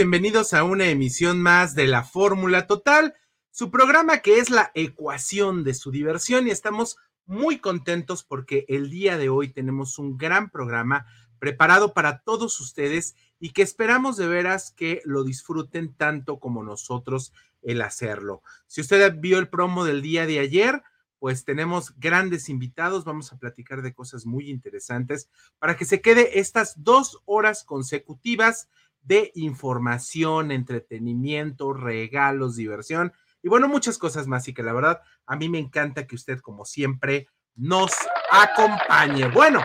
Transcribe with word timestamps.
bienvenidos 0.00 0.54
a 0.54 0.64
una 0.64 0.86
emisión 0.86 1.42
más 1.42 1.74
de 1.74 1.86
la 1.86 2.02
Fórmula 2.04 2.66
Total, 2.66 3.14
su 3.50 3.70
programa 3.70 4.20
que 4.20 4.38
es 4.38 4.48
la 4.48 4.70
ecuación 4.72 5.62
de 5.62 5.74
su 5.74 5.90
diversión 5.90 6.46
y 6.46 6.50
estamos 6.50 6.96
muy 7.26 7.58
contentos 7.58 8.24
porque 8.24 8.64
el 8.68 8.88
día 8.88 9.18
de 9.18 9.28
hoy 9.28 9.52
tenemos 9.52 9.98
un 9.98 10.16
gran 10.16 10.48
programa 10.48 11.04
preparado 11.38 11.92
para 11.92 12.22
todos 12.22 12.60
ustedes 12.60 13.14
y 13.38 13.50
que 13.50 13.60
esperamos 13.60 14.16
de 14.16 14.26
veras 14.26 14.72
que 14.74 15.02
lo 15.04 15.22
disfruten 15.22 15.92
tanto 15.92 16.40
como 16.40 16.64
nosotros 16.64 17.34
el 17.60 17.82
hacerlo. 17.82 18.42
Si 18.68 18.80
usted 18.80 19.14
vio 19.18 19.38
el 19.38 19.50
promo 19.50 19.84
del 19.84 20.00
día 20.00 20.24
de 20.24 20.38
ayer, 20.38 20.82
pues 21.18 21.44
tenemos 21.44 21.92
grandes 21.98 22.48
invitados, 22.48 23.04
vamos 23.04 23.34
a 23.34 23.38
platicar 23.38 23.82
de 23.82 23.92
cosas 23.92 24.24
muy 24.24 24.48
interesantes 24.48 25.28
para 25.58 25.76
que 25.76 25.84
se 25.84 26.00
quede 26.00 26.38
estas 26.40 26.82
dos 26.82 27.20
horas 27.26 27.64
consecutivas 27.64 28.70
de 29.02 29.32
información, 29.34 30.50
entretenimiento, 30.50 31.72
regalos, 31.72 32.56
diversión 32.56 33.12
y 33.42 33.48
bueno, 33.48 33.68
muchas 33.68 33.98
cosas 33.98 34.26
más 34.26 34.46
y 34.48 34.54
que 34.54 34.62
la 34.62 34.72
verdad 34.72 35.00
a 35.26 35.36
mí 35.36 35.48
me 35.48 35.58
encanta 35.58 36.06
que 36.06 36.14
usted 36.14 36.40
como 36.40 36.64
siempre 36.64 37.28
nos 37.54 37.92
acompañe. 38.30 39.28
Bueno, 39.28 39.62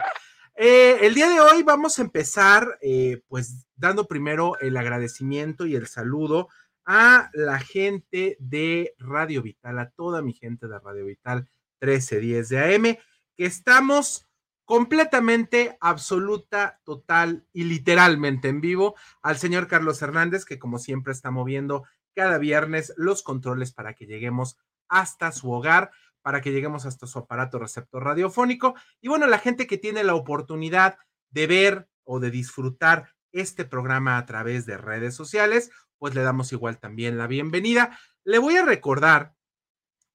eh, 0.56 1.00
el 1.02 1.14
día 1.14 1.30
de 1.30 1.40
hoy 1.40 1.64
vamos 1.64 2.00
a 2.00 2.02
empezar 2.02 2.78
eh, 2.82 3.22
pues 3.28 3.68
dando 3.76 4.08
primero 4.08 4.58
el 4.60 4.78
agradecimiento 4.78 5.66
y 5.66 5.76
el 5.76 5.88
saludo 5.88 6.48
a 6.86 7.30
la 7.34 7.60
gente 7.60 8.38
de 8.40 8.94
Radio 9.00 9.42
Vital, 9.42 9.80
a 9.80 9.90
toda 9.90 10.22
mi 10.22 10.34
gente 10.34 10.68
de 10.68 10.80
Radio 10.80 11.06
Vital 11.06 11.50
1310 11.82 12.50
de 12.50 12.76
AM, 12.76 12.84
que 13.36 13.46
estamos 13.46 14.28
completamente, 14.66 15.78
absoluta, 15.80 16.82
total 16.84 17.48
y 17.54 17.64
literalmente 17.64 18.50
en 18.50 18.62
vivo 18.62 18.96
al 19.22 19.38
señor 19.38 19.68
Carlos 19.68 20.02
Hernández, 20.02 20.44
que 20.44 20.60
como 20.60 20.80
siempre 20.80 21.14
está 21.14 21.32
moviendo 21.32 21.86
cada 22.16 22.38
viernes 22.38 22.94
los 22.98 23.24
controles 23.24 23.72
para 23.72 23.94
que 23.94 24.08
lleguemos 24.08 24.58
hasta 24.90 25.32
su 25.32 25.52
hogar, 25.52 25.92
para 26.22 26.42
que 26.42 26.52
lleguemos 26.52 26.86
hasta 26.86 27.06
su 27.06 27.20
aparato 27.20 27.60
receptor 27.60 28.04
radiofónico. 28.04 28.76
Y 29.02 29.10
bueno, 29.10 29.28
la 29.28 29.38
gente 29.38 29.68
que 29.68 29.78
tiene 29.78 30.04
la 30.04 30.16
oportunidad 30.16 30.98
de 31.30 31.48
ver 31.48 31.88
o 32.04 32.20
de 32.20 32.32
disfrutar 32.32 33.14
este 33.32 33.66
programa 33.66 34.18
a 34.18 34.26
través 34.26 34.66
de 34.66 34.78
redes 34.78 35.14
sociales, 35.14 35.70
pues 36.00 36.16
le 36.16 36.24
damos 36.24 36.52
igual 36.52 36.80
también 36.80 37.18
la 37.18 37.28
bienvenida. 37.28 38.00
Le 38.24 38.40
voy 38.40 38.56
a 38.56 38.66
recordar 38.66 39.36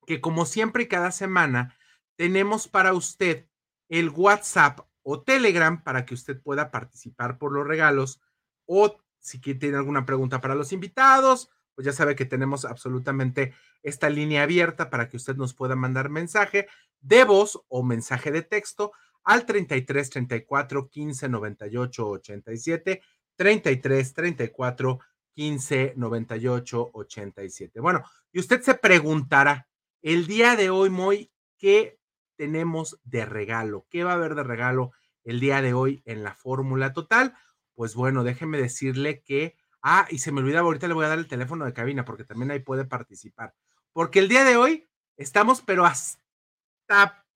que 0.06 0.20
como 0.20 0.46
siempre 0.46 0.88
cada 0.88 1.12
semana 1.12 1.76
tenemos 2.16 2.66
para 2.66 2.92
usted 2.94 3.46
el 3.90 4.08
WhatsApp 4.08 4.80
o 5.02 5.20
Telegram 5.20 5.82
para 5.82 6.06
que 6.06 6.14
usted 6.14 6.40
pueda 6.40 6.70
participar 6.70 7.36
por 7.36 7.52
los 7.52 7.66
regalos 7.66 8.22
o 8.64 8.96
si 9.18 9.38
tiene 9.38 9.76
alguna 9.76 10.06
pregunta 10.06 10.40
para 10.40 10.54
los 10.54 10.72
invitados, 10.72 11.50
pues 11.74 11.84
ya 11.84 11.92
sabe 11.92 12.14
que 12.14 12.24
tenemos 12.24 12.64
absolutamente 12.64 13.52
esta 13.82 14.08
línea 14.08 14.44
abierta 14.44 14.88
para 14.88 15.08
que 15.08 15.16
usted 15.16 15.36
nos 15.36 15.54
pueda 15.54 15.76
mandar 15.76 16.08
mensaje 16.08 16.68
de 17.00 17.24
voz 17.24 17.60
o 17.68 17.82
mensaje 17.82 18.30
de 18.30 18.42
texto 18.42 18.92
al 19.24 19.44
33 19.44 20.10
34 20.10 20.88
15 20.88 21.28
98 21.28 22.08
87 22.08 23.02
33 23.36 24.14
34 24.14 25.00
15 25.34 25.94
98 25.96 26.90
87. 26.92 27.80
Bueno, 27.80 28.02
y 28.32 28.40
usted 28.40 28.62
se 28.62 28.74
preguntará, 28.74 29.68
el 30.02 30.26
día 30.26 30.56
de 30.56 30.70
hoy, 30.70 30.90
Moy, 30.90 31.30
¿qué 31.58 31.99
tenemos 32.40 32.98
de 33.04 33.26
regalo? 33.26 33.86
¿Qué 33.90 34.02
va 34.02 34.12
a 34.12 34.14
haber 34.14 34.34
de 34.34 34.44
regalo 34.44 34.92
el 35.24 35.40
día 35.40 35.60
de 35.60 35.74
hoy 35.74 36.02
en 36.06 36.22
la 36.22 36.34
fórmula 36.34 36.94
total? 36.94 37.34
Pues 37.74 37.94
bueno, 37.94 38.24
déjeme 38.24 38.56
decirle 38.56 39.22
que, 39.22 39.58
ah, 39.82 40.06
y 40.08 40.20
se 40.20 40.32
me 40.32 40.40
olvidaba, 40.40 40.64
ahorita 40.64 40.88
le 40.88 40.94
voy 40.94 41.04
a 41.04 41.10
dar 41.10 41.18
el 41.18 41.28
teléfono 41.28 41.66
de 41.66 41.74
cabina 41.74 42.06
porque 42.06 42.24
también 42.24 42.50
ahí 42.50 42.60
puede 42.60 42.86
participar. 42.86 43.54
Porque 43.92 44.20
el 44.20 44.28
día 44.28 44.44
de 44.44 44.56
hoy 44.56 44.88
estamos, 45.18 45.60
pero 45.60 45.84
hasta 45.84 47.26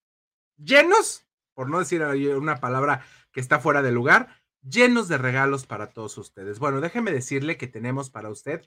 llenos, 0.56 1.26
por 1.52 1.68
no 1.68 1.80
decir 1.80 2.02
una 2.02 2.56
palabra 2.56 3.04
que 3.30 3.40
está 3.40 3.60
fuera 3.60 3.82
de 3.82 3.92
lugar, 3.92 4.30
llenos 4.62 5.06
de 5.08 5.18
regalos 5.18 5.66
para 5.66 5.92
todos 5.92 6.16
ustedes. 6.16 6.58
Bueno, 6.58 6.80
déjeme 6.80 7.12
decirle 7.12 7.58
que 7.58 7.66
tenemos 7.66 8.08
para 8.08 8.30
usted 8.30 8.66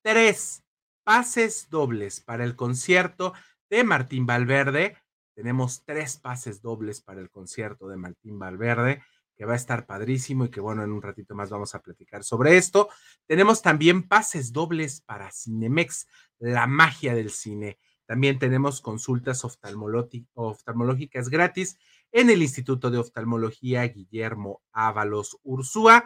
tres 0.00 0.62
pases 1.02 1.70
dobles 1.70 2.20
para 2.20 2.44
el 2.44 2.54
concierto 2.54 3.32
de 3.68 3.82
Martín 3.82 4.26
Valverde 4.26 5.01
tenemos 5.34 5.84
tres 5.84 6.16
pases 6.16 6.62
dobles 6.62 7.00
para 7.00 7.20
el 7.20 7.30
concierto 7.30 7.88
de 7.88 7.96
Martín 7.96 8.38
Valverde, 8.38 9.02
que 9.34 9.44
va 9.44 9.54
a 9.54 9.56
estar 9.56 9.86
padrísimo 9.86 10.44
y 10.44 10.50
que 10.50 10.60
bueno, 10.60 10.84
en 10.84 10.92
un 10.92 11.02
ratito 11.02 11.34
más 11.34 11.50
vamos 11.50 11.74
a 11.74 11.80
platicar 11.80 12.22
sobre 12.22 12.56
esto. 12.56 12.88
Tenemos 13.26 13.62
también 13.62 14.06
pases 14.06 14.52
dobles 14.52 15.00
para 15.00 15.30
Cinemex, 15.32 16.06
la 16.38 16.66
magia 16.66 17.14
del 17.14 17.30
cine. 17.30 17.78
También 18.06 18.38
tenemos 18.38 18.80
consultas 18.80 19.44
oftalmológicas 19.44 21.28
gratis 21.30 21.78
en 22.10 22.30
el 22.30 22.42
Instituto 22.42 22.90
de 22.90 22.98
Oftalmología 22.98 23.84
Guillermo 23.84 24.62
Ábalos 24.72 25.38
Ursúa. 25.42 26.04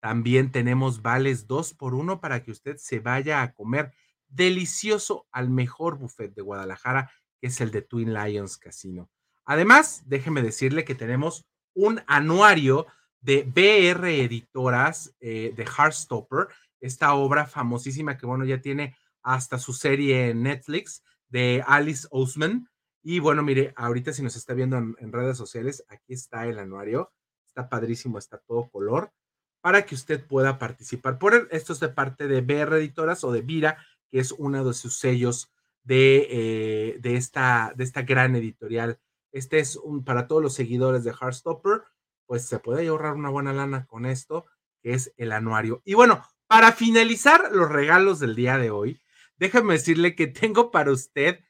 También 0.00 0.50
tenemos 0.50 1.00
vales 1.00 1.46
dos 1.46 1.72
por 1.72 1.94
uno 1.94 2.20
para 2.20 2.42
que 2.42 2.50
usted 2.50 2.76
se 2.76 2.98
vaya 2.98 3.42
a 3.42 3.52
comer 3.52 3.92
delicioso 4.28 5.26
al 5.30 5.48
mejor 5.48 5.96
buffet 5.96 6.34
de 6.34 6.42
Guadalajara 6.42 7.12
que 7.44 7.48
es 7.48 7.60
el 7.60 7.70
de 7.70 7.82
Twin 7.82 8.14
Lions 8.14 8.56
Casino. 8.56 9.10
Además, 9.44 10.04
déjeme 10.06 10.40
decirle 10.40 10.86
que 10.86 10.94
tenemos 10.94 11.44
un 11.74 12.00
anuario 12.06 12.86
de 13.20 13.42
BR 13.42 14.08
Editoras 14.08 15.14
eh, 15.20 15.52
de 15.54 15.64
Heartstopper, 15.64 16.48
esta 16.80 17.12
obra 17.12 17.44
famosísima 17.44 18.16
que, 18.16 18.24
bueno, 18.24 18.46
ya 18.46 18.62
tiene 18.62 18.96
hasta 19.22 19.58
su 19.58 19.74
serie 19.74 20.30
en 20.30 20.42
Netflix 20.42 21.04
de 21.28 21.62
Alice 21.66 22.08
Oseman. 22.10 22.66
Y 23.02 23.18
bueno, 23.18 23.42
mire, 23.42 23.74
ahorita 23.76 24.14
si 24.14 24.22
nos 24.22 24.36
está 24.36 24.54
viendo 24.54 24.78
en, 24.78 24.96
en 24.98 25.12
redes 25.12 25.36
sociales, 25.36 25.84
aquí 25.88 26.14
está 26.14 26.46
el 26.46 26.58
anuario. 26.58 27.12
Está 27.46 27.68
padrísimo, 27.68 28.16
está 28.16 28.38
todo 28.38 28.70
color 28.70 29.12
para 29.60 29.84
que 29.84 29.94
usted 29.94 30.26
pueda 30.26 30.58
participar. 30.58 31.18
Por 31.18 31.34
él, 31.34 31.46
esto 31.50 31.74
es 31.74 31.80
de 31.80 31.90
parte 31.90 32.26
de 32.26 32.40
BR 32.40 32.78
Editoras 32.78 33.22
o 33.22 33.32
de 33.32 33.42
Vira, 33.42 33.76
que 34.10 34.20
es 34.20 34.32
uno 34.32 34.64
de 34.64 34.72
sus 34.72 34.96
sellos 34.96 35.53
de, 35.84 36.26
eh, 36.30 36.96
de, 36.98 37.16
esta, 37.16 37.72
de 37.76 37.84
esta 37.84 38.02
gran 38.02 38.34
editorial. 38.34 38.98
Este 39.32 39.58
es 39.58 39.76
un, 39.76 40.04
para 40.04 40.26
todos 40.26 40.42
los 40.42 40.54
seguidores 40.54 41.04
de 41.04 41.12
Heartstopper, 41.12 41.82
pues 42.26 42.46
se 42.46 42.58
puede 42.58 42.88
ahorrar 42.88 43.14
una 43.14 43.30
buena 43.30 43.52
lana 43.52 43.86
con 43.86 44.06
esto, 44.06 44.46
que 44.82 44.94
es 44.94 45.12
el 45.16 45.32
anuario. 45.32 45.82
Y 45.84 45.94
bueno, 45.94 46.24
para 46.46 46.72
finalizar 46.72 47.52
los 47.52 47.70
regalos 47.70 48.18
del 48.18 48.34
día 48.34 48.58
de 48.58 48.70
hoy, 48.70 49.00
déjame 49.36 49.74
decirle 49.74 50.14
que 50.14 50.26
tengo 50.26 50.70
para 50.70 50.90
usted 50.90 51.40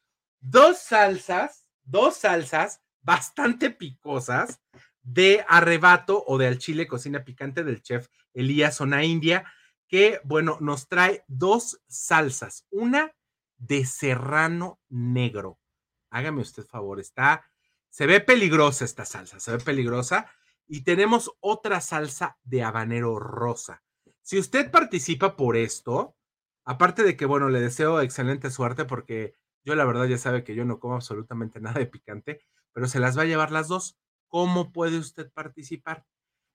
dos 0.41 0.79
salsas, 0.79 1.67
dos 1.83 2.17
salsas 2.17 2.81
bastante 3.03 3.71
picosas 3.71 4.61
de 5.03 5.45
arrebato 5.49 6.25
o 6.27 6.39
de 6.39 6.47
al 6.47 6.59
chile 6.59 6.87
cocina 6.87 7.25
picante 7.25 7.63
del 7.63 7.83
chef 7.83 8.09
Elías 8.33 8.77
Zona 8.77 9.05
India, 9.05 9.45
que 9.87 10.21
bueno, 10.25 10.57
nos 10.61 10.89
trae 10.89 11.25
dos 11.29 11.83
salsas, 11.87 12.67
una 12.71 13.13
de 13.67 13.87
serrano 13.87 14.81
negro. 14.89 15.59
Hágame 16.11 16.43
usted 16.43 16.65
favor, 16.65 17.01
está, 17.01 17.45
se 17.89 18.07
ve 18.07 18.21
peligrosa 18.21 18.85
esta 18.85 19.05
salsa, 19.05 19.41
se 19.41 19.53
ve 19.53 19.59
peligrosa. 19.59 20.31
Y 20.67 20.83
tenemos 20.83 21.31
otra 21.41 21.81
salsa 21.81 22.39
de 22.43 22.63
habanero 22.63 23.19
rosa. 23.19 23.83
Si 24.23 24.39
usted 24.39 24.71
participa 24.71 25.37
por 25.37 25.57
esto, 25.57 26.17
aparte 26.65 27.03
de 27.03 27.17
que, 27.17 27.27
bueno, 27.27 27.51
le 27.51 27.61
deseo 27.61 28.01
excelente 28.01 28.51
suerte 28.51 28.85
porque 28.85 29.35
yo 29.65 29.75
la 29.75 29.85
verdad 29.85 30.07
ya 30.07 30.19
sabe 30.19 30.45
que 30.45 30.55
yo 30.55 30.65
no 30.65 30.79
como 30.81 30.95
absolutamente 30.95 31.61
nada 31.61 31.79
de 31.79 31.87
picante, 31.87 32.41
pero 32.73 32.87
se 32.87 33.01
las 33.01 33.17
va 33.17 33.23
a 33.23 33.27
llevar 33.27 33.51
las 33.51 33.69
dos. 33.69 33.99
¿Cómo 34.29 34.73
puede 34.73 34.99
usted 34.99 35.31
participar? 35.33 36.07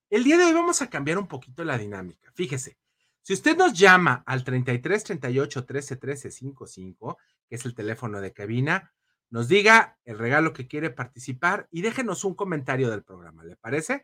El 0.09 0.23
día 0.23 0.37
de 0.37 0.45
hoy 0.45 0.53
vamos 0.53 0.81
a 0.81 0.89
cambiar 0.89 1.17
un 1.17 1.27
poquito 1.27 1.63
la 1.63 1.77
dinámica. 1.77 2.31
Fíjese, 2.33 2.77
si 3.29 3.33
usted 3.33 3.55
nos 3.55 3.73
llama 3.77 4.23
al 4.25 4.43
33 4.43 5.03
38 5.03 5.65
13 5.67 5.95
13 5.97 6.31
55, 6.31 7.19
que 7.47 7.57
es 7.57 7.65
el 7.65 7.75
teléfono 7.75 8.21
de 8.21 8.33
cabina, 8.33 8.91
nos 9.29 9.47
diga 9.47 9.99
el 10.03 10.17
regalo 10.17 10.51
que 10.51 10.67
quiere 10.67 10.89
participar 10.89 11.67
y 11.69 11.83
déjenos 11.83 12.23
un 12.23 12.33
comentario 12.33 12.89
del 12.89 13.03
programa, 13.03 13.43
¿le 13.43 13.55
parece? 13.55 14.03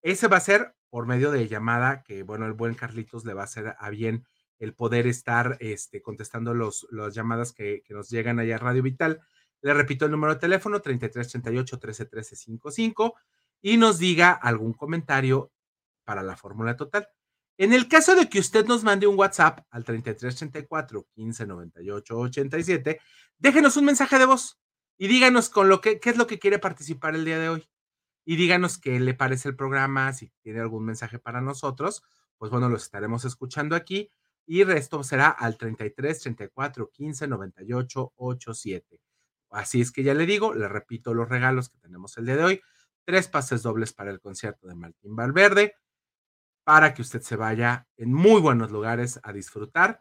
Ese 0.00 0.26
va 0.26 0.38
a 0.38 0.40
ser 0.40 0.74
por 0.88 1.04
medio 1.04 1.32
de 1.32 1.48
llamada, 1.48 2.02
que 2.02 2.22
bueno, 2.22 2.46
el 2.46 2.54
buen 2.54 2.72
Carlitos 2.72 3.26
le 3.26 3.34
va 3.34 3.42
a 3.42 3.44
hacer 3.44 3.76
a 3.78 3.90
bien 3.90 4.26
el 4.58 4.72
poder 4.72 5.06
estar 5.06 5.58
este, 5.60 6.00
contestando 6.00 6.54
los, 6.54 6.86
las 6.90 7.14
llamadas 7.14 7.52
que, 7.52 7.82
que, 7.84 7.92
nos 7.92 8.08
llegan 8.08 8.38
allá 8.38 8.54
a 8.54 8.60
Radio 8.60 8.82
Vital. 8.82 9.20
Le 9.60 9.74
repito 9.74 10.06
el 10.06 10.12
número 10.12 10.32
de 10.32 10.40
teléfono, 10.40 10.80
33 10.80 11.28
38 11.28 11.78
13 11.78 12.36
55, 12.36 13.16
y 13.60 13.76
nos 13.76 13.98
diga 13.98 14.32
algún 14.32 14.72
comentario 14.72 15.52
para 16.04 16.22
la 16.22 16.38
fórmula 16.38 16.74
total. 16.74 17.06
En 17.58 17.72
el 17.72 17.88
caso 17.88 18.14
de 18.14 18.28
que 18.28 18.38
usted 18.38 18.66
nos 18.66 18.84
mande 18.84 19.06
un 19.06 19.18
WhatsApp 19.18 19.60
al 19.70 19.84
3334 19.84 21.06
15 21.14 21.46
98 21.46 22.18
87, 22.18 23.00
déjenos 23.38 23.76
un 23.76 23.86
mensaje 23.86 24.18
de 24.18 24.26
voz 24.26 24.58
y 24.98 25.08
díganos 25.08 25.48
con 25.48 25.68
lo 25.68 25.80
que, 25.80 25.98
qué 25.98 26.10
es 26.10 26.16
lo 26.16 26.26
que 26.26 26.38
quiere 26.38 26.58
participar 26.58 27.14
el 27.14 27.24
día 27.24 27.38
de 27.38 27.48
hoy. 27.48 27.68
Y 28.24 28.36
díganos 28.36 28.78
qué 28.78 28.98
le 29.00 29.14
parece 29.14 29.48
el 29.48 29.56
programa, 29.56 30.12
si 30.12 30.30
tiene 30.42 30.60
algún 30.60 30.84
mensaje 30.84 31.18
para 31.18 31.40
nosotros, 31.40 32.02
pues 32.38 32.50
bueno, 32.50 32.68
los 32.68 32.82
estaremos 32.82 33.24
escuchando 33.24 33.76
aquí. 33.76 34.10
Y 34.46 34.62
resto 34.62 35.02
será 35.02 35.28
al 35.28 35.56
33 35.56 36.20
34 36.20 36.90
15 36.90 37.28
98 37.28 38.12
87. 38.16 39.00
Así 39.50 39.80
es 39.80 39.90
que 39.92 40.02
ya 40.02 40.14
le 40.14 40.26
digo, 40.26 40.54
le 40.54 40.68
repito 40.68 41.14
los 41.14 41.28
regalos 41.28 41.68
que 41.68 41.78
tenemos 41.78 42.16
el 42.18 42.26
día 42.26 42.36
de 42.36 42.44
hoy. 42.44 42.60
Tres 43.04 43.28
pases 43.28 43.62
dobles 43.62 43.92
para 43.92 44.10
el 44.10 44.20
concierto 44.20 44.66
de 44.66 44.74
Martín 44.74 45.16
Valverde, 45.16 45.74
para 46.66 46.94
que 46.94 47.02
usted 47.02 47.22
se 47.22 47.36
vaya 47.36 47.86
en 47.96 48.12
muy 48.12 48.40
buenos 48.40 48.72
lugares 48.72 49.20
a 49.22 49.32
disfrutar. 49.32 50.00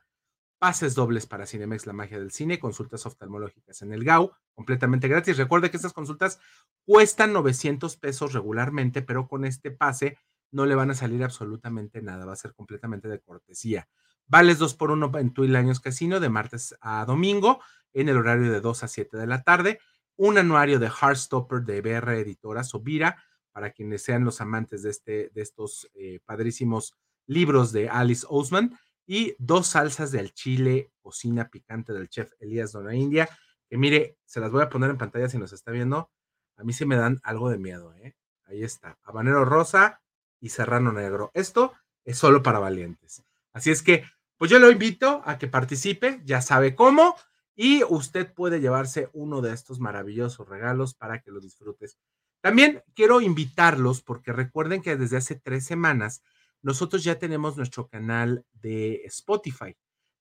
Pases 0.57 0.95
dobles 0.95 1.27
para 1.27 1.45
Cinemex, 1.45 1.85
la 1.85 1.93
magia 1.93 2.17
del 2.17 2.31
cine, 2.31 2.57
consultas 2.57 3.05
oftalmológicas 3.05 3.83
en 3.83 3.93
el 3.93 4.03
GAU, 4.03 4.31
completamente 4.55 5.07
gratis. 5.07 5.37
Recuerde 5.37 5.69
que 5.69 5.77
estas 5.77 5.93
consultas 5.93 6.39
cuestan 6.83 7.33
900 7.33 7.97
pesos 7.97 8.33
regularmente, 8.33 9.03
pero 9.03 9.27
con 9.27 9.45
este 9.45 9.69
pase 9.69 10.17
no 10.51 10.65
le 10.65 10.73
van 10.73 10.89
a 10.89 10.95
salir 10.95 11.23
absolutamente 11.23 12.01
nada, 12.01 12.25
va 12.25 12.33
a 12.33 12.37
ser 12.37 12.55
completamente 12.55 13.09
de 13.09 13.19
cortesía. 13.19 13.87
Vales 14.25 14.57
2 14.57 14.73
por 14.73 14.89
1 14.89 15.11
en 15.19 15.33
Twil 15.33 15.55
Años 15.55 15.79
Casino 15.79 16.19
de 16.19 16.29
martes 16.29 16.75
a 16.81 17.05
domingo 17.05 17.61
en 17.93 18.09
el 18.09 18.17
horario 18.17 18.51
de 18.51 18.59
2 18.59 18.83
a 18.83 18.87
7 18.87 19.17
de 19.17 19.27
la 19.27 19.43
tarde. 19.43 19.79
Un 20.15 20.39
anuario 20.39 20.79
de 20.79 20.87
Heartstopper 20.89 21.61
de 21.61 21.81
BR 21.81 22.19
Editora 22.19 22.63
Sobira 22.63 23.21
para 23.55 23.71
quienes 23.71 24.03
sean 24.03 24.25
los 24.25 24.41
amantes 24.41 24.83
de, 24.83 24.89
este, 24.89 25.31
de 25.33 25.41
estos 25.41 25.89
eh, 25.93 26.19
padrísimos 26.25 26.93
libros 27.25 27.71
de 27.71 27.87
Alice 27.87 28.25
Ousman, 28.29 28.77
y 29.07 29.33
dos 29.37 29.67
salsas 29.67 30.11
de 30.11 30.19
al 30.19 30.33
chile, 30.33 30.91
cocina 31.01 31.47
picante 31.47 31.93
del 31.93 32.09
chef 32.09 32.33
Elías 32.39 32.73
Dona 32.73 32.93
India, 32.93 33.29
que 33.69 33.77
mire, 33.77 34.17
se 34.25 34.41
las 34.41 34.51
voy 34.51 34.61
a 34.61 34.69
poner 34.69 34.89
en 34.89 34.97
pantalla 34.97 35.29
si 35.29 35.37
nos 35.37 35.53
está 35.53 35.71
viendo. 35.71 36.11
A 36.57 36.65
mí 36.65 36.73
sí 36.73 36.85
me 36.85 36.97
dan 36.97 37.21
algo 37.23 37.49
de 37.49 37.57
miedo, 37.57 37.93
¿eh? 37.95 38.17
Ahí 38.43 38.61
está, 38.61 38.97
habanero 39.03 39.45
rosa 39.45 40.01
y 40.41 40.49
serrano 40.49 40.91
negro. 40.91 41.31
Esto 41.33 41.71
es 42.03 42.17
solo 42.17 42.43
para 42.43 42.59
valientes. 42.59 43.23
Así 43.53 43.71
es 43.71 43.81
que, 43.83 44.03
pues 44.35 44.51
yo 44.51 44.59
lo 44.59 44.69
invito 44.69 45.21
a 45.23 45.37
que 45.37 45.47
participe, 45.47 46.19
ya 46.25 46.41
sabe 46.41 46.75
cómo, 46.75 47.15
y 47.55 47.83
usted 47.85 48.33
puede 48.33 48.59
llevarse 48.59 49.09
uno 49.13 49.39
de 49.39 49.53
estos 49.53 49.79
maravillosos 49.79 50.49
regalos 50.49 50.93
para 50.93 51.21
que 51.21 51.31
lo 51.31 51.39
disfrutes 51.39 51.97
también 52.45 52.83
quiero 52.93 53.21
invitarlos 53.21 54.03
porque 54.03 54.31
recuerden 54.31 54.83
que 54.83 54.97
desde 54.97 55.17
hace 55.17 55.33
tres 55.33 55.65
semanas 55.65 56.21
nosotros 56.61 57.03
ya 57.03 57.17
tenemos 57.17 57.57
nuestro 57.57 57.87
canal 57.87 58.45
de 58.53 59.01
Spotify. 59.05 59.75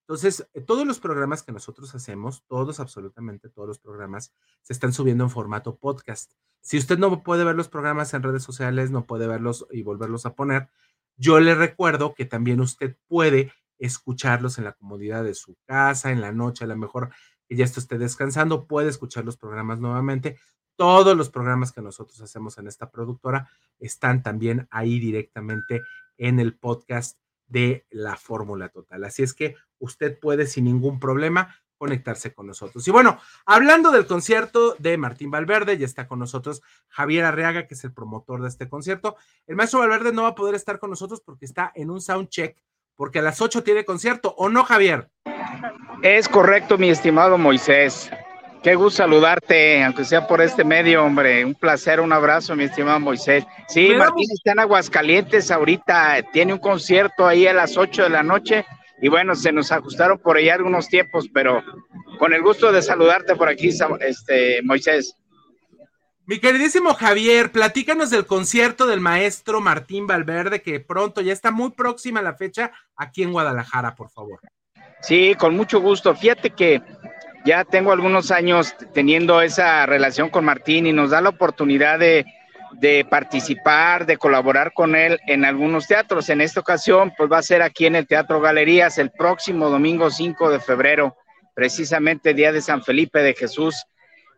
Entonces, 0.09 0.49
eh, 0.55 0.63
todos 0.63 0.87
los 0.87 1.01
programas 1.01 1.43
que 1.43 1.53
nosotros 1.53 1.95
hacemos, 1.95 2.43
todos, 2.49 2.81
absolutamente 2.81 3.51
todos 3.51 3.69
los 3.69 3.79
programas, 3.79 4.33
se 4.63 4.73
están 4.73 4.95
subiendo 4.95 5.25
en 5.25 5.29
formato 5.29 5.77
podcast. 5.77 6.33
Si 6.63 6.79
usted 6.79 6.97
no 6.97 7.23
puede 7.23 7.45
ver 7.45 7.57
los 7.57 7.69
programas 7.69 8.15
en 8.15 8.23
redes 8.23 8.43
sociales, 8.43 8.91
no 8.91 9.05
puede 9.05 9.27
verlos 9.27 9.67
y 9.71 9.83
volverlos 9.83 10.25
a 10.25 10.35
poner, 10.35 10.71
yo 11.19 11.39
le 11.41 11.55
recuerdo 11.55 12.15
que 12.15 12.25
también 12.25 12.59
usted 12.63 12.97
puede 13.07 13.53
escucharlos 13.79 14.57
en 14.57 14.65
la 14.65 14.73
comodidad 14.73 15.25
de 15.25 15.35
su 15.35 15.59
casa, 15.67 16.11
en 16.11 16.23
la 16.23 16.33
noche, 16.33 16.65
a 16.65 16.69
lo 16.69 16.77
mejor 16.79 17.11
que 17.47 17.57
ya 17.57 17.67
esté 17.67 17.99
descansando, 17.99 18.67
puede 18.67 18.89
escuchar 18.89 19.27
los 19.27 19.37
programas 19.37 19.79
nuevamente 19.79 20.39
todos 20.77 21.17
los 21.17 21.31
programas 21.31 21.73
que 21.73 21.81
nosotros 21.81 22.21
hacemos 22.21 22.59
en 22.59 22.67
esta 22.67 22.91
productora 22.91 23.49
están 23.79 24.23
también 24.23 24.67
ahí 24.71 24.99
directamente 24.99 25.83
en 26.19 26.41
el 26.41 26.55
podcast 26.57 27.19
de 27.47 27.87
la 27.91 28.17
Fórmula 28.17 28.69
Total. 28.69 29.05
Así 29.05 29.23
es 29.23 29.35
que 29.35 29.57
usted 29.79 30.19
puede 30.19 30.47
sin 30.47 30.65
ningún 30.65 30.99
problema 30.99 31.55
conectarse 31.77 32.33
con 32.33 32.47
nosotros. 32.47 32.87
Y 32.89 32.91
bueno, 32.91 33.19
hablando 33.45 33.91
del 33.91 34.07
concierto 34.07 34.75
de 34.79 34.97
Martín 34.97 35.31
Valverde, 35.31 35.77
ya 35.77 35.85
está 35.87 36.07
con 36.07 36.19
nosotros 36.19 36.63
Javier 36.89 37.25
Arriaga, 37.25 37.67
que 37.67 37.75
es 37.75 37.85
el 37.85 37.93
promotor 37.93 38.43
de 38.43 38.49
este 38.49 38.69
concierto. 38.69 39.17
El 39.47 39.57
maestro 39.57 39.81
Valverde 39.81 40.13
no 40.13 40.23
va 40.23 40.29
a 40.29 40.35
poder 40.35 40.55
estar 40.55 40.79
con 40.79 40.91
nosotros 40.91 41.21
porque 41.21 41.45
está 41.45 41.73
en 41.75 41.91
un 41.91 42.01
sound 42.01 42.29
check, 42.29 42.57
porque 42.95 43.19
a 43.19 43.23
las 43.23 43.41
8 43.41 43.63
tiene 43.63 43.85
concierto, 43.85 44.35
¿o 44.39 44.49
no, 44.49 44.65
Javier? 44.65 45.11
Es 46.03 46.29
correcto, 46.29 46.79
mi 46.79 46.91
estimado 46.91 47.37
Moisés. 47.37 48.11
Qué 48.65 48.77
gusto 48.77 49.03
saludarte, 49.03 49.85
aunque 49.85 50.07
sea 50.07 50.27
por 50.27 50.41
este 50.41 50.65
medio, 50.65 51.05
hombre. 51.05 51.45
Un 51.45 51.55
placer, 51.55 52.01
un 52.01 52.15
abrazo, 52.15 52.57
mi 52.57 52.65
estimado 52.65 52.99
Moisés. 52.99 53.45
Sí, 53.69 53.91
Martín 53.95 54.27
está 54.33 54.53
en 54.53 54.61
Aguascalientes 54.61 55.51
ahorita, 55.51 56.23
tiene 56.33 56.55
un 56.55 56.59
concierto 56.59 57.27
ahí 57.27 57.47
a 57.47 57.53
las 57.53 57.77
8 57.77 58.05
de 58.05 58.09
la 58.09 58.23
noche 58.23 58.65
y 59.03 59.11
bueno, 59.11 59.35
se 59.35 59.53
nos 59.53 59.71
ajustaron 59.71 60.19
por 60.19 60.39
ahí 60.39 60.49
algunos 60.49 60.89
tiempos, 60.89 61.29
pero 61.35 61.63
con 62.19 62.33
el 62.33 62.41
gusto 62.41 62.73
de 62.73 62.81
saludarte 62.81 63.37
por 63.37 63.51
aquí, 63.51 63.69
este, 64.01 64.63
Moisés. 64.63 65.15
Mi 66.25 66.39
queridísimo 66.39 66.95
Javier, 66.95 67.53
platícanos 67.53 68.09
del 68.09 68.25
concierto 68.25 68.87
del 68.87 69.01
maestro 69.01 69.61
Martín 69.61 70.07
Valverde, 70.07 70.63
que 70.63 70.81
pronto 70.81 71.21
ya 71.21 71.35
está 71.35 71.51
muy 71.51 71.73
próxima 71.73 72.23
la 72.23 72.33
fecha 72.33 72.73
aquí 72.97 73.25
en 73.25 73.33
Guadalajara, 73.33 73.95
por 73.95 74.09
favor. 74.09 74.41
Sí, 75.03 75.35
con 75.39 75.55
mucho 75.55 75.83
gusto. 75.83 76.15
Fíjate 76.15 76.49
que 76.49 76.81
ya 77.45 77.65
tengo 77.65 77.93
algunos 77.93 78.31
años 78.31 78.75
teniendo 78.95 79.43
esa 79.43 79.85
relación 79.85 80.31
con 80.31 80.47
Martín 80.47 80.87
y 80.87 80.93
nos 80.93 81.11
da 81.11 81.21
la 81.21 81.29
oportunidad 81.29 81.99
de, 81.99 82.25
participar, 83.11 84.07
de 84.07 84.17
colaborar 84.17 84.73
con 84.73 84.97
él 84.97 85.21
en 85.27 85.45
algunos 85.45 85.87
teatros. 85.87 86.31
En 86.31 86.41
esta 86.41 86.61
ocasión, 86.61 87.13
pues 87.17 87.31
va 87.31 87.39
a 87.39 87.43
ser 87.43 87.61
aquí 87.61 87.85
en 87.85 87.97
el 87.97 88.07
Teatro 88.07 88.41
Galerías 88.41 88.97
el 88.97 89.11
próximo 89.11 89.69
domingo 89.69 90.11
5 90.11 90.51
de 90.51 90.59
febrero, 90.59 91.17
precisamente 91.55 92.33
día 92.33 92.51
de 92.51 92.63
San 92.63 92.83
Felipe 92.83 93.21
de 93.21 93.35
Jesús. 93.35 93.85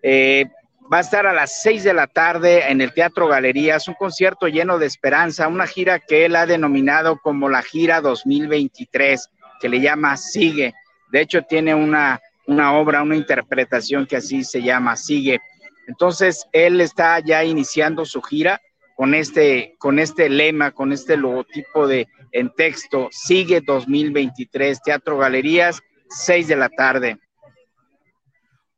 Eh, 0.02 0.46
va 0.92 0.98
a 0.98 1.02
estar 1.02 1.26
a 1.28 1.32
las 1.32 1.62
6 1.62 1.84
de 1.84 1.94
la 1.94 2.08
tarde 2.08 2.68
en 2.70 2.80
el 2.80 2.92
Teatro 2.92 3.28
Galerías, 3.28 3.86
un 3.86 3.94
concierto 3.94 4.48
lleno 4.48 4.78
de 4.78 4.86
esperanza, 4.86 5.46
una 5.46 5.68
gira 5.68 6.00
que 6.00 6.24
él 6.24 6.34
ha 6.34 6.46
denominado 6.46 7.20
como 7.22 7.48
la 7.48 7.62
gira 7.62 8.00
2023, 8.00 9.30
que 9.60 9.68
le 9.68 9.80
llama 9.80 10.16
Sigue. 10.16 10.74
De 11.12 11.20
hecho, 11.20 11.42
tiene 11.42 11.72
una 11.74 12.20
una 12.46 12.74
obra, 12.74 13.02
una 13.02 13.16
interpretación 13.16 14.06
que 14.06 14.16
así 14.16 14.44
se 14.44 14.62
llama, 14.62 14.96
sigue. 14.96 15.40
Entonces, 15.86 16.46
él 16.52 16.80
está 16.80 17.20
ya 17.20 17.44
iniciando 17.44 18.04
su 18.04 18.22
gira 18.22 18.60
con 18.96 19.14
este, 19.14 19.74
con 19.78 19.98
este 19.98 20.28
lema, 20.28 20.72
con 20.72 20.92
este 20.92 21.16
logotipo 21.16 21.86
de 21.86 22.08
en 22.32 22.52
texto, 22.54 23.08
sigue 23.10 23.60
2023, 23.60 24.82
Teatro 24.82 25.18
Galerías, 25.18 25.80
6 26.10 26.48
de 26.48 26.56
la 26.56 26.68
tarde. 26.68 27.18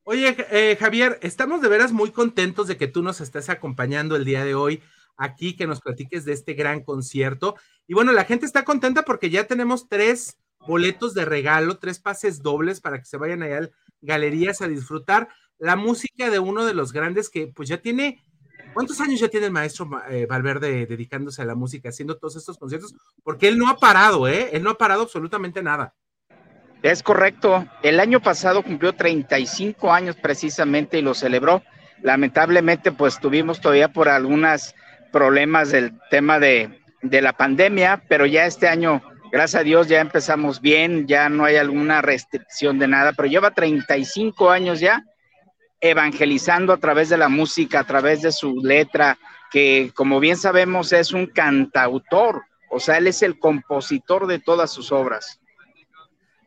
Oye, 0.05 0.37
eh, 0.51 0.77
Javier, 0.79 1.19
estamos 1.23 1.61
de 1.61 1.69
veras 1.69 1.93
muy 1.93 2.11
contentos 2.11 2.67
de 2.67 2.77
que 2.77 2.89
tú 2.89 3.03
nos 3.03 3.21
estés 3.21 3.49
acompañando 3.49 4.17
el 4.17 4.25
día 4.25 4.45
de 4.45 4.55
hoy 4.55 4.83
aquí, 5.17 5.55
que 5.55 5.67
nos 5.67 5.81
platiques 5.81 6.25
de 6.25 6.33
este 6.33 6.55
gran 6.55 6.83
concierto. 6.83 7.57
Y 7.87 7.95
bueno, 7.95 8.13
la 8.13 8.25
gente 8.25 8.47
está 8.47 8.65
contenta 8.65 9.03
porque 9.03 9.29
ya 9.29 9.45
tenemos 9.45 9.89
tres 9.89 10.39
boletos 10.69 11.15
de 11.15 11.25
regalo, 11.25 11.79
tres 11.79 11.99
pases 11.99 12.43
dobles 12.43 12.81
para 12.81 12.99
que 12.99 13.07
se 13.07 13.17
vayan 13.17 13.43
allá 13.43 13.59
a 13.59 13.69
galerías 14.03 14.61
a 14.61 14.69
disfrutar 14.69 15.29
la 15.59 15.77
música 15.77 16.29
de 16.29 16.39
uno 16.39 16.67
de 16.67 16.75
los 16.75 16.93
grandes 16.93 17.31
que 17.31 17.49
pues 17.49 17.71
ya 17.71 17.79
tiene, 17.79 18.23
¿cuántos 18.75 19.01
años 19.01 19.19
ya 19.19 19.29
tiene 19.29 19.47
el 19.47 19.53
maestro 19.53 19.89
eh, 20.11 20.27
Valverde 20.27 20.85
dedicándose 20.85 21.41
a 21.41 21.47
la 21.47 21.55
música, 21.55 21.89
haciendo 21.89 22.19
todos 22.19 22.37
estos 22.37 22.59
conciertos? 22.59 22.95
Porque 23.25 23.49
él 23.49 23.59
no 23.59 23.69
ha 23.69 23.79
parado, 23.79 24.29
¿eh? 24.29 24.51
Él 24.53 24.63
no 24.63 24.71
ha 24.71 24.79
parado 24.79 25.03
absolutamente 25.03 25.63
nada. 25.63 25.95
Es 26.83 27.03
correcto. 27.03 27.67
El 27.83 27.99
año 27.99 28.21
pasado 28.21 28.63
cumplió 28.63 28.93
35 28.93 29.91
años 29.91 30.17
precisamente 30.17 30.99
y 30.99 31.03
lo 31.03 31.15
celebró. 31.15 31.63
Lamentablemente, 32.03 32.93
pues 32.93 33.19
tuvimos 33.19 33.61
todavía 33.61 33.89
por 33.89 34.11
algunos 34.11 34.75
problemas 35.11 35.73
del 35.73 35.99
tema 36.11 36.39
de, 36.39 36.79
de 37.03 37.23
la 37.23 37.33
pandemia, 37.33 38.05
pero 38.07 38.27
ya 38.27 38.45
este 38.45 38.69
año 38.69 39.03
Gracias 39.31 39.61
a 39.61 39.65
Dios 39.65 39.89
ya 39.89 40.01
empezamos 40.01 40.61
bien, 40.61 41.07
ya 41.07 41.29
no 41.29 41.45
hay 41.45 41.57
alguna 41.57 42.01
restricción 42.01 42.79
de 42.79 42.89
nada, 42.89 43.13
pero 43.13 43.29
lleva 43.29 43.51
35 43.51 44.51
años 44.51 44.81
ya 44.81 45.05
evangelizando 45.81 46.73
a 46.73 46.79
través 46.79 47.09
de 47.09 47.19
la 47.19 47.29
música, 47.29 47.81
a 47.81 47.85
través 47.85 48.23
de 48.23 48.33
su 48.33 48.57
letra, 48.63 49.19
que 49.51 49.93
como 49.95 50.19
bien 50.19 50.37
sabemos 50.37 50.93
es 50.93 51.13
un 51.13 51.27
cantautor, 51.27 52.43
o 52.71 52.81
sea, 52.81 52.99
él 52.99 53.07
es 53.07 53.23
el 53.23 53.39
compositor 53.39 54.27
de 54.27 54.39
todas 54.39 54.73
sus 54.73 54.93
obras. 54.93 55.41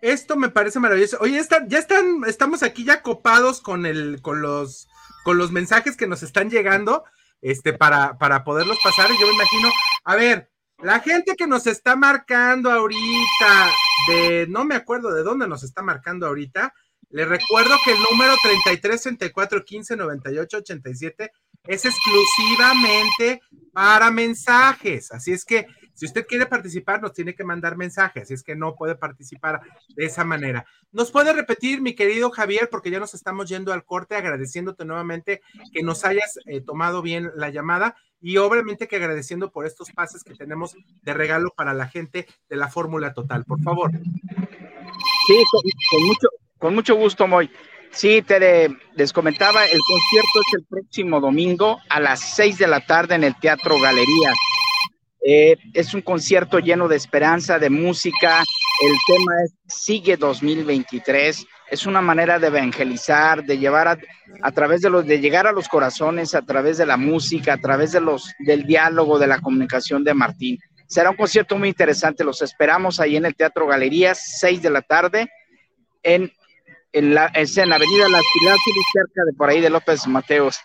Esto 0.02 0.36
me 0.36 0.50
parece 0.50 0.80
maravilloso. 0.80 1.18
Oye, 1.22 1.40
ya 1.68 1.80
están, 1.80 2.22
estamos 2.28 2.64
aquí 2.64 2.84
ya 2.84 3.02
copados 3.04 3.62
con 3.62 3.86
el, 3.86 4.22
con 4.22 4.42
los, 4.42 4.88
con 5.24 5.38
los 5.38 5.52
mensajes 5.52 5.96
que 5.96 6.08
nos 6.08 6.24
están 6.24 6.50
llegando, 6.50 7.04
este, 7.42 7.74
para, 7.74 8.18
para 8.18 8.44
poderlos 8.44 8.78
pasar. 8.84 9.10
Y 9.12 9.20
yo 9.20 9.28
me 9.28 9.34
imagino, 9.34 9.70
a 10.04 10.16
ver, 10.16 10.51
la 10.84 11.00
gente 11.00 11.36
que 11.36 11.48
nos 11.48 11.68
está 11.68 11.96
marcando 11.96 12.72
ahorita, 12.72 13.72
de 14.08 14.48
no 14.50 14.66
me 14.66 14.76
acuerdo 14.76 15.14
de 15.14 15.24
dónde 15.24 15.48
nos 15.48 15.64
está 15.64 15.82
marcando 15.82 16.26
ahorita, 16.28 16.74
le 17.10 17.26
recuerdo 17.26 17.76
que 17.84 17.92
el 17.92 18.00
número 18.10 18.34
33 18.42 19.02
34 19.02 19.66
15 19.66 19.96
98 19.96 20.58
87 20.58 21.32
es 21.66 21.86
exclusivamente 21.86 23.42
para 23.74 24.10
mensajes. 24.12 25.12
Así 25.12 25.32
es 25.34 25.46
que 25.46 25.68
Si 26.02 26.08
usted 26.08 26.26
quiere 26.26 26.48
participar, 26.48 27.00
nos 27.00 27.14
tiene 27.14 27.36
que 27.36 27.44
mandar 27.44 27.78
mensajes, 27.78 28.28
si 28.28 28.34
es 28.34 28.42
que 28.42 28.56
no 28.56 28.74
puede 28.74 28.96
participar 28.96 29.62
de 29.90 30.06
esa 30.06 30.24
manera. 30.24 30.66
¿Nos 30.92 31.12
puede 31.12 31.32
repetir, 31.32 31.80
mi 31.80 31.94
querido 31.94 32.32
Javier, 32.32 32.70
porque 32.72 32.90
ya 32.90 33.00
nos 33.00 33.14
estamos 33.14 33.48
yendo 33.48 33.72
al 33.72 33.86
corte, 33.86 34.16
agradeciéndote 34.16 34.84
nuevamente 34.84 35.44
que 35.72 35.84
nos 35.84 36.04
hayas 36.04 36.40
eh, 36.48 36.60
tomado 36.60 37.04
bien 37.04 37.30
la 37.36 37.50
llamada 37.50 37.96
y 38.20 38.38
obviamente 38.38 38.88
que 38.88 38.96
agradeciendo 38.96 39.52
por 39.52 39.68
estos 39.68 39.92
pases 39.92 40.24
que 40.24 40.34
tenemos 40.34 40.76
de 41.04 41.14
regalo 41.14 41.54
para 41.56 41.76
la 41.76 41.88
gente 41.88 42.26
de 42.50 42.56
la 42.56 42.68
Fórmula 42.68 43.14
Total, 43.14 43.46
por 43.46 43.62
favor. 43.62 43.92
Sí, 43.92 45.44
con, 45.52 46.04
mucho, 46.08 46.28
con 46.58 46.74
mucho 46.74 46.96
gusto, 46.96 47.28
Moy. 47.28 47.52
Sí, 47.92 48.24
te 48.24 48.76
les 48.96 49.14
comentaba, 49.14 49.66
el 49.66 49.80
concierto 49.88 50.42
es 50.48 50.54
el 50.56 50.66
próximo 50.68 51.20
domingo 51.20 51.78
a 51.90 52.00
las 52.00 52.22
seis 52.22 52.58
de 52.58 52.66
la 52.66 52.84
tarde 52.88 53.14
en 53.14 53.24
el 53.24 53.40
Teatro 53.40 53.80
Galería. 53.80 54.34
Eh, 55.24 55.56
es 55.74 55.94
un 55.94 56.02
concierto 56.02 56.60
lleno 56.60 56.88
de 56.88 56.96
esperanza, 56.96 57.60
de 57.60 57.70
música. 57.70 58.44
El 58.82 58.94
tema 59.08 59.34
es 59.44 59.54
Sigue 59.68 60.18
2023. 60.18 61.46
Es 61.70 61.86
una 61.86 62.02
manera 62.02 62.40
de 62.40 62.48
evangelizar, 62.48 63.44
de 63.44 63.58
llevar 63.58 63.88
a, 63.88 63.98
a, 64.42 64.52
través 64.52 64.82
de 64.82 64.90
los, 64.90 65.06
de 65.06 65.20
llegar 65.20 65.48
a 65.48 65.52
los 65.52 65.70
corazones, 65.70 66.34
a 66.34 66.42
través 66.42 66.78
de 66.78 66.86
la 66.86 66.98
música, 66.98 67.54
a 67.54 67.58
través 67.58 67.92
de 67.92 68.02
los, 68.02 68.34
del 68.40 68.66
diálogo, 68.66 69.20
de 69.20 69.28
la 69.28 69.40
comunicación 69.40 70.04
de 70.04 70.14
Martín. 70.14 70.60
Será 70.88 71.12
un 71.12 71.16
concierto 71.16 71.58
muy 71.58 71.70
interesante. 71.70 72.24
Los 72.24 72.42
esperamos 72.42 73.00
ahí 73.00 73.16
en 73.16 73.26
el 73.26 73.36
Teatro 73.36 73.68
Galería, 73.68 74.14
seis 74.16 74.62
de 74.62 74.72
la 74.72 74.82
tarde, 74.82 75.32
en, 76.04 76.32
en, 76.92 77.14
la, 77.14 77.32
en 77.34 77.70
la 77.70 77.76
Avenida 77.76 78.10
Las 78.10 78.24
Pilácidas, 78.34 78.86
cerca 78.92 79.24
de 79.26 79.34
por 79.34 79.50
ahí 79.50 79.62
de 79.62 79.70
López 79.70 80.06
Mateos. 80.08 80.58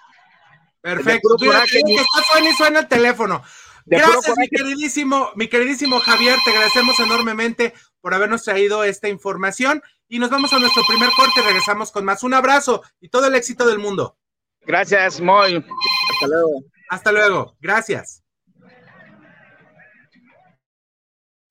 Perfecto. 0.81 1.37
Mira, 1.41 1.63
que 1.71 1.79
está 1.79 2.23
suena 2.33 2.57
suena 2.57 2.79
el 2.81 2.89
teléfono. 2.89 3.43
Gracias, 3.87 4.37
mi 4.37 4.49
queridísimo, 4.49 5.31
mi 5.37 5.49
queridísimo 5.49 6.01
Javier, 6.01 6.37
te 6.45 6.51
agradecemos 6.51 6.99
enormemente 6.99 7.73
por 8.01 8.15
habernos 8.15 8.43
traído 8.43 8.83
esta 8.83 9.09
información 9.09 9.81
y 10.09 10.19
nos 10.19 10.29
vamos 10.29 10.53
a 10.53 10.59
nuestro 10.59 10.83
primer 10.89 11.09
corte, 11.17 11.41
regresamos 11.43 11.93
con 11.93 12.05
más. 12.05 12.23
Un 12.25 12.35
abrazo 12.35 12.83
y 13.01 13.09
todo 13.09 13.27
el 13.27 13.35
éxito 13.37 13.67
del 13.67 13.79
mundo. 13.79 14.19
Gracias, 14.63 15.21
Moy. 15.21 15.57
Hasta 15.57 16.27
luego. 16.27 16.65
Hasta 16.89 17.13
luego. 17.13 17.57
Gracias. 17.61 18.26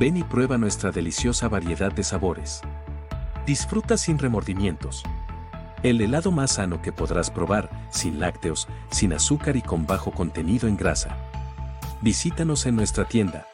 Ven 0.00 0.16
y 0.16 0.24
prueba 0.24 0.56
nuestra 0.56 0.92
deliciosa 0.92 1.46
variedad 1.50 1.92
de 1.92 2.02
sabores. 2.02 2.62
Disfruta 3.44 3.98
sin 3.98 4.18
remordimientos. 4.18 5.04
El 5.82 6.00
helado 6.00 6.30
más 6.30 6.52
sano 6.52 6.80
que 6.80 6.90
podrás 6.90 7.30
probar, 7.30 7.68
sin 7.90 8.18
lácteos, 8.18 8.66
sin 8.90 9.12
azúcar 9.12 9.56
y 9.56 9.60
con 9.60 9.84
bajo 9.86 10.10
contenido 10.10 10.68
en 10.68 10.78
grasa. 10.78 11.18
Visítanos 12.00 12.64
en 12.64 12.76
nuestra 12.76 13.04
tienda. 13.04 13.46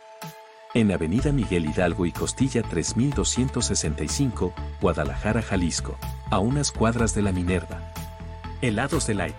En 0.73 0.93
Avenida 0.93 1.33
Miguel 1.33 1.67
Hidalgo 1.67 2.07
y 2.07 2.13
Costilla 2.13 2.63
3265, 2.63 4.53
Guadalajara, 4.81 5.43
Jalisco, 5.43 5.99
a 6.31 6.39
unas 6.39 6.71
cuadras 6.71 7.13
de 7.13 7.23
la 7.23 7.33
Minerva. 7.33 7.93
Helados 8.63 9.09
de 9.09 9.15
Light. 9.15 9.35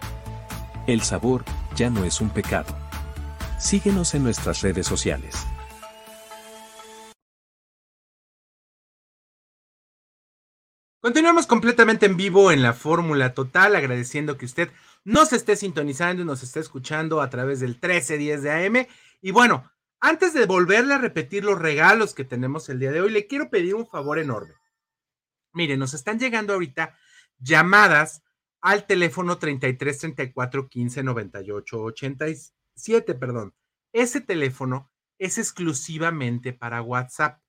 El 0.87 1.01
sabor 1.03 1.45
ya 1.73 1.89
no 1.89 2.03
es 2.03 2.19
un 2.19 2.31
pecado. 2.31 2.75
Síguenos 3.59 4.13
en 4.13 4.23
nuestras 4.23 4.61
redes 4.61 4.87
sociales. 4.87 5.47
Continuamos 10.99 11.45
completamente 11.45 12.07
en 12.07 12.17
vivo 12.17 12.51
en 12.51 12.63
la 12.63 12.73
Fórmula 12.73 13.35
Total, 13.35 13.75
agradeciendo 13.75 14.35
que 14.35 14.45
usted 14.45 14.71
nos 15.03 15.31
esté 15.31 15.55
sintonizando 15.55 16.23
y 16.23 16.25
nos 16.25 16.41
esté 16.41 16.59
escuchando 16.59 17.21
a 17.21 17.29
través 17.29 17.59
del 17.59 17.73
1310 17.73 18.41
de 18.41 18.65
AM. 18.65 18.87
Y 19.21 19.29
bueno, 19.29 19.71
antes 19.99 20.33
de 20.33 20.47
volverle 20.47 20.95
a 20.95 20.97
repetir 20.97 21.45
los 21.45 21.59
regalos 21.59 22.15
que 22.15 22.23
tenemos 22.23 22.67
el 22.69 22.79
día 22.79 22.91
de 22.91 23.01
hoy, 23.01 23.11
le 23.11 23.27
quiero 23.27 23.51
pedir 23.51 23.75
un 23.75 23.85
favor 23.85 24.17
enorme. 24.17 24.55
Mire, 25.53 25.77
nos 25.77 25.93
están 25.93 26.17
llegando 26.17 26.53
ahorita 26.53 26.97
llamadas 27.37 28.23
al 28.59 28.87
teléfono 28.87 29.37
33 29.37 29.99
34 29.99 30.67
15 30.67 31.03
98 31.03 31.79
87, 31.79 33.13
perdón. 33.13 33.53
Ese 33.93 34.19
teléfono 34.19 34.89
es 35.19 35.37
exclusivamente 35.37 36.53
para 36.53 36.81
WhatsApp. 36.81 37.39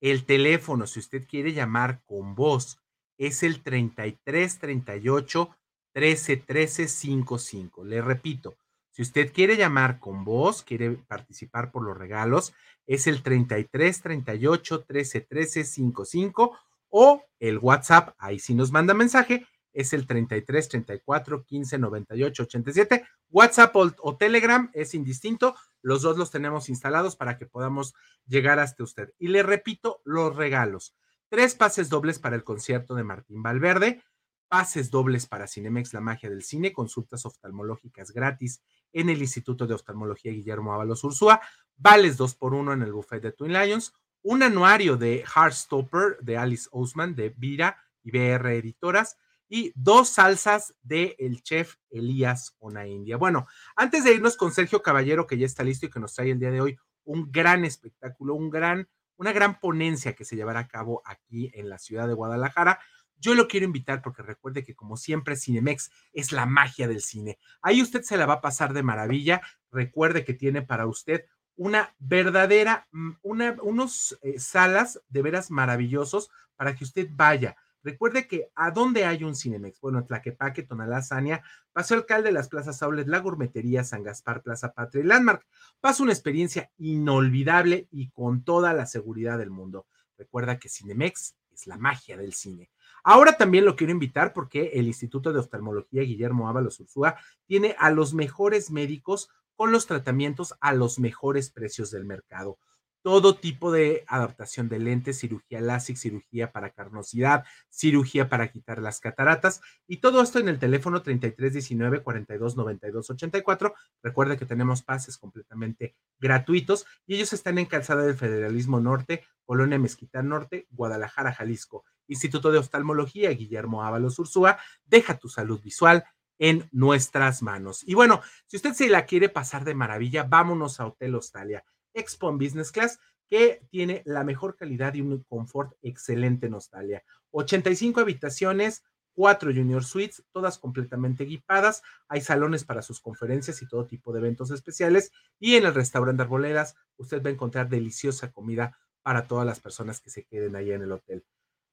El 0.00 0.24
teléfono, 0.24 0.86
si 0.86 1.00
usted 1.00 1.26
quiere 1.26 1.52
llamar 1.52 2.00
con 2.04 2.36
voz 2.36 2.78
es 3.18 3.42
el 3.42 3.62
33 3.62 4.58
38 4.58 5.56
13 5.92 6.36
13 6.38 6.88
55. 6.88 7.84
Le 7.84 8.02
repito, 8.02 8.56
si 8.90 9.02
usted 9.02 9.32
quiere 9.32 9.56
llamar 9.56 9.98
con 10.00 10.24
voz, 10.24 10.62
quiere 10.62 10.92
participar 10.92 11.70
por 11.70 11.82
los 11.82 11.96
regalos, 11.96 12.52
es 12.86 13.06
el 13.06 13.22
33 13.22 14.02
38 14.02 14.84
13 14.84 15.20
13 15.20 15.64
55 15.64 16.58
o 16.90 17.24
el 17.40 17.58
WhatsApp, 17.58 18.14
ahí 18.18 18.38
sí 18.38 18.54
nos 18.54 18.70
manda 18.70 18.94
mensaje, 18.94 19.46
es 19.72 19.92
el 19.92 20.06
33 20.06 20.68
34 20.68 21.44
15 21.44 21.78
98 21.78 22.42
87. 22.44 23.04
WhatsApp 23.30 23.74
o, 23.74 23.92
o, 24.00 24.16
Telegram 24.16 24.70
es 24.74 24.94
indistinto, 24.94 25.56
los 25.82 26.02
dos 26.02 26.16
los 26.16 26.30
tenemos 26.30 26.68
instalados 26.68 27.16
para 27.16 27.36
que 27.36 27.46
podamos 27.46 27.94
llegar 28.26 28.60
hasta 28.60 28.84
usted. 28.84 29.12
Y 29.18 29.28
le 29.28 29.42
repito, 29.42 30.00
los 30.04 30.36
regalos 30.36 30.94
tres 31.28 31.54
pases 31.54 31.88
dobles 31.88 32.18
para 32.18 32.36
el 32.36 32.44
concierto 32.44 32.94
de 32.94 33.04
Martín 33.04 33.42
Valverde, 33.42 34.02
pases 34.48 34.90
dobles 34.90 35.26
para 35.26 35.48
Cinemex 35.48 35.92
La 35.94 36.00
Magia 36.00 36.30
del 36.30 36.42
Cine, 36.42 36.72
consultas 36.72 37.26
oftalmológicas 37.26 38.12
gratis 38.12 38.62
en 38.92 39.08
el 39.08 39.20
Instituto 39.20 39.66
de 39.66 39.74
Oftalmología 39.74 40.32
Guillermo 40.32 40.72
Ábalos 40.72 41.02
Ursúa, 41.04 41.40
vales 41.76 42.16
dos 42.16 42.34
por 42.34 42.54
uno 42.54 42.72
en 42.72 42.82
el 42.82 42.92
buffet 42.92 43.22
de 43.22 43.32
Twin 43.32 43.52
Lions, 43.52 43.92
un 44.22 44.42
anuario 44.42 44.96
de 44.96 45.24
Heartstopper 45.24 46.18
de 46.20 46.38
Alice 46.38 46.68
Ousman 46.72 47.14
de 47.14 47.34
Vira 47.36 47.76
y 48.02 48.10
BR 48.10 48.56
Editoras 48.56 49.18
y 49.48 49.72
dos 49.74 50.08
salsas 50.08 50.74
de 50.82 51.14
el 51.18 51.42
chef 51.42 51.76
Elías 51.90 52.56
Ona 52.58 52.86
India. 52.86 53.16
Bueno, 53.16 53.46
antes 53.76 54.04
de 54.04 54.14
irnos 54.14 54.36
con 54.36 54.52
Sergio 54.52 54.82
Caballero, 54.82 55.26
que 55.26 55.36
ya 55.36 55.46
está 55.46 55.62
listo 55.62 55.86
y 55.86 55.90
que 55.90 56.00
nos 56.00 56.14
trae 56.14 56.30
el 56.30 56.38
día 56.38 56.50
de 56.50 56.60
hoy 56.60 56.78
un 57.04 57.30
gran 57.30 57.64
espectáculo, 57.64 58.34
un 58.34 58.50
gran 58.50 58.88
una 59.16 59.32
gran 59.32 59.60
ponencia 59.60 60.14
que 60.14 60.24
se 60.24 60.36
llevará 60.36 60.60
a 60.60 60.68
cabo 60.68 61.02
aquí 61.04 61.50
en 61.54 61.68
la 61.68 61.78
ciudad 61.78 62.08
de 62.08 62.14
Guadalajara. 62.14 62.80
Yo 63.16 63.34
lo 63.34 63.48
quiero 63.48 63.66
invitar 63.66 64.02
porque 64.02 64.22
recuerde 64.22 64.64
que 64.64 64.74
como 64.74 64.96
siempre 64.96 65.36
Cinemex 65.36 65.90
es 66.12 66.32
la 66.32 66.46
magia 66.46 66.88
del 66.88 67.00
cine. 67.00 67.38
Ahí 67.62 67.80
usted 67.80 68.02
se 68.02 68.16
la 68.16 68.26
va 68.26 68.34
a 68.34 68.40
pasar 68.40 68.72
de 68.72 68.82
maravilla. 68.82 69.40
Recuerde 69.70 70.24
que 70.24 70.34
tiene 70.34 70.62
para 70.62 70.86
usted 70.86 71.24
una 71.56 71.94
verdadera, 71.98 72.88
mm, 72.92 73.10
una, 73.22 73.56
unos 73.62 74.18
eh, 74.22 74.38
salas 74.38 75.00
de 75.08 75.22
veras 75.22 75.50
maravillosos 75.50 76.30
para 76.56 76.74
que 76.74 76.84
usted 76.84 77.08
vaya, 77.12 77.56
Recuerde 77.84 78.26
que 78.26 78.50
a 78.54 78.70
dónde 78.70 79.04
hay 79.04 79.24
un 79.24 79.36
Cinemex, 79.36 79.78
bueno, 79.80 80.04
Tlaquepaque, 80.06 80.62
Tonalá, 80.62 81.02
Sania, 81.02 81.44
Paso 81.72 81.94
Alcalde, 81.94 82.32
las 82.32 82.48
plazas 82.48 82.82
Aulet, 82.82 83.06
La 83.06 83.18
Gourmetería, 83.18 83.84
San 83.84 84.02
Gaspar, 84.02 84.42
Plaza 84.42 84.72
Patria 84.72 85.04
y 85.04 85.06
Landmark. 85.06 85.46
Pasa 85.80 86.02
una 86.02 86.12
experiencia 86.12 86.70
inolvidable 86.78 87.86
y 87.90 88.08
con 88.08 88.42
toda 88.42 88.72
la 88.72 88.86
seguridad 88.86 89.36
del 89.36 89.50
mundo. 89.50 89.86
Recuerda 90.16 90.58
que 90.58 90.70
Cinemex 90.70 91.36
es 91.52 91.66
la 91.66 91.76
magia 91.76 92.16
del 92.16 92.32
cine. 92.32 92.70
Ahora 93.02 93.36
también 93.36 93.66
lo 93.66 93.76
quiero 93.76 93.92
invitar 93.92 94.32
porque 94.32 94.70
el 94.74 94.86
Instituto 94.86 95.32
de 95.32 95.40
Oftalmología 95.40 96.02
Guillermo 96.02 96.48
Ábalos 96.48 96.80
Ursúa 96.80 97.16
tiene 97.46 97.76
a 97.78 97.90
los 97.90 98.14
mejores 98.14 98.70
médicos 98.70 99.28
con 99.56 99.72
los 99.72 99.86
tratamientos 99.86 100.54
a 100.60 100.72
los 100.72 100.98
mejores 100.98 101.50
precios 101.50 101.90
del 101.90 102.06
mercado 102.06 102.58
todo 103.04 103.36
tipo 103.36 103.70
de 103.70 104.02
adaptación 104.08 104.70
de 104.70 104.78
lentes, 104.78 105.18
cirugía 105.18 105.60
láser, 105.60 105.98
cirugía 105.98 106.52
para 106.52 106.70
carnosidad, 106.70 107.44
cirugía 107.68 108.30
para 108.30 108.50
quitar 108.50 108.80
las 108.80 108.98
cataratas 108.98 109.60
y 109.86 109.98
todo 109.98 110.22
esto 110.22 110.38
en 110.38 110.48
el 110.48 110.58
teléfono 110.58 111.02
3319 111.02 112.02
42 112.02 112.56
92 112.56 113.10
84. 113.10 113.74
Recuerde 114.02 114.38
que 114.38 114.46
tenemos 114.46 114.82
pases 114.82 115.18
completamente 115.18 115.94
gratuitos 116.18 116.86
y 117.06 117.16
ellos 117.16 117.34
están 117.34 117.58
en 117.58 117.66
Calzada 117.66 118.04
del 118.04 118.16
Federalismo 118.16 118.80
Norte, 118.80 119.22
Colonia 119.44 119.78
Mezquita 119.78 120.22
Norte, 120.22 120.66
Guadalajara, 120.70 121.34
Jalisco. 121.34 121.84
Instituto 122.08 122.52
de 122.52 122.58
Oftalmología 122.58 123.28
Guillermo 123.30 123.84
Ábalos 123.84 124.18
Ursúa, 124.18 124.58
deja 124.86 125.18
tu 125.18 125.28
salud 125.28 125.60
visual 125.60 126.04
en 126.38 126.70
nuestras 126.72 127.42
manos. 127.42 127.82
Y 127.86 127.92
bueno, 127.92 128.22
si 128.46 128.56
usted 128.56 128.72
se 128.72 128.88
la 128.88 129.04
quiere 129.04 129.28
pasar 129.28 129.64
de 129.64 129.74
maravilla, 129.74 130.22
vámonos 130.22 130.80
a 130.80 130.86
Hotel 130.86 131.14
Australia 131.14 131.64
Expo 131.94 132.32
Business 132.32 132.70
Class, 132.70 132.98
que 133.28 133.62
tiene 133.70 134.02
la 134.04 134.24
mejor 134.24 134.56
calidad 134.56 134.94
y 134.94 135.00
un 135.00 135.22
confort 135.24 135.72
excelente 135.82 136.46
en 136.46 136.54
Australia. 136.54 137.02
85 137.30 138.00
habitaciones, 138.00 138.84
4 139.14 139.52
junior 139.54 139.84
suites, 139.84 140.24
todas 140.32 140.58
completamente 140.58 141.24
equipadas. 141.24 141.82
Hay 142.08 142.20
salones 142.20 142.64
para 142.64 142.82
sus 142.82 143.00
conferencias 143.00 143.62
y 143.62 143.68
todo 143.68 143.86
tipo 143.86 144.12
de 144.12 144.18
eventos 144.20 144.50
especiales. 144.50 145.12
Y 145.38 145.54
en 145.56 145.64
el 145.66 145.74
restaurante 145.74 146.22
Arboledas, 146.22 146.74
usted 146.96 147.22
va 147.22 147.30
a 147.30 147.32
encontrar 147.32 147.68
deliciosa 147.68 148.32
comida 148.32 148.76
para 149.02 149.26
todas 149.26 149.46
las 149.46 149.60
personas 149.60 150.00
que 150.00 150.10
se 150.10 150.24
queden 150.24 150.56
ahí 150.56 150.72
en 150.72 150.82
el 150.82 150.92
hotel. 150.92 151.24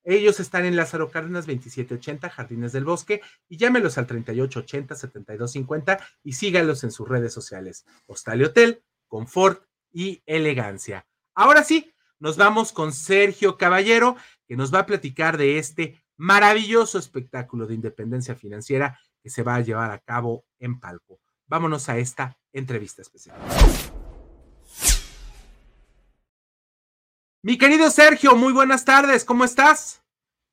Ellos 0.04 0.40
están 0.40 0.66
en 0.66 0.76
Lázaro 0.76 1.12
Cárdenas 1.12 1.46
2780, 1.46 2.30
Jardines 2.30 2.72
del 2.72 2.86
Bosque, 2.86 3.22
y 3.48 3.58
llámelos 3.58 4.00
al 4.00 4.08
3880-7250 4.08 6.00
y 6.24 6.34
sígalos 6.34 6.84
en 6.84 6.92
sus 6.92 7.08
redes 7.08 7.34
sociales. 7.34 7.86
Hostal 8.08 8.44
Hotel, 8.44 8.84
confort 9.08 9.64
y 9.92 10.22
elegancia. 10.26 11.06
Ahora 11.36 11.64
sí, 11.64 11.92
nos 12.20 12.38
vamos 12.38 12.72
con 12.72 12.94
Sergio 12.94 13.58
Caballero, 13.58 14.16
que 14.48 14.56
nos 14.56 14.74
va 14.74 14.80
a 14.80 14.86
platicar 14.86 15.38
de 15.38 15.58
este 15.58 16.04
maravilloso 16.18 17.00
espectáculo 17.00 17.66
de 17.66 17.74
independencia 17.76 18.36
financiera 18.36 19.00
que 19.24 19.30
se 19.30 19.44
va 19.44 19.56
a 19.56 19.62
llevar 19.62 19.92
a 19.92 20.00
cabo 20.00 20.46
en 20.60 20.80
Palco. 20.80 21.20
Vámonos 21.48 21.90
a 21.90 21.98
esta 21.98 22.38
entrevista 22.54 23.02
especial. 23.02 23.38
Mi 27.44 27.58
querido 27.58 27.90
Sergio, 27.90 28.36
muy 28.36 28.54
buenas 28.54 28.86
tardes, 28.86 29.26
¿cómo 29.26 29.44
estás? 29.44 30.04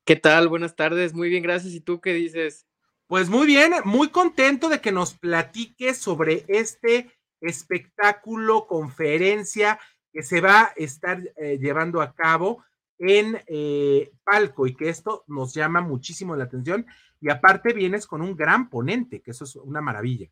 ¿Qué 0.05 0.15
tal? 0.15 0.47
Buenas 0.47 0.75
tardes, 0.75 1.13
muy 1.13 1.29
bien, 1.29 1.43
gracias. 1.43 1.73
¿Y 1.73 1.81
tú 1.81 2.01
qué 2.01 2.13
dices? 2.13 2.65
Pues 3.05 3.29
muy 3.29 3.45
bien, 3.45 3.73
muy 3.85 4.09
contento 4.09 4.69
de 4.69 4.81
que 4.81 4.91
nos 4.91 5.13
platiques 5.13 5.99
sobre 5.99 6.45
este 6.47 7.11
espectáculo, 7.41 8.67
conferencia 8.67 9.79
que 10.11 10.23
se 10.23 10.41
va 10.41 10.61
a 10.61 10.73
estar 10.75 11.21
eh, 11.37 11.57
llevando 11.59 12.01
a 12.01 12.13
cabo 12.13 12.63
en 12.97 13.41
eh, 13.47 14.11
Palco 14.23 14.67
y 14.67 14.75
que 14.75 14.89
esto 14.89 15.23
nos 15.27 15.53
llama 15.53 15.81
muchísimo 15.81 16.35
la 16.35 16.45
atención 16.45 16.85
y 17.21 17.29
aparte 17.29 17.73
vienes 17.73 18.07
con 18.07 18.21
un 18.21 18.35
gran 18.35 18.69
ponente, 18.69 19.21
que 19.21 19.31
eso 19.31 19.43
es 19.43 19.55
una 19.55 19.81
maravilla. 19.81 20.29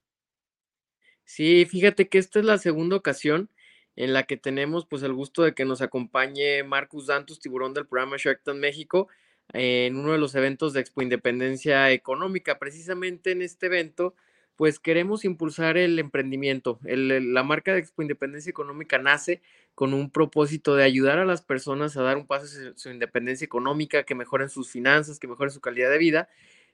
Sí, 1.23 1.65
fíjate 1.65 2.07
que 2.07 2.17
esta 2.17 2.39
es 2.39 2.45
la 2.45 2.57
segunda 2.57 2.95
ocasión 2.95 3.49
en 3.95 4.13
la 4.13 4.23
que 4.23 4.37
tenemos 4.37 4.85
pues 4.85 5.03
el 5.03 5.13
gusto 5.13 5.43
de 5.43 5.53
que 5.53 5.65
nos 5.65 5.81
acompañe 5.81 6.63
Marcus 6.63 7.07
Dantus, 7.07 7.39
tiburón 7.39 7.73
del 7.73 7.87
programa 7.87 8.15
Shark 8.17 8.43
Tank 8.43 8.57
México, 8.57 9.09
en 9.53 9.97
uno 9.97 10.11
de 10.11 10.17
los 10.17 10.35
eventos 10.35 10.73
de 10.73 10.81
Expo 10.81 11.01
Independencia 11.01 11.91
Económica. 11.91 12.59
Precisamente 12.59 13.31
en 13.31 13.41
este 13.41 13.65
evento 13.65 14.15
pues 14.57 14.79
queremos 14.79 15.23
impulsar 15.23 15.77
el 15.77 15.99
emprendimiento. 15.99 16.79
la 16.83 17.43
marca 17.43 17.73
de 17.73 17.79
Expo 17.79 18.01
Independencia 18.01 18.49
Económica 18.49 18.97
nace 18.97 19.41
con 19.75 19.93
un 19.93 20.09
propósito 20.09 20.75
de 20.75 20.83
ayudar 20.83 21.19
a 21.19 21.25
las 21.25 21.43
personas 21.43 21.95
a 21.95 22.01
dar 22.01 22.17
un 22.17 22.25
paso 22.25 22.45
hacia 22.45 22.73
su 22.75 22.89
independencia 22.89 23.45
económica, 23.45 24.03
que 24.03 24.15
mejoren 24.15 24.49
sus 24.49 24.71
finanzas, 24.71 25.19
que 25.19 25.27
mejoren 25.27 25.51
su 25.51 25.61
calidad 25.61 25.91
de 25.91 25.99
vida. 25.99 26.27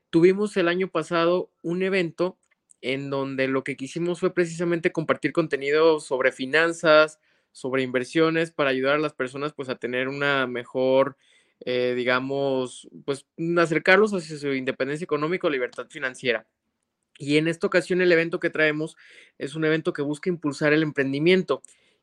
Tuvimos 0.10 0.56
el 0.56 0.70
año 0.70 0.88
pasado 0.88 1.52
un 1.62 1.84
evento 1.84 2.38
en 2.82 3.10
donde 3.10 3.50
lo 3.50 3.66
que 3.66 3.76
quisimos 3.76 4.22
fue 4.22 4.34
precisamente 4.34 4.94
compartir 4.94 5.34
contenido 5.34 6.00
sobre 6.00 6.32
finanzas, 6.32 7.20
sobre 7.52 7.84
inversiones, 7.84 8.52
para 8.52 8.70
ayudar 8.70 8.96
a 8.96 9.00
las 9.00 9.14
personas 9.14 9.54
pues 9.54 9.68
a 9.68 9.76
tener 9.76 10.08
una 10.08 10.48
mejor, 10.48 11.18
eh, 11.66 11.94
digamos, 11.98 12.90
pues 13.04 13.26
acercarlos 13.58 14.14
hacia 14.14 14.38
su 14.38 14.54
independencia 14.54 15.04
económica 15.04 15.48
o 15.48 15.50
libertad 15.50 15.88
financiera. 15.90 16.48
Y 17.24 17.38
en 17.38 17.48
esta 17.48 17.68
ocasión 17.68 18.02
el 18.02 18.12
evento 18.12 18.40
que 18.40 18.50
traemos 18.50 18.98
es 19.38 19.56
un 19.56 19.64
evento 19.64 19.94
que 19.94 20.02
busca 20.02 20.30
impulsar 20.30 20.74
el 20.74 20.84
emprendimiento. 20.84 21.62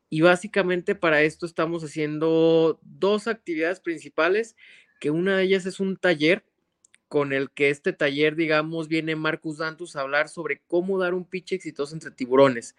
Y 0.09 0.23
básicamente 0.23 0.95
para 0.95 1.23
esto 1.23 1.45
estamos 1.45 1.85
haciendo 1.85 2.81
dos 2.83 3.27
actividades 3.29 3.81
principales, 3.81 4.57
que 4.99 5.11
una 5.11 5.37
de 5.37 5.45
ellas 5.45 5.67
es 5.67 5.79
un 5.79 5.97
taller 5.97 6.45
con 7.09 7.33
el 7.33 7.51
que 7.51 7.71
este 7.71 7.93
taller, 7.93 8.35
digamos, 8.35 8.89
viene 8.89 9.15
Marcus 9.17 9.59
Dantus 9.59 9.97
a 9.97 10.01
hablar 10.01 10.29
sobre 10.29 10.63
cómo 10.67 10.99
dar 10.99 11.13
un 11.13 11.25
pitch 11.25 11.53
exitoso 11.53 11.95
entre 11.95 12.13
tiburones. 12.13 12.77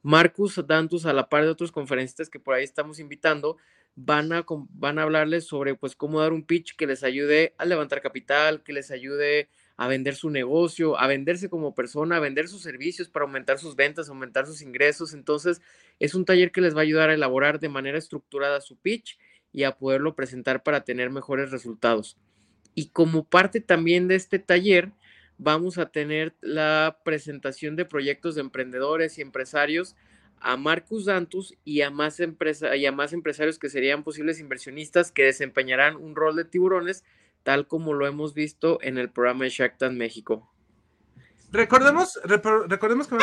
Marcus 0.00 0.64
Dantus, 0.66 1.06
a 1.06 1.12
la 1.12 1.28
par 1.28 1.44
de 1.44 1.50
otros 1.50 1.72
conferencistas 1.72 2.30
que 2.30 2.40
por 2.40 2.54
ahí 2.54 2.64
estamos 2.64 2.98
invitando, 2.98 3.56
van 3.94 4.32
a, 4.32 4.44
van 4.70 4.98
a 4.98 5.02
hablarles 5.02 5.46
sobre 5.46 5.74
pues 5.74 5.96
cómo 5.96 6.20
dar 6.20 6.32
un 6.32 6.44
pitch 6.44 6.76
que 6.76 6.86
les 6.86 7.02
ayude 7.02 7.54
a 7.58 7.64
levantar 7.64 8.00
capital, 8.00 8.62
que 8.62 8.72
les 8.72 8.90
ayude 8.90 9.48
vender 9.88 10.14
su 10.14 10.30
negocio, 10.30 10.98
a 10.98 11.06
venderse 11.06 11.48
como 11.48 11.74
persona, 11.74 12.16
a 12.16 12.20
vender 12.20 12.48
sus 12.48 12.62
servicios 12.62 13.08
para 13.08 13.24
aumentar 13.24 13.58
sus 13.58 13.76
ventas, 13.76 14.08
aumentar 14.08 14.46
sus 14.46 14.62
ingresos. 14.62 15.14
Entonces, 15.14 15.60
es 15.98 16.14
un 16.14 16.24
taller 16.24 16.52
que 16.52 16.60
les 16.60 16.74
va 16.74 16.80
a 16.80 16.82
ayudar 16.82 17.10
a 17.10 17.14
elaborar 17.14 17.58
de 17.58 17.68
manera 17.68 17.98
estructurada 17.98 18.60
su 18.60 18.76
pitch 18.76 19.18
y 19.52 19.64
a 19.64 19.76
poderlo 19.76 20.14
presentar 20.14 20.62
para 20.62 20.84
tener 20.84 21.10
mejores 21.10 21.50
resultados. 21.50 22.16
Y 22.74 22.88
como 22.88 23.24
parte 23.24 23.60
también 23.60 24.08
de 24.08 24.16
este 24.16 24.38
taller, 24.38 24.92
vamos 25.38 25.78
a 25.78 25.90
tener 25.90 26.34
la 26.40 26.98
presentación 27.04 27.76
de 27.76 27.84
proyectos 27.84 28.34
de 28.34 28.42
emprendedores 28.42 29.18
y 29.18 29.22
empresarios 29.22 29.96
a 30.40 30.56
Marcus 30.56 31.06
Dantus 31.06 31.54
y 31.64 31.80
a 31.80 31.90
más, 31.90 32.20
empresa 32.20 32.76
y 32.76 32.84
a 32.86 32.92
más 32.92 33.12
empresarios 33.12 33.58
que 33.58 33.70
serían 33.70 34.04
posibles 34.04 34.40
inversionistas 34.40 35.10
que 35.10 35.24
desempeñarán 35.24 35.96
un 35.96 36.14
rol 36.14 36.36
de 36.36 36.44
tiburones 36.44 37.04
tal 37.44 37.68
como 37.68 37.94
lo 37.94 38.06
hemos 38.08 38.34
visto 38.34 38.78
en 38.82 38.98
el 38.98 39.10
programa 39.10 39.44
de 39.44 39.90
México. 39.90 40.50
Recordemos, 41.52 42.18
recordemos 42.24 43.06
que 43.06 43.16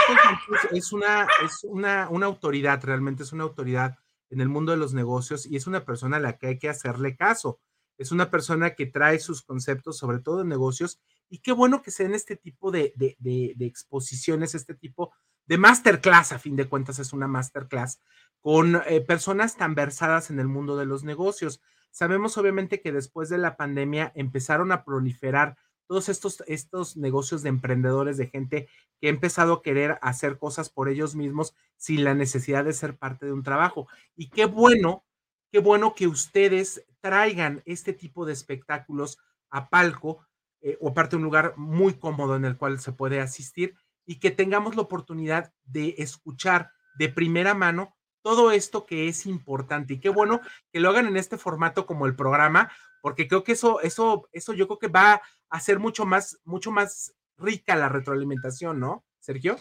es 0.71 0.93
una, 0.93 1.27
es 1.43 1.65
una, 1.65 2.07
una 2.09 2.27
autoridad, 2.27 2.81
realmente 2.81 3.23
es 3.23 3.33
una 3.33 3.43
autoridad 3.43 3.97
en 4.29 4.39
el 4.39 4.47
mundo 4.47 4.71
de 4.71 4.77
los 4.77 4.93
negocios 4.93 5.45
y 5.45 5.57
es 5.57 5.67
una 5.67 5.83
persona 5.83 6.15
a 6.15 6.21
la 6.21 6.37
que 6.37 6.47
hay 6.47 6.57
que 6.57 6.69
hacerle 6.69 7.17
caso. 7.17 7.59
Es 7.97 8.13
una 8.13 8.31
persona 8.31 8.73
que 8.73 8.85
trae 8.85 9.19
sus 9.19 9.41
conceptos, 9.41 9.97
sobre 9.97 10.19
todo 10.19 10.41
en 10.41 10.47
negocios, 10.47 11.01
y 11.29 11.39
qué 11.39 11.51
bueno 11.51 11.81
que 11.81 11.91
sean 11.91 12.13
este 12.13 12.37
tipo 12.37 12.71
de, 12.71 12.93
de, 12.95 13.17
de 13.19 13.65
exposiciones, 13.65 14.55
este 14.55 14.75
tipo 14.75 15.13
de 15.45 15.57
masterclass, 15.57 16.31
a 16.31 16.39
fin 16.39 16.55
de 16.55 16.69
cuentas 16.69 16.99
es 16.99 17.11
una 17.11 17.27
masterclass, 17.27 17.99
con 18.39 18.81
eh, 18.87 19.01
personas 19.01 19.57
tan 19.57 19.75
versadas 19.75 20.29
en 20.29 20.39
el 20.39 20.47
mundo 20.47 20.77
de 20.77 20.85
los 20.85 21.03
negocios. 21.03 21.61
Sabemos 21.91 22.37
obviamente 22.37 22.81
que 22.81 22.91
después 22.91 23.29
de 23.29 23.37
la 23.37 23.57
pandemia 23.57 24.11
empezaron 24.15 24.71
a 24.71 24.83
proliferar 24.83 25.57
todos 25.87 26.07
estos, 26.07 26.41
estos 26.47 26.95
negocios 26.95 27.43
de 27.43 27.49
emprendedores, 27.49 28.17
de 28.17 28.27
gente 28.27 28.69
que 28.99 29.07
ha 29.07 29.09
empezado 29.09 29.53
a 29.53 29.61
querer 29.61 29.99
hacer 30.01 30.37
cosas 30.37 30.69
por 30.69 30.87
ellos 30.87 31.15
mismos 31.15 31.53
sin 31.75 32.03
la 32.05 32.13
necesidad 32.13 32.63
de 32.63 32.73
ser 32.73 32.97
parte 32.97 33.25
de 33.25 33.33
un 33.33 33.43
trabajo. 33.43 33.87
Y 34.15 34.29
qué 34.29 34.45
bueno, 34.45 35.03
qué 35.51 35.59
bueno 35.59 35.93
que 35.93 36.07
ustedes 36.07 36.85
traigan 37.01 37.61
este 37.65 37.91
tipo 37.91 38.25
de 38.25 38.31
espectáculos 38.31 39.17
a 39.49 39.69
palco 39.69 40.25
eh, 40.61 40.77
o 40.79 40.89
aparte 40.89 41.17
un 41.17 41.23
lugar 41.23 41.55
muy 41.57 41.95
cómodo 41.95 42.35
en 42.35 42.45
el 42.45 42.55
cual 42.55 42.79
se 42.79 42.93
puede 42.93 43.19
asistir 43.19 43.75
y 44.05 44.19
que 44.19 44.31
tengamos 44.31 44.75
la 44.75 44.83
oportunidad 44.83 45.53
de 45.65 45.95
escuchar 45.97 46.71
de 46.97 47.09
primera 47.09 47.53
mano 47.53 47.95
todo 48.21 48.51
esto 48.51 48.85
que 48.85 49.07
es 49.07 49.25
importante. 49.25 49.93
Y 49.95 49.99
qué 49.99 50.09
bueno 50.09 50.41
que 50.71 50.79
lo 50.79 50.89
hagan 50.89 51.07
en 51.07 51.17
este 51.17 51.37
formato 51.37 51.85
como 51.85 52.05
el 52.05 52.15
programa, 52.15 52.71
porque 53.01 53.27
creo 53.27 53.43
que 53.43 53.53
eso, 53.53 53.81
eso, 53.81 54.29
eso 54.31 54.53
yo 54.53 54.67
creo 54.67 54.79
que 54.79 54.87
va 54.87 55.21
a 55.49 55.59
ser 55.59 55.79
mucho 55.79 56.05
más, 56.05 56.39
mucho 56.43 56.71
más 56.71 57.13
rica 57.37 57.75
la 57.75 57.89
retroalimentación, 57.89 58.79
¿no, 58.79 59.03
Sergio? 59.19 59.57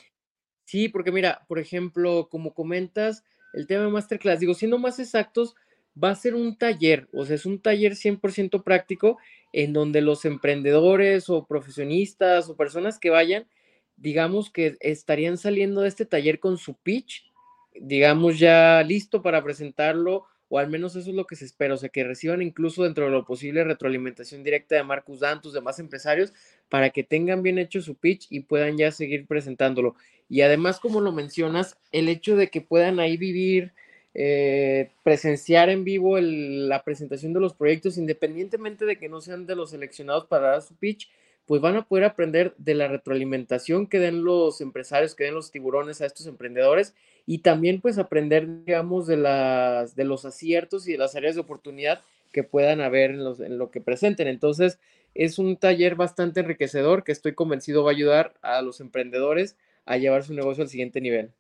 Sí, 0.65 0.89
porque 0.89 1.11
mira, 1.11 1.45
por 1.49 1.59
ejemplo, 1.59 2.29
como 2.31 2.55
comentas, 2.55 3.25
el 3.53 3.67
tema 3.67 3.85
de 3.85 3.91
Masterclass, 3.91 4.41
digo, 4.41 4.55
siendo 4.55 4.79
más 4.79 4.99
exactos, 4.99 5.55
va 6.03 6.11
a 6.11 6.15
ser 6.15 6.35
un 6.35 6.57
taller, 6.57 7.09
o 7.13 7.25
sea, 7.25 7.35
es 7.35 7.47
un 7.47 7.61
taller 7.61 7.97
100% 7.97 8.63
práctico 8.63 9.19
en 9.53 9.73
donde 9.73 10.01
los 10.01 10.25
emprendedores 10.25 11.29
o 11.29 11.47
profesionistas 11.47 12.49
o 12.49 12.57
personas 12.57 12.99
que 12.99 13.11
vayan, 13.11 13.49
digamos 13.97 14.51
que 14.51 14.77
estarían 14.81 15.37
saliendo 15.37 15.81
de 15.81 15.89
este 15.89 16.07
taller 16.07 16.39
con 16.39 16.57
su 16.59 16.75
pitch, 16.75 17.30
digamos 17.75 18.39
ya 18.39 18.83
listo 18.83 19.23
para 19.23 19.43
presentarlo, 19.43 20.25
o 20.49 20.59
al 20.59 20.69
menos 20.69 20.97
eso 20.97 21.11
es 21.11 21.17
lo 21.17 21.27
que 21.27 21.37
se 21.37 21.45
espera, 21.45 21.75
o 21.75 21.77
sea, 21.77 21.91
que 21.91 22.03
reciban 22.03 22.43
incluso 22.43 22.83
dentro 22.83 23.05
de 23.05 23.13
lo 23.13 23.25
posible 23.25 23.63
retroalimentación 23.63 24.43
directa 24.43 24.75
de 24.75 24.83
Marcus 24.83 25.21
Dantus, 25.21 25.53
demás 25.53 25.79
empresarios, 25.79 26.33
para 26.69 26.91
que 26.91 27.05
tengan 27.05 27.43
bien 27.43 27.59
hecho 27.59 27.81
su 27.81 27.95
pitch 27.95 28.27
y 28.31 28.41
puedan 28.41 28.77
ya 28.77 28.91
seguir 28.91 29.27
presentándolo. 29.27 29.95
Y 30.29 30.41
además, 30.41 30.81
como 30.81 31.01
lo 31.01 31.13
mencionas, 31.13 31.79
el 31.93 32.09
hecho 32.09 32.37
de 32.37 32.49
que 32.49 32.61
puedan 32.61 32.99
ahí 32.99 33.17
vivir 33.17 33.73
eh, 34.13 34.91
presenciar 35.05 35.71
en 35.71 35.85
vivo 35.85 36.19
la 36.19 36.83
presentación 36.83 37.33
de 37.33 37.41
los 37.41 37.55
proyectos, 37.55 37.97
independientemente 37.97 38.85
de 38.85 38.97
que 38.97 39.09
no 39.09 39.21
sean 39.21 39.47
de 39.47 39.55
los 39.55 39.71
seleccionados 39.71 40.27
para 40.27 40.49
dar 40.49 40.63
su 40.63 40.75
pitch, 40.75 41.09
pues 41.51 41.61
van 41.61 41.75
a 41.75 41.83
poder 41.83 42.05
aprender 42.05 42.55
de 42.59 42.75
la 42.75 42.87
retroalimentación 42.87 43.89
que 43.89 43.99
den 43.99 44.23
los 44.23 44.61
empresarios, 44.61 45.17
que 45.17 45.25
den 45.25 45.35
los 45.35 45.51
tiburones 45.51 46.01
a 46.01 46.07
estos 46.07 46.29
emprendedores 46.29 46.95
y 47.27 47.39
también 47.39 47.81
pues 47.81 47.99
aprender, 47.99 48.65
digamos, 48.65 49.09
de, 49.09 49.17
las, 49.17 49.97
de 49.97 50.05
los 50.05 50.25
aciertos 50.25 50.87
y 50.87 50.93
de 50.93 50.99
las 50.99 51.17
áreas 51.17 51.35
de 51.35 51.41
oportunidad 51.41 52.03
que 52.33 52.45
puedan 52.45 52.81
haber 52.81 53.11
en, 53.11 53.23
en 53.45 53.59
lo 53.59 53.73
que 53.73 53.81
presenten. 53.81 54.29
Entonces, 54.29 54.79
es 55.13 55.41
un 55.41 55.57
taller 55.57 55.97
bastante 55.97 56.39
enriquecedor 56.39 57.03
que 57.03 57.11
estoy 57.11 57.35
convencido 57.35 57.83
va 57.83 57.91
a 57.91 57.95
ayudar 57.95 58.35
a 58.43 58.63
los 58.63 58.81
emprendedores 58.81 59.57
a 59.87 59.97
llevar 59.97 60.23
su 60.23 60.35
negocio 60.35 60.63
al 60.63 60.71
siguiente 60.71 61.01
nivel. 61.01 61.33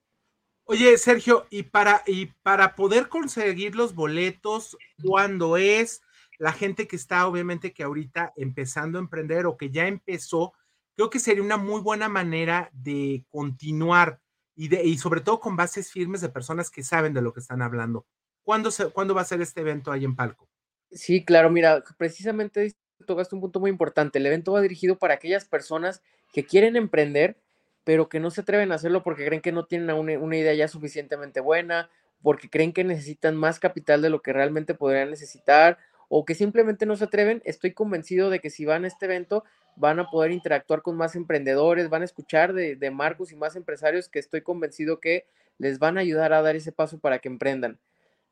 Oye, 0.64 0.98
Sergio, 0.98 1.46
y 1.50 1.62
para, 1.62 2.02
y 2.04 2.26
para 2.42 2.74
poder 2.74 3.08
conseguir 3.08 3.76
los 3.76 3.94
boletos, 3.94 4.76
¿cuándo 5.04 5.56
es? 5.56 6.02
La 6.40 6.52
gente 6.52 6.88
que 6.88 6.96
está, 6.96 7.26
obviamente, 7.26 7.74
que 7.74 7.82
ahorita 7.82 8.32
empezando 8.34 8.98
a 8.98 9.02
emprender 9.02 9.44
o 9.44 9.58
que 9.58 9.70
ya 9.70 9.86
empezó, 9.86 10.54
creo 10.96 11.10
que 11.10 11.18
sería 11.18 11.42
una 11.42 11.58
muy 11.58 11.82
buena 11.82 12.08
manera 12.08 12.70
de 12.72 13.26
continuar 13.28 14.20
y, 14.54 14.68
de, 14.68 14.82
y 14.82 14.96
sobre 14.96 15.20
todo 15.20 15.38
con 15.38 15.54
bases 15.54 15.92
firmes 15.92 16.22
de 16.22 16.30
personas 16.30 16.70
que 16.70 16.82
saben 16.82 17.12
de 17.12 17.20
lo 17.20 17.34
que 17.34 17.40
están 17.40 17.60
hablando. 17.60 18.06
¿Cuándo, 18.42 18.70
se, 18.70 18.88
¿Cuándo 18.88 19.14
va 19.14 19.20
a 19.20 19.26
ser 19.26 19.42
este 19.42 19.60
evento 19.60 19.92
ahí 19.92 20.06
en 20.06 20.16
Palco? 20.16 20.48
Sí, 20.90 21.26
claro, 21.26 21.50
mira, 21.50 21.84
precisamente 21.98 22.74
tocaste 23.04 23.34
un 23.34 23.42
punto 23.42 23.60
muy 23.60 23.68
importante. 23.70 24.18
El 24.18 24.24
evento 24.24 24.52
va 24.52 24.62
dirigido 24.62 24.98
para 24.98 25.12
aquellas 25.12 25.44
personas 25.44 26.02
que 26.32 26.46
quieren 26.46 26.74
emprender, 26.74 27.36
pero 27.84 28.08
que 28.08 28.18
no 28.18 28.30
se 28.30 28.40
atreven 28.40 28.72
a 28.72 28.76
hacerlo 28.76 29.02
porque 29.02 29.26
creen 29.26 29.42
que 29.42 29.52
no 29.52 29.66
tienen 29.66 29.90
una, 29.90 30.18
una, 30.18 30.36
idea 30.38 30.54
ya 30.54 30.68
suficientemente 30.68 31.40
buena, 31.40 31.90
porque 32.22 32.48
creen 32.48 32.72
que 32.72 32.82
necesitan 32.82 33.36
más 33.36 33.58
capital 33.58 34.00
de 34.00 34.08
lo 34.08 34.22
que 34.22 34.32
realmente 34.32 34.74
podrían 34.74 35.10
necesitar, 35.10 35.78
o 36.12 36.24
que 36.24 36.34
simplemente 36.34 36.86
no 36.86 36.96
se 36.96 37.04
atreven, 37.04 37.40
estoy 37.44 37.72
convencido 37.72 38.30
de 38.30 38.40
que 38.40 38.50
si 38.50 38.64
van 38.64 38.84
a 38.84 38.88
este 38.88 39.06
evento 39.06 39.44
van 39.76 40.00
a 40.00 40.10
poder 40.10 40.32
interactuar 40.32 40.82
con 40.82 40.96
más 40.96 41.14
emprendedores, 41.14 41.88
van 41.88 42.02
a 42.02 42.04
escuchar 42.04 42.52
de, 42.52 42.90
Marcos 42.90 43.30
y 43.30 43.36
más 43.36 43.54
empresarios 43.54 44.08
que 44.08 44.18
estoy 44.18 44.42
convencido 44.42 44.98
que 44.98 45.24
les 45.58 45.78
van 45.78 45.96
a 45.96 46.00
ayudar 46.00 46.32
a 46.32 46.42
dar 46.42 46.56
ese 46.56 46.72
paso 46.72 46.98
para 46.98 47.20
que 47.20 47.28
emprendan. 47.28 47.78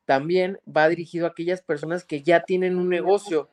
También 0.03 0.59
va 0.67 0.89
dirigido 0.89 1.25
a 1.25 1.29
aquellas 1.29 1.61
personas 1.61 2.03
que 2.03 2.21
ya 2.21 2.41
tienen 2.41 2.77
un 2.77 2.89
negocio 2.89 3.49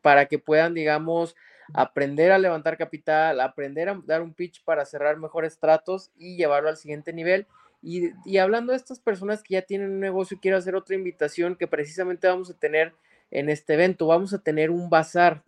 para 0.00 0.26
que 0.26 0.38
puedan, 0.38 0.72
digamos, 0.72 1.36
aprender 1.74 2.32
a 2.32 2.38
levantar 2.38 2.78
capital, 2.78 3.38
aprender 3.38 3.90
a 3.90 4.00
dar 4.06 4.22
un 4.22 4.32
pitch 4.32 4.64
para 4.64 4.86
cerrar 4.86 5.18
mejores 5.18 5.58
tratos 5.58 6.10
y 6.16 6.36
llevarlo 6.36 6.70
al 6.70 6.78
siguiente 6.78 7.12
nivel. 7.12 7.46
Y, 7.82 8.38
hablando 8.38 8.72
de 8.72 8.78
estas 8.78 8.98
personas 8.98 9.42
que 9.42 9.54
ya 9.54 9.62
tienen 9.62 9.90
un 9.90 10.00
negocio, 10.00 10.38
quiero 10.40 10.56
hacer 10.56 10.74
otra 10.74 10.96
invitación 10.96 11.54
que 11.54 11.66
precisamente 11.66 12.28
vamos 12.28 12.48
a 12.48 12.54
tener 12.54 12.94
en 13.32 13.48
este 13.48 13.74
evento. 13.74 14.06
Vamos 14.06 14.32
a 14.32 14.38
tener 14.38 14.70
un 14.70 14.88
bazar, 14.88 15.42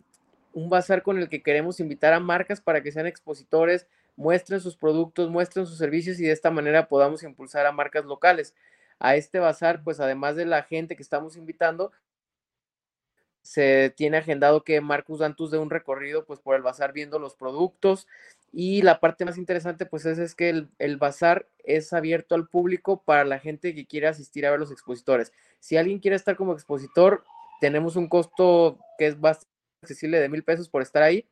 un 0.53 0.69
bazar 0.69 1.03
con 1.03 1.19
el 1.19 1.29
que 1.29 1.41
queremos 1.41 1.79
invitar 1.79 2.13
a 2.13 2.19
marcas 2.19 2.59
para 2.59 2.81
que 2.81 2.91
sean 2.91 3.07
expositores, 3.07 3.87
muestren 4.17 4.59
sus 4.59 4.75
productos, 4.75 5.29
muestren 5.29 5.65
sus 5.65 5.77
servicios 5.77 6.19
y 6.19 6.23
de 6.23 6.31
esta 6.31 6.51
manera 6.51 6.87
podamos 6.87 7.23
impulsar 7.23 7.65
a 7.65 7.71
marcas 7.71 8.05
locales. 8.05 8.53
A 8.99 9.15
este 9.15 9.39
bazar, 9.39 9.83
pues 9.83 9.99
además 9.99 10.35
de 10.35 10.45
la 10.45 10.63
gente 10.63 10.95
que 10.95 11.03
estamos 11.03 11.37
invitando, 11.37 11.91
se 13.41 13.93
tiene 13.95 14.17
agendado 14.17 14.63
que 14.63 14.81
Marcus 14.81 15.19
Dantus 15.19 15.51
dé 15.51 15.59
un 15.59 15.69
recorrido 15.69 16.25
pues 16.25 16.39
por 16.39 16.55
el 16.55 16.63
bazar 16.63 16.93
viendo 16.93 17.19
los 17.19 17.35
productos 17.35 18.07
y 18.51 18.81
la 18.81 18.99
parte 18.99 19.23
más 19.23 19.37
interesante 19.37 19.85
pues 19.85 20.05
es, 20.07 20.17
es 20.17 20.33
que 20.33 20.49
el, 20.49 20.69
el, 20.79 20.97
bazar 20.97 21.47
es 21.63 21.93
abierto 21.93 22.33
al 22.33 22.47
público 22.47 23.03
para 23.03 23.23
la 23.23 23.37
gente 23.37 23.75
que 23.75 23.85
quiere 23.85 24.07
asistir 24.07 24.47
a 24.47 24.51
ver 24.51 24.59
los 24.59 24.71
expositores. 24.71 25.31
Si 25.59 25.77
alguien 25.77 25.99
quiere 25.99 26.15
estar 26.15 26.35
como 26.35 26.53
expositor, 26.53 27.23
tenemos 27.61 27.95
un 27.95 28.07
costo 28.07 28.79
que 28.97 29.07
es 29.07 29.19
bastante 29.19 29.51
accesible 29.81 30.19
de 30.19 30.29
mil 30.29 30.43
pesos 30.43 30.69
por 30.69 30.81
estar 30.81 31.03
ahí 31.03 31.29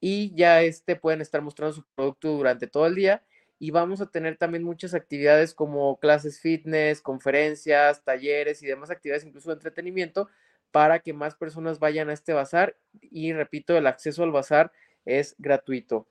y 0.00 0.34
ya 0.34 0.62
este 0.62 0.96
pueden 0.96 1.20
estar 1.20 1.42
mostrando 1.42 1.74
su 1.74 1.84
producto 1.94 2.28
durante 2.28 2.66
todo 2.66 2.86
el 2.86 2.94
día 2.94 3.24
y 3.58 3.70
vamos 3.70 4.00
a 4.00 4.06
tener 4.06 4.36
también 4.36 4.62
muchas 4.62 4.94
actividades 4.94 5.54
como 5.54 5.98
clases 5.98 6.40
fitness, 6.40 7.00
conferencias, 7.00 8.04
talleres 8.04 8.62
y 8.62 8.66
demás 8.66 8.90
actividades 8.90 9.24
incluso 9.24 9.50
de 9.50 9.54
entretenimiento 9.54 10.28
para 10.70 11.00
que 11.00 11.12
más 11.12 11.34
personas 11.34 11.78
vayan 11.78 12.10
a 12.10 12.12
este 12.12 12.32
bazar 12.32 12.76
y 13.00 13.32
repito, 13.32 13.76
el 13.76 13.86
acceso 13.86 14.22
al 14.22 14.32
bazar 14.32 14.72
es 15.04 15.34
gratuito. 15.38 16.06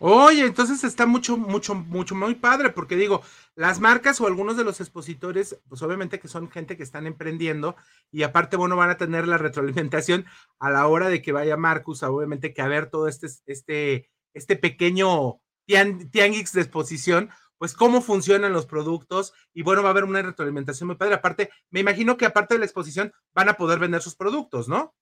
Oye, 0.00 0.44
entonces 0.44 0.84
está 0.84 1.06
mucho, 1.06 1.36
mucho, 1.36 1.74
mucho, 1.74 2.14
muy 2.14 2.36
padre, 2.36 2.70
porque 2.70 2.94
digo, 2.94 3.22
las 3.56 3.80
marcas 3.80 4.20
o 4.20 4.28
algunos 4.28 4.56
de 4.56 4.62
los 4.62 4.80
expositores, 4.80 5.58
pues 5.68 5.82
obviamente 5.82 6.20
que 6.20 6.28
son 6.28 6.48
gente 6.50 6.76
que 6.76 6.84
están 6.84 7.08
emprendiendo 7.08 7.74
y 8.12 8.22
aparte, 8.22 8.56
bueno, 8.56 8.76
van 8.76 8.90
a 8.90 8.96
tener 8.96 9.26
la 9.26 9.38
retroalimentación 9.38 10.24
a 10.60 10.70
la 10.70 10.86
hora 10.86 11.08
de 11.08 11.20
que 11.20 11.32
vaya 11.32 11.56
Marcus, 11.56 12.04
obviamente 12.04 12.54
que 12.54 12.62
a 12.62 12.68
ver 12.68 12.90
todo 12.90 13.08
este, 13.08 13.26
este, 13.46 14.08
este 14.34 14.56
pequeño 14.56 15.40
tianguis 15.66 16.52
de 16.52 16.60
exposición, 16.60 17.30
pues 17.58 17.74
cómo 17.74 18.00
funcionan 18.00 18.52
los 18.52 18.66
productos 18.66 19.32
y 19.52 19.62
bueno, 19.62 19.82
va 19.82 19.88
a 19.88 19.92
haber 19.92 20.04
una 20.04 20.22
retroalimentación 20.22 20.86
muy 20.86 20.96
padre. 20.96 21.14
Aparte, 21.14 21.50
me 21.70 21.80
imagino 21.80 22.16
que 22.16 22.24
aparte 22.24 22.54
de 22.54 22.60
la 22.60 22.66
exposición 22.66 23.12
van 23.34 23.48
a 23.48 23.54
poder 23.54 23.80
vender 23.80 24.00
sus 24.00 24.14
productos, 24.14 24.68
¿no? 24.68 24.94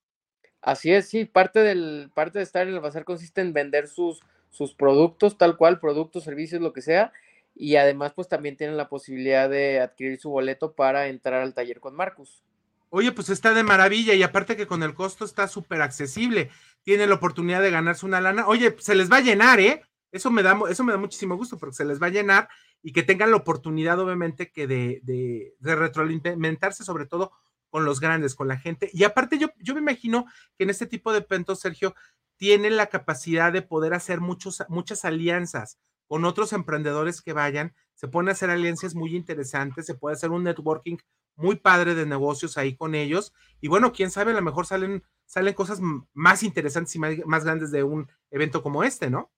Así 0.62 0.90
es, 0.90 1.10
sí, 1.10 1.26
parte 1.26 1.60
del, 1.60 2.10
parte 2.14 2.38
de 2.38 2.44
estar 2.44 2.66
en 2.66 2.74
el 2.74 2.80
bazar 2.80 3.04
consiste 3.04 3.42
en 3.42 3.52
vender 3.52 3.88
sus 3.88 4.20
sus 4.50 4.74
productos, 4.74 5.38
tal 5.38 5.56
cual, 5.56 5.80
productos, 5.80 6.24
servicios, 6.24 6.62
lo 6.62 6.72
que 6.72 6.82
sea. 6.82 7.12
Y 7.54 7.76
además, 7.76 8.12
pues 8.14 8.28
también 8.28 8.56
tienen 8.56 8.76
la 8.76 8.88
posibilidad 8.88 9.48
de 9.48 9.80
adquirir 9.80 10.18
su 10.18 10.30
boleto 10.30 10.72
para 10.72 11.08
entrar 11.08 11.42
al 11.42 11.54
taller 11.54 11.80
con 11.80 11.94
Marcus. 11.94 12.42
Oye, 12.90 13.12
pues 13.12 13.28
está 13.30 13.52
de 13.52 13.62
maravilla 13.62 14.14
y 14.14 14.22
aparte 14.22 14.56
que 14.56 14.66
con 14.66 14.82
el 14.82 14.94
costo 14.94 15.24
está 15.24 15.48
súper 15.48 15.82
accesible. 15.82 16.50
Tiene 16.82 17.06
la 17.06 17.14
oportunidad 17.14 17.62
de 17.62 17.70
ganarse 17.70 18.06
una 18.06 18.20
lana. 18.20 18.46
Oye, 18.46 18.76
se 18.78 18.94
les 18.94 19.10
va 19.10 19.16
a 19.16 19.22
llenar, 19.22 19.60
¿eh? 19.60 19.82
Eso 20.12 20.30
me 20.30 20.42
da, 20.42 20.58
eso 20.70 20.84
me 20.84 20.92
da 20.92 20.98
muchísimo 20.98 21.36
gusto 21.36 21.58
porque 21.58 21.76
se 21.76 21.84
les 21.84 22.00
va 22.00 22.06
a 22.06 22.10
llenar 22.10 22.48
y 22.82 22.92
que 22.92 23.02
tengan 23.02 23.30
la 23.30 23.36
oportunidad, 23.36 23.98
obviamente, 23.98 24.50
que 24.50 24.66
de, 24.66 25.00
de, 25.02 25.54
de 25.58 25.74
retroalimentarse, 25.74 26.84
sobre 26.84 27.06
todo 27.06 27.32
con 27.70 27.84
los 27.84 28.00
grandes, 28.00 28.34
con 28.34 28.48
la 28.48 28.58
gente. 28.58 28.90
Y 28.92 29.04
aparte, 29.04 29.38
yo, 29.38 29.48
yo 29.58 29.74
me 29.74 29.80
imagino 29.80 30.26
que 30.56 30.64
en 30.64 30.70
este 30.70 30.86
tipo 30.86 31.12
de 31.12 31.18
eventos, 31.18 31.60
Sergio, 31.60 31.94
tienen 32.36 32.76
la 32.76 32.86
capacidad 32.86 33.52
de 33.52 33.62
poder 33.62 33.94
hacer 33.94 34.20
muchos, 34.20 34.62
muchas 34.68 35.04
alianzas 35.04 35.78
con 36.06 36.24
otros 36.24 36.52
emprendedores 36.52 37.22
que 37.22 37.32
vayan. 37.32 37.74
Se 37.94 38.08
pueden 38.08 38.28
hacer 38.28 38.50
alianzas 38.50 38.94
muy 38.94 39.16
interesantes, 39.16 39.86
se 39.86 39.94
puede 39.94 40.14
hacer 40.14 40.30
un 40.30 40.44
networking 40.44 40.98
muy 41.34 41.56
padre 41.56 41.94
de 41.94 42.06
negocios 42.06 42.56
ahí 42.56 42.76
con 42.76 42.94
ellos. 42.94 43.32
Y 43.60 43.68
bueno, 43.68 43.92
quién 43.92 44.10
sabe, 44.10 44.32
a 44.32 44.34
lo 44.34 44.42
mejor 44.42 44.66
salen, 44.66 45.02
salen 45.26 45.54
cosas 45.54 45.80
más 46.12 46.42
interesantes 46.42 46.94
y 46.94 46.98
más 46.98 47.44
grandes 47.44 47.70
de 47.70 47.82
un 47.82 48.10
evento 48.30 48.62
como 48.62 48.84
este, 48.84 49.10
¿no? 49.10 49.30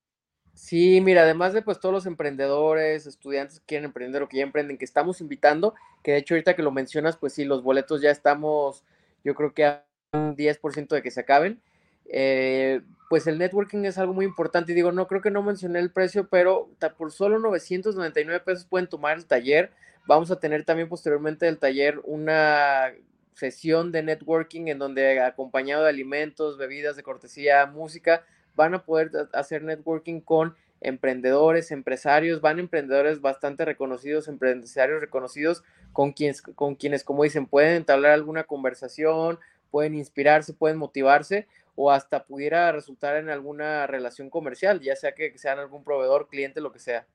Sí, 0.59 1.01
mira, 1.01 1.23
además 1.23 1.53
de 1.53 1.63
pues 1.63 1.79
todos 1.79 1.93
los 1.93 2.05
emprendedores, 2.05 3.07
estudiantes 3.07 3.61
que 3.61 3.67
quieren 3.67 3.85
emprender 3.85 4.23
o 4.23 4.29
que 4.29 4.39
ya 4.39 4.43
emprenden, 4.43 4.77
que 4.77 4.85
estamos 4.85 5.21
invitando, 5.21 5.75
que 6.03 6.11
de 6.11 6.19
hecho 6.19 6.35
ahorita 6.35 6.57
que 6.57 6.65
lo 6.65 6.73
mencionas, 6.73 7.17
pues 7.17 7.33
sí, 7.33 7.45
los 7.45 7.63
boletos 7.63 8.03
ya 8.03 8.11
estamos, 8.11 8.83
yo 9.23 9.37
creo 9.37 9.55
que 9.55 9.65
a 9.65 9.85
un 10.13 10.35
10% 10.35 10.97
de 10.97 11.03
que 11.03 11.13
se 11.13 11.21
acaben. 11.21 11.63
Eh, 12.07 12.81
pues 13.09 13.29
el 13.29 13.39
networking 13.39 13.85
es 13.85 13.99
algo 13.99 14.15
muy 14.15 14.25
importante. 14.25 14.73
Y 14.73 14.75
digo, 14.75 14.91
no 14.91 15.07
creo 15.07 15.23
que 15.23 15.31
no 15.31 15.45
mencioné 15.45 15.79
el 15.79 15.93
precio, 15.93 16.29
pero 16.29 16.69
por 16.97 17.13
solo 17.13 17.39
999 17.39 18.41
pesos 18.45 18.65
pueden 18.65 18.89
tomar 18.89 19.17
el 19.17 19.27
taller. 19.27 19.71
Vamos 20.09 20.33
a 20.33 20.41
tener 20.41 20.65
también 20.65 20.89
posteriormente 20.89 21.47
del 21.47 21.59
taller 21.59 22.01
una 22.03 22.93
sesión 23.35 23.93
de 23.93 24.03
networking 24.03 24.67
en 24.67 24.81
donde 24.81 25.21
acompañado 25.21 25.85
de 25.85 25.91
alimentos, 25.91 26.59
bebidas 26.59 26.97
de 26.97 27.05
cortesía, 27.05 27.65
música, 27.67 28.25
van 28.55 28.75
a 28.75 28.85
poder 28.85 29.11
hacer 29.33 29.63
networking 29.63 30.21
con 30.21 30.57
emprendedores, 30.81 31.71
empresarios, 31.71 32.41
van 32.41 32.59
emprendedores 32.59 33.21
bastante 33.21 33.65
reconocidos, 33.65 34.29
empresarios 34.29 35.01
reconocidos 35.01 35.65
con 35.93 36.13
quienes, 36.13 36.43
con 36.43 36.75
quienes, 36.77 37.05
como 37.05 37.25
dicen, 37.25 37.47
pueden 37.47 37.75
entablar 37.75 38.13
alguna 38.13 38.45
conversación, 38.45 39.39
pueden 39.71 39.95
inspirarse, 39.95 40.55
pueden 40.55 40.79
motivarse 40.79 41.47
o 41.75 41.91
hasta 41.91 42.25
pudiera 42.25 42.73
resultar 42.73 43.17
en 43.17 43.31
alguna 43.31 43.87
relación 43.87 44.31
comercial, 44.31 44.81
ya 44.81 44.97
sea 44.97 45.13
que 45.13 45.37
sean 45.39 45.59
algún 45.59 45.85
proveedor, 45.85 46.29
cliente, 46.29 46.61
lo 46.61 46.73
que 46.73 46.81
sea. 46.81 47.07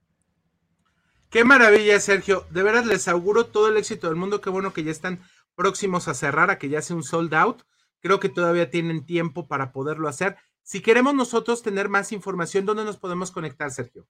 Qué 1.29 1.43
maravilla, 1.43 1.99
Sergio. 1.99 2.45
De 2.51 2.63
veras 2.63 2.85
les 2.85 3.07
auguro 3.07 3.47
todo 3.47 3.67
el 3.67 3.77
éxito 3.77 4.07
del 4.07 4.15
mundo. 4.15 4.39
Qué 4.39 4.49
bueno 4.49 4.71
que 4.71 4.83
ya 4.83 4.91
están 4.91 5.19
próximos 5.55 6.07
a 6.07 6.13
cerrar, 6.13 6.51
a 6.51 6.59
que 6.59 6.69
ya 6.69 6.81
sea 6.81 6.95
un 6.95 7.03
sold 7.03 7.33
out. 7.33 7.63
Creo 8.01 8.19
que 8.19 8.29
todavía 8.29 8.69
tienen 8.69 9.05
tiempo 9.05 9.47
para 9.47 9.71
poderlo 9.71 10.07
hacer. 10.07 10.37
Si 10.63 10.81
queremos 10.81 11.13
nosotros 11.13 11.61
tener 11.61 11.89
más 11.89 12.11
información, 12.11 12.65
¿dónde 12.65 12.85
nos 12.85 12.97
podemos 12.97 13.31
conectar, 13.31 13.69
Sergio? 13.69 14.07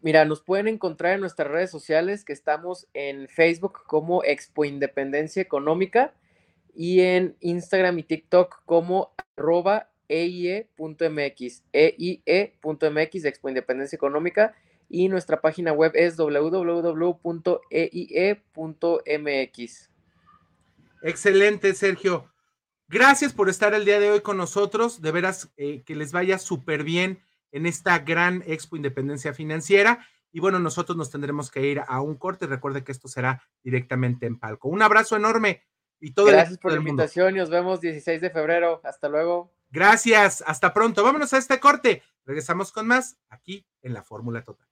Mira, 0.00 0.24
nos 0.24 0.40
pueden 0.40 0.68
encontrar 0.68 1.14
en 1.14 1.20
nuestras 1.20 1.48
redes 1.48 1.70
sociales, 1.70 2.24
que 2.24 2.32
estamos 2.32 2.88
en 2.94 3.28
Facebook 3.28 3.82
como 3.84 4.24
Expo 4.24 4.64
Independencia 4.64 5.42
Económica 5.42 6.14
y 6.74 7.00
en 7.00 7.36
Instagram 7.40 7.98
y 7.98 8.04
TikTok 8.04 8.62
como 8.64 9.12
arroba 9.36 9.90
eie.mx, 10.08 11.64
eie.mx, 11.72 13.24
Expo 13.24 13.48
Independencia 13.48 13.96
Económica, 13.96 14.54
y 14.88 15.08
nuestra 15.08 15.40
página 15.40 15.72
web 15.72 15.92
es 15.94 16.16
www.eie.mx. 16.16 16.70
Excelente, 21.02 21.74
Sergio. 21.74 22.29
Gracias 22.90 23.32
por 23.32 23.48
estar 23.48 23.72
el 23.72 23.84
día 23.84 24.00
de 24.00 24.10
hoy 24.10 24.20
con 24.20 24.36
nosotros. 24.36 25.00
De 25.00 25.12
veras 25.12 25.52
eh, 25.56 25.84
que 25.84 25.94
les 25.94 26.10
vaya 26.10 26.38
súper 26.38 26.82
bien 26.82 27.22
en 27.52 27.66
esta 27.66 28.00
gran 28.00 28.42
Expo 28.48 28.74
Independencia 28.74 29.32
Financiera. 29.32 30.04
Y 30.32 30.40
bueno, 30.40 30.58
nosotros 30.58 30.98
nos 30.98 31.08
tendremos 31.08 31.52
que 31.52 31.64
ir 31.68 31.82
a 31.86 32.00
un 32.00 32.16
corte. 32.16 32.48
Recuerde 32.48 32.82
que 32.82 32.90
esto 32.90 33.06
será 33.06 33.44
directamente 33.62 34.26
en 34.26 34.40
palco. 34.40 34.68
Un 34.68 34.82
abrazo 34.82 35.14
enorme 35.14 35.62
y 36.00 36.14
todo 36.14 36.26
Gracias 36.26 36.58
por 36.58 36.72
la 36.72 36.78
invitación 36.78 37.36
y 37.36 37.38
nos 37.38 37.48
vemos 37.48 37.80
16 37.80 38.20
de 38.20 38.30
febrero. 38.30 38.80
Hasta 38.82 39.08
luego. 39.08 39.54
Gracias, 39.70 40.42
hasta 40.44 40.74
pronto. 40.74 41.04
Vámonos 41.04 41.32
a 41.32 41.38
este 41.38 41.60
corte. 41.60 42.02
Regresamos 42.26 42.72
con 42.72 42.88
más 42.88 43.18
aquí 43.28 43.64
en 43.82 43.94
la 43.94 44.02
Fórmula 44.02 44.42
Total. 44.42 44.66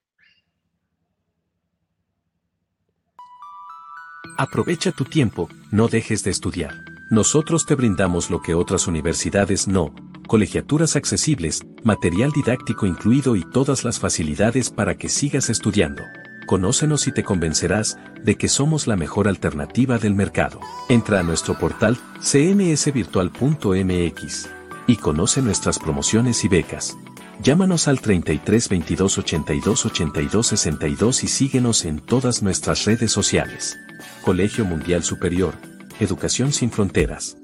Aprovecha 4.37 4.90
tu 4.90 5.04
tiempo, 5.04 5.48
no 5.70 5.87
dejes 5.87 6.24
de 6.24 6.33
estudiar. 6.33 6.97
Nosotros 7.11 7.64
te 7.64 7.75
brindamos 7.75 8.29
lo 8.29 8.42
que 8.42 8.53
otras 8.53 8.87
universidades 8.87 9.66
no, 9.66 9.94
colegiaturas 10.27 10.94
accesibles, 10.94 11.62
material 11.83 12.33
didáctico 12.33 12.85
incluido 12.85 13.35
y 13.35 13.51
todas 13.51 13.83
las 13.83 13.99
facilidades 13.99 14.68
para 14.68 14.99
que 14.99 15.09
sigas 15.09 15.49
estudiando. 15.49 16.03
Conócenos 16.47 17.09
y 17.09 17.12
te 17.12 17.25
convencerás 17.25 17.97
de 18.23 18.37
que 18.37 18.49
somos 18.49 18.87
la 18.87 18.97
mejor 18.97 19.27
alternativa 19.27 19.97
del 19.97 20.14
mercado. 20.14 20.61
Entra 20.90 21.21
a 21.21 21.23
nuestro 21.23 21.59
portal 21.59 21.97
cmsvirtual.mx 22.21 24.51
y 24.87 24.97
conoce 24.97 25.40
nuestras 25.40 25.79
promociones 25.79 26.44
y 26.44 26.49
becas. 26.49 26.94
Llámanos 27.42 27.88
al 27.88 28.03
33 28.03 28.68
22 28.68 29.16
82 29.16 29.87
82 29.87 30.47
62 30.47 31.25
y 31.25 31.29
síguenos 31.29 31.87
en 31.87 32.01
todas 32.01 32.42
nuestras 32.42 32.85
redes 32.85 33.12
sociales. 33.12 33.79
Colegio 34.23 34.66
Mundial 34.66 35.03
Superior, 35.03 35.55
Educación 36.00 36.52
sin 36.52 36.70
Fronteras. 36.70 37.37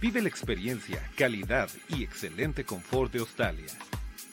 Vive 0.00 0.22
la 0.22 0.28
experiencia, 0.28 1.02
calidad 1.16 1.68
y 1.88 2.04
excelente 2.04 2.64
confort 2.64 3.12
de 3.12 3.18
Australia. 3.18 3.66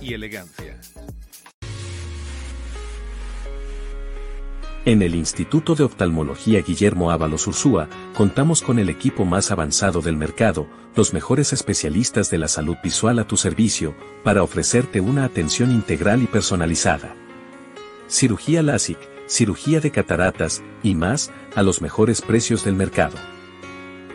y 0.00 0.14
elegancia. 0.14 0.78
En 4.84 5.02
el 5.02 5.14
Instituto 5.14 5.74
de 5.74 5.84
Oftalmología 5.84 6.62
Guillermo 6.62 7.10
Ábalos 7.10 7.46
Ursúa, 7.46 7.88
contamos 8.16 8.62
con 8.62 8.78
el 8.78 8.88
equipo 8.88 9.26
más 9.26 9.50
avanzado 9.50 10.00
del 10.00 10.16
mercado, 10.16 10.66
los 10.96 11.12
mejores 11.12 11.52
especialistas 11.52 12.30
de 12.30 12.38
la 12.38 12.48
salud 12.48 12.76
visual 12.82 13.18
a 13.18 13.26
tu 13.26 13.36
servicio, 13.36 13.94
para 14.24 14.42
ofrecerte 14.42 15.02
una 15.02 15.24
atención 15.24 15.72
integral 15.72 16.22
y 16.22 16.26
personalizada. 16.26 17.14
Cirugía 18.08 18.62
LASIK, 18.62 18.98
cirugía 19.26 19.80
de 19.80 19.90
cataratas, 19.90 20.62
y 20.82 20.94
más, 20.94 21.32
a 21.54 21.62
los 21.62 21.82
mejores 21.82 22.22
precios 22.22 22.64
del 22.64 22.74
mercado. 22.74 23.18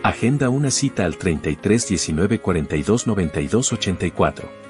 Agenda 0.02 0.50
una 0.50 0.72
cita 0.72 1.06
al 1.06 1.18
33 1.18 1.88
19 1.88 2.40
42 2.40 3.06
92 3.06 3.74
84. 3.74 4.63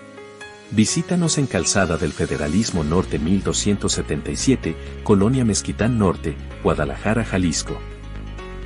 Visítanos 0.76 1.38
en 1.38 1.46
Calzada 1.46 1.98
del 1.98 2.14
Federalismo 2.14 2.84
Norte 2.84 3.20
1277, 3.20 4.76
Colonia 5.04 5.46
Mezquitán 5.46 6.00
Norte, 6.00 6.36
Guadalajara, 6.64 7.24
Jalisco. 7.24 7.78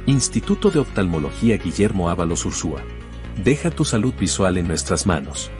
Instituto 0.06 0.72
de 0.72 0.80
Oftalmología 0.80 1.58
Guillermo 1.58 2.10
Ábalos 2.10 2.46
Ursúa. 2.46 2.82
Deja 3.43 3.72
tu 3.72 3.84
salud 3.84 4.13
visual 4.13 4.58
en 4.58 4.70
nuestras 4.70 5.06
manos. 5.06 5.52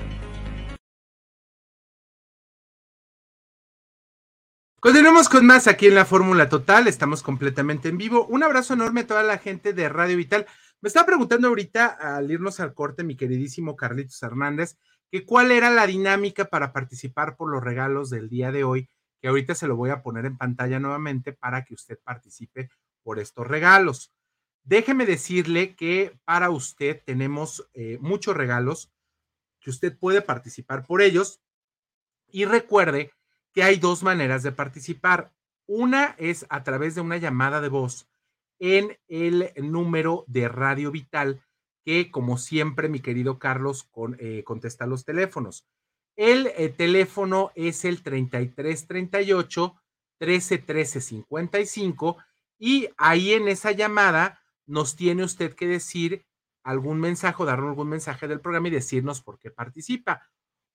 Continuamos 4.80 5.28
con 5.28 5.46
más 5.46 5.68
aquí 5.68 5.88
en 5.88 5.96
la 5.96 6.06
Fórmula 6.06 6.48
Total, 6.48 6.88
estamos 6.88 7.24
completamente 7.24 7.90
en 7.90 7.98
vivo. 7.98 8.26
Un 8.26 8.44
abrazo 8.44 8.74
enorme 8.74 9.02
a 9.02 9.08
toda 9.08 9.24
la 9.24 9.38
gente 9.38 9.74
de 9.74 9.90
Radio 9.90 10.16
Vital. 10.16 10.46
Me 10.80 10.88
estaba 10.88 11.08
preguntando 11.08 11.50
ahorita 11.50 11.88
al 11.88 12.32
irnos 12.32 12.62
al 12.62 12.74
corte, 12.74 13.04
mi 13.04 13.18
queridísimo 13.18 13.76
Carlitos 13.76 14.24
Hernández, 14.24 14.78
que 15.12 15.26
cuál 15.26 15.52
era 15.52 15.70
la 15.70 15.88
dinámica 15.88 16.46
para 16.46 16.74
participar 16.74 17.38
por 17.38 17.50
los 17.50 17.63
regalos 17.63 18.10
del 18.10 18.30
día 18.30 18.52
de 18.52 18.63
hoy, 18.63 18.89
que 19.22 19.28
ahorita 19.28 19.56
se 19.56 19.67
lo 19.67 19.76
voy 19.76 19.89
a 19.89 20.02
poner 20.02 20.26
en 20.26 20.38
pantalla 20.38 20.80
nuevamente 20.80 21.34
para 21.34 21.63
que 21.63 21.74
usted 21.74 21.98
participe 22.04 22.70
por 23.04 23.20
estos 23.20 23.48
regalos. 23.48 24.13
Déjeme 24.63 25.06
decirle 25.06 25.76
que 25.76 26.20
para 26.26 26.50
usted 26.50 27.02
tenemos 27.06 27.70
eh, 27.74 27.98
muchos 28.02 28.36
regalos 28.36 28.91
que 29.62 29.70
usted 29.70 29.98
puede 29.98 30.22
participar 30.22 30.86
por 30.86 31.02
ellos. 31.02 31.41
Y 32.30 32.46
recuerde 32.46 33.13
que 33.54 33.63
hay 33.63 33.78
dos 33.78 34.04
maneras 34.04 34.43
de 34.43 34.52
participar. 34.52 35.34
Una 35.67 36.15
es 36.17 36.46
a 36.50 36.63
través 36.63 36.96
de 36.96 37.02
una 37.02 37.17
llamada 37.17 37.62
de 37.62 37.70
voz 37.70 38.10
en 38.60 38.98
el 39.08 39.54
número 39.58 40.26
de 40.28 40.50
Radio 40.50 40.91
Vital, 40.91 41.41
que 41.88 42.12
como 42.12 42.38
siempre, 42.38 42.89
mi 42.89 43.00
querido 43.00 43.39
Carlos 43.39 43.89
eh, 44.19 44.43
contesta 44.43 44.86
los 44.86 45.06
teléfonos. 45.06 45.65
El 46.17 46.47
eh, 46.58 46.67
teléfono 46.67 47.54
es 47.56 47.86
el 47.86 48.04
3338 48.04 49.73
1313 50.19 51.00
55 51.00 52.17
y 52.60 52.89
ahí 52.97 53.32
en 53.32 53.47
esa 53.47 53.71
llamada 53.71 54.43
nos 54.65 54.97
tiene 54.97 55.23
usted 55.23 55.56
que 55.56 55.65
decir 55.65 56.26
algún 56.62 57.00
mensaje 57.00 57.41
o 57.41 57.45
darnos 57.45 57.69
algún 57.69 57.88
mensaje 57.88 58.28
del 58.28 58.41
programa 58.41 58.67
y 58.67 58.71
decirnos 58.71 59.21
por 59.21 59.39
qué 59.39 59.50
participa. 59.50 60.23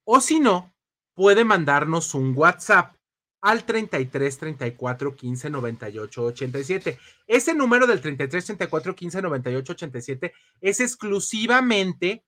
O 0.04 0.18
si 0.18 0.40
no, 0.40 0.74
puede 1.12 1.44
mandarnos 1.44 2.14
un 2.14 2.32
WhatsApp 2.34 2.96
al 3.42 3.64
33 3.64 4.38
34 4.38 5.16
15 5.16 5.50
98 5.50 6.22
87. 6.22 6.98
Ese 7.26 7.54
número 7.54 7.86
del 7.86 8.00
33 8.00 8.46
34 8.46 8.94
15 8.94 9.22
98 9.22 9.72
87 9.72 10.32
es 10.60 10.80
exclusivamente 10.80 12.24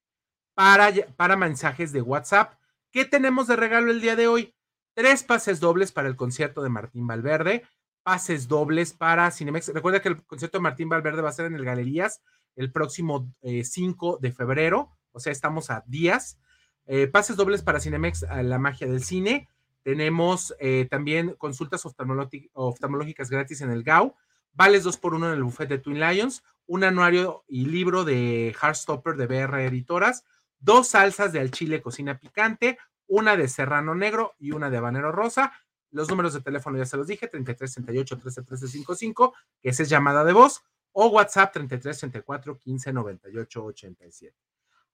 para, 0.55 0.93
para 1.17 1.37
mensajes 1.37 1.93
de 1.93 2.03
WhatsApp. 2.03 2.59
¿Qué 2.91 3.05
tenemos 3.05 3.47
de 3.47 3.57
regalo 3.57 3.91
el 3.91 4.01
día 4.01 4.17
de 4.17 4.27
hoy? 4.27 4.55
Tres 4.95 5.23
pases 5.23 5.61
dobles 5.61 5.93
para 5.93 6.09
el 6.09 6.17
concierto 6.17 6.63
de 6.63 6.69
Martín 6.69 7.07
Valverde, 7.07 7.65
pases 8.03 8.49
dobles 8.49 8.93
para 8.93 9.31
Cinemex. 9.31 9.69
Recuerda 9.69 10.03
que 10.03 10.09
el 10.09 10.23
concierto 10.25 10.59
de 10.59 10.63
Martín 10.63 10.89
Valverde 10.89 11.23
va 11.23 11.31
a 11.31 11.33
ser 11.33 11.47
en 11.47 11.55
el 11.55 11.65
Galerías 11.65 12.23
el 12.57 12.71
próximo 12.71 13.33
5 13.43 14.17
eh, 14.17 14.19
de 14.21 14.33
febrero, 14.33 14.97
o 15.11 15.19
sea, 15.19 15.33
estamos 15.33 15.71
a 15.71 15.83
días. 15.87 16.39
Eh, 16.87 17.09
pases 17.09 17.37
dobles 17.37 17.63
para 17.63 17.81
Cinemex, 17.81 18.27
la 18.43 18.59
magia 18.59 18.87
del 18.87 19.03
cine 19.03 19.49
tenemos 19.85 20.55
eh, 20.59 20.89
también 20.91 21.35
consultas 21.35 21.85
oftalmológicas 21.85 23.31
gratis 23.31 23.61
en 23.61 23.71
el 23.71 23.85
GAU, 23.85 24.17
vales 24.55 24.83
2 24.83 24.97
por 24.97 25.15
1 25.15 25.29
en 25.29 25.35
el 25.35 25.45
buffet 25.45 25.69
de 25.69 25.79
Twin 25.79 26.01
Lions, 26.01 26.43
un 26.67 26.85
anuario 26.85 27.45
y 27.47 27.67
libro 27.67 28.03
de 28.03 28.57
Heartstopper 28.61 29.17
de 29.17 29.27
BR 29.27 29.63
Editoras, 29.63 30.25
dos 30.59 30.89
salsas 30.89 31.33
de 31.35 31.41
al 31.41 31.51
chile 31.51 31.83
cocina 31.83 32.19
picante, 32.19 32.79
una 33.07 33.37
de 33.37 33.47
serrano 33.47 33.95
negro 33.95 34.35
y 34.39 34.53
una 34.53 34.71
de 34.71 34.79
habanero 34.79 35.13
rosa. 35.13 35.53
Los 35.91 36.09
números 36.09 36.33
de 36.33 36.41
teléfono 36.41 36.79
ya 36.79 36.87
se 36.87 36.97
los 36.97 37.07
dije, 37.07 37.29
3338 37.29 38.17
131355, 38.17 39.35
que 39.61 39.69
es 39.69 39.89
llamada 39.89 40.25
de 40.25 40.33
voz, 40.33 40.65
o 40.93 41.09
WhatsApp 41.09 41.53
3334 41.53 42.55
1598 42.65 43.65
87. 43.65 44.35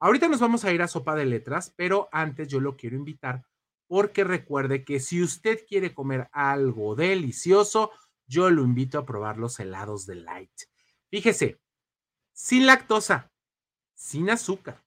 Ahorita 0.00 0.28
nos 0.28 0.40
vamos 0.40 0.64
a 0.64 0.72
ir 0.72 0.82
a 0.82 0.88
sopa 0.88 1.14
de 1.14 1.26
letras, 1.26 1.72
pero 1.76 2.08
antes 2.10 2.48
yo 2.48 2.58
lo 2.58 2.76
quiero 2.76 2.96
invitar 2.96 3.44
porque 3.90 4.22
recuerde 4.22 4.84
que 4.84 5.00
si 5.00 5.20
usted 5.20 5.66
quiere 5.66 5.92
comer 5.92 6.28
algo 6.30 6.94
delicioso, 6.94 7.90
yo 8.28 8.48
lo 8.48 8.62
invito 8.62 8.98
a 8.98 9.04
probar 9.04 9.36
los 9.36 9.58
helados 9.58 10.06
de 10.06 10.14
Light. 10.14 10.52
Fíjese, 11.10 11.60
sin 12.32 12.66
lactosa, 12.66 13.32
sin 13.96 14.30
azúcar, 14.30 14.84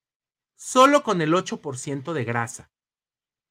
solo 0.55 1.03
con 1.03 1.21
el 1.21 1.33
8% 1.33 2.13
de 2.13 2.23
grasa. 2.23 2.71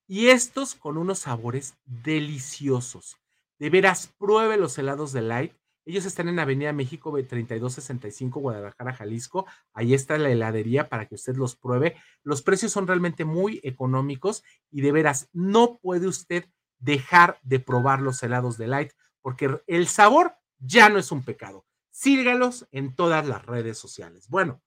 Y 0.06 0.28
estos 0.28 0.74
con 0.74 0.96
unos 0.96 1.18
sabores 1.18 1.76
deliciosos. 1.84 3.18
De 3.58 3.68
veras, 3.68 4.10
pruebe 4.16 4.56
los 4.56 4.78
helados 4.78 5.12
de 5.12 5.20
Light. 5.20 5.52
Ellos 5.84 6.04
están 6.04 6.28
en 6.28 6.38
Avenida 6.38 6.72
México 6.72 7.12
3265, 7.12 8.40
Guadalajara, 8.40 8.94
Jalisco. 8.94 9.46
Ahí 9.72 9.94
está 9.94 10.16
la 10.18 10.30
heladería 10.30 10.88
para 10.88 11.06
que 11.06 11.16
usted 11.16 11.36
los 11.36 11.56
pruebe. 11.56 11.96
Los 12.22 12.42
precios 12.42 12.70
son 12.72 12.86
realmente 12.86 13.24
muy 13.24 13.60
económicos 13.64 14.44
y 14.70 14.80
de 14.80 14.92
veras, 14.92 15.28
no 15.32 15.78
puede 15.78 16.06
usted 16.06 16.44
dejar 16.78 17.38
de 17.42 17.60
probar 17.60 18.00
los 18.00 18.22
helados 18.22 18.58
de 18.58 18.66
Light 18.66 18.92
porque 19.22 19.60
el 19.66 19.86
sabor 19.86 20.36
ya 20.58 20.88
no 20.88 20.98
es 20.98 21.10
un 21.10 21.24
pecado. 21.24 21.64
Sígalos 21.90 22.66
en 22.70 22.94
todas 22.94 23.26
las 23.26 23.44
redes 23.44 23.78
sociales. 23.78 24.28
Bueno, 24.28 24.62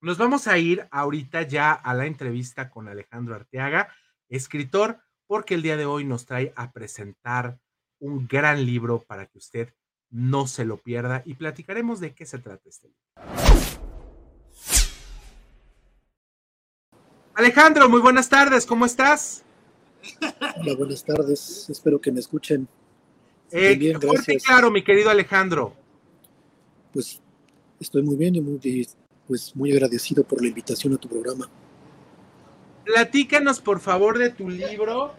nos 0.00 0.16
vamos 0.16 0.46
a 0.46 0.58
ir 0.58 0.86
ahorita 0.90 1.42
ya 1.42 1.72
a 1.72 1.94
la 1.94 2.06
entrevista 2.06 2.70
con 2.70 2.88
Alejandro 2.88 3.34
Arteaga, 3.34 3.92
escritor, 4.28 5.00
porque 5.26 5.54
el 5.54 5.62
día 5.62 5.76
de 5.76 5.86
hoy 5.86 6.04
nos 6.04 6.24
trae 6.24 6.52
a 6.56 6.72
presentar 6.72 7.58
un 7.98 8.28
gran 8.28 8.64
libro 8.64 9.02
para 9.04 9.26
que 9.26 9.38
usted 9.38 9.74
no 10.10 10.46
se 10.46 10.64
lo 10.64 10.78
pierda 10.78 11.22
y 11.24 11.34
platicaremos 11.34 12.00
de 12.00 12.14
qué 12.14 12.26
se 12.26 12.38
trata 12.38 12.68
este 12.68 12.88
libro. 12.88 13.02
Alejandro, 17.34 17.88
muy 17.88 18.00
buenas 18.00 18.28
tardes, 18.28 18.66
¿cómo 18.66 18.84
estás? 18.84 19.44
Hola, 20.56 20.74
buenas 20.76 21.04
tardes, 21.04 21.68
espero 21.70 22.00
que 22.00 22.10
me 22.10 22.20
escuchen. 22.20 22.66
Eh, 23.50 23.76
bien, 23.76 23.98
gracias. 23.98 24.42
claro, 24.44 24.70
mi 24.70 24.82
querido 24.82 25.10
Alejandro. 25.10 25.74
Pues 26.92 27.20
estoy 27.78 28.02
muy 28.02 28.16
bien 28.16 28.34
y 28.34 28.40
muy, 28.40 28.88
pues, 29.26 29.54
muy 29.54 29.72
agradecido 29.72 30.24
por 30.24 30.42
la 30.42 30.48
invitación 30.48 30.94
a 30.94 30.96
tu 30.96 31.08
programa. 31.08 31.48
Platícanos, 32.84 33.60
por 33.60 33.80
favor, 33.80 34.18
de 34.18 34.30
tu 34.30 34.48
libro 34.48 35.14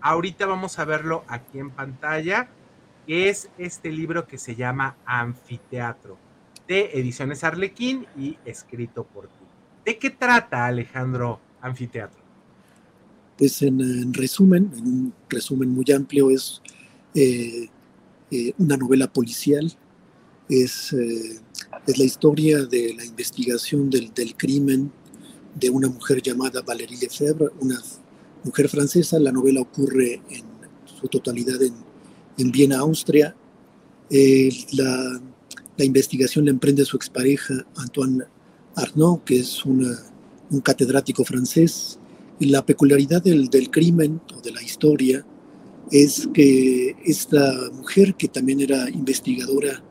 ahorita 0.00 0.46
vamos 0.46 0.78
a 0.78 0.84
verlo 0.84 1.24
aquí 1.28 1.58
en 1.58 1.70
pantalla, 1.70 2.48
es 3.06 3.48
este 3.58 3.90
libro 3.90 4.26
que 4.26 4.38
se 4.38 4.54
llama 4.54 4.96
Anfiteatro, 5.04 6.18
de 6.68 6.90
Ediciones 6.94 7.44
Arlequín 7.44 8.06
y 8.16 8.38
escrito 8.44 9.04
por 9.04 9.26
ti. 9.26 9.44
¿De 9.84 9.98
qué 9.98 10.10
trata, 10.10 10.66
Alejandro, 10.66 11.40
Anfiteatro? 11.60 12.20
Pues 13.36 13.60
en, 13.62 14.14
resumen, 14.14 14.70
en 14.76 14.86
un 14.86 15.14
resumen 15.28 15.70
muy 15.70 15.84
amplio, 15.92 16.30
es 16.30 16.62
eh, 17.14 17.68
eh, 18.30 18.52
una 18.58 18.76
novela 18.76 19.12
policial, 19.12 19.72
es, 20.48 20.92
eh, 20.92 21.40
es, 21.86 21.98
la 21.98 22.04
historia 22.04 22.64
de 22.64 22.94
la 22.94 23.04
investigación 23.04 23.90
del, 23.90 24.12
del, 24.14 24.36
crimen 24.36 24.92
de 25.54 25.70
una 25.70 25.88
mujer 25.88 26.22
llamada 26.22 26.62
Valérie 26.62 26.98
Lefebvre, 26.98 27.48
una 27.60 27.82
mujer 28.44 28.68
francesa. 28.68 29.18
La 29.18 29.32
novela 29.32 29.60
ocurre 29.60 30.22
en 30.30 30.44
su 30.84 31.08
totalidad 31.08 31.60
en, 31.62 31.74
Viena, 32.50 32.78
Austria. 32.78 33.36
Eh, 34.10 34.50
la, 34.72 35.20
investigación 35.78 36.44
la 36.44 36.52
emprende 36.52 36.84
su 36.84 36.96
expareja 36.96 37.54
Antoine 37.76 38.24
Arnaud, 38.76 39.20
que 39.24 39.40
es 39.40 39.64
un 39.64 39.96
catedrático 40.62 41.24
francés. 41.24 41.98
Y 42.38 42.46
la 42.46 42.64
peculiaridad 42.64 43.22
del, 43.22 43.48
crimen 43.70 44.20
o 44.36 44.40
de 44.40 44.52
la 44.52 44.62
historia 44.62 45.24
es 45.90 46.28
que 46.32 46.96
esta 47.04 47.70
mujer, 47.72 48.14
que 48.14 48.28
también 48.28 48.60
era 48.60 48.88
investigadora 48.90 49.82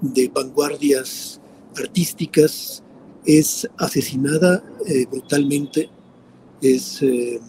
de 0.00 0.28
vanguardias 0.28 1.40
artísticas, 1.76 2.82
es 3.26 3.68
asesinada 3.76 4.64
eh, 4.86 5.06
brutalmente, 5.10 5.90
es 6.62 7.02
eh, 7.02 7.40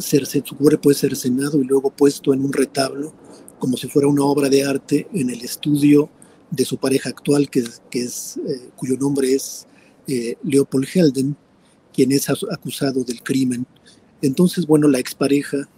su 0.00 0.56
cuerpo 0.56 0.90
es 0.90 0.98
cercenado 0.98 1.60
y 1.60 1.64
luego 1.64 1.90
puesto 1.90 2.32
en 2.32 2.44
un 2.44 2.52
retablo 2.52 3.12
como 3.58 3.76
si 3.76 3.88
fuera 3.88 4.08
una 4.08 4.24
obra 4.24 4.48
de 4.48 4.64
arte 4.64 5.06
en 5.12 5.30
el 5.30 5.42
estudio 5.42 6.10
de 6.50 6.64
su 6.64 6.78
pareja 6.78 7.10
actual, 7.10 7.50
que, 7.50 7.64
que 7.90 8.02
es, 8.02 8.38
eh, 8.48 8.70
cuyo 8.76 8.96
nombre 8.96 9.32
es 9.32 9.66
eh, 10.06 10.36
Leopold 10.42 10.86
Helden, 10.86 11.36
quien 11.92 12.12
es 12.12 12.28
acusado 12.28 13.04
del 13.04 13.22
crimen. 13.22 13.66
Entonces, 14.22 14.66
bueno, 14.66 14.88
la 14.88 14.98
expareja, 14.98 15.68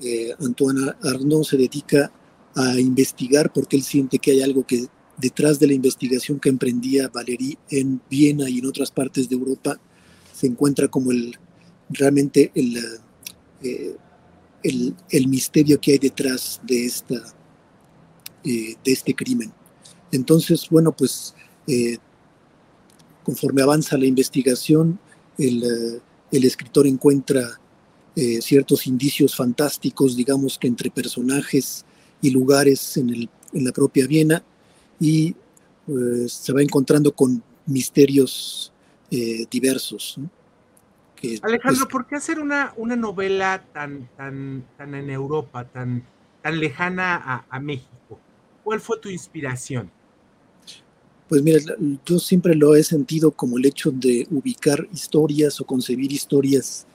eh, 0.00 0.32
Antoine 0.40 0.92
Arnaud, 1.02 1.44
se 1.44 1.56
dedica 1.56 2.10
a 2.54 2.78
investigar 2.80 3.52
porque 3.52 3.76
él 3.76 3.82
siente 3.82 4.18
que 4.18 4.32
hay 4.32 4.42
algo 4.42 4.66
que 4.66 4.86
detrás 5.16 5.58
de 5.58 5.66
la 5.66 5.74
investigación 5.74 6.40
que 6.40 6.48
emprendía 6.48 7.08
Valérie 7.08 7.58
en 7.70 8.00
Viena 8.08 8.48
y 8.48 8.58
en 8.58 8.66
otras 8.66 8.90
partes 8.90 9.28
de 9.28 9.36
Europa, 9.36 9.80
se 10.32 10.46
encuentra 10.46 10.88
como 10.88 11.10
el 11.10 11.36
realmente 11.90 12.52
el, 12.54 12.78
eh, 13.62 13.96
el, 14.62 15.28
misterio 15.28 15.80
que 15.80 15.92
hay 15.92 15.98
detrás 15.98 16.60
de, 16.62 16.84
esta, 16.84 17.16
eh, 18.44 18.76
de 18.84 18.92
este 18.92 19.14
crimen. 19.14 19.52
Entonces, 20.10 20.66
bueno, 20.70 20.92
pues 20.92 21.34
eh, 21.66 21.98
conforme 23.22 23.62
avanza 23.62 23.96
la 23.98 24.06
investigación, 24.06 24.98
el, 25.36 25.80
escritor 26.30 26.86
encuentra 26.86 27.60
ciertos 28.40 28.88
indicios 28.88 29.36
fantásticos, 29.36 30.16
digamos 30.16 30.58
que 30.58 30.66
entre 30.66 30.90
personajes 30.90 31.84
y 32.20 32.30
lugares 32.30 32.96
en, 32.96 33.30
la 33.52 33.70
propia 33.70 34.08
Viena, 34.08 34.44
y 34.98 35.36
se 36.26 36.52
va 36.52 36.60
encontrando 36.60 37.12
con 37.14 37.44
misterios 37.66 38.72
diversos. 39.48 40.18
Alejandro, 41.42 41.84
pues 41.84 41.92
¿por 41.92 42.06
qué 42.06 42.16
hacer 42.16 42.38
una, 42.38 42.72
una 42.76 42.96
novela 42.96 43.64
tan, 43.72 44.08
tan, 44.16 44.64
tan 44.76 44.94
en 44.94 45.10
Europa, 45.10 45.64
tan, 45.64 46.04
tan 46.42 46.60
lejana 46.60 47.46
a, 47.48 47.60
México? 47.60 48.18
¿Cuál 48.64 48.80
fue 48.80 48.98
tu 48.98 49.08
inspiración? 49.08 49.90
Pues 51.28 51.42
mira, 51.42 51.60
yo 52.06 52.18
siempre 52.18 52.54
lo 52.54 52.74
he 52.74 52.82
sentido 52.82 53.32
como 53.32 53.58
el 53.58 53.66
hecho 53.66 53.90
de 53.90 54.26
ubicar 54.30 54.88
historias 54.92 55.60
o 55.60 55.66
concebir 55.66 56.12
historias 56.12 56.86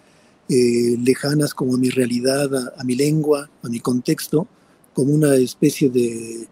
eh, 0.50 0.98
lejanas 1.00 1.54
como 1.54 1.76
a 1.76 1.78
mi 1.78 1.90
realidad, 1.90 2.50
a, 2.78 2.84
mi 2.84 2.96
lengua, 2.96 3.50
a 3.62 3.70
mi 3.70 3.80
contexto, 3.80 4.48
como 4.94 5.14
una 5.14 5.36
especie 5.36 5.90
de, 5.90 6.48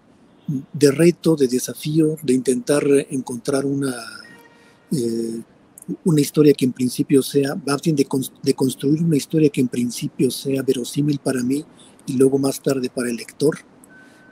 de 0.74 0.92
reto, 0.92 1.36
de 1.36 1.48
desafío, 1.48 2.18
de 2.22 2.34
intentar 2.34 2.84
encontrar 3.10 3.66
una, 3.66 3.96
eh, 4.92 5.42
una 6.06 6.22
historia 6.22 6.54
que 6.54 6.66
en 6.66 6.74
principio 6.74 7.22
sea, 7.22 7.56
más 7.66 7.82
bien 7.82 7.96
de, 7.96 8.08
de, 8.44 8.54
construir 8.54 9.04
una 9.04 9.18
historia 9.18 9.50
que 9.50 9.62
en 9.62 9.68
principio 9.68 10.32
sea 10.32 10.62
verosímil 10.62 11.20
para 11.20 11.44
mí 11.44 11.64
y 12.08 12.14
luego 12.14 12.38
más 12.38 12.62
tarde 12.62 12.90
para 12.90 13.10
el 13.10 13.16
lector. 13.16 13.58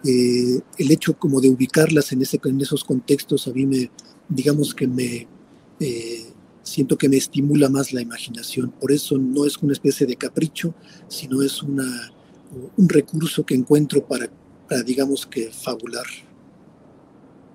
Eh, 0.06 0.60
el 0.78 0.92
hecho 0.92 1.18
como 1.18 1.42
de 1.42 1.50
ubicarlas 1.50 2.12
en, 2.12 2.22
ese, 2.22 2.40
en 2.44 2.62
esos 2.62 2.84
contextos 2.84 3.48
a 3.48 3.52
mí 3.52 3.66
me, 3.66 3.92
digamos 4.30 4.74
que 4.74 4.88
me, 4.88 5.28
eh, 5.80 6.26
siento 6.64 6.98
que 6.98 7.10
me 7.10 7.18
estimula 7.18 7.70
más 7.70 7.92
la 7.94 8.02
imaginación. 8.02 8.72
Por 8.72 8.92
eso 8.92 9.18
no 9.18 9.46
es 9.46 9.58
una 9.58 9.74
especie 9.74 10.08
de 10.08 10.16
capricho, 10.16 10.74
sino 11.08 11.42
es 11.42 11.62
una, 11.64 12.12
un 12.78 12.90
recurso 12.90 13.46
que 13.46 13.56
encuentro 13.56 14.06
para, 14.06 14.30
para 14.68 14.84
digamos 14.84 15.26
que 15.26 15.52
fabular. 15.52 16.06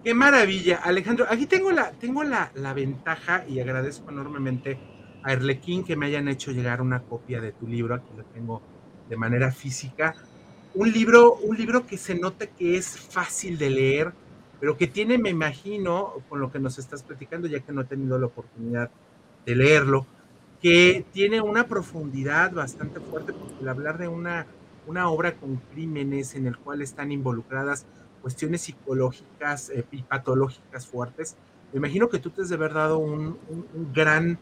Qué 0.05 0.13
maravilla, 0.13 0.81
Alejandro. 0.85 1.25
Aquí 1.31 1.47
tengo 1.47 1.73
la, 1.73 1.93
tengo 1.93 2.25
la, 2.25 2.51
ventaja 2.75 3.47
y 3.49 3.59
agradezco 3.61 4.11
enormemente 4.11 4.79
a 5.23 5.33
Erlequín 5.33 5.83
que 5.83 5.97
me 5.97 6.05
hayan 6.05 6.29
hecho 6.29 6.53
llegar 6.53 6.83
una 6.83 7.01
copia 7.01 7.41
de 7.41 7.53
tu 7.53 7.67
libro. 7.67 7.95
Aquí 7.95 8.11
lo 8.15 8.23
tengo 8.25 8.61
de 9.09 9.17
manera 9.17 9.51
física. 9.51 10.15
Un 10.75 10.93
libro, 10.93 11.37
un 11.37 11.57
libro 11.57 11.87
que 11.87 11.97
se 11.97 12.15
nota 12.15 12.47
que 12.47 12.77
es 12.77 12.99
fácil 12.99 13.57
de 13.57 13.71
leer, 13.71 14.13
pero 14.61 14.77
que 14.77 14.89
tiene, 14.89 15.17
me 15.17 15.31
imagino, 15.31 16.13
con 16.29 16.39
lo 16.39 16.53
que 16.53 16.59
nos 16.59 16.79
estás 16.79 17.03
platicando, 17.03 17.49
ya 17.49 17.61
que 17.61 17.73
no 17.73 17.81
he 17.81 17.87
tenido 17.87 18.19
la 18.19 18.27
oportunidad 18.27 18.91
de 19.47 19.57
leerlo, 19.57 20.07
que 20.61 21.07
tiene 21.15 21.41
una 21.41 21.67
profundidad 21.67 22.53
bastante 22.53 23.01
fuerte, 23.01 23.33
porque 23.33 23.63
al 23.63 23.71
hablar 23.71 23.97
de 23.97 24.09
una, 24.09 24.47
una 24.87 25.09
obra 25.09 25.33
con 25.37 25.57
crímenes 25.73 26.35
en 26.35 26.47
el 26.47 26.59
cual 26.59 26.83
están 26.83 27.11
involucradas 27.11 27.87
cuestiones 28.25 28.63
psicológicas 28.63 29.69
eh, 29.69 29.85
y 29.93 30.03
patológicas 30.03 30.87
fuertes, 30.87 31.37
me 31.75 31.77
imagino 31.77 32.09
que 32.09 32.19
tú 32.19 32.31
te 32.31 32.41
has 32.41 32.49
de 32.49 32.55
haber 32.55 32.73
dado 32.73 32.97
un, 32.97 33.37
gran 33.93 34.39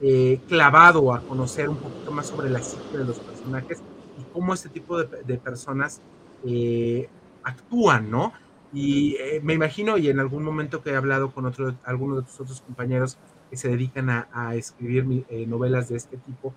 eh, 0.00 0.40
clavado 0.48 1.12
a 1.12 1.20
conocer 1.20 1.68
un 1.68 1.76
poquito 1.76 2.10
más 2.10 2.28
sobre 2.28 2.48
la 2.48 2.62
psique 2.62 2.96
de 2.96 3.04
los 3.04 3.18
personajes 3.18 3.82
y 4.18 4.32
cómo 4.32 4.54
este 4.54 4.70
tipo 4.70 4.96
de, 4.96 5.36
personas 5.36 6.00
eh, 6.46 7.10
actúan, 7.42 8.10
¿no? 8.10 8.32
Y 8.72 9.18
me 9.42 9.52
imagino, 9.52 9.98
y 9.98 10.08
en 10.08 10.20
algún 10.20 10.42
momento 10.42 10.82
que 10.82 10.90
he 10.90 10.96
hablado 10.96 11.30
con 11.30 11.44
otro, 11.44 11.74
algunos 11.84 12.18
de 12.18 12.22
tus 12.22 12.40
otros 12.40 12.62
compañeros 12.62 13.18
que 13.50 13.58
se 13.58 13.68
dedican 13.68 14.08
a, 14.08 14.54
escribir 14.54 15.26
novelas 15.46 15.90
de 15.90 15.96
este 15.96 16.16
tipo, 16.16 16.54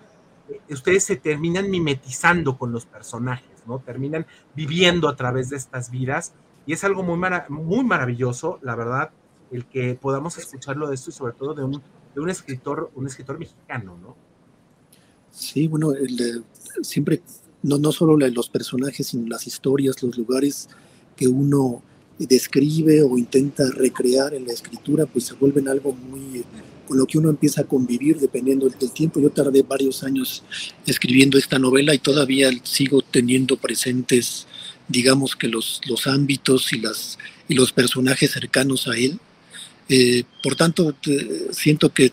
ustedes 0.70 1.04
se 1.04 1.18
terminan 1.18 1.70
mimetizando 1.70 2.58
con 2.58 2.72
los 2.72 2.86
personajes, 2.86 3.64
¿no? 3.66 3.80
Terminan 3.80 4.26
viviendo 4.56 5.10
a 5.10 5.16
través 5.18 5.50
de 5.50 5.58
estas 5.58 5.92
vidas 5.92 6.34
y 6.66 6.74
es 6.74 6.84
algo 6.84 7.04
muy, 7.04 7.18
muy 7.50 7.84
maravilloso, 7.84 8.60
la 8.62 8.76
verdad. 8.76 9.12
el 9.52 9.66
que 9.66 9.96
podamos 9.96 10.38
escucharlo 10.38 10.88
de 10.88 10.96
esto 10.96 11.10
y 11.10 11.14
sobre 11.14 11.34
todo 11.34 11.54
de 11.54 11.64
un, 11.64 11.82
de 12.16 12.22
un 12.22 12.30
escritor, 12.30 12.90
un 12.96 13.08
escritor 13.08 13.38
mexicano, 13.38 13.98
¿no? 14.02 14.16
Sí, 15.32 15.68
bueno, 15.68 15.94
siempre, 16.82 17.22
no, 17.64 17.78
no 17.78 17.92
solo 17.92 18.18
los 18.18 18.50
personajes, 18.50 19.08
sino 19.08 19.28
las 19.28 19.48
historias, 19.48 20.02
los 20.02 20.18
lugares 20.18 20.70
que 21.16 21.28
uno 21.28 21.82
describe 22.18 23.02
o 23.04 23.18
intenta 23.18 23.64
recrear 23.72 24.34
en 24.34 24.46
la 24.46 24.54
escritura, 24.54 25.06
pues 25.06 25.26
se 25.26 25.34
vuelven 25.34 25.68
algo 25.68 25.94
muy 25.94 26.46
con 26.92 26.98
lo 26.98 27.06
que 27.06 27.18
uno 27.18 27.30
empieza 27.30 27.62
a 27.62 27.64
convivir 27.64 28.20
dependiendo 28.20 28.68
del 28.68 28.92
tiempo. 28.92 29.22
Yo 29.22 29.30
tardé 29.30 29.64
varios 29.64 30.04
años 30.04 30.44
escribiendo 30.86 31.38
esta 31.38 31.58
novela 31.58 31.94
y 31.94 32.00
todavía 32.00 32.50
sigo 32.64 33.02
teniendo 33.02 33.56
presentes, 33.56 34.46
digamos 34.92 35.36
que 35.36 35.48
los, 35.48 35.82
los 35.88 36.08
ámbitos 36.08 36.74
y, 36.74 36.80
las, 36.80 37.18
y 37.48 37.56
los 37.56 37.72
personajes 37.72 38.32
cercanos 38.32 38.88
a 38.88 38.98
él. 38.98 39.20
Eh, 39.90 40.24
por 40.44 40.56
tanto, 40.56 40.96
siento 41.52 41.94
que, 41.94 42.12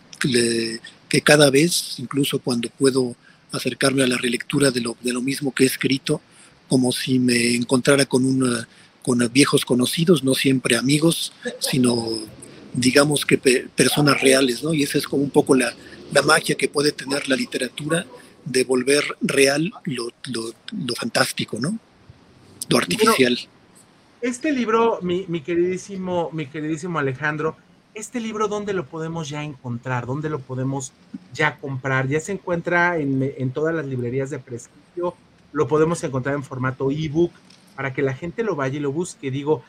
que 1.08 1.20
cada 1.22 1.50
vez, 1.50 1.94
incluso 1.98 2.38
cuando 2.38 2.68
puedo 2.70 3.16
acercarme 3.52 4.02
a 4.02 4.06
la 4.06 4.18
relectura 4.18 4.70
de 4.70 4.80
lo, 4.80 4.96
de 5.00 5.12
lo 5.12 5.22
mismo 5.22 5.52
que 5.52 5.64
he 5.64 5.66
escrito, 5.66 6.20
como 6.68 6.92
si 6.92 7.18
me 7.18 7.54
encontrara 7.54 8.06
con, 8.06 8.24
una, 8.24 8.68
con 9.02 9.18
viejos 9.32 9.64
conocidos, 9.64 10.22
no 10.22 10.34
siempre 10.34 10.76
amigos, 10.76 11.32
sino 11.60 12.08
digamos 12.74 13.24
que 13.24 13.38
personas 13.38 14.20
reales, 14.20 14.62
¿no? 14.62 14.74
Y 14.74 14.82
esa 14.82 14.98
es 14.98 15.06
como 15.06 15.22
un 15.22 15.30
poco 15.30 15.54
la, 15.54 15.74
la 16.12 16.22
magia 16.22 16.56
que 16.56 16.68
puede 16.68 16.92
tener 16.92 17.28
la 17.28 17.36
literatura 17.36 18.06
de 18.44 18.64
volver 18.64 19.04
real 19.20 19.72
lo, 19.84 20.12
lo, 20.26 20.94
fantástico, 20.94 21.58
¿no? 21.60 21.78
Lo 22.68 22.78
artificial. 22.78 23.38
este 24.20 24.52
libro, 24.52 24.98
mi, 25.02 25.24
mi, 25.28 25.40
queridísimo, 25.40 26.30
mi 26.32 26.46
queridísimo 26.46 26.98
Alejandro, 26.98 27.56
este 27.94 28.20
libro, 28.20 28.48
¿dónde 28.48 28.72
lo 28.74 28.86
podemos 28.86 29.28
ya 29.28 29.42
encontrar? 29.42 30.06
¿Dónde 30.06 30.28
lo 30.28 30.38
podemos 30.38 30.92
ya 31.32 31.56
comprar? 31.56 32.06
Ya 32.08 32.20
se 32.20 32.32
encuentra 32.32 32.98
en, 32.98 33.34
en 33.36 33.50
todas 33.50 33.74
las 33.74 33.86
librerías 33.86 34.30
de 34.30 34.38
prestigio, 34.38 35.14
lo 35.52 35.66
podemos 35.66 36.02
encontrar 36.04 36.34
en 36.34 36.44
formato 36.44 36.90
ebook 36.90 37.32
para 37.74 37.92
que 37.92 38.02
la 38.02 38.14
gente 38.14 38.42
lo 38.42 38.56
vaya 38.56 38.76
y 38.76 38.80
lo 38.80 38.92
busque. 38.92 39.30
Digo, 39.30 39.62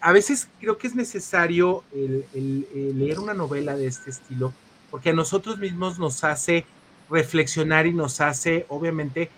a 0.00 0.12
veces 0.12 0.48
creo 0.60 0.78
que 0.78 0.86
es 0.86 0.94
necesario 0.94 1.84
el, 1.92 2.66
leer 2.96 3.18
una 3.18 3.34
novela 3.34 3.76
de 3.76 3.86
este 3.86 4.10
estilo, 4.10 4.52
porque 4.90 5.10
a 5.10 5.12
nosotros 5.12 5.58
mismos 5.58 5.98
nos 5.98 6.24
hace 6.24 6.64
reflexionar 7.10 7.86
y 7.86 7.92
nos 7.92 8.20
hace, 8.20 8.66
obviamente, 8.68 9.30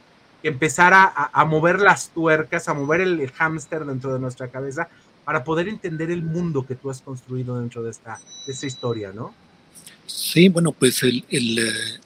empezar 0.43 0.93
a, 0.95 1.45
mover 1.45 1.81
las 1.81 2.11
tuercas, 2.11 2.69
a 2.69 2.75
mover 2.75 3.01
el, 3.01 3.31
hámster 3.31 3.85
dentro 3.85 4.13
de 4.13 4.21
nuestra 4.21 4.49
cabeza 4.49 4.89
para 5.25 5.45
poder 5.45 5.69
entender 5.69 6.11
el 6.11 6.23
mundo 6.23 6.65
que 6.67 6.75
tú 6.75 6.91
has 6.91 7.03
construido 7.03 7.61
dentro 7.61 7.83
de 7.83 7.91
esta, 7.91 8.19
esta 8.47 8.67
historia, 8.67 9.13
¿no? 9.13 9.35
Sí, 10.07 10.49
bueno, 10.49 10.73
pues 10.73 11.03
el, 11.03 11.25
el, 11.29 11.57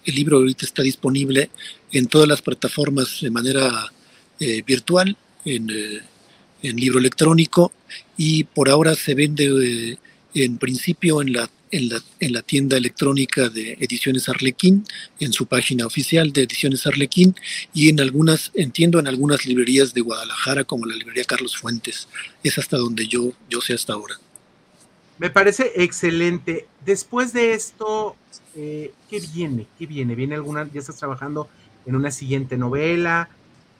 libro 0.07 0.39
ahorita 0.39 0.67
está 0.67 0.83
disponible 0.83 1.51
en 1.93 2.07
todas 2.09 2.27
las 2.27 2.43
plataformas 2.43 3.21
de 3.21 3.31
manera 3.31 3.93
eh, 4.41 4.63
virtual, 4.67 5.17
en, 5.45 5.71
eh, 5.71 6.01
en 6.63 6.77
libro 6.77 6.99
electrónico 6.99 7.73
y 8.17 8.45
por 8.45 8.69
ahora 8.69 8.95
se 8.95 9.15
vende 9.15 9.47
eh, 9.93 9.99
en 10.35 10.59
principio 10.59 11.23
en 11.23 11.33
la, 11.33 11.49
en 11.73 11.89
la, 11.89 12.03
en, 12.21 12.33
la, 12.33 12.43
tienda 12.43 12.77
electrónica 12.77 13.49
de 13.49 13.73
Ediciones 13.81 14.29
Arlequín, 14.29 14.85
en 15.19 15.33
su 15.33 15.47
página 15.47 15.87
oficial 15.87 16.33
de 16.33 16.43
Ediciones 16.43 16.87
Arlequín 16.87 17.35
y 17.73 17.89
en 17.89 17.99
algunas, 18.01 18.53
entiendo, 18.55 19.01
en 19.01 19.09
algunas 19.09 19.47
librerías 19.47 19.93
de 19.95 20.03
Guadalajara 20.03 20.65
como 20.65 20.87
la 20.87 20.95
librería 20.95 21.25
Carlos 21.25 21.57
Fuentes. 21.57 22.09
Es 22.45 22.59
hasta 22.59 22.77
donde 22.77 23.09
yo, 23.09 23.33
yo 23.49 23.61
sé 23.61 23.73
hasta 23.73 23.95
ahora. 23.95 24.17
Me 25.19 25.31
parece 25.31 25.73
excelente. 25.77 26.67
Después 26.85 27.33
de 27.33 27.55
esto, 27.55 28.17
eh, 28.55 28.93
¿qué 29.09 29.21
viene? 29.35 29.67
¿Qué 29.79 29.87
viene? 29.87 30.15
¿Viene 30.15 30.35
alguna? 30.35 30.69
¿Ya 30.73 30.81
estás 30.81 30.97
trabajando 30.97 31.49
en 31.87 31.97
una 31.97 32.11
siguiente 32.11 32.57
novela? 32.57 33.29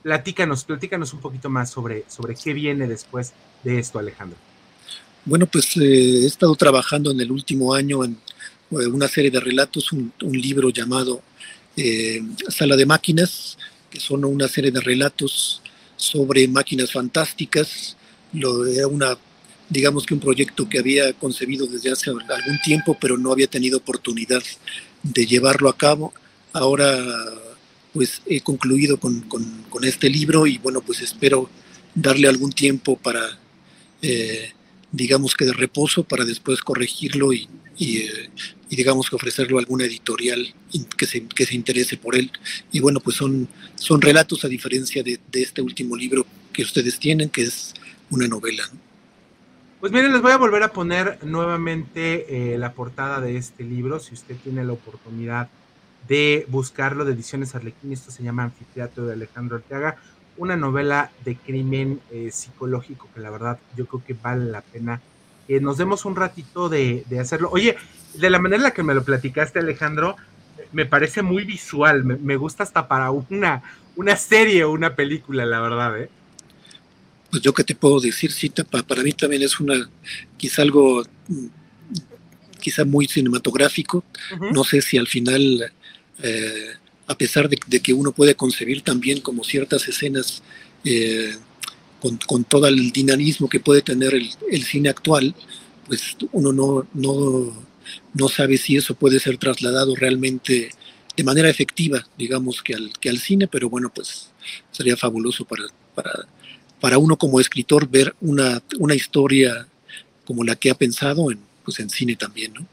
Platícanos, 0.03 0.65
platícanos 0.65 1.13
un 1.13 1.21
poquito 1.21 1.51
más 1.51 1.71
sobre, 1.71 2.05
sobre 2.09 2.35
qué 2.35 2.53
viene 2.55 2.89
después 2.89 3.35
de 3.65 3.79
esto, 3.79 3.99
Alejandro. 3.99 4.39
Bueno, 5.25 5.47
pues 5.47 5.77
eh, 5.77 6.25
he 6.25 6.27
estado 6.27 6.55
trabajando 6.57 7.13
en 7.13 7.21
el 7.21 7.31
último 7.31 7.75
año 7.75 8.05
en 8.05 8.17
eh, 8.73 8.87
una 8.87 9.07
serie 9.07 9.31
de 9.31 9.39
relatos, 9.39 9.93
un, 9.93 10.13
libro 10.21 10.71
llamado 10.71 11.23
eh, 11.77 12.21
Sala 12.49 12.75
de 12.75 12.87
Máquinas, 12.87 13.57
que 13.89 14.01
son 14.01 14.25
una 14.25 14.49
serie 14.49 14.73
de 14.73 14.81
relatos 14.81 15.63
sobre 15.97 16.49
máquinas 16.49 16.91
fantásticas. 16.91 17.97
Lo, 18.33 18.67
era 18.67 18.89
una, 18.89 19.17
digamos 19.69 20.07
que 20.07 20.15
un 20.15 20.21
proyecto 20.21 20.69
que 20.69 20.81
había 20.81 21.13
concebido 21.13 21.67
desde 21.67 21.93
hace 21.93 22.11
algún 22.11 22.61
tiempo, 22.65 22.97
pero 23.01 23.17
no 23.17 23.31
había 23.31 23.47
tenido 23.47 23.79
oportunidad 23.79 24.43
de 25.05 25.27
llevarlo 25.27 25.69
a 25.69 25.77
cabo. 25.77 26.13
Ahora 26.53 26.99
pues 27.93 28.23
he 28.27 28.41
concluido 28.41 28.99
con, 28.99 29.25
este 29.83 30.09
libro 30.09 30.47
y 30.47 30.59
bueno, 30.59 30.81
pues 30.81 31.01
espero 31.01 31.49
darle 31.95 32.27
algún 32.27 32.51
tiempo 32.51 32.97
para, 32.97 33.39
eh, 34.01 34.53
digamos 34.93 35.35
que 35.35 35.47
de 35.47 35.55
reposo, 35.55 36.05
para 36.05 36.25
después 36.25 36.61
corregirlo 36.61 37.33
y, 37.33 37.49
eh, 37.81 38.31
digamos 38.69 39.09
que 39.11 39.17
ofrecerlo 39.17 39.57
a 39.57 39.61
alguna 39.61 39.85
editorial 39.85 40.55
que 40.97 41.07
se, 41.07 41.27
que 41.27 41.47
se 41.47 41.55
interese 41.55 41.97
por 41.97 42.15
él. 42.15 42.31
Y 42.71 42.81
bueno, 42.81 43.01
pues 43.01 43.17
son, 43.17 43.49
son 43.75 44.01
relatos 44.01 44.45
a 44.45 44.49
diferencia 44.49 45.03
de, 45.03 45.19
este 45.33 45.63
último 45.63 45.97
libro 45.97 46.27
que 46.53 46.63
ustedes 46.63 46.99
tienen, 46.99 47.31
que 47.31 47.43
es 47.43 47.75
una 48.11 48.29
novela. 48.29 48.65
Pues 49.81 49.91
miren, 49.91 50.13
les 50.13 50.23
voy 50.23 50.33
a 50.33 50.37
volver 50.37 50.63
a 50.63 50.73
poner 50.73 51.19
nuevamente 51.25 52.53
eh, 52.53 52.59
la 52.59 52.73
portada 52.73 53.21
de 53.21 53.37
este 53.37 53.65
libro, 53.65 53.99
si 53.99 54.15
usted 54.15 54.37
tiene 54.37 54.63
la 54.65 54.75
oportunidad 54.75 55.49
de 56.07 56.47
buscarlo 56.49 57.05
de 57.05 57.13
Ediciones 57.15 57.55
Arlequín. 57.55 57.93
Esto 57.93 58.11
se 58.11 58.23
llama 58.23 58.45
Anfiteatro 58.45 59.07
de 59.07 59.15
Alejandro 59.15 59.57
Ortega, 59.57 59.97
una 60.37 60.57
novela 60.57 61.11
de 61.25 61.37
crimen 61.37 62.01
eh, 62.11 62.31
psicológico 62.33 63.09
que 63.15 63.21
la 63.21 63.31
verdad 63.31 63.59
yo 63.77 63.87
creo 63.87 64.03
que 64.05 64.15
vale 64.15 64.51
la 64.51 64.63
pena 64.63 65.01
que 65.47 65.61
nos 65.61 65.79
demos 65.79 66.05
un 66.05 66.17
ratito 66.17 66.69
de, 66.69 67.05
hacerlo. 67.21 67.51
Oye, 67.53 67.77
de 68.15 68.31
la 68.31 68.39
manera 68.39 68.57
en 68.59 68.63
la 68.63 68.71
que 68.73 68.83
me 68.83 68.95
lo 68.95 69.05
platicaste, 69.05 69.59
Alejandro, 69.59 70.17
me 70.73 70.87
parece 70.87 71.23
muy 71.23 71.45
visual, 71.45 72.05
me, 72.05 72.37
gusta 72.37 72.63
hasta 72.63 72.89
para 72.89 73.11
una, 73.11 73.63
una 73.97 74.17
serie 74.17 74.65
o 74.65 74.71
una 74.71 74.95
película, 74.95 75.45
la 75.45 75.61
verdad, 75.61 76.01
¿eh? 76.01 76.11
Pues 77.31 77.43
yo 77.43 77.55
qué 77.55 77.65
te 77.65 77.75
puedo 77.75 77.99
decir, 77.99 78.31
Cita, 78.31 78.63
para 78.65 79.03
mí 79.03 79.13
también 79.13 79.43
es 79.43 79.59
una, 79.59 79.89
quizá 80.37 80.63
algo, 80.63 81.03
mm, 81.29 81.47
quizá 82.61 82.85
muy 82.85 83.07
cinematográfico. 83.07 84.05
No 84.53 84.65
sé 84.65 84.83
si 84.83 84.99
al 84.99 85.07
final 85.07 85.73
eh, 86.23 86.73
a 87.13 87.19
pesar 87.19 87.49
de, 87.49 87.81
que 87.81 87.93
uno 87.93 88.13
puede 88.13 88.35
concebir 88.35 88.83
también 88.83 89.21
como 89.21 89.45
ciertas 89.45 89.87
escenas 89.87 90.43
eh, 90.85 91.35
con, 92.01 92.45
todo 92.45 92.67
el 92.67 92.91
dinamismo 92.91 93.49
que 93.49 93.61
puede 93.61 93.83
tener 93.83 94.15
el, 94.15 94.65
cine 94.65 94.89
actual, 94.89 95.35
pues 95.87 96.17
uno 96.33 96.53
no, 96.53 96.89
no, 96.95 97.65
no, 98.15 98.29
sabe 98.29 98.57
si 98.57 98.77
eso 98.77 98.95
puede 98.95 99.21
ser 99.21 99.37
trasladado 99.37 99.95
realmente 99.95 100.71
de 101.17 101.25
manera 101.25 101.49
efectiva, 101.49 102.05
digamos, 102.17 102.63
que 102.63 102.75
al, 102.75 102.93
que 102.99 103.11
al 103.11 103.19
cine, 103.19 103.47
pero 103.47 103.69
bueno, 103.69 103.93
pues 103.95 104.31
sería 104.73 104.97
fabuloso 104.97 105.45
para, 105.45 105.65
para, 105.95 106.27
para 106.81 106.99
uno 106.99 107.17
como 107.17 107.39
escritor 107.39 107.89
ver 107.89 108.17
una, 108.21 108.63
una 108.79 108.95
historia 108.95 109.69
como 110.25 110.43
la 110.45 110.57
que 110.57 110.71
ha 110.71 110.75
pensado 110.75 111.31
en, 111.31 111.39
pues 111.65 111.79
en 111.79 111.91
cine 111.91 112.17
también, 112.17 112.55
¿no? 112.55 112.67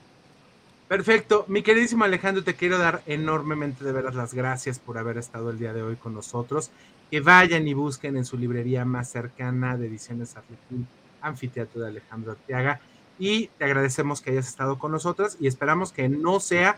Perfecto. 0.90 1.46
Mi 1.48 1.62
queridísimo 1.62 2.04
Alejandro, 2.04 2.44
te 2.44 2.56
quiero 2.56 2.80
dar 2.80 3.04
enormemente 3.06 3.86
de 3.86 3.92
veras 3.92 4.16
las 4.16 4.34
gracias 4.34 4.80
por 4.80 4.98
haber 4.98 5.20
estado 5.20 5.52
el 5.52 5.60
día 5.60 5.72
de 5.72 5.84
hoy 5.84 5.98
con 5.98 6.16
nosotros. 6.16 6.72
Que 7.12 7.22
vayan 7.22 7.68
y 7.68 7.76
busquen 7.76 8.18
en 8.18 8.26
su 8.26 8.40
librería 8.40 8.86
más 8.86 9.08
cercana 9.12 9.78
de 9.78 9.86
Ediciones 9.86 10.36
Arlequín, 10.36 10.88
Anfiteatro 11.22 11.80
de 11.80 11.90
Alejandro 11.90 12.32
Arteaga. 12.32 12.82
Y 13.20 13.50
te 13.60 13.66
agradecemos 13.66 14.20
que 14.20 14.32
hayas 14.32 14.48
estado 14.48 14.80
con 14.80 14.92
nosotros 14.92 15.38
y 15.40 15.46
esperamos 15.46 15.92
que 15.92 16.10
no 16.10 16.40
sea 16.40 16.76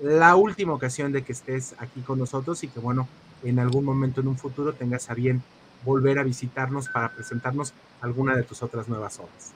la 0.00 0.34
última 0.34 0.72
ocasión 0.72 1.12
de 1.12 1.22
que 1.22 1.30
estés 1.30 1.76
aquí 1.78 2.00
con 2.00 2.18
nosotros 2.18 2.64
y 2.64 2.68
que, 2.68 2.80
bueno, 2.80 3.06
en 3.44 3.60
algún 3.60 3.84
momento 3.84 4.22
en 4.22 4.26
un 4.26 4.38
futuro 4.38 4.72
tengas 4.72 5.08
a 5.08 5.14
bien 5.14 5.40
volver 5.84 6.18
a 6.18 6.24
visitarnos 6.24 6.88
para 6.88 7.10
presentarnos 7.10 7.74
alguna 8.00 8.34
de 8.34 8.42
tus 8.42 8.60
otras 8.60 8.88
nuevas 8.88 9.20
obras 9.20 9.52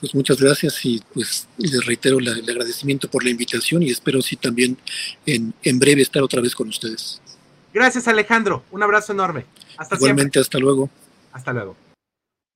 pues 0.00 0.14
muchas 0.14 0.40
gracias 0.40 0.84
y 0.84 1.02
pues 1.12 1.48
les 1.56 1.84
reitero 1.86 2.18
el 2.18 2.28
agradecimiento 2.28 3.08
por 3.08 3.24
la 3.24 3.30
invitación 3.30 3.82
y 3.82 3.90
espero 3.90 4.20
sí 4.22 4.36
también 4.36 4.76
en, 5.26 5.54
en, 5.62 5.78
breve 5.78 6.02
estar 6.02 6.22
otra 6.22 6.40
vez 6.40 6.54
con 6.54 6.68
ustedes. 6.68 7.20
Gracias 7.72 8.06
Alejandro, 8.08 8.64
un 8.70 8.82
abrazo 8.82 9.12
enorme. 9.12 9.46
Hasta 9.76 9.96
Igualmente, 9.96 10.38
hasta 10.38 10.58
luego. 10.58 10.90
Hasta 11.32 11.52
luego. 11.52 11.76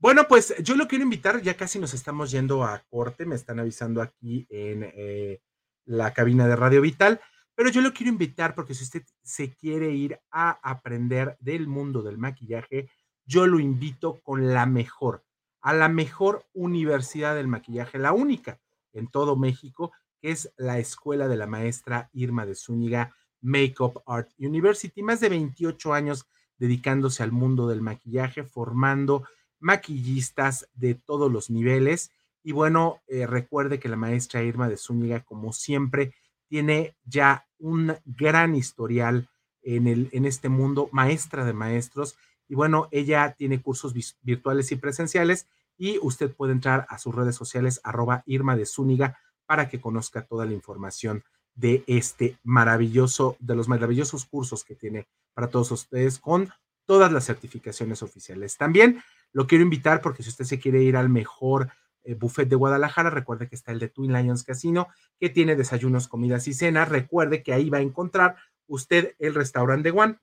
Bueno, 0.00 0.28
pues 0.28 0.54
yo 0.62 0.76
lo 0.76 0.86
quiero 0.86 1.02
invitar, 1.02 1.42
ya 1.42 1.56
casi 1.56 1.80
nos 1.80 1.92
estamos 1.92 2.30
yendo 2.30 2.62
a 2.62 2.84
corte, 2.88 3.26
me 3.26 3.34
están 3.34 3.58
avisando 3.58 4.00
aquí 4.00 4.46
en 4.48 4.88
eh, 4.94 5.40
la 5.86 6.14
cabina 6.14 6.46
de 6.46 6.54
Radio 6.54 6.80
Vital, 6.80 7.20
pero 7.56 7.68
yo 7.70 7.80
lo 7.80 7.92
quiero 7.92 8.12
invitar 8.12 8.54
porque 8.54 8.74
si 8.74 8.84
usted 8.84 9.02
se 9.24 9.56
quiere 9.56 9.90
ir 9.90 10.20
a 10.30 10.50
aprender 10.62 11.36
del 11.40 11.66
mundo 11.66 12.02
del 12.02 12.16
maquillaje, 12.16 12.88
yo 13.26 13.48
lo 13.48 13.58
invito 13.58 14.20
con 14.22 14.54
la 14.54 14.66
mejor 14.66 15.24
a 15.60 15.74
la 15.74 15.88
mejor 15.88 16.46
universidad 16.52 17.34
del 17.34 17.48
maquillaje, 17.48 17.98
la 17.98 18.12
única 18.12 18.60
en 18.92 19.08
todo 19.08 19.36
México, 19.36 19.92
que 20.20 20.30
es 20.30 20.52
la 20.56 20.78
escuela 20.78 21.28
de 21.28 21.36
la 21.36 21.46
maestra 21.46 22.10
Irma 22.12 22.46
de 22.46 22.54
Zúñiga 22.54 23.14
Makeup 23.40 24.02
Art 24.06 24.30
University. 24.38 25.02
Más 25.02 25.20
de 25.20 25.28
28 25.28 25.94
años 25.94 26.26
dedicándose 26.58 27.22
al 27.22 27.32
mundo 27.32 27.68
del 27.68 27.82
maquillaje, 27.82 28.42
formando 28.42 29.24
maquillistas 29.60 30.68
de 30.74 30.94
todos 30.94 31.30
los 31.30 31.50
niveles. 31.50 32.10
Y 32.42 32.52
bueno, 32.52 33.00
eh, 33.06 33.26
recuerde 33.26 33.78
que 33.78 33.88
la 33.88 33.96
maestra 33.96 34.42
Irma 34.42 34.68
de 34.68 34.76
Zúñiga, 34.76 35.24
como 35.24 35.52
siempre, 35.52 36.14
tiene 36.48 36.96
ya 37.04 37.46
un 37.58 37.94
gran 38.04 38.54
historial 38.54 39.28
en, 39.62 39.86
el, 39.86 40.08
en 40.12 40.24
este 40.24 40.48
mundo, 40.48 40.88
maestra 40.92 41.44
de 41.44 41.52
maestros. 41.52 42.16
Y 42.48 42.54
bueno, 42.54 42.88
ella 42.90 43.34
tiene 43.36 43.60
cursos 43.60 43.94
virtuales 44.22 44.72
y 44.72 44.76
presenciales 44.76 45.46
y 45.76 45.98
usted 46.02 46.34
puede 46.34 46.52
entrar 46.52 46.86
a 46.88 46.98
sus 46.98 47.14
redes 47.14 47.36
sociales 47.36 47.80
arroba 47.84 48.22
Irma 48.26 48.56
de 48.56 48.66
Zúñiga 48.66 49.18
para 49.46 49.68
que 49.68 49.80
conozca 49.80 50.26
toda 50.26 50.44
la 50.44 50.52
información 50.52 51.22
de 51.54 51.84
este 51.86 52.38
maravilloso, 52.44 53.36
de 53.40 53.56
los 53.56 53.68
maravillosos 53.68 54.26
cursos 54.26 54.64
que 54.64 54.74
tiene 54.74 55.08
para 55.34 55.48
todos 55.48 55.70
ustedes 55.70 56.18
con 56.18 56.50
todas 56.84 57.12
las 57.12 57.26
certificaciones 57.26 58.02
oficiales. 58.02 58.56
También 58.56 59.02
lo 59.32 59.46
quiero 59.46 59.62
invitar 59.62 60.00
porque 60.00 60.22
si 60.22 60.30
usted 60.30 60.44
se 60.44 60.58
quiere 60.58 60.82
ir 60.82 60.96
al 60.96 61.08
mejor 61.08 61.70
eh, 62.02 62.14
buffet 62.14 62.48
de 62.48 62.56
Guadalajara, 62.56 63.10
recuerde 63.10 63.48
que 63.48 63.56
está 63.56 63.72
el 63.72 63.78
de 63.78 63.88
Twin 63.88 64.12
Lions 64.12 64.42
Casino, 64.42 64.88
que 65.18 65.28
tiene 65.28 65.56
desayunos, 65.56 66.08
comidas 66.08 66.48
y 66.48 66.54
cenas. 66.54 66.88
Recuerde 66.88 67.42
que 67.42 67.52
ahí 67.52 67.70
va 67.70 67.78
a 67.78 67.82
encontrar 67.82 68.36
usted 68.66 69.14
el 69.18 69.34
restaurante 69.34 69.90
Juan, 69.90 70.20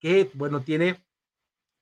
que 0.00 0.30
bueno, 0.34 0.62
tiene 0.62 1.04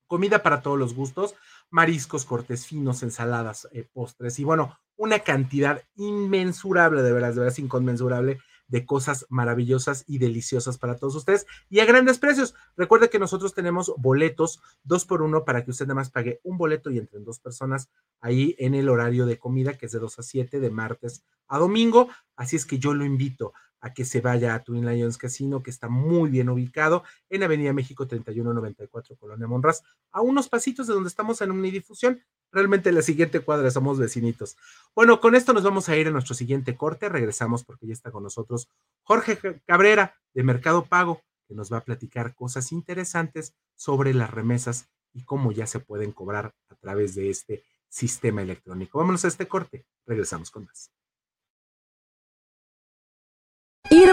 comida 0.07 0.43
para 0.43 0.63
todos 0.63 0.79
los 0.79 0.95
gustos, 0.95 1.35
mariscos, 1.71 2.25
cortes 2.25 2.67
finos, 2.67 3.03
ensaladas, 3.03 3.69
eh, 3.73 3.89
postres 3.93 4.39
y 4.39 4.45
bueno, 4.45 4.79
una 4.97 5.21
cantidad 5.21 5.83
inmensurable, 5.97 7.03
de 7.03 7.13
veras, 7.13 7.35
de 7.35 7.41
veras 7.41 7.59
inconmensurable 7.59 8.39
de 8.69 8.85
cosas 8.85 9.27
maravillosas 9.29 10.05
y 10.07 10.19
deliciosas 10.19 10.79
para 10.79 10.97
todos 10.97 11.15
ustedes 11.15 11.47
y 11.69 11.81
a 11.81 11.85
grandes 11.85 12.19
precios. 12.19 12.55
Recuerde 12.77 13.11
que 13.11 13.19
nosotros 13.19 13.55
tenemos 13.55 13.93
boletos 13.97 14.61
dos 14.83 15.05
por 15.05 15.23
uno 15.23 15.45
para 15.45 15.65
que 15.65 15.71
usted 15.71 15.87
nada 15.87 15.97
más 15.97 16.11
pague 16.11 16.41
un 16.43 16.59
boleto 16.59 16.91
y 16.91 16.99
entren 16.99 17.25
dos 17.25 17.39
personas 17.39 17.89
ahí 18.21 18.57
en 18.59 18.75
el 18.75 18.89
horario 18.89 19.27
de 19.27 19.39
comida 19.39 19.75
que 19.75 19.87
es 19.87 19.93
de 19.93 19.99
2 19.99 20.19
a 20.19 20.23
7 20.23 20.61
de 20.61 20.71
martes 20.71 21.23
a 21.49 21.59
domingo. 21.59 22.09
Así 22.35 22.57
es 22.57 22.67
que 22.67 22.79
yo 22.79 22.93
lo 22.95 23.05
invito 23.05 23.53
a 23.81 23.93
que 23.93 24.05
se 24.05 24.21
vaya 24.21 24.55
a 24.55 24.63
Twin 24.63 24.87
Lions 24.87 25.19
Casino, 25.19 25.63
que 25.63 25.71
está 25.71 25.89
muy 25.89 26.31
bien 26.31 26.49
ubicado 26.49 27.05
en 27.29 27.43
Avenida 27.43 27.73
México 27.73 28.07
3194, 28.07 29.17
Colonia 29.17 29.47
Monraz, 29.47 29.83
a 30.11 30.23
unos 30.23 30.49
pasitos 30.49 30.87
de 30.87 30.95
donde 30.95 31.09
estamos 31.09 31.41
en 31.41 31.51
Unidifusión. 31.51 32.23
Realmente 32.53 32.93
la 32.93 33.03
siguiente 33.03 33.41
cuadra 33.41 33.71
somos 33.71 33.99
vecinitos. 33.99 34.57
Bueno, 34.95 35.21
con 35.21 35.35
esto 35.35 35.53
nos 35.53 35.65
vamos 35.65 35.89
a 35.89 35.97
ir 35.97 36.09
a 36.09 36.11
nuestro 36.11 36.35
siguiente 36.35 36.77
corte. 36.77 37.09
Regresamos 37.09 37.65
porque 37.65 37.87
ya 37.87 37.93
está 37.93 38.11
con 38.11 38.23
nosotros 38.23 38.69
Jorge 39.03 39.39
Cabrera 39.67 40.15
de 40.33 40.43
Mercado 40.43 40.85
Pago, 40.85 41.23
que 41.47 41.55
nos 41.55 41.73
va 41.73 41.79
a 41.79 41.85
platicar 41.85 42.35
cosas 42.35 42.73
interesantes 42.73 43.55
sobre 43.75 44.15
las 44.15 44.31
remesas 44.31 44.89
y 45.13 45.25
cómo 45.25 45.53
ya 45.53 45.67
se 45.67 45.81
pueden 45.81 46.13
cobrar 46.13 46.55
a 46.69 46.75
través 46.77 47.15
de 47.15 47.31
este 47.31 47.65
sistema 47.89 48.43
electrónico. 48.43 48.99
Vámonos 48.99 49.25
a 49.25 49.29
este 49.29 49.49
corte. 49.49 49.87
Regresamos 50.07 50.51
con 50.51 50.65
más. 50.65 50.96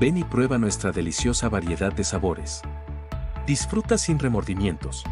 Ven 0.00 0.16
y 0.16 0.22
prueba 0.22 0.58
nuestra 0.58 0.92
deliciosa 0.92 1.48
variedad 1.48 1.92
de 1.92 2.04
sabores. 2.04 2.62
Disfruta 3.48 3.98
sin 3.98 4.20
remordimientos. 4.20 5.02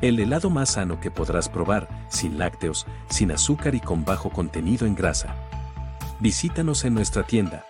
El 0.00 0.18
helado 0.18 0.48
más 0.48 0.70
sano 0.70 1.00
que 1.00 1.10
podrás 1.10 1.50
probar, 1.50 1.86
sin 2.08 2.38
lácteos, 2.38 2.86
sin 3.10 3.30
azúcar 3.30 3.74
y 3.74 3.80
con 3.80 4.06
bajo 4.06 4.30
contenido 4.30 4.86
en 4.86 4.94
grasa. 4.94 5.34
Visítanos 6.18 6.86
en 6.86 6.94
nuestra 6.94 7.24
tienda. 7.24 7.66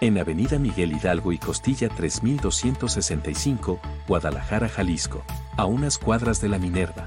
En 0.00 0.18
Avenida 0.18 0.58
Miguel 0.58 0.90
Hidalgo 0.90 1.30
y 1.30 1.38
Costilla 1.38 1.88
3265, 1.88 3.78
Guadalajara, 4.08 4.68
Jalisco, 4.68 5.22
a 5.56 5.66
unas 5.66 5.98
cuadras 5.98 6.40
de 6.40 6.48
la 6.48 6.58
Minerva. 6.58 7.06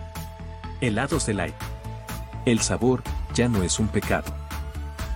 Helados 0.79 1.25
de 1.25 1.33
Light. 1.33 1.55
El 2.45 2.61
sabor 2.61 3.03
ya 3.33 3.49
no 3.49 3.61
es 3.61 3.77
un 3.77 3.89
pecado. 3.89 4.33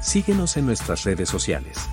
Síguenos 0.01 0.57
en 0.57 0.65
nuestras 0.65 1.05
redes 1.05 1.29
sociales. 1.29 1.89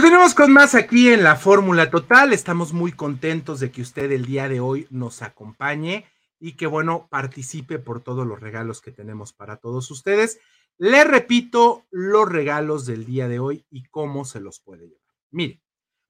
Continuamos 0.00 0.34
con 0.34 0.50
más 0.50 0.74
aquí 0.74 1.10
en 1.10 1.22
la 1.22 1.36
Fórmula 1.36 1.90
Total. 1.90 2.32
Estamos 2.32 2.72
muy 2.72 2.90
contentos 2.90 3.60
de 3.60 3.70
que 3.70 3.82
usted 3.82 4.10
el 4.12 4.24
día 4.24 4.48
de 4.48 4.58
hoy 4.58 4.86
nos 4.88 5.20
acompañe 5.20 6.06
y 6.38 6.52
que, 6.52 6.66
bueno, 6.66 7.06
participe 7.10 7.78
por 7.78 8.00
todos 8.00 8.26
los 8.26 8.40
regalos 8.40 8.80
que 8.80 8.92
tenemos 8.92 9.34
para 9.34 9.58
todos 9.58 9.90
ustedes. 9.90 10.40
Le 10.78 11.04
repito 11.04 11.84
los 11.90 12.26
regalos 12.26 12.86
del 12.86 13.04
día 13.04 13.28
de 13.28 13.40
hoy 13.40 13.66
y 13.68 13.82
cómo 13.90 14.24
se 14.24 14.40
los 14.40 14.60
puede 14.60 14.88
llevar. 14.88 15.14
Mire, 15.32 15.60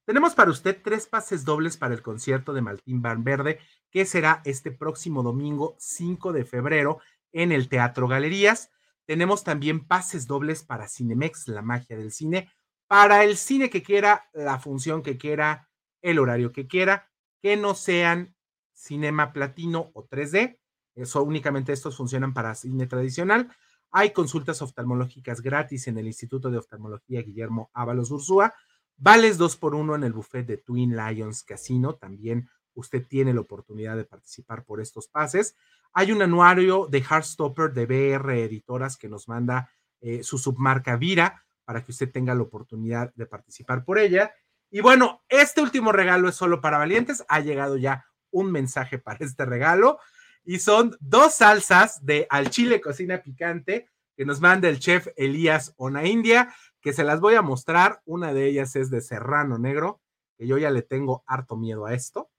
tenemos 0.06 0.36
para 0.36 0.52
usted 0.52 0.80
tres 0.84 1.08
pases 1.08 1.44
dobles 1.44 1.76
para 1.76 1.92
el 1.92 2.00
concierto 2.00 2.52
de 2.52 2.62
Martín 2.62 3.02
Verde, 3.02 3.58
que 3.90 4.06
será 4.06 4.40
este 4.44 4.70
próximo 4.70 5.24
domingo 5.24 5.74
5 5.80 6.32
de 6.32 6.44
febrero 6.44 7.00
en 7.32 7.50
el 7.50 7.68
Teatro 7.68 8.06
Galerías. 8.06 8.70
Tenemos 9.04 9.42
también 9.42 9.84
pases 9.84 10.28
dobles 10.28 10.62
para 10.62 10.86
Cinemex, 10.86 11.48
la 11.48 11.62
magia 11.62 11.98
del 11.98 12.12
cine 12.12 12.52
para 12.90 13.22
el 13.22 13.36
cine 13.36 13.70
que 13.70 13.84
quiera, 13.84 14.28
la 14.32 14.58
función 14.58 15.04
que 15.04 15.16
quiera, 15.16 15.68
el 16.02 16.18
horario 16.18 16.50
que 16.50 16.66
quiera, 16.66 17.08
que 17.40 17.56
no 17.56 17.76
sean 17.76 18.34
cinema 18.72 19.32
platino 19.32 19.92
o 19.94 20.08
3D. 20.08 20.58
Eso 20.96 21.22
únicamente 21.22 21.72
estos 21.72 21.96
funcionan 21.96 22.34
para 22.34 22.56
cine 22.56 22.88
tradicional. 22.88 23.48
Hay 23.92 24.12
consultas 24.12 24.60
oftalmológicas 24.60 25.40
gratis 25.40 25.86
en 25.86 25.98
el 25.98 26.08
Instituto 26.08 26.50
de 26.50 26.58
Oftalmología 26.58 27.22
Guillermo 27.22 27.70
Ábalos 27.74 28.10
Ursúa. 28.10 28.52
Vales 28.96 29.38
dos 29.38 29.56
por 29.56 29.76
uno 29.76 29.94
en 29.94 30.02
el 30.02 30.12
buffet 30.12 30.44
de 30.44 30.56
Twin 30.56 30.96
Lions 30.96 31.44
Casino. 31.44 31.94
También 31.94 32.50
usted 32.74 33.06
tiene 33.06 33.32
la 33.32 33.42
oportunidad 33.42 33.96
de 33.96 34.04
participar 34.04 34.64
por 34.64 34.80
estos 34.80 35.06
pases. 35.06 35.54
Hay 35.92 36.10
un 36.10 36.22
anuario 36.22 36.88
de 36.90 37.04
Heartstopper 37.08 37.72
de 37.72 37.86
BR 37.86 38.36
Editoras 38.42 38.96
que 38.96 39.08
nos 39.08 39.28
manda 39.28 39.70
eh, 40.00 40.24
su 40.24 40.38
submarca 40.38 40.96
Vira 40.96 41.44
para 41.64 41.84
que 41.84 41.92
usted 41.92 42.10
tenga 42.10 42.34
la 42.34 42.42
oportunidad 42.42 43.12
de 43.14 43.26
participar 43.26 43.84
por 43.84 43.98
ella. 43.98 44.34
Y 44.70 44.80
bueno, 44.80 45.22
este 45.28 45.60
último 45.60 45.92
regalo 45.92 46.28
es 46.28 46.34
solo 46.34 46.60
para 46.60 46.78
valientes. 46.78 47.24
Ha 47.28 47.40
llegado 47.40 47.76
ya 47.76 48.04
un 48.30 48.52
mensaje 48.52 48.98
para 48.98 49.24
este 49.24 49.44
regalo 49.44 49.98
y 50.44 50.58
son 50.58 50.96
dos 51.00 51.34
salsas 51.34 52.04
de 52.04 52.26
al 52.30 52.50
chile 52.50 52.80
cocina 52.80 53.22
picante 53.22 53.88
que 54.16 54.24
nos 54.24 54.40
manda 54.40 54.68
el 54.68 54.78
chef 54.78 55.08
Elías 55.16 55.72
Ona 55.76 56.06
India, 56.06 56.54
que 56.80 56.92
se 56.92 57.04
las 57.04 57.20
voy 57.20 57.36
a 57.36 57.42
mostrar. 57.42 58.02
Una 58.04 58.34
de 58.34 58.46
ellas 58.46 58.76
es 58.76 58.90
de 58.90 59.00
serrano 59.00 59.58
negro, 59.58 60.00
que 60.36 60.46
yo 60.46 60.58
ya 60.58 60.70
le 60.70 60.82
tengo 60.82 61.24
harto 61.26 61.56
miedo 61.56 61.86
a 61.86 61.94
esto. 61.94 62.30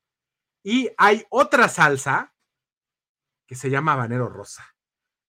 Y 0.63 0.91
hay 0.97 1.25
otra 1.29 1.67
salsa 1.69 2.35
que 3.47 3.55
se 3.55 3.69
llama 3.69 3.93
habanero 3.93 4.29
rosa. 4.29 4.70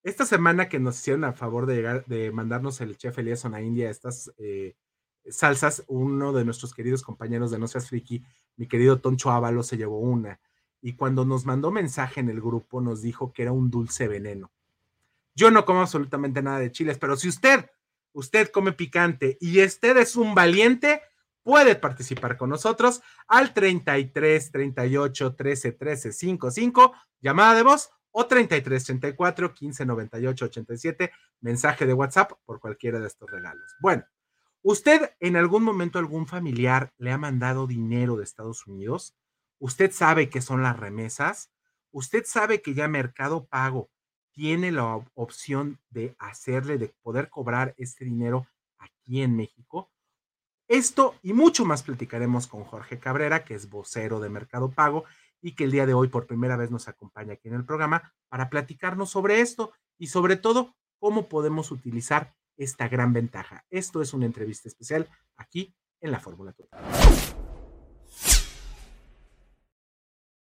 Esta 0.03 0.27
semana 0.27 0.69
que 0.69 0.81
nos 0.81 0.99
hicieron 0.99 1.23
a 1.25 1.33
favor 1.33 1.67
de 1.67 1.77
llegar, 1.77 2.05
de 2.07 2.33
mandarnos 2.33 2.81
el 2.81 2.97
chef 2.97 3.19
Elias 3.19 3.45
a 3.45 3.63
India 3.63 3.89
estas 3.89 4.33
eh, 4.37 4.75
salsas, 5.27 5.85
uno 5.87 6.33
de 6.33 6.45
nuestros 6.45 6.75
queridos 6.75 7.03
compañeros 7.03 7.53
de 7.53 7.59
No 7.61 7.69
Seas 7.69 7.89
Friki, 7.89 8.25
mi 8.57 8.67
querido 8.67 9.01
Toncho 9.01 9.31
Ávalo, 9.31 9.63
se 9.63 9.77
llevó 9.77 10.01
una. 10.01 10.41
Y 10.81 10.97
cuando 10.97 11.25
nos 11.25 11.47
mandó 11.47 11.71
mensaje 11.71 12.19
en 12.19 12.29
el 12.29 12.41
grupo, 12.41 12.81
nos 12.81 13.01
dijo 13.01 13.33
que 13.33 13.43
era 13.43 13.53
un 13.53 13.71
dulce 13.71 14.09
veneno. 14.09 14.51
Yo 15.37 15.53
no 15.53 15.65
como 15.65 15.83
absolutamente 15.83 16.43
nada 16.43 16.59
de 16.59 16.73
chiles, 16.73 16.99
pero 16.99 17.17
si 17.17 17.29
usted, 17.29 17.71
usted 18.13 18.51
come 18.51 18.73
picante 18.73 19.39
y 19.41 19.65
usted 19.65 19.97
es 19.99 20.17
un 20.17 20.35
valiente, 20.35 21.01
puede 21.45 21.77
participar 21.77 22.37
con 22.37 22.51
nosotros 22.51 23.03
al 23.29 23.55
33 23.55 24.51
38 24.51 25.35
13 25.37 25.73
13 25.73 26.13
55, 26.13 26.93
llamada 27.21 27.55
de 27.55 27.63
voz 27.63 27.91
o 28.13 28.27
33 28.27 28.85
34 28.85 29.53
15 29.53 29.85
98 29.87 30.45
87, 30.45 31.13
mensaje 31.41 31.87
de 31.87 31.95
WhatsApp 31.95 32.33
por 32.45 32.61
cualquiera 32.61 33.01
de 33.01 33.09
estos 33.09 33.31
regalos. 33.31 33.75
Bueno, 33.81 34.05
¿Usted 34.65 35.11
en 35.19 35.35
algún 35.35 35.65
momento 35.65 35.99
algún 35.99 36.29
familiar 36.29 36.93
le 36.97 37.11
ha 37.11 37.19
mandado 37.19 37.67
dinero 37.67 38.17
de 38.17 38.23
Estados 38.23 38.65
Unidos? 38.69 39.17
¿Usted 39.59 39.91
sabe 39.91 40.31
qué 40.31 40.41
son 40.41 40.63
las 40.63 40.79
remesas? 40.79 41.51
¿Usted 41.91 42.23
sabe 42.25 42.63
que 42.63 42.73
ya 42.73 42.87
Mercado 42.87 43.45
Pago 43.47 43.91
tiene 44.31 44.71
la 44.71 45.05
opción 45.15 45.81
de 45.91 46.15
hacerle, 46.21 46.79
de 46.79 46.95
poder 47.03 47.29
cobrar 47.29 47.75
este 47.77 48.05
dinero 48.05 48.47
aquí 48.79 49.23
en 49.23 49.35
México? 49.35 49.91
Esto 50.69 51.17
y 51.23 51.33
mucho 51.33 51.65
más 51.65 51.83
platicaremos 51.83 52.47
con 52.47 52.63
Jorge 52.63 53.01
Cabrera, 53.01 53.45
que 53.45 53.55
es 53.55 53.69
vocero 53.69 54.21
de 54.21 54.29
Mercado 54.29 54.71
Pago 54.71 55.05
y 55.43 55.55
que 55.55 55.65
el 55.65 55.73
día 55.73 55.85
de 55.85 55.93
hoy 55.93 56.09
por 56.09 56.27
primera 56.27 56.57
vez 56.57 56.71
nos 56.71 56.89
acompaña 56.89 57.35
aquí 57.35 57.49
en 57.49 57.55
el 57.55 57.65
programa 57.67 58.15
para 58.29 58.49
platicarnos 58.49 59.11
sobre 59.11 59.41
esto 59.41 59.73
y 59.99 60.07
sobre 60.07 60.37
todo 60.37 60.77
cómo 60.99 61.29
podemos 61.29 61.73
utilizar 61.73 62.35
esta 62.57 62.89
gran 62.89 63.13
ventaja. 63.13 63.65
Esto 63.69 64.01
es 64.01 64.15
una 64.15 64.25
entrevista 64.25 64.69
especial 64.69 65.09
aquí 65.37 65.75
en 66.01 66.13
la 66.13 66.21
Fórmula 66.21 66.53
Total. 66.53 66.81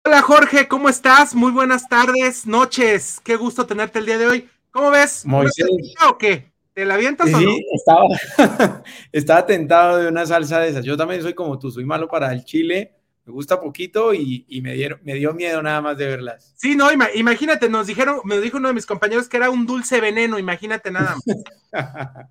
Hola 0.05 0.21
Jorge, 0.21 0.67
¿cómo 0.67 0.89
estás? 0.89 1.33
Muy 1.33 1.51
buenas 1.51 1.87
tardes, 1.87 2.45
noches. 2.45 3.19
Qué 3.23 3.35
gusto 3.35 3.65
tenerte 3.65 3.99
el 3.99 4.05
día 4.05 4.17
de 4.17 4.27
hoy. 4.27 4.49
¿Cómo 4.69 4.91
ves? 4.91 5.25
Moisés. 5.25 5.67
¿O 6.07 6.17
qué? 6.17 6.51
¿Te 6.73 6.85
la 6.85 6.93
avientas 6.93 7.27
sí, 7.27 7.35
o 7.35 7.39
no? 7.39 7.51
estaba, 7.73 8.83
estaba 9.11 9.45
tentado 9.45 9.97
de 9.97 10.07
una 10.07 10.25
salsa 10.25 10.59
de 10.59 10.69
esas. 10.69 10.85
Yo 10.85 10.95
también 10.95 11.21
soy 11.21 11.33
como 11.33 11.59
tú, 11.59 11.71
soy 11.71 11.85
malo 11.85 12.07
para 12.07 12.31
el 12.31 12.45
chile 12.45 13.00
me 13.25 13.33
gusta 13.33 13.61
poquito 13.61 14.13
y, 14.13 14.45
me, 14.63 14.73
dieron, 14.73 14.99
me 15.03 15.15
dio 15.15 15.33
miedo 15.33 15.61
nada 15.61 15.81
más 15.81 15.97
de 15.97 16.07
verlas. 16.07 16.53
Sí, 16.55 16.75
no, 16.75 16.89
imagínate, 16.91 17.69
nos 17.69 17.87
dijeron, 17.87 18.21
me 18.23 18.39
dijo 18.39 18.57
uno 18.57 18.69
de 18.69 18.73
mis 18.73 18.85
compañeros 18.85 19.29
que 19.29 19.37
era 19.37 19.49
un 19.49 19.65
dulce 19.65 20.01
veneno, 20.01 20.39
imagínate 20.39 20.91
nada 20.91 21.15
más. 21.15 21.23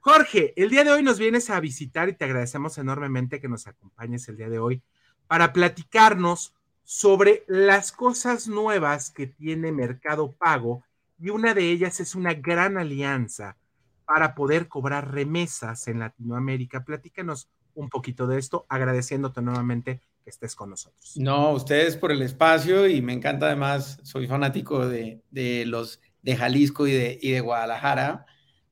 Jorge, 0.00 0.52
el 0.56 0.68
día 0.70 0.82
de 0.82 0.90
hoy 0.90 1.02
nos 1.04 1.20
vienes 1.20 1.48
a 1.50 1.60
visitar 1.60 2.08
y 2.08 2.14
te 2.14 2.24
agradecemos 2.24 2.76
enormemente 2.78 3.40
que 3.40 3.48
nos 3.48 3.68
acompañes 3.68 4.28
el 4.28 4.36
día 4.36 4.48
de 4.48 4.58
hoy 4.58 4.82
para 5.28 5.52
platicarnos 5.52 6.54
sobre 6.82 7.44
las 7.46 7.92
cosas 7.92 8.48
nuevas 8.48 9.10
que 9.10 9.28
tiene 9.28 9.70
Mercado 9.70 10.32
Pago 10.32 10.82
y 11.20 11.30
una 11.30 11.54
de 11.54 11.70
ellas 11.70 12.00
es 12.00 12.16
una 12.16 12.34
gran 12.34 12.76
alianza 12.78 13.56
para 14.04 14.34
poder 14.34 14.66
cobrar 14.66 15.12
remesas 15.12 15.86
en 15.86 16.00
Latinoamérica. 16.00 16.84
Platícanos 16.84 17.48
un 17.74 17.88
poquito 17.88 18.26
de 18.26 18.38
esto, 18.38 18.66
agradeciéndote 18.68 19.42
nuevamente 19.42 20.00
que 20.22 20.30
estés 20.30 20.54
con 20.54 20.70
nosotros. 20.70 21.16
No, 21.16 21.52
ustedes 21.52 21.96
por 21.96 22.12
el 22.12 22.22
espacio 22.22 22.86
y 22.88 23.02
me 23.02 23.12
encanta 23.12 23.46
además, 23.46 23.98
soy 24.02 24.26
fanático 24.26 24.86
de, 24.88 25.20
los 25.66 26.00
de 26.22 26.36
Jalisco 26.36 26.86
y 26.86 26.92
de, 26.92 27.18
y 27.20 27.30
de 27.30 27.40
Guadalajara. 27.40 28.26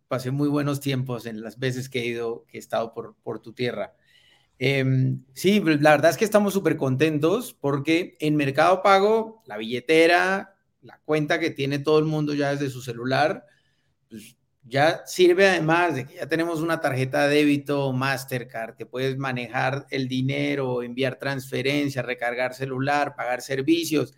Pasé 0.09 0.31
muy 0.31 0.49
buenos 0.49 0.81
tiempos 0.81 1.27
en 1.27 1.41
las 1.43 1.59
veces 1.59 1.89
que 1.89 2.01
he 2.01 2.07
ido, 2.07 2.45
que 2.47 2.59
he 2.59 2.61
estado 2.61 2.93
por, 2.95 3.15
por 3.23 3.41
tu 3.41 3.53
tierra. 3.53 3.95
Em, 4.63 5.25
sí, 5.33 5.63
la 5.65 5.93
verdad 5.93 6.11
es 6.11 6.19
que 6.19 6.25
estamos 6.27 6.53
súper 6.53 6.77
contentos 6.77 7.55
porque 7.55 8.19
en 8.21 8.37
Mercado 8.37 8.83
Pago, 8.83 9.43
la 9.47 9.57
billetera, 9.57 10.55
la 10.83 11.01
cuenta 11.07 11.41
que 11.41 11.51
tiene 11.51 11.79
todo 11.79 11.99
el 11.99 12.05
mundo 12.05 12.35
ya 12.35 12.51
desde 12.51 12.69
su 12.69 12.83
celular, 12.83 13.47
ya 14.71 15.03
sirve 15.05 15.49
además 15.49 15.97
de 15.97 16.07
que 16.07 16.15
ya 16.15 16.29
tenemos 16.29 16.61
una 16.61 16.81
tarjeta 16.81 17.27
de 17.27 17.37
débito 17.37 17.93
Mastercard, 17.93 18.77
que 18.77 18.87
puedes 18.87 19.19
manejar 19.19 19.87
el 19.91 20.09
dinero, 20.09 20.83
enviar 20.83 21.19
transferencias, 21.19 22.07
recargar 22.07 22.55
celular, 22.55 23.17
pagar 23.17 23.43
servicios. 23.43 24.15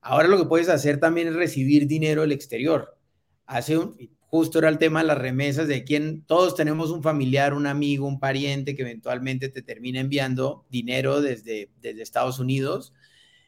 Ahora 0.00 0.28
lo 0.28 0.38
que 0.38 0.44
puedes 0.44 0.68
hacer 0.68 1.00
también 1.00 1.28
es 1.28 1.34
recibir 1.34 1.86
dinero 1.86 2.20
del 2.20 2.32
exterior. 2.32 2.98
Hace 3.46 3.78
un, 3.78 3.96
justo 4.20 4.58
era 4.58 4.68
el 4.68 4.78
tema 4.78 5.00
de 5.00 5.06
las 5.06 5.18
remesas, 5.18 5.66
de 5.68 5.84
quien 5.84 6.22
todos 6.26 6.54
tenemos 6.54 6.90
un 6.90 7.02
familiar, 7.02 7.54
un 7.54 7.66
amigo, 7.66 8.06
un 8.06 8.20
pariente 8.20 8.76
que 8.76 8.82
eventualmente 8.82 9.48
te 9.48 9.62
termina 9.62 10.00
enviando 10.00 10.66
dinero 10.68 11.22
desde, 11.22 11.70
desde 11.80 12.02
Estados 12.02 12.38
Unidos. 12.38 12.92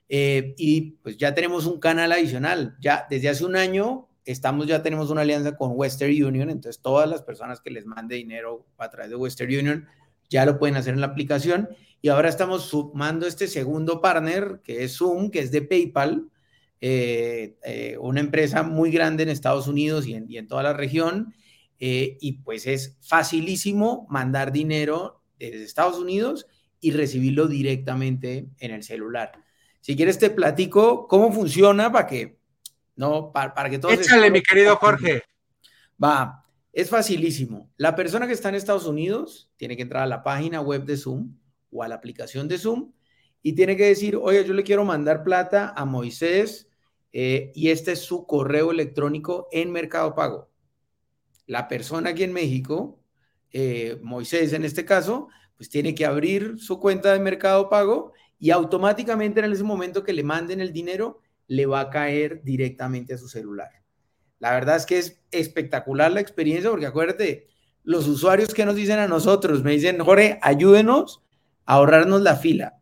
Eh, 0.08 0.54
y 0.56 0.92
pues 1.02 1.18
ya 1.18 1.34
tenemos 1.34 1.66
un 1.66 1.78
canal 1.78 2.12
adicional. 2.12 2.76
Ya 2.80 3.06
desde 3.10 3.28
hace 3.28 3.44
un 3.44 3.56
año 3.56 4.09
estamos 4.30 4.66
ya 4.66 4.82
tenemos 4.82 5.10
una 5.10 5.22
alianza 5.22 5.56
con 5.56 5.72
Western 5.74 6.10
Union, 6.10 6.50
entonces 6.50 6.80
todas 6.80 7.08
las 7.08 7.22
personas 7.22 7.60
que 7.60 7.70
les 7.70 7.86
mande 7.86 8.16
dinero 8.16 8.66
a 8.78 8.90
través 8.90 9.10
de 9.10 9.16
Western 9.16 9.50
Union 9.50 9.86
ya 10.30 10.46
lo 10.46 10.58
pueden 10.58 10.76
hacer 10.76 10.94
en 10.94 11.00
la 11.00 11.08
aplicación. 11.08 11.68
Y 12.02 12.08
ahora 12.08 12.28
estamos 12.28 12.64
sumando 12.64 13.26
este 13.26 13.46
segundo 13.46 14.00
partner, 14.00 14.60
que 14.64 14.84
es 14.84 14.96
Zoom, 14.96 15.30
que 15.30 15.40
es 15.40 15.50
de 15.50 15.62
PayPal, 15.62 16.30
eh, 16.80 17.56
eh, 17.62 17.98
una 18.00 18.20
empresa 18.20 18.62
muy 18.62 18.90
grande 18.90 19.24
en 19.24 19.28
Estados 19.28 19.68
Unidos 19.68 20.06
y 20.06 20.14
en, 20.14 20.46
toda 20.46 20.62
la 20.62 20.72
región. 20.72 21.34
Eh, 21.78 22.16
y 22.20 22.32
pues 22.40 22.66
es 22.66 22.96
facilísimo 23.00 24.06
mandar 24.08 24.52
dinero 24.52 25.22
desde 25.38 25.64
Estados 25.64 25.98
Unidos 25.98 26.46
y 26.80 26.92
recibirlo 26.92 27.48
directamente 27.48 28.48
en 28.58 28.70
el 28.70 28.82
celular. 28.82 29.32
Si 29.80 29.96
quieres 29.96 30.18
te 30.18 30.30
platico 30.30 31.06
cómo 31.08 31.32
funciona 31.32 31.90
para 31.90 32.06
que 32.06 32.39
¿no? 33.00 33.32
Para, 33.32 33.70
que 33.70 33.78
todos... 33.78 33.94
Échale, 33.94 34.30
mi 34.30 34.42
querido 34.42 34.76
Jorge. 34.76 35.22
Va, 36.02 36.44
es 36.70 36.90
facilísimo. 36.90 37.70
La 37.78 37.96
persona 37.96 38.26
que 38.26 38.34
está 38.34 38.50
en 38.50 38.56
Estados 38.56 38.84
Unidos 38.84 39.50
tiene 39.56 39.74
que 39.74 39.82
entrar 39.82 40.02
a 40.02 40.06
la 40.06 40.22
página 40.22 40.60
web 40.60 40.84
de 40.84 40.98
Zoom 40.98 41.34
o 41.72 41.82
a 41.82 41.88
la 41.88 41.94
aplicación 41.94 42.46
de 42.46 42.58
Zoom 42.58 42.92
y 43.42 43.54
tiene 43.54 43.74
que 43.74 43.86
decir, 43.86 44.16
oye, 44.16 44.44
yo 44.44 44.52
le 44.52 44.64
quiero 44.64 44.84
mandar 44.84 45.24
plata 45.24 45.72
a 45.74 45.86
Moisés 45.86 46.68
eh, 47.14 47.52
y 47.54 47.70
este 47.70 47.92
es 47.92 48.00
su 48.00 48.26
correo 48.26 48.70
electrónico 48.70 49.48
en 49.50 49.72
Mercado 49.72 50.14
Pago. 50.14 50.50
La 51.46 51.68
persona 51.68 52.10
aquí 52.10 52.22
en 52.22 52.34
México, 52.34 53.00
eh, 53.50 53.98
Moisés 54.02 54.52
en 54.52 54.66
este 54.66 54.84
caso, 54.84 55.28
pues 55.56 55.70
tiene 55.70 55.94
que 55.94 56.04
abrir 56.04 56.58
su 56.58 56.78
cuenta 56.78 57.14
de 57.14 57.20
Mercado 57.20 57.70
Pago 57.70 58.12
y 58.38 58.50
automáticamente 58.50 59.40
en 59.40 59.50
ese 59.50 59.64
momento 59.64 60.04
que 60.04 60.12
le 60.12 60.22
manden 60.22 60.60
el 60.60 60.74
dinero, 60.74 61.22
le 61.50 61.66
va 61.66 61.80
a 61.80 61.90
caer 61.90 62.42
directamente 62.44 63.14
a 63.14 63.18
su 63.18 63.28
celular. 63.28 63.70
La 64.38 64.52
verdad 64.52 64.76
es 64.76 64.86
que 64.86 64.98
es 64.98 65.20
espectacular 65.32 66.12
la 66.12 66.20
experiencia 66.20 66.70
porque 66.70 66.86
acuérdate, 66.86 67.48
los 67.82 68.06
usuarios 68.06 68.54
que 68.54 68.64
nos 68.64 68.76
dicen 68.76 69.00
a 69.00 69.08
nosotros, 69.08 69.64
me 69.64 69.72
dicen, 69.72 69.98
Jorge, 69.98 70.38
ayúdenos 70.42 71.24
a 71.66 71.74
ahorrarnos 71.74 72.22
la 72.22 72.36
fila. 72.36 72.74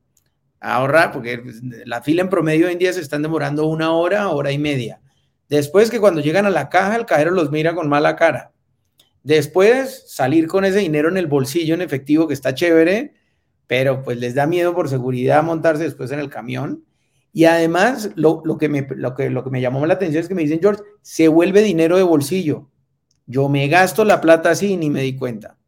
ahorrar, 0.60 1.12
porque 1.12 1.42
la 1.86 2.02
fila 2.02 2.20
en 2.20 2.28
promedio 2.28 2.66
hoy 2.66 2.74
en 2.74 2.78
día 2.78 2.92
se 2.92 3.00
están 3.00 3.22
demorando 3.22 3.66
una 3.66 3.92
hora, 3.92 4.28
hora 4.28 4.52
y 4.52 4.58
media. 4.58 5.00
Después 5.48 5.90
que 5.90 5.98
cuando 5.98 6.20
llegan 6.20 6.44
a 6.44 6.50
la 6.50 6.68
caja, 6.68 6.94
el 6.94 7.06
cajero 7.06 7.30
los 7.30 7.50
mira 7.50 7.74
con 7.74 7.88
mala 7.88 8.16
cara. 8.16 8.52
Después 9.22 10.04
salir 10.08 10.46
con 10.46 10.66
ese 10.66 10.80
dinero 10.80 11.08
en 11.08 11.16
el 11.16 11.26
bolsillo 11.26 11.72
en 11.72 11.80
efectivo 11.80 12.28
que 12.28 12.34
está 12.34 12.54
chévere, 12.54 13.14
pero 13.66 14.02
pues 14.02 14.18
les 14.18 14.34
da 14.34 14.46
miedo 14.46 14.74
por 14.74 14.90
seguridad 14.90 15.42
montarse 15.42 15.84
después 15.84 16.10
en 16.10 16.18
el 16.18 16.28
camión. 16.28 16.84
Y 17.32 17.44
además, 17.44 18.10
lo, 18.16 18.42
que 18.58 18.68
me, 18.68 18.86
lo, 18.96 19.14
que, 19.14 19.30
lo 19.30 19.44
que 19.44 19.50
me 19.50 19.60
llamó 19.60 19.84
la 19.86 19.94
atención 19.94 20.22
es 20.22 20.28
que 20.28 20.34
me 20.34 20.42
dicen, 20.42 20.60
George, 20.60 20.82
se 21.02 21.28
vuelve 21.28 21.62
dinero 21.62 21.96
de 21.96 22.02
bolsillo. 22.02 22.68
Yo 23.26 23.48
me 23.48 23.68
gasto 23.68 24.04
la 24.04 24.20
plata 24.20 24.50
así 24.50 24.76
ni 24.76 24.90
me 24.90 25.02
di 25.02 25.14
cuenta. 25.16 25.58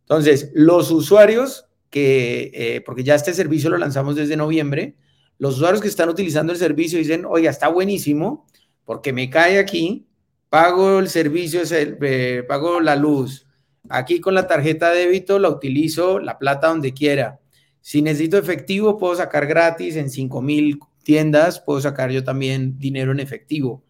Entonces, 0.00 0.50
los 0.54 0.90
usuarios 0.90 1.66
que, 1.90 2.50
eh, 2.54 2.80
porque 2.80 3.04
ya 3.04 3.14
este 3.14 3.34
servicio 3.34 3.70
lo 3.70 3.78
lanzamos 3.78 4.16
desde 4.16 4.36
noviembre, 4.36 4.96
los 5.38 5.56
usuarios 5.56 5.80
que 5.80 5.88
están 5.88 6.08
utilizando 6.08 6.52
el 6.52 6.58
servicio 6.58 6.98
dicen, 6.98 7.24
oiga, 7.24 7.50
está 7.50 7.68
buenísimo, 7.68 8.46
porque 8.84 9.12
me 9.12 9.30
cae 9.30 9.58
aquí, 9.58 10.06
pago 10.48 10.98
el 10.98 11.08
servicio, 11.08 11.60
eh, 11.70 12.44
pago 12.48 12.80
la 12.80 12.96
luz, 12.96 13.46
aquí 13.88 14.20
con 14.20 14.34
la 14.34 14.46
tarjeta 14.46 14.90
de 14.90 15.00
débito 15.00 15.38
la 15.38 15.50
utilizo 15.50 16.18
la 16.18 16.38
plata 16.38 16.68
donde 16.68 16.92
quiera. 16.94 17.40
Si 17.80 18.02
necesito 18.02 18.38
efectivo, 18.38 18.98
puedo 18.98 19.14
sacar 19.14 19.46
gratis 19.46 19.96
en 19.96 20.10
5 20.10 20.42
mil 20.42 20.80
tiendas, 21.04 21.60
puedo 21.60 21.80
sacar 21.80 22.10
yo 22.10 22.24
también 22.24 22.78
dinero 22.78 23.12
en 23.12 23.20
efectivo. 23.20 23.84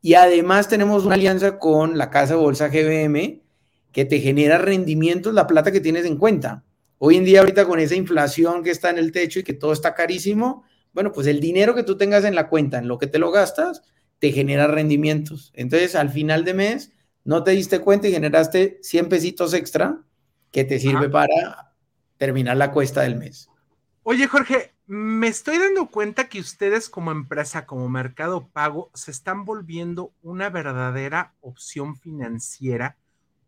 Y 0.00 0.14
además 0.14 0.68
tenemos 0.68 1.04
una 1.04 1.16
alianza 1.16 1.58
con 1.58 1.98
la 1.98 2.10
casa 2.10 2.34
de 2.34 2.40
bolsa 2.40 2.68
GBM 2.68 3.42
que 3.92 4.04
te 4.04 4.20
genera 4.20 4.58
rendimientos 4.58 5.34
la 5.34 5.46
plata 5.46 5.72
que 5.72 5.80
tienes 5.80 6.04
en 6.04 6.16
cuenta. 6.16 6.64
Hoy 6.98 7.16
en 7.16 7.24
día, 7.24 7.40
ahorita 7.40 7.64
con 7.64 7.80
esa 7.80 7.94
inflación 7.94 8.62
que 8.62 8.70
está 8.70 8.90
en 8.90 8.98
el 8.98 9.12
techo 9.12 9.40
y 9.40 9.44
que 9.44 9.54
todo 9.54 9.72
está 9.72 9.94
carísimo, 9.94 10.64
bueno, 10.92 11.12
pues 11.12 11.26
el 11.26 11.40
dinero 11.40 11.74
que 11.74 11.82
tú 11.82 11.96
tengas 11.96 12.24
en 12.24 12.34
la 12.34 12.48
cuenta, 12.48 12.78
en 12.78 12.88
lo 12.88 12.98
que 12.98 13.06
te 13.06 13.18
lo 13.18 13.30
gastas, 13.30 13.82
te 14.18 14.32
genera 14.32 14.66
rendimientos. 14.66 15.52
Entonces, 15.54 15.94
al 15.94 16.10
final 16.10 16.44
de 16.44 16.54
mes, 16.54 16.92
no 17.24 17.44
te 17.44 17.52
diste 17.52 17.80
cuenta 17.80 18.08
y 18.08 18.12
generaste 18.12 18.78
100 18.82 19.08
pesitos 19.08 19.54
extra 19.54 20.02
que 20.50 20.64
te 20.64 20.78
sirve 20.78 21.08
para 21.08 21.74
terminar 22.16 22.56
la 22.56 22.72
cuesta 22.72 23.02
del 23.02 23.16
mes. 23.16 23.48
Oye, 24.02 24.26
Jorge, 24.26 24.74
me 24.90 25.28
estoy 25.28 25.58
dando 25.58 25.90
cuenta 25.90 26.30
que 26.30 26.40
ustedes 26.40 26.88
como 26.88 27.10
empresa, 27.12 27.66
como 27.66 27.90
Mercado 27.90 28.48
Pago, 28.48 28.90
se 28.94 29.10
están 29.10 29.44
volviendo 29.44 30.14
una 30.22 30.48
verdadera 30.48 31.34
opción 31.42 31.94
financiera 31.94 32.96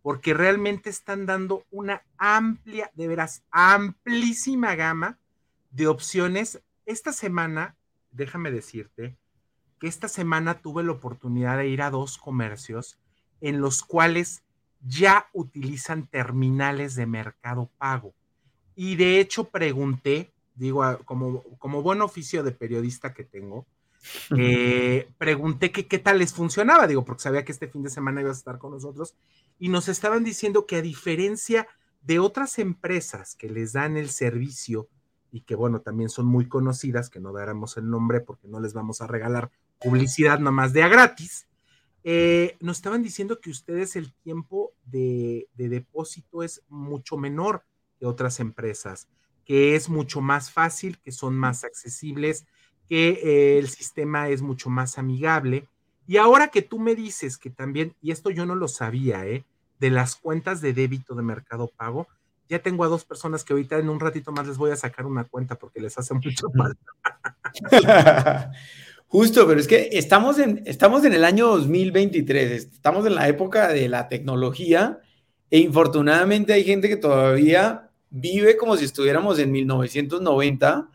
porque 0.02 0.34
realmente 0.34 0.90
están 0.90 1.24
dando 1.24 1.64
una 1.70 2.02
amplia, 2.18 2.90
de 2.94 3.08
veras, 3.08 3.42
amplísima 3.50 4.74
gama 4.74 5.18
de 5.70 5.86
opciones. 5.86 6.60
Esta 6.84 7.10
semana, 7.10 7.74
déjame 8.10 8.50
decirte 8.50 9.16
que 9.78 9.86
esta 9.86 10.08
semana 10.08 10.60
tuve 10.60 10.84
la 10.84 10.92
oportunidad 10.92 11.56
de 11.56 11.68
ir 11.68 11.80
a 11.80 11.90
dos 11.90 12.18
comercios 12.18 12.98
en 13.40 13.62
los 13.62 13.82
cuales 13.82 14.42
ya 14.82 15.30
utilizan 15.32 16.06
terminales 16.06 16.96
de 16.96 17.06
mercado 17.06 17.70
pago. 17.78 18.12
Y 18.74 18.96
de 18.96 19.20
hecho 19.20 19.44
pregunté, 19.44 20.34
digo, 20.54 20.82
como, 21.04 21.42
como 21.58 21.82
buen 21.82 22.02
oficio 22.02 22.42
de 22.42 22.52
periodista 22.52 23.14
que 23.14 23.24
tengo, 23.24 23.66
eh, 24.36 25.10
pregunté 25.18 25.72
que 25.72 25.86
qué 25.86 25.98
tal 25.98 26.18
les 26.18 26.32
funcionaba, 26.32 26.86
digo, 26.86 27.04
porque 27.04 27.22
sabía 27.22 27.44
que 27.44 27.52
este 27.52 27.68
fin 27.68 27.82
de 27.82 27.90
semana 27.90 28.20
ibas 28.20 28.36
a 28.36 28.40
estar 28.40 28.58
con 28.58 28.72
nosotros, 28.72 29.14
y 29.58 29.68
nos 29.68 29.88
estaban 29.88 30.24
diciendo 30.24 30.66
que 30.66 30.76
a 30.76 30.82
diferencia 30.82 31.68
de 32.02 32.18
otras 32.18 32.58
empresas 32.58 33.34
que 33.34 33.50
les 33.50 33.72
dan 33.72 33.96
el 33.96 34.10
servicio 34.10 34.88
y 35.32 35.42
que 35.42 35.54
bueno, 35.54 35.80
también 35.80 36.08
son 36.08 36.26
muy 36.26 36.48
conocidas, 36.48 37.10
que 37.10 37.20
no 37.20 37.32
daremos 37.32 37.76
el 37.76 37.88
nombre 37.88 38.20
porque 38.20 38.48
no 38.48 38.60
les 38.60 38.72
vamos 38.72 39.00
a 39.00 39.06
regalar 39.06 39.50
publicidad 39.78 40.38
nomás 40.38 40.72
de 40.72 40.82
a 40.82 40.88
gratis, 40.88 41.46
eh, 42.02 42.56
nos 42.60 42.78
estaban 42.78 43.02
diciendo 43.02 43.40
que 43.40 43.50
ustedes 43.50 43.96
el 43.96 44.12
tiempo 44.12 44.72
de, 44.84 45.48
depósito 45.54 46.42
es 46.42 46.62
mucho 46.68 47.16
menor 47.16 47.64
que 47.98 48.06
otras 48.06 48.40
empresas, 48.40 49.08
que 49.50 49.74
es 49.74 49.88
mucho 49.88 50.20
más 50.20 50.52
fácil, 50.52 50.98
que 50.98 51.10
son 51.10 51.34
más 51.34 51.64
accesibles, 51.64 52.46
que 52.88 53.08
eh, 53.08 53.58
el 53.58 53.68
sistema 53.68 54.28
es 54.28 54.42
mucho 54.42 54.70
más 54.70 54.96
amigable. 54.96 55.66
Y 56.06 56.18
ahora 56.18 56.52
que 56.52 56.62
tú 56.62 56.78
me 56.78 56.94
dices 56.94 57.36
que 57.36 57.50
también, 57.50 57.96
y 58.00 58.12
esto 58.12 58.30
yo 58.30 58.46
no 58.46 58.54
lo 58.54 58.68
sabía, 58.68 59.26
¿eh? 59.26 59.42
de 59.80 59.90
las 59.90 60.14
cuentas 60.14 60.60
de 60.60 60.72
débito 60.72 61.16
de 61.16 61.24
Mercado 61.24 61.68
Pago, 61.76 62.06
ya 62.48 62.60
tengo 62.60 62.84
a 62.84 62.86
dos 62.86 63.04
personas 63.04 63.42
que 63.42 63.52
ahorita 63.52 63.76
en 63.76 63.88
un 63.88 63.98
ratito 63.98 64.30
más 64.30 64.46
les 64.46 64.56
voy 64.56 64.70
a 64.70 64.76
sacar 64.76 65.04
una 65.04 65.24
cuenta 65.24 65.56
porque 65.56 65.80
les 65.80 65.98
hace 65.98 66.14
mucho 66.14 66.46
falta. 66.56 68.52
Justo, 69.08 69.48
pero 69.48 69.58
es 69.58 69.66
que 69.66 69.88
estamos 69.94 70.38
en, 70.38 70.62
estamos 70.64 71.04
en 71.04 71.12
el 71.12 71.24
año 71.24 71.48
2023, 71.48 72.66
estamos 72.72 73.04
en 73.04 73.16
la 73.16 73.26
época 73.26 73.66
de 73.66 73.88
la 73.88 74.08
tecnología 74.08 75.00
e 75.50 75.58
infortunadamente 75.58 76.52
hay 76.52 76.62
gente 76.62 76.88
que 76.88 76.96
todavía 76.96 77.89
vive 78.10 78.56
como 78.56 78.76
si 78.76 78.84
estuviéramos 78.84 79.38
en 79.38 79.52
1990 79.52 80.88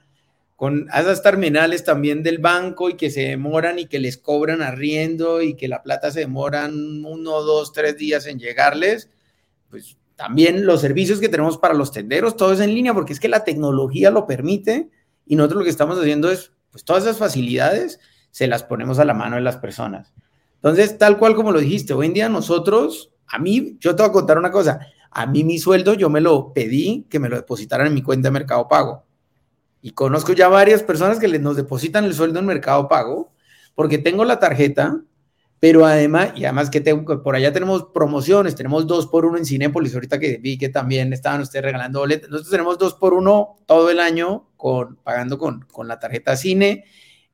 con 0.55 0.87
esas 0.87 1.21
terminales 1.21 1.83
también 1.83 2.23
del 2.23 2.37
banco 2.37 2.89
y 2.89 2.95
que 2.95 3.09
se 3.09 3.21
demoran 3.21 3.77
y 3.79 3.87
que 3.87 3.99
les 3.99 4.17
cobran 4.17 4.61
arriendo 4.61 5.41
y 5.41 5.55
que 5.55 5.67
la 5.67 5.83
plata 5.83 6.11
se 6.11 6.21
demoran 6.21 7.03
uno, 7.03 7.41
dos, 7.41 7.73
tres 7.73 7.97
días 7.97 8.25
en 8.25 8.39
llegarles, 8.39 9.09
pues 9.69 9.97
también 10.15 10.65
los 10.65 10.79
servicios 10.79 11.19
que 11.19 11.27
tenemos 11.27 11.57
para 11.57 11.73
los 11.73 11.91
tenderos, 11.91 12.37
todo 12.37 12.53
es 12.53 12.61
en 12.61 12.73
línea 12.73 12.93
porque 12.93 13.11
es 13.11 13.19
que 13.19 13.27
la 13.27 13.43
tecnología 13.43 14.11
lo 14.11 14.25
permite 14.25 14.89
y 15.25 15.35
nosotros 15.35 15.59
lo 15.59 15.63
que 15.65 15.71
estamos 15.71 15.99
haciendo 15.99 16.31
es 16.31 16.53
pues 16.71 16.85
todas 16.85 17.03
esas 17.03 17.17
facilidades 17.17 17.99
se 18.31 18.47
las 18.47 18.63
ponemos 18.63 18.99
a 18.99 19.05
la 19.05 19.13
mano 19.13 19.35
de 19.35 19.41
las 19.41 19.57
personas. 19.57 20.13
Entonces, 20.55 20.97
tal 20.97 21.17
cual 21.17 21.35
como 21.35 21.51
lo 21.51 21.59
dijiste, 21.59 21.93
hoy 21.93 22.07
en 22.07 22.13
día 22.13 22.29
nosotros, 22.29 23.11
a 23.27 23.39
mí, 23.39 23.77
yo 23.79 23.95
te 23.95 24.03
voy 24.03 24.09
a 24.09 24.13
contar 24.13 24.37
una 24.37 24.51
cosa, 24.51 24.79
a 25.15 25.25
mí 25.25 25.45
mi 25.45 25.57
sueldo 25.57 25.93
yo 25.93 26.09
me 26.09 26.19
lo 26.19 26.51
pedí 26.51 27.07
que 27.09 27.19
me 27.19 27.29
lo 27.29 27.37
depositaran 27.37 27.87
en 27.87 27.93
mi 27.93 28.01
cuenta 28.01 28.27
de 28.27 28.33
Mercado 28.33 28.67
Pago. 28.67 29.05
Y 29.81 29.91
conozco 29.91 30.33
ya 30.33 30.49
varias 30.49 30.83
personas 30.83 31.19
que 31.19 31.39
nos 31.39 31.55
depositan 31.55 32.03
el 32.03 32.13
sueldo 32.13 32.39
en 32.39 32.45
Mercado 32.45 32.89
Pago 32.89 33.31
porque 33.75 33.97
tengo 33.97 34.25
la 34.25 34.39
tarjeta, 34.39 34.99
pero 35.61 35.85
además, 35.85 36.33
y 36.35 36.43
además 36.43 36.69
que 36.69 36.81
tengo, 36.81 37.23
por 37.23 37.33
allá 37.33 37.53
tenemos 37.53 37.85
promociones, 37.93 38.55
tenemos 38.55 38.87
dos 38.87 39.07
por 39.07 39.25
uno 39.25 39.37
en 39.37 39.45
Cinépolis, 39.45 39.93
ahorita 39.93 40.19
que 40.19 40.35
vi 40.37 40.57
que 40.57 40.67
también 40.67 41.13
estaban 41.13 41.39
ustedes 41.39 41.63
regalando 41.63 41.99
boletos, 41.99 42.29
nosotros 42.29 42.51
tenemos 42.51 42.77
dos 42.77 42.93
por 42.95 43.13
uno 43.13 43.55
todo 43.65 43.89
el 43.89 44.01
año 44.01 44.49
con, 44.57 44.97
pagando 44.97 45.37
con, 45.37 45.61
con 45.71 45.87
la 45.87 45.97
tarjeta 45.97 46.35
Cine. 46.35 46.83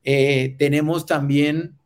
Eh, 0.03 0.55
tenemos 0.59 1.07
también 1.07 1.79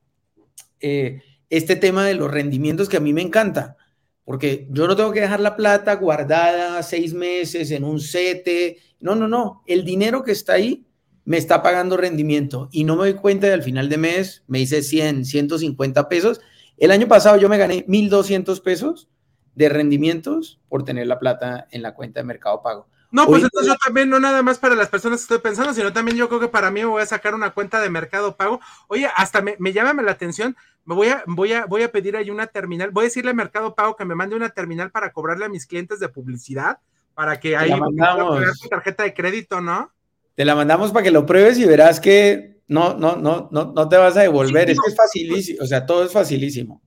eh, 0.82 1.22
este 1.50 1.78
tema 1.78 2.06
de 2.06 2.16
los 2.16 2.30
rendimientos 2.30 2.89
que 2.89 2.98
a 2.98 3.02
mí 3.02 3.14
me 3.14 3.22
encanta, 3.22 3.78
porque 4.26 4.67
yo 4.71 4.88
no 4.88 4.95
tengo 4.95 5.11
que 5.11 5.21
dejar 5.21 5.39
la 5.39 5.55
plata 5.55 5.95
guardada 5.95 6.82
seis 6.84 7.13
meses 7.13 7.71
en 7.71 7.84
un 7.84 7.99
sete. 7.99 8.80
No, 8.99 9.15
no, 9.15 9.28
no. 9.28 9.63
El 9.67 9.86
dinero 9.86 10.23
que 10.23 10.32
está 10.32 10.53
ahí 10.53 10.86
me 11.23 11.38
está 11.38 11.61
pagando 11.61 11.95
rendimiento 11.95 12.67
y 12.71 12.84
no 12.84 12.95
me 12.95 13.03
doy 13.03 13.13
cuenta 13.13 13.47
de 13.47 13.53
al 13.53 13.63
final 13.63 13.88
de 13.88 13.97
mes 13.97 14.43
me 14.47 14.59
hice 14.59 14.82
100, 14.82 15.26
150 15.26 16.09
pesos. 16.09 16.41
El 16.78 16.91
año 16.91 17.07
pasado 17.07 17.38
yo 17.38 17.47
me 17.49 17.57
gané 17.57 17.86
1.200 17.88 18.61
pesos 18.61 19.09
de 19.53 19.69
rendimientos 19.69 20.59
por 20.67 20.84
tener 20.84 21.07
la 21.07 21.19
plata 21.19 21.67
en 21.71 21.84
la 21.84 21.93
cuenta 21.93 22.19
de 22.19 22.26
Mercado 22.26 22.61
Pago. 22.61 22.88
No, 23.11 23.28
pues 23.28 23.43
entonces 23.43 23.71
yo 23.71 23.78
también, 23.78 24.09
no 24.09 24.19
nada 24.19 24.41
más 24.41 24.59
para 24.59 24.76
las 24.76 24.89
personas 24.89 25.19
que 25.19 25.23
estoy 25.23 25.38
pensando, 25.39 25.73
sino 25.73 25.93
también 25.93 26.17
yo 26.17 26.28
creo 26.28 26.41
que 26.41 26.49
para 26.49 26.69
mí 26.69 26.84
voy 26.84 27.01
a 27.01 27.05
sacar 27.05 27.34
una 27.34 27.51
cuenta 27.51 27.80
de 27.80 27.89
mercado 27.89 28.36
pago. 28.36 28.59
Oye, 28.89 29.07
hasta 29.15 29.41
me, 29.41 29.55
me 29.57 29.71
llama 29.71 30.01
la 30.01 30.11
atención, 30.11 30.57
me 30.86 30.95
voy 30.95 31.07
a, 31.07 31.23
voy 31.27 31.53
a, 31.53 31.65
voy 31.65 31.83
a 31.83 31.91
pedir 31.91 32.15
ahí 32.15 32.29
una 32.29 32.47
terminal, 32.47 32.91
voy 32.91 33.03
a 33.03 33.05
decirle 33.05 33.31
a 33.31 33.33
Mercado 33.36 33.75
Pago 33.75 33.95
que 33.95 34.05
me 34.05 34.15
mande 34.15 34.36
una 34.36 34.49
terminal 34.49 34.91
para 34.91 35.11
cobrarle 35.11 35.45
a 35.45 35.49
mis 35.49 35.65
clientes 35.65 35.99
de 35.99 36.09
publicidad, 36.09 36.79
para 37.13 37.39
que 37.39 37.57
ahí 37.57 37.71
pagar 37.71 38.53
tu 38.61 38.69
tarjeta 38.69 39.03
de 39.03 39.13
crédito, 39.13 39.61
¿no? 39.61 39.91
Te 40.36 40.45
la 40.45 40.55
mandamos 40.55 40.91
para 40.91 41.03
que 41.03 41.11
lo 41.11 41.25
pruebes 41.25 41.57
y 41.57 41.65
verás 41.65 41.99
que 41.99 42.61
no, 42.67 42.95
no, 42.95 43.15
no, 43.15 43.49
no, 43.51 43.73
no 43.73 43.89
te 43.89 43.97
vas 43.97 44.17
a 44.17 44.21
devolver. 44.21 44.69
es 44.69 44.79
que 44.79 44.89
es 44.89 44.95
facilísimo, 44.95 45.63
o 45.63 45.67
sea, 45.67 45.86
todo 45.86 46.03
es 46.03 46.11
facilísimo. 46.11 46.81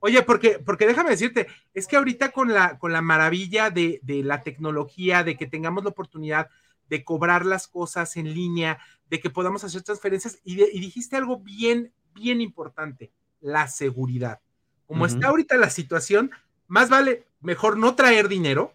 Oye, 0.00 0.22
porque, 0.22 0.58
porque 0.58 0.86
déjame 0.86 1.10
decirte, 1.10 1.46
es 1.74 1.86
que 1.86 1.96
ahorita 1.96 2.30
con 2.30 2.52
la, 2.52 2.78
con 2.78 2.92
la 2.92 3.02
maravilla 3.02 3.70
de, 3.70 4.00
la 4.02 4.42
tecnología, 4.42 5.22
de 5.22 5.36
que 5.36 5.46
tengamos 5.46 5.84
la 5.84 5.90
oportunidad 5.90 6.48
de 6.88 7.04
cobrar 7.04 7.44
las 7.44 7.68
cosas 7.68 8.16
en 8.16 8.32
línea, 8.32 8.78
de 9.10 9.20
que 9.20 9.28
podamos 9.28 9.62
hacer 9.62 9.82
transferencias, 9.82 10.38
y, 10.42 10.56
dijiste 10.56 11.16
algo 11.16 11.38
bien, 11.38 11.92
bien 12.14 12.40
importante, 12.40 13.12
la 13.40 13.68
seguridad. 13.68 14.40
Como 14.86 15.06
está 15.06 15.28
ahorita 15.28 15.56
la 15.56 15.70
situación, 15.70 16.30
más 16.66 16.88
vale 16.88 17.24
mejor 17.40 17.76
no 17.76 17.94
traer 17.94 18.28
dinero, 18.28 18.74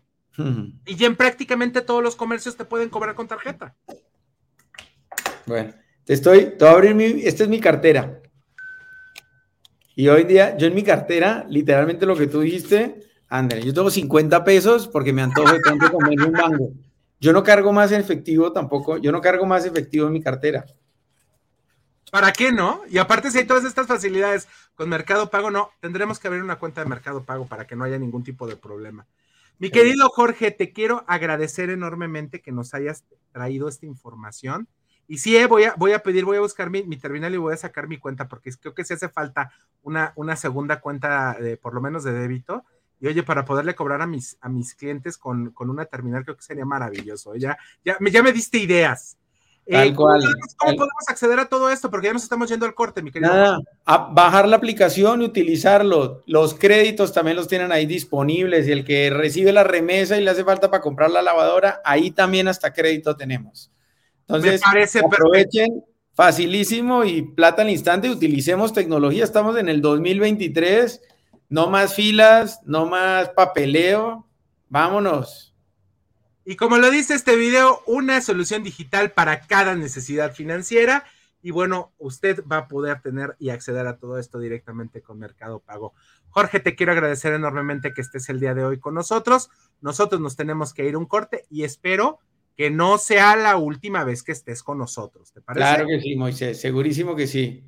y 0.86 0.96
ya 0.96 1.08
en 1.08 1.16
prácticamente 1.16 1.82
todos 1.82 2.04
los 2.04 2.16
comercios 2.16 2.58
te 2.58 2.66
pueden 2.66 2.90
cobrar 2.90 3.16
con 3.16 3.28
tarjeta. 3.28 3.76
Bueno, 5.46 5.74
te 6.04 6.14
estoy, 6.14 6.58
te 6.58 6.66
voy 6.66 6.68
a 6.68 6.72
abrir 6.72 6.96
mi, 6.96 7.06
esta 7.24 7.44
es 7.44 7.50
mi 7.50 7.60
cartera. 7.60 8.22
Y 9.96 10.10
hoy 10.10 10.26
día, 10.26 10.58
yo 10.58 10.68
en 10.68 10.76
mi 10.76 10.84
cartera, 10.84 11.46
literalmente 11.50 12.06
lo 12.06 12.18
que 12.18 12.28
tú 12.28 12.42
dijiste, 12.42 13.02
André, 13.30 13.62
yo 13.62 13.74
tengo 13.74 13.90
50 13.90 14.44
pesos 14.44 14.88
porque 14.88 15.14
me 15.14 15.22
antojo 15.22 15.54
de 15.54 15.62
tanto 15.62 15.90
comer 15.92 16.22
un 16.22 16.32
mango. 16.32 16.72
Yo 17.20 17.32
no 17.32 17.44
cargo 17.44 17.72
más 17.72 17.92
en 17.94 18.02
efectivo 18.02 18.52
tampoco, 18.52 18.98
yo 18.98 19.12
no 19.12 19.22
cargo 19.22 19.46
más 19.46 19.66
efectivo 19.66 20.08
en 20.08 20.14
mi 20.14 20.22
cartera. 20.22 20.66
¿Para 22.16 22.32
qué 22.32 22.54
no? 22.54 22.82
Y 22.90 22.98
aparte, 22.98 23.30
si 23.30 23.40
hay 23.40 23.46
todas 23.46 23.66
estas 23.66 23.88
facilidades 23.88 24.48
con 24.76 24.88
Mercado 24.88 25.30
Pago, 25.30 25.52
no, 25.52 25.72
tendremos 25.82 26.18
que 26.18 26.30
abrir 26.30 26.44
una 26.44 26.56
cuenta 26.56 26.82
de 26.82 26.88
Mercado 26.88 27.26
Pago 27.26 27.46
para 27.46 27.68
que 27.68 27.76
no 27.76 27.84
haya 27.84 28.00
ningún 28.00 28.24
tipo 28.24 28.48
de 28.48 28.56
problema. 28.56 29.06
Mi 29.60 29.70
querido 29.70 30.08
Jorge, 30.08 30.52
te 30.52 30.72
quiero 30.72 31.04
agradecer 31.08 31.70
enormemente 31.70 32.40
que 32.40 32.54
nos 32.54 32.74
hayas 32.74 33.04
traído 33.34 33.68
esta 33.68 33.86
información. 33.86 34.70
Y 35.10 35.18
sí, 35.18 35.36
eh, 35.36 35.46
voy, 35.46 35.66
a, 35.66 35.74
voy 35.76 35.92
a 35.92 36.04
pedir, 36.04 36.24
voy 36.24 36.38
a 36.38 36.40
buscar 36.40 36.70
mi, 36.70 36.84
terminal 36.96 37.34
y 37.34 37.38
voy 37.38 37.54
a 37.54 37.58
sacar 37.58 37.90
mi 37.90 37.98
cuenta, 37.98 38.30
porque 38.30 38.50
creo 38.54 38.74
que 38.74 38.86
se 38.86 38.94
hace 38.94 39.10
falta 39.10 39.52
una, 39.84 40.14
una 40.16 40.38
segunda 40.38 40.80
cuenta, 40.80 41.34
de, 41.34 41.58
por 41.58 41.74
lo 41.74 41.82
menos 41.82 42.06
de 42.06 42.14
débito. 42.14 42.64
Y 43.02 43.08
oye, 43.08 43.24
para 43.24 43.44
poderle 43.44 43.76
cobrar 43.76 44.02
a 44.02 44.08
mis, 44.08 44.38
a 44.40 44.48
mis 44.48 44.74
clientes 44.74 45.18
con, 45.18 45.54
una 45.58 45.84
terminal, 45.84 46.24
creo 46.24 46.38
que 46.38 46.44
sería 46.44 46.64
maravilloso. 46.64 47.36
Ya, 47.36 47.58
ya, 47.84 47.98
me, 48.00 48.10
ya 48.10 48.24
me 48.24 48.32
diste 48.32 48.58
ideas. 48.58 49.18
Eh, 49.68 49.94
¿cómo, 49.96 50.14
podemos, 50.60 51.10
acceder 51.10 51.40
a 51.40 51.48
todo 51.48 51.72
esto? 51.72 51.90
Porque 51.90 52.08
ya 52.08 52.14
nos 52.14 52.24
estamos 52.24 52.48
yendo 52.50 52.68
al 52.68 52.76
corte, 52.76 53.02
mi 53.02 53.12
querido. 53.12 53.34
Nada, 53.34 53.60
a 53.86 53.98
bajar 53.98 54.48
la 54.48 54.58
aplicación 54.58 55.24
y 55.24 55.26
utilizarlo. 55.26 56.22
Los 56.28 56.54
créditos 56.54 57.14
también 57.14 57.36
los 57.36 57.48
tienen 57.48 57.72
ahí 57.72 57.88
disponibles. 57.88 58.68
Y 58.68 58.72
el 58.72 58.86
que 58.86 59.10
recibe 59.10 59.52
la 59.52 59.64
remesa 59.64 60.18
y 60.18 60.24
le 60.24 60.30
hace 60.30 60.44
falta 60.44 60.70
para 60.70 60.82
comprar 60.84 61.10
la 61.10 61.24
lavadora, 61.24 61.82
ahí 61.84 62.12
también 62.12 62.48
hasta 62.48 62.74
crédito 62.74 63.16
tenemos. 63.16 63.72
Entonces, 64.28 64.62
aprovechen, 65.04 65.84
facilísimo 66.14 67.04
y 67.04 67.24
plata 67.24 67.64
al 67.64 67.70
instante, 67.70 68.10
utilicemos 68.10 68.72
tecnología, 68.72 69.24
estamos 69.24 69.58
en 69.58 69.70
el 69.70 69.82
2023, 69.82 71.02
no 71.50 71.70
más 71.70 71.94
filas, 71.94 72.60
no 72.66 72.86
más 72.86 73.30
papeleo, 73.30 74.28
vámonos. 74.70 75.55
Y 76.46 76.58
como 76.58 76.78
lo 76.78 76.92
dice 76.92 77.16
este 77.16 77.36
video, 77.36 77.82
una 77.88 78.22
solución 78.22 78.62
digital 78.62 79.12
para 79.12 79.42
cada 79.42 79.76
necesidad 79.76 80.34
financiera. 80.34 81.04
Y 81.42 81.50
bueno, 81.50 81.92
usted 81.98 82.44
va 82.50 82.58
a 82.58 82.68
poder 82.68 83.02
tener 83.02 83.36
y 83.40 83.50
acceder 83.50 83.88
a 83.88 83.98
todo 83.98 84.20
esto 84.20 84.38
directamente 84.38 85.02
con 85.02 85.18
Mercado 85.18 85.60
Pago. 85.60 85.94
Jorge, 86.30 86.60
te 86.60 86.76
quiero 86.76 86.92
agradecer 86.92 87.34
enormemente 87.34 87.94
que 87.94 88.02
estés 88.02 88.30
el 88.30 88.40
día 88.40 88.54
de 88.54 88.64
hoy 88.64 88.80
con 88.80 88.94
nosotros. 88.94 89.50
Nosotros 89.82 90.22
nos 90.22 90.36
tenemos 90.36 90.74
que 90.74 90.86
ir 90.86 90.98
un 90.98 91.06
corte 91.08 91.46
y 91.50 91.64
espero 91.64 92.20
que 92.56 92.70
no 92.70 93.00
sea 93.00 93.36
la 93.36 93.58
última 93.58 94.04
vez 94.04 94.22
que 94.22 94.32
estés 94.32 94.62
con 94.62 94.78
nosotros. 94.78 95.32
¿Te 95.34 95.42
parece? 95.42 95.66
Claro 95.66 95.88
que 95.88 96.00
sí, 96.00 96.16
Moisés, 96.16 96.62
segurísimo 96.62 97.16
que 97.16 97.26
sí. 97.26 97.64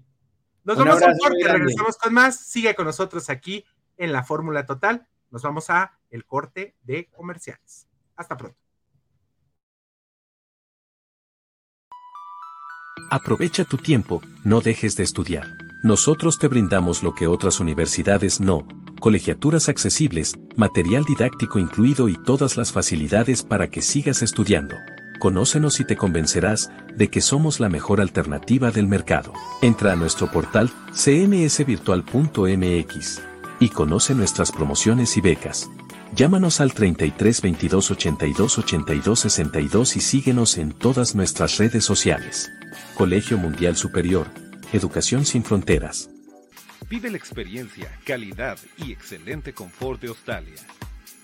Nos 0.64 0.78
vamos 0.78 1.02
a 1.02 1.08
un 1.08 1.18
corte, 1.18 1.48
regresamos 1.48 1.98
con 1.98 2.14
más. 2.14 2.40
Sigue 2.46 2.76
con 2.76 2.86
nosotros 2.86 3.30
aquí 3.32 3.66
en 3.98 4.12
la 4.12 4.24
Fórmula 4.24 4.68
Total. 4.68 5.08
Nos 5.32 5.42
vamos 5.42 5.70
a 5.72 5.98
el 6.12 6.26
corte 6.26 6.76
de 6.84 7.10
comerciales. 7.16 7.88
Hasta 8.16 8.38
pronto. 8.38 8.67
Aprovecha 13.10 13.64
tu 13.64 13.78
tiempo, 13.78 14.22
no 14.44 14.60
dejes 14.60 14.98
de 14.98 15.04
estudiar. 15.04 15.48
Nosotros 15.82 16.40
te 16.40 16.50
brindamos 16.50 17.04
lo 17.04 17.16
que 17.16 17.28
otras 17.28 17.62
universidades 17.62 18.42
no, 18.42 18.68
colegiaturas 19.00 19.70
accesibles, 19.70 20.38
material 20.58 21.06
didáctico 21.06 21.58
incluido 21.58 22.10
y 22.10 22.22
todas 22.22 22.58
las 22.58 22.74
facilidades 22.74 23.44
para 23.44 23.70
que 23.70 23.82
sigas 23.82 24.22
estudiando. 24.22 24.76
Conócenos 25.20 25.80
y 25.80 25.86
te 25.86 25.96
convencerás 25.96 26.70
de 26.96 27.10
que 27.10 27.22
somos 27.22 27.62
la 27.62 27.70
mejor 27.70 28.02
alternativa 28.02 28.72
del 28.72 28.88
mercado. 28.88 29.32
Entra 29.62 29.94
a 29.94 29.96
nuestro 29.96 30.30
portal 30.30 30.70
cmsvirtual.mx 30.92 33.22
y 33.60 33.70
conoce 33.70 34.16
nuestras 34.16 34.52
promociones 34.52 35.16
y 35.16 35.22
becas. 35.22 35.70
Llámanos 36.18 36.62
al 36.62 36.74
33 36.74 37.44
22 37.44 37.92
82 37.92 38.58
82 38.58 39.20
62 39.20 39.96
y 39.98 40.02
síguenos 40.02 40.58
en 40.58 40.72
todas 40.72 41.14
nuestras 41.14 41.60
redes 41.60 41.86
sociales. 41.86 42.52
Colegio 42.96 43.38
Mundial 43.38 43.76
Superior, 43.76 44.26
Educación 44.74 45.26
sin 45.26 45.44
Fronteras. 45.44 46.10
Vive 46.90 47.12
la 47.12 47.18
experiencia, 47.18 47.92
calidad 48.04 48.58
y 48.78 48.94
excelente 48.94 49.54
confort 49.54 50.02
de 50.02 50.08
Australia. 50.08 50.56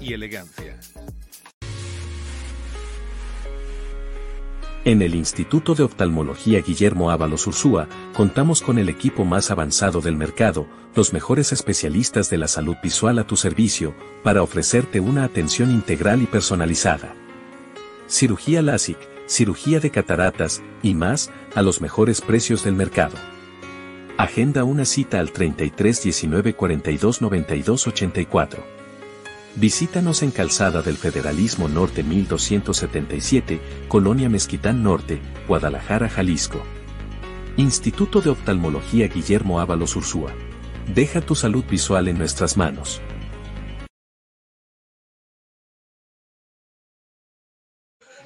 y 0.00 0.12
elegancia. 0.12 0.78
En 4.84 5.00
el 5.00 5.14
Instituto 5.14 5.74
de 5.74 5.82
Oftalmología 5.82 6.60
Guillermo 6.60 7.10
Ábalos 7.10 7.46
Ursúa, 7.46 7.88
contamos 8.14 8.60
con 8.60 8.78
el 8.78 8.90
equipo 8.90 9.24
más 9.24 9.50
avanzado 9.50 10.02
del 10.02 10.14
mercado, 10.14 10.66
los 10.94 11.14
mejores 11.14 11.52
especialistas 11.52 12.28
de 12.28 12.36
la 12.36 12.48
salud 12.48 12.76
visual 12.82 13.18
a 13.18 13.26
tu 13.26 13.36
servicio, 13.36 13.94
para 14.22 14.42
ofrecerte 14.42 15.00
una 15.00 15.24
atención 15.24 15.70
integral 15.70 16.20
y 16.20 16.26
personalizada. 16.26 17.14
Cirugía 18.08 18.60
LASIK, 18.60 18.98
cirugía 19.26 19.80
de 19.80 19.90
cataratas, 19.90 20.62
y 20.82 20.92
más, 20.92 21.30
a 21.54 21.62
los 21.62 21.80
mejores 21.80 22.20
precios 22.20 22.62
del 22.62 22.74
mercado. 22.74 23.16
Agenda 24.18 24.64
una 24.64 24.84
cita 24.84 25.18
al 25.18 25.32
33 25.32 26.02
19 26.02 26.54
42 26.54 27.22
92 27.22 27.86
84. 27.86 28.73
Visítanos 29.56 30.24
en 30.24 30.32
Calzada 30.32 30.82
del 30.82 30.96
Federalismo 30.96 31.68
Norte 31.68 32.02
1277, 32.02 33.86
Colonia 33.86 34.28
Mezquitán 34.28 34.82
Norte, 34.82 35.22
Guadalajara, 35.46 36.08
Jalisco. 36.08 36.60
Instituto 37.56 38.20
de 38.20 38.30
Oftalmología 38.30 39.06
Guillermo 39.06 39.60
Ábalos 39.60 39.94
Ursúa. 39.94 40.32
Deja 40.92 41.20
tu 41.20 41.36
salud 41.36 41.64
visual 41.66 42.08
en 42.08 42.18
nuestras 42.18 42.56
manos. 42.56 43.00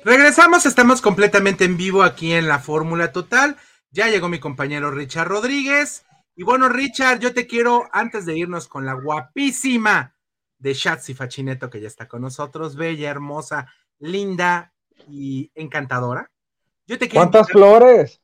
Regresamos, 0.02 0.64
estamos 0.64 1.02
completamente 1.02 1.66
en 1.66 1.76
vivo 1.76 2.04
aquí 2.04 2.32
en 2.32 2.48
la 2.48 2.58
Fórmula 2.58 3.12
Total. 3.12 3.58
Ya 3.90 4.08
llegó 4.08 4.30
mi 4.30 4.40
compañero 4.40 4.90
Richard 4.90 5.28
Rodríguez. 5.28 6.06
Y 6.36 6.44
bueno, 6.44 6.70
Richard, 6.70 7.18
yo 7.18 7.34
te 7.34 7.46
quiero, 7.46 7.90
antes 7.92 8.24
de 8.24 8.38
irnos 8.38 8.66
con 8.66 8.86
la 8.86 8.94
guapísima 8.94 10.14
de 10.58 10.74
Shatsi 10.74 11.14
Fachineto, 11.14 11.70
que 11.70 11.80
ya 11.80 11.88
está 11.88 12.08
con 12.08 12.22
nosotros, 12.22 12.76
bella, 12.76 13.10
hermosa, 13.10 13.72
linda 13.98 14.72
y 15.08 15.50
encantadora. 15.54 16.30
Yo 16.86 16.98
te 16.98 17.08
quiero 17.08 17.22
¿Cuántas 17.26 17.48
flores? 17.48 18.20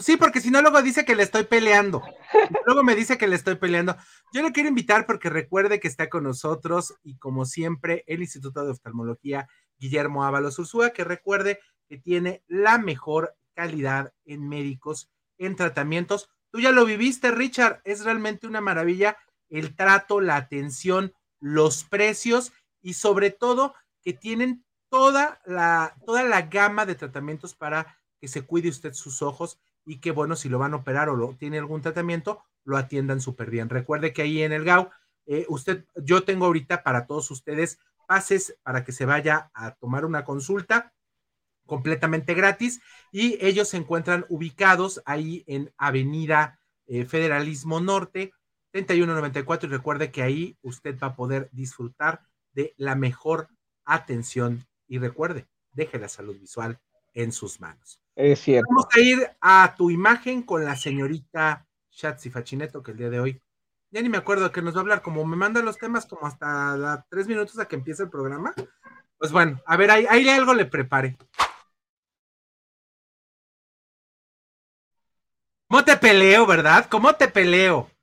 Sí, 0.00 0.16
porque 0.16 0.40
si 0.40 0.50
no, 0.50 0.60
luego 0.60 0.82
dice 0.82 1.04
que 1.04 1.14
le 1.14 1.22
estoy 1.22 1.44
peleando. 1.44 2.02
Luego 2.66 2.82
me 2.82 2.94
dice 2.94 3.16
que 3.16 3.26
le 3.26 3.34
estoy 3.34 3.54
peleando. 3.54 3.96
Yo 4.32 4.42
le 4.42 4.52
quiero 4.52 4.68
invitar 4.68 5.06
porque 5.06 5.30
recuerde 5.30 5.80
que 5.80 5.88
está 5.88 6.10
con 6.10 6.24
nosotros 6.24 6.94
y 7.02 7.16
como 7.16 7.46
siempre, 7.46 8.04
el 8.06 8.20
Instituto 8.20 8.64
de 8.64 8.72
Oftalmología 8.72 9.48
Guillermo 9.78 10.24
Ábalos 10.24 10.58
Ursúa, 10.58 10.90
que 10.90 11.02
recuerde 11.02 11.60
que 11.88 11.96
tiene 11.96 12.42
la 12.46 12.76
mejor 12.76 13.36
calidad 13.54 14.12
en 14.26 14.46
médicos, 14.48 15.10
en 15.38 15.56
tratamientos. 15.56 16.28
Tú 16.50 16.60
ya 16.60 16.70
lo 16.70 16.84
viviste, 16.84 17.30
Richard, 17.30 17.80
es 17.84 18.04
realmente 18.04 18.46
una 18.46 18.60
maravilla 18.60 19.16
el 19.48 19.76
trato, 19.76 20.20
la 20.20 20.36
atención, 20.36 21.14
los 21.44 21.84
precios 21.84 22.54
y 22.80 22.94
sobre 22.94 23.30
todo 23.30 23.74
que 24.02 24.14
tienen 24.14 24.64
toda 24.88 25.42
la, 25.44 25.94
toda 26.06 26.24
la 26.24 26.40
gama 26.42 26.86
de 26.86 26.94
tratamientos 26.94 27.54
para 27.54 27.98
que 28.18 28.28
se 28.28 28.46
cuide 28.46 28.70
usted 28.70 28.94
sus 28.94 29.20
ojos 29.20 29.60
y 29.84 29.98
que 29.98 30.10
bueno, 30.10 30.36
si 30.36 30.48
lo 30.48 30.58
van 30.58 30.72
a 30.72 30.78
operar 30.78 31.10
o 31.10 31.16
lo 31.16 31.36
tiene 31.36 31.58
algún 31.58 31.82
tratamiento, 31.82 32.42
lo 32.64 32.78
atiendan 32.78 33.20
súper 33.20 33.50
bien. 33.50 33.68
Recuerde 33.68 34.14
que 34.14 34.22
ahí 34.22 34.42
en 34.42 34.52
el 34.52 34.64
GAU, 34.64 34.88
eh, 35.26 35.44
usted, 35.50 35.84
yo 35.96 36.24
tengo 36.24 36.46
ahorita 36.46 36.82
para 36.82 37.06
todos 37.06 37.30
ustedes 37.30 37.78
pases 38.08 38.56
para 38.62 38.82
que 38.82 38.92
se 38.92 39.04
vaya 39.04 39.50
a 39.52 39.74
tomar 39.74 40.06
una 40.06 40.24
consulta 40.24 40.94
completamente 41.66 42.32
gratis 42.32 42.80
y 43.12 43.36
ellos 43.44 43.68
se 43.68 43.76
encuentran 43.76 44.24
ubicados 44.30 45.02
ahí 45.04 45.44
en 45.46 45.74
Avenida 45.76 46.58
eh, 46.86 47.04
Federalismo 47.04 47.80
Norte, 47.80 48.32
3194 48.74 49.68
y 49.68 49.72
recuerde 49.72 50.10
que 50.10 50.22
ahí 50.24 50.58
usted 50.60 50.98
va 51.00 51.08
a 51.08 51.14
poder 51.14 51.48
disfrutar 51.52 52.22
de 52.54 52.74
la 52.76 52.96
mejor 52.96 53.48
atención 53.84 54.66
y 54.88 54.98
recuerde, 54.98 55.46
deje 55.72 55.96
la 56.00 56.08
salud 56.08 56.36
visual 56.36 56.80
en 57.12 57.30
sus 57.30 57.60
manos. 57.60 58.00
Es 58.16 58.40
cierto. 58.40 58.66
Vamos 58.68 58.86
a 58.92 58.98
ir 58.98 59.30
a 59.40 59.76
tu 59.78 59.90
imagen 59.90 60.42
con 60.42 60.64
la 60.64 60.74
señorita 60.74 61.68
Shatsi 61.88 62.30
Fachineto 62.30 62.82
que 62.82 62.90
el 62.90 62.96
día 62.96 63.10
de 63.10 63.20
hoy 63.20 63.40
ya 63.92 64.02
ni 64.02 64.08
me 64.08 64.18
acuerdo 64.18 64.50
que 64.50 64.60
nos 64.60 64.74
va 64.74 64.78
a 64.78 64.80
hablar, 64.80 65.02
como 65.02 65.24
me 65.24 65.36
manda 65.36 65.62
los 65.62 65.78
temas 65.78 66.04
como 66.06 66.26
hasta 66.26 67.06
tres 67.08 67.28
minutos 67.28 67.56
a 67.60 67.68
que 67.68 67.76
empiece 67.76 68.02
el 68.02 68.10
programa. 68.10 68.52
Pues 69.18 69.30
bueno, 69.30 69.62
a 69.64 69.76
ver, 69.76 69.92
ahí, 69.92 70.04
ahí 70.10 70.28
algo 70.28 70.52
le 70.52 70.64
prepare. 70.64 71.16
¿Cómo 75.68 75.84
te 75.84 75.96
peleo, 75.96 76.44
verdad? 76.44 76.88
¿Cómo 76.90 77.14
te 77.14 77.28
peleo? 77.28 77.93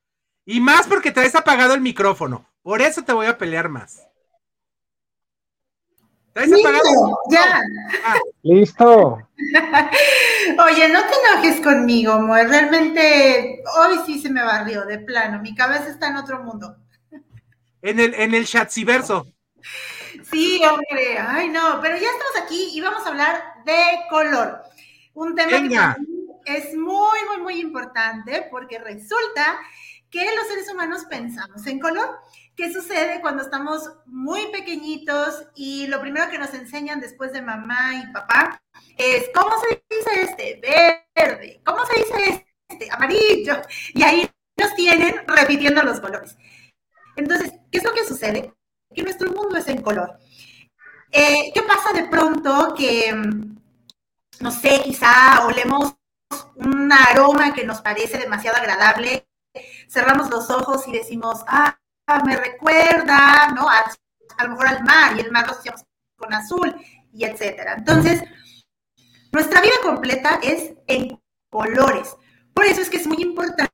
Y 0.46 0.60
más 0.60 0.88
porque 0.88 1.12
traes 1.12 1.36
apagado 1.36 1.74
el 1.74 1.82
micrófono. 1.82 2.46
Por 2.62 2.82
eso 2.82 3.04
te 3.04 3.14
voy 3.14 3.28
a 3.28 3.38
pelear 3.38 3.70
más. 3.70 4.08
¿Traes 6.34 6.54
apagado? 6.54 7.20
Ya. 7.30 7.62
Ah. 8.06 8.20
Listo. 8.44 9.28
Oye, 10.66 10.90
no 10.90 11.00
te 11.06 11.14
enojes 11.14 11.62
conmigo, 11.62 12.20
Moe. 12.20 12.48
Realmente 12.48 13.62
hoy 13.78 14.00
sí 14.06 14.22
se 14.22 14.30
me 14.30 14.42
barrió 14.44 14.86
de 14.86 15.00
plano. 15.00 15.42
Mi 15.42 15.54
cabeza 15.54 15.90
está 15.90 16.08
en 16.08 16.16
otro 16.16 16.42
mundo. 16.44 16.78
En 17.82 18.00
el, 18.00 18.14
en 18.14 18.34
el 18.34 18.48
verso. 18.86 19.28
Sí, 20.32 20.62
hombre. 20.64 21.18
Ay, 21.20 21.50
no, 21.50 21.80
pero 21.82 21.96
ya 21.98 22.08
estamos 22.08 22.44
aquí 22.44 22.70
y 22.74 22.82
vamos 22.82 23.06
a 23.06 23.10
hablar 23.10 23.44
de 23.66 23.82
color. 24.10 24.64
Un 25.14 25.36
tema 25.36 25.52
Venga. 25.52 25.98
que 26.46 26.58
es 26.58 26.76
muy, 26.76 27.20
muy, 27.28 27.42
muy 27.42 27.60
importante 27.60 28.48
porque 28.50 28.80
resulta 28.80 29.60
que 30.12 30.26
los 30.36 30.48
seres 30.48 30.70
humanos 30.72 31.06
pensamos 31.10 31.66
en 31.66 31.80
color. 31.80 32.20
¿Qué 32.56 32.72
sucede 32.72 33.22
cuando 33.22 33.44
estamos 33.44 33.90
muy 34.06 34.52
pequeñitos 34.52 35.48
y 35.56 35.88
lo 35.88 36.02
primero 36.02 36.30
que 36.30 36.38
nos 36.38 36.54
enseñan 36.54 37.00
después 37.00 37.32
de 37.32 37.42
mamá 37.42 37.96
y 37.96 38.12
papá 38.12 38.62
es 38.98 39.30
cómo 39.34 39.52
se 39.62 39.82
dice 39.90 40.22
este 40.22 40.62
verde, 41.16 41.62
cómo 41.66 41.86
se 41.86 42.00
dice 42.00 42.46
este 42.68 42.92
amarillo? 42.92 43.62
Y 43.94 44.04
ahí 44.04 44.30
nos 44.58 44.76
tienen 44.76 45.24
repitiendo 45.26 45.82
los 45.82 46.02
colores. 46.02 46.38
Entonces, 47.16 47.54
¿qué 47.72 47.78
es 47.78 47.84
lo 47.84 47.94
que 47.94 48.06
sucede? 48.06 48.54
Que 48.94 49.04
nuestro 49.04 49.32
mundo 49.32 49.58
es 49.58 49.68
en 49.70 49.82
color. 49.82 50.18
Eh, 51.10 51.52
¿Qué 51.54 51.62
pasa 51.64 51.94
de 51.94 52.08
pronto 52.10 52.74
que, 52.78 53.14
no 54.42 54.52
sé, 54.52 54.82
quizá 54.84 55.46
olemos 55.46 55.96
un 56.56 56.92
aroma 56.92 57.54
que 57.54 57.66
nos 57.66 57.82
parece 57.82 58.18
demasiado 58.18 58.58
agradable, 58.58 59.26
cerramos 59.92 60.30
los 60.30 60.50
ojos 60.50 60.88
y 60.88 60.94
decimos, 60.94 61.44
ah, 61.48 61.78
me 62.26 62.36
recuerda, 62.36 63.50
¿no? 63.54 63.70
A, 63.70 63.92
a, 64.38 64.44
lo 64.44 64.52
mejor 64.52 64.68
al 64.68 64.84
mar 64.84 65.16
y 65.18 65.22
el 65.22 65.32
mar 65.32 65.46
lo 65.46 65.54
asociamos 65.54 65.84
con 66.18 66.34
azul 66.34 66.76
y 67.14 67.26
etcétera. 67.26 67.76
Entonces, 67.78 68.24
nuestra 69.32 69.62
vida 69.62 69.76
completa 69.84 70.40
es 70.42 70.74
en 70.88 71.22
colores. 71.50 72.16
Por 72.54 72.66
eso 72.66 72.82
es 72.82 72.90
que 72.90 72.98
es 72.98 73.08
muy 73.08 73.22
importante 73.22 73.72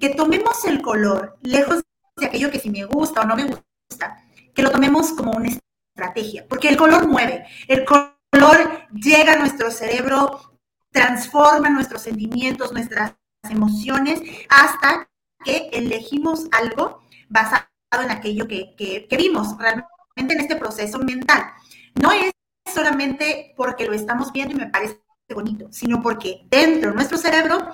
que 0.00 0.14
tomemos 0.16 0.64
el 0.64 0.80
color, 0.80 1.38
lejos 1.42 1.82
de 2.16 2.26
aquello 2.26 2.50
que 2.50 2.60
si 2.60 2.70
me 2.70 2.84
gusta 2.84 3.22
o 3.22 3.24
no 3.24 3.36
me 3.36 3.44
gusta, 3.44 4.22
que 4.54 4.62
lo 4.62 4.70
tomemos 4.70 5.12
como 5.12 5.32
una 5.32 5.48
estrategia, 5.48 6.46
porque 6.48 6.68
el 6.68 6.76
color 6.76 7.08
mueve, 7.08 7.46
el 7.68 7.84
color 7.84 8.88
llega 8.92 9.34
a 9.34 9.38
nuestro 9.38 9.70
cerebro, 9.70 10.58
transforma 10.90 11.68
nuestros 11.68 12.02
sentimientos, 12.02 12.72
nuestras 12.72 13.14
emociones, 13.50 14.20
hasta 14.48 15.08
que 15.44 15.70
elegimos 15.72 16.46
algo 16.52 17.02
basado 17.28 17.66
en 17.92 18.10
aquello 18.10 18.46
que, 18.48 18.74
que 18.76 19.16
vimos 19.16 19.56
realmente 19.58 20.34
en 20.34 20.40
este 20.40 20.56
proceso 20.56 20.98
mental. 20.98 21.52
No 21.94 22.12
es 22.12 22.32
solamente 22.72 23.54
porque 23.56 23.86
lo 23.86 23.92
estamos 23.92 24.32
viendo 24.32 24.54
y 24.54 24.58
me 24.58 24.66
parece 24.66 25.00
bonito, 25.34 25.68
sino 25.70 26.02
porque 26.02 26.46
dentro 26.48 26.90
de 26.90 26.96
nuestro 26.96 27.18
cerebro 27.18 27.72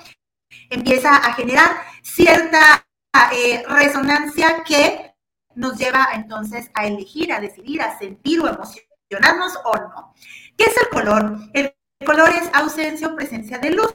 empieza 0.71 1.17
a 1.17 1.33
generar 1.35 1.71
cierta 2.03 2.87
eh, 3.33 3.63
resonancia 3.69 4.63
que 4.65 5.15
nos 5.55 5.77
lleva 5.77 6.09
entonces 6.15 6.71
a 6.75 6.87
elegir, 6.87 7.33
a 7.33 7.41
decidir, 7.41 7.83
a 7.83 7.99
sentir 7.99 8.41
o 8.41 8.49
emocionarnos 8.49 9.59
o 9.65 9.77
no. 9.77 10.15
¿Qué 10.57 10.65
es 10.65 10.75
el 10.81 10.89
color? 10.89 11.39
El 11.53 11.75
color 12.07 12.31
es 12.31 12.49
ausencia 12.55 13.09
o 13.09 13.17
presencia 13.17 13.59
de 13.59 13.71
luz. 13.71 13.95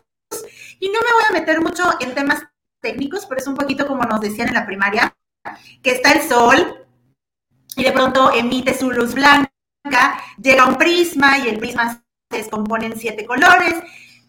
Y 0.79 0.89
no 0.89 0.99
me 0.99 1.13
voy 1.13 1.23
a 1.29 1.33
meter 1.33 1.61
mucho 1.61 1.83
en 1.99 2.13
temas 2.13 2.43
técnicos, 2.87 3.25
pero 3.25 3.41
es 3.41 3.47
un 3.47 3.55
poquito 3.55 3.85
como 3.85 4.03
nos 4.03 4.21
decían 4.21 4.47
en 4.47 4.53
la 4.53 4.65
primaria, 4.65 5.13
que 5.83 5.91
está 5.91 6.13
el 6.13 6.21
sol 6.21 6.85
y 7.75 7.83
de 7.83 7.91
pronto 7.91 8.31
emite 8.33 8.73
su 8.73 8.89
luz 8.91 9.13
blanca, 9.13 9.51
llega 10.41 10.65
un 10.65 10.75
prisma 10.75 11.37
y 11.39 11.49
el 11.49 11.59
prisma 11.59 12.01
se 12.31 12.37
descompone 12.37 12.85
en 12.85 12.97
siete 12.97 13.25
colores, 13.25 13.75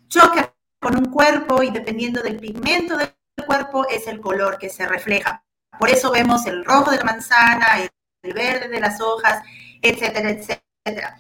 choca 0.09 0.53
con 0.81 0.97
un 0.97 1.05
cuerpo 1.07 1.63
y 1.63 1.71
dependiendo 1.71 2.21
del 2.21 2.37
pigmento 2.37 2.97
del 2.97 3.15
cuerpo 3.47 3.89
es 3.89 4.09
el 4.09 4.21
color 4.21 4.59
que 4.59 4.71
se 4.71 4.87
refleja. 4.87 5.45
Por 5.79 5.89
eso 5.89 6.11
vemos 6.11 6.45
el 6.47 6.65
rojo 6.65 6.91
de 6.91 6.99
la 6.99 7.05
manzana, 7.05 7.67
el 8.23 8.35
verde 8.35 8.69
de 8.69 8.81
las 8.81 9.01
hojas, 9.01 9.43
etcétera, 9.81 10.31
etcétera. 10.31 11.17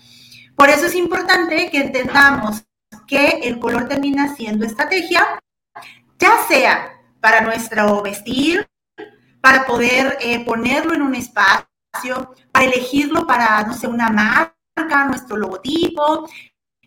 Por 0.57 0.70
eso 0.70 0.86
es 0.86 0.95
importante 0.97 1.70
que 1.70 1.78
entendamos 1.78 2.64
que 3.07 3.41
el 3.45 3.61
color 3.61 3.86
termina 3.89 4.34
siendo 4.34 4.66
estrategia, 4.66 5.41
ya 6.18 6.32
sea 6.49 6.97
para 7.21 7.41
nuestro 7.41 8.03
vestir, 8.03 8.66
para 9.41 9.66
poder 9.66 10.19
eh, 10.21 10.45
ponerlo 10.45 10.95
en 10.95 11.03
un 11.03 11.14
espacio, 11.14 12.35
para 12.53 12.66
elegirlo 12.66 13.27
para, 13.27 13.62
no 13.62 13.75
sé, 13.75 13.87
una 13.87 14.11
marca, 14.11 15.05
nuestro 15.07 15.37
logotipo, 15.37 16.29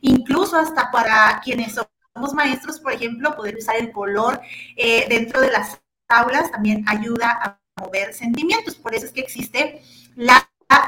incluso 0.02 0.58
hasta 0.58 0.92
para 0.92 1.40
quienes 1.44 1.74
somos 1.74 2.34
maestros, 2.34 2.80
por 2.80 2.94
ejemplo, 2.94 3.36
poder 3.36 3.58
usar 3.58 3.76
el 3.78 3.92
color 3.92 4.40
eh, 4.76 5.06
dentro 5.10 5.42
de 5.42 5.52
las 5.52 5.82
aulas 6.10 6.52
también 6.52 6.84
ayuda 6.88 7.40
a 7.42 7.62
mover 7.82 8.14
sentimientos. 8.14 8.76
Por 8.76 8.94
eso 8.94 9.06
es 9.06 9.12
que 9.12 9.22
existe 9.22 9.82
la 10.16 10.48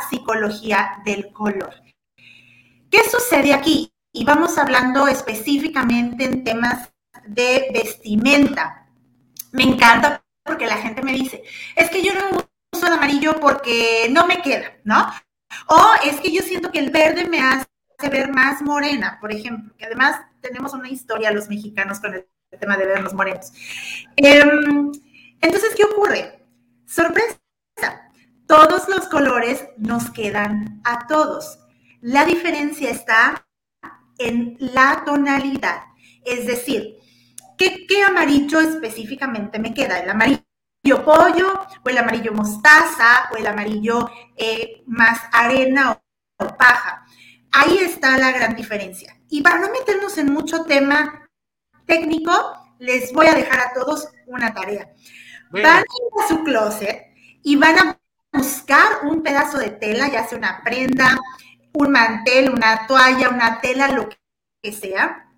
psicología 0.10 1.02
del 1.06 1.32
color. 1.32 1.74
¿Qué 2.89 3.00
sucede 3.10 3.54
aquí? 3.54 3.91
Y 4.14 4.24
vamos 4.24 4.58
hablando 4.58 5.08
específicamente 5.08 6.26
en 6.26 6.44
temas 6.44 6.91
de 7.26 7.70
vestimenta. 7.74 8.82
Me 9.54 9.64
encanta 9.64 10.24
porque 10.43 10.66
la 10.66 10.78
gente 10.78 11.01
me 11.01 11.14
dice, 11.14 11.43
es 11.76 11.89
que 11.89 12.04
yo 12.04 12.14
no 12.14 12.45
uso 12.74 12.88
el 12.88 12.93
amarillo 12.93 13.39
porque 13.39 14.08
no 14.12 14.28
me 14.28 14.41
queda, 14.41 14.74
¿no? 14.84 15.08
O 15.68 15.91
es 16.04 16.20
que 16.20 16.32
yo 16.32 16.41
siento 16.41 16.72
que 16.72 16.80
el 16.80 16.89
verde 16.89 17.26
me 17.30 17.39
hace 17.39 17.68
ver 18.10 18.32
más 18.32 18.62
morena, 18.62 19.18
por 19.22 19.32
ejemplo, 19.32 19.74
que 19.78 19.86
además 19.86 20.20
tenemos 20.41 20.74
una 20.74 20.89
historia 20.89 21.32
los 21.32 21.47
mexicanos 21.47 21.99
con 21.99 22.14
el 22.14 22.28
tema 22.60 22.76
de 22.76 22.86
vernos 22.86 23.14
morenos. 23.14 23.54
Em, 24.18 24.91
entonces, 25.39 25.74
¿qué 25.76 25.84
ocurre? 25.86 26.43
Sorpresa, 26.86 27.39
todos 28.47 28.89
los 28.89 29.08
colores 29.08 29.66
nos 29.78 30.10
quedan 30.12 30.82
a 30.84 31.08
todos. 31.08 31.60
La 32.01 32.26
diferencia 32.26 32.89
está 32.89 33.47
en 34.18 34.58
la 34.60 35.04
tonalidad, 35.06 35.84
es 36.26 36.45
decir, 36.45 36.97
¿qué, 37.64 37.86
qué 37.88 38.03
amarillo 38.03 38.59
específicamente 38.59 39.59
me 39.59 39.74
queda? 39.74 39.99
¿El 39.99 40.09
amarillo 40.09 40.43
pollo 41.05 41.66
o 41.84 41.89
el 41.89 41.97
amarillo 41.97 42.34
mostaza 42.34 43.30
o 43.32 43.38
el 43.38 43.47
amarillo 43.47 44.09
eh, 44.36 44.84
más 44.86 45.22
arena 45.32 45.99
o 46.38 46.57
paja? 46.57 47.05
Ahí 47.51 47.78
está 47.78 48.18
la 48.18 48.32
gran 48.32 48.55
diferencia. 48.55 49.16
Y 49.30 49.41
para 49.41 49.59
no 49.59 49.70
meternos 49.70 50.18
en 50.18 50.34
mucho 50.34 50.66
tema 50.66 51.28
técnico, 51.86 52.32
les 52.80 53.14
voy 53.14 53.28
a 53.28 53.36
dejar 53.36 53.59
a 53.59 53.74
todos 53.74 54.09
una 54.28 54.53
tarea. 54.53 54.91
Van 55.51 55.66
a 55.66 55.80
ir 55.80 56.24
a 56.24 56.28
su 56.28 56.43
closet 56.43 57.14
y 57.43 57.55
van 57.55 57.78
a 57.78 57.99
buscar 58.32 59.05
un 59.05 59.22
pedazo 59.22 59.59
de 59.59 59.70
tela, 59.70 60.09
ya 60.09 60.28
sea 60.28 60.38
una 60.38 60.64
prenda, 60.64 61.18
un 61.74 61.91
mantel, 61.91 62.49
una 62.49 62.88
toalla, 62.88 63.30
una 63.30 63.61
tela, 63.61 63.89
lo 63.89 64.09
que 64.61 64.72
sea, 64.72 65.30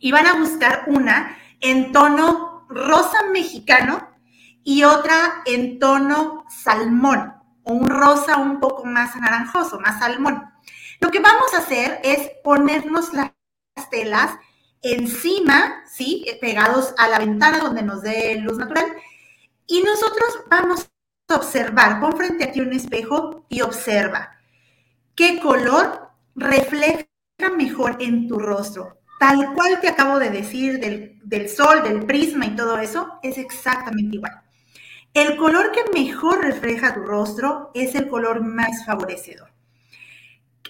y 0.00 0.10
van 0.10 0.26
a 0.26 0.34
buscar 0.34 0.84
una 0.88 1.38
en 1.64 1.92
tono 1.92 2.66
rosa 2.68 3.22
mexicano 3.32 4.06
y 4.62 4.84
otra 4.84 5.42
en 5.46 5.78
tono 5.78 6.44
salmón, 6.48 7.34
o 7.64 7.72
un 7.72 7.88
rosa 7.88 8.36
un 8.36 8.60
poco 8.60 8.84
más 8.84 9.16
anaranjoso, 9.16 9.80
más 9.80 9.98
salmón. 9.98 10.44
Lo 11.00 11.10
que 11.10 11.20
vamos 11.20 11.54
a 11.54 11.58
hacer 11.58 12.00
es 12.04 12.30
ponernos 12.44 13.14
las 13.14 13.32
telas 13.90 14.36
encima, 14.82 15.82
¿sí? 15.86 16.26
Pegados 16.42 16.94
a 16.98 17.08
la 17.08 17.18
ventana 17.18 17.58
donde 17.60 17.82
nos 17.82 18.02
dé 18.02 18.36
luz 18.36 18.58
natural. 18.58 18.94
Y 19.66 19.82
nosotros 19.82 20.40
vamos 20.50 20.90
a 21.28 21.36
observar, 21.36 21.98
pon 21.98 22.14
frente 22.14 22.44
a 22.44 22.52
ti 22.52 22.60
un 22.60 22.74
espejo 22.74 23.46
y 23.48 23.62
observa 23.62 24.36
qué 25.16 25.40
color 25.40 26.10
refleja 26.34 27.06
mejor 27.56 27.96
en 28.00 28.28
tu 28.28 28.38
rostro. 28.38 28.98
Tal 29.26 29.54
cual 29.54 29.80
te 29.80 29.88
acabo 29.88 30.18
de 30.18 30.28
decir 30.28 30.78
del, 30.80 31.18
del 31.24 31.48
sol, 31.48 31.82
del 31.82 32.04
prisma 32.04 32.44
y 32.44 32.54
todo 32.54 32.76
eso, 32.76 33.18
es 33.22 33.38
exactamente 33.38 34.16
igual. 34.16 34.42
El 35.14 35.38
color 35.38 35.72
que 35.72 35.98
mejor 35.98 36.42
refleja 36.44 36.92
tu 36.92 37.00
rostro 37.00 37.70
es 37.72 37.94
el 37.94 38.10
color 38.10 38.42
más 38.42 38.84
favorecedor. 38.84 39.50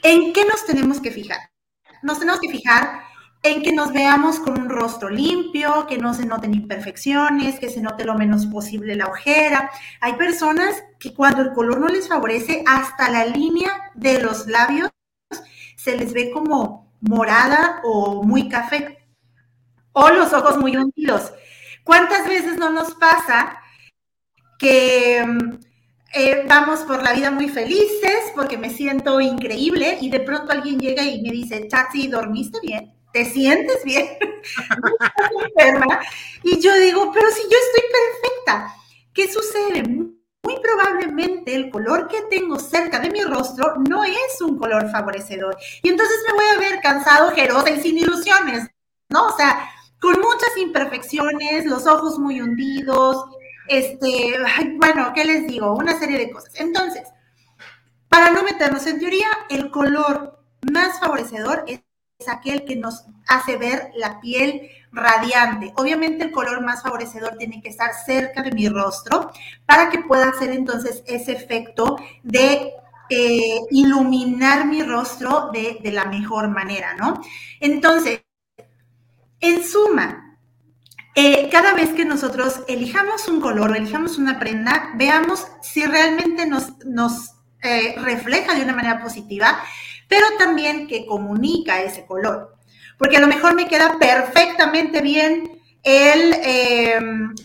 ¿En 0.04 0.32
qué 0.32 0.44
nos 0.44 0.64
tenemos 0.66 1.00
que 1.00 1.10
fijar? 1.10 1.40
Nos 2.04 2.20
tenemos 2.20 2.38
que 2.38 2.48
fijar 2.48 3.00
en 3.42 3.60
que 3.60 3.72
nos 3.72 3.92
veamos 3.92 4.38
con 4.38 4.56
un 4.56 4.68
rostro 4.68 5.10
limpio, 5.10 5.88
que 5.88 5.98
no 5.98 6.14
se 6.14 6.24
noten 6.24 6.54
imperfecciones, 6.54 7.58
que 7.58 7.70
se 7.70 7.80
note 7.80 8.04
lo 8.04 8.14
menos 8.14 8.46
posible 8.46 8.94
la 8.94 9.08
ojera. 9.08 9.68
Hay 10.00 10.12
personas 10.12 10.80
que 11.00 11.12
cuando 11.12 11.42
el 11.42 11.52
color 11.54 11.80
no 11.80 11.88
les 11.88 12.06
favorece, 12.06 12.62
hasta 12.68 13.10
la 13.10 13.26
línea 13.26 13.90
de 13.96 14.22
los 14.22 14.46
labios 14.46 14.90
se 15.76 15.96
les 15.96 16.12
ve 16.12 16.30
como 16.30 16.83
morada 17.08 17.80
o 17.84 18.22
muy 18.22 18.48
café. 18.48 18.98
O 19.92 20.08
los 20.10 20.32
ojos 20.32 20.58
muy 20.58 20.76
hundidos. 20.76 21.32
¿Cuántas 21.84 22.26
veces 22.26 22.56
no 22.56 22.70
nos 22.70 22.94
pasa 22.94 23.58
que 24.58 25.24
mm, 25.24 25.58
eh, 26.14 26.44
vamos 26.48 26.80
por 26.80 27.02
la 27.02 27.12
vida 27.12 27.30
muy 27.30 27.48
felices 27.48 28.32
porque 28.34 28.56
me 28.56 28.70
siento 28.70 29.20
increíble 29.20 29.98
y 30.00 30.10
de 30.10 30.20
pronto 30.20 30.52
alguien 30.52 30.78
llega 30.78 31.02
y 31.02 31.20
me 31.22 31.30
dice, 31.30 31.68
Chachi, 31.68 32.08
¿dormiste 32.08 32.58
bien? 32.62 32.94
¿Te 33.12 33.24
sientes 33.24 33.84
bien? 33.84 34.06
enferma. 35.58 36.00
Y 36.42 36.60
yo 36.60 36.74
digo, 36.76 37.10
pero 37.12 37.28
si 37.30 37.42
yo 37.42 37.56
estoy 37.58 37.90
perfecta, 37.90 38.74
¿qué 39.12 39.32
sucede? 39.32 40.13
Muy 40.44 40.60
probablemente 40.60 41.54
el 41.54 41.70
color 41.70 42.06
que 42.06 42.22
tengo 42.30 42.58
cerca 42.58 43.00
de 43.00 43.10
mi 43.10 43.22
rostro 43.22 43.74
no 43.88 44.04
es 44.04 44.40
un 44.40 44.58
color 44.58 44.90
favorecedor. 44.90 45.56
Y 45.82 45.88
entonces 45.88 46.16
me 46.26 46.34
voy 46.34 46.44
a 46.44 46.58
ver 46.58 46.80
cansado, 46.80 47.30
jerosa 47.30 47.70
y 47.70 47.80
sin 47.80 47.98
ilusiones, 47.98 48.68
¿no? 49.08 49.26
O 49.26 49.36
sea, 49.36 49.70
con 50.00 50.20
muchas 50.20 50.54
imperfecciones, 50.58 51.64
los 51.64 51.86
ojos 51.86 52.18
muy 52.18 52.42
hundidos, 52.42 53.24
este, 53.68 54.34
bueno, 54.76 55.12
¿qué 55.14 55.24
les 55.24 55.46
digo? 55.46 55.74
Una 55.74 55.98
serie 55.98 56.18
de 56.18 56.30
cosas. 56.30 56.52
Entonces, 56.56 57.08
para 58.08 58.30
no 58.30 58.42
meternos 58.42 58.86
en 58.86 58.98
teoría, 58.98 59.28
el 59.48 59.70
color 59.70 60.44
más 60.70 61.00
favorecedor 61.00 61.64
es, 61.66 61.80
aquel 62.28 62.64
que 62.64 62.76
nos 62.76 63.04
hace 63.26 63.56
ver 63.56 63.90
la 63.96 64.20
piel 64.20 64.70
radiante. 64.92 65.72
Obviamente 65.76 66.24
el 66.24 66.32
color 66.32 66.62
más 66.62 66.82
favorecedor 66.82 67.36
tiene 67.36 67.60
que 67.62 67.68
estar 67.68 67.90
cerca 68.06 68.42
de 68.42 68.52
mi 68.52 68.68
rostro 68.68 69.30
para 69.66 69.90
que 69.90 69.98
pueda 69.98 70.28
hacer 70.28 70.50
entonces 70.50 71.02
ese 71.06 71.32
efecto 71.32 71.96
de 72.22 72.72
eh, 73.10 73.60
iluminar 73.70 74.66
mi 74.66 74.82
rostro 74.82 75.50
de, 75.52 75.78
la 75.92 76.06
mejor 76.06 76.48
manera, 76.48 76.94
¿no? 76.94 77.20
Entonces, 77.60 78.22
en 79.40 79.62
suma, 79.62 80.38
eh, 81.14 81.48
cada 81.50 81.74
vez 81.74 81.90
que 81.90 82.04
nosotros 82.04 82.62
elijamos 82.66 83.28
un 83.28 83.40
color 83.40 83.72
o 83.72 83.74
elijamos 83.74 84.16
una 84.16 84.38
prenda, 84.38 84.92
veamos 84.96 85.46
si 85.60 85.84
realmente 85.84 86.46
nos, 86.46 86.78
nos 86.86 87.34
eh, 87.62 87.94
refleja 87.98 88.54
de 88.54 88.62
una 88.62 88.74
manera 88.74 89.02
positiva, 89.02 89.58
pero 90.08 90.26
también 90.38 90.86
que 90.86 91.06
comunica 91.06 91.82
ese 91.82 92.06
color. 92.06 92.56
Porque 92.98 93.16
a 93.16 93.20
lo 93.20 93.26
mejor 93.26 93.54
me 93.54 93.68
queda 93.68 93.98
perfectamente 93.98 95.00
bien 95.00 95.60
el 95.82 96.34
eh, 96.42 96.98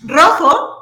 rojo 0.03 0.79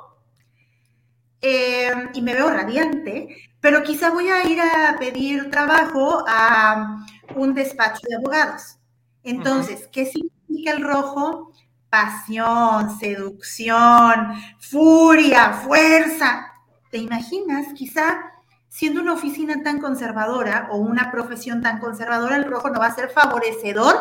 y 2.14 2.22
me 2.22 2.34
veo 2.34 2.50
radiante, 2.50 3.50
pero 3.62 3.84
quizá 3.84 4.10
voy 4.10 4.30
a 4.30 4.46
ir 4.48 4.60
a 4.60 4.98
pedir 5.00 5.50
trabajo 5.50 6.24
a 6.28 7.06
un 7.36 7.54
despacho 7.54 8.02
de 8.08 8.16
abogados. 8.16 8.78
Entonces, 9.24 9.88
¿qué 9.92 10.06
significa 10.06 10.72
el 10.72 10.84
rojo? 10.84 11.52
Pasión, 11.90 12.98
seducción, 13.00 14.34
furia, 14.60 15.54
fuerza. 15.54 16.54
¿Te 16.92 16.98
imaginas? 16.98 17.68
Quizá 17.74 18.32
siendo 18.78 19.02
una 19.02 19.14
oficina 19.14 19.64
tan 19.64 19.82
conservadora 19.82 20.68
o 20.72 20.78
una 20.78 21.10
profesión 21.10 21.64
tan 21.64 21.80
conservadora, 21.80 22.36
el 22.36 22.46
rojo 22.46 22.70
no 22.70 22.80
va 22.80 22.86
a 22.86 22.94
ser 22.94 23.10
favorecedor 23.10 23.96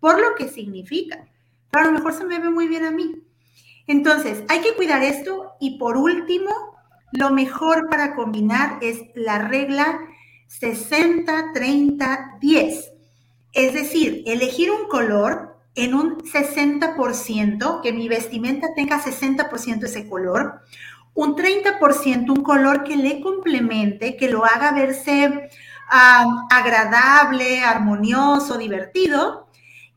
por 0.00 0.20
lo 0.20 0.34
que 0.34 0.48
significa. 0.48 1.26
Pero 1.70 1.84
a 1.84 1.86
lo 1.88 1.94
mejor 1.94 2.12
se 2.12 2.26
me 2.26 2.38
ve 2.38 2.50
muy 2.50 2.68
bien 2.68 2.84
a 2.84 2.90
mí. 2.90 3.22
Entonces, 3.86 4.44
hay 4.50 4.60
que 4.60 4.74
cuidar 4.74 5.02
esto 5.02 5.52
y 5.60 5.78
por 5.78 5.96
último, 5.96 6.50
lo 7.12 7.30
mejor 7.30 7.88
para 7.88 8.14
combinar 8.14 8.76
es 8.82 9.00
la 9.14 9.48
regla 9.48 9.98
60-30-10. 10.60 12.84
Es 13.54 13.72
decir, 13.72 14.24
elegir 14.26 14.70
un 14.70 14.88
color 14.88 15.56
en 15.74 15.94
un 15.94 16.18
60%, 16.18 17.80
que 17.80 17.94
mi 17.94 18.10
vestimenta 18.10 18.74
tenga 18.76 19.02
60% 19.02 19.84
ese 19.84 20.06
color, 20.06 20.60
un 21.18 21.34
30% 21.34 22.30
un 22.30 22.44
color 22.44 22.84
que 22.84 22.96
le 22.96 23.20
complemente, 23.20 24.16
que 24.16 24.30
lo 24.30 24.44
haga 24.44 24.70
verse 24.70 25.50
agradable, 25.90 27.60
armonioso, 27.64 28.56
divertido, 28.56 29.48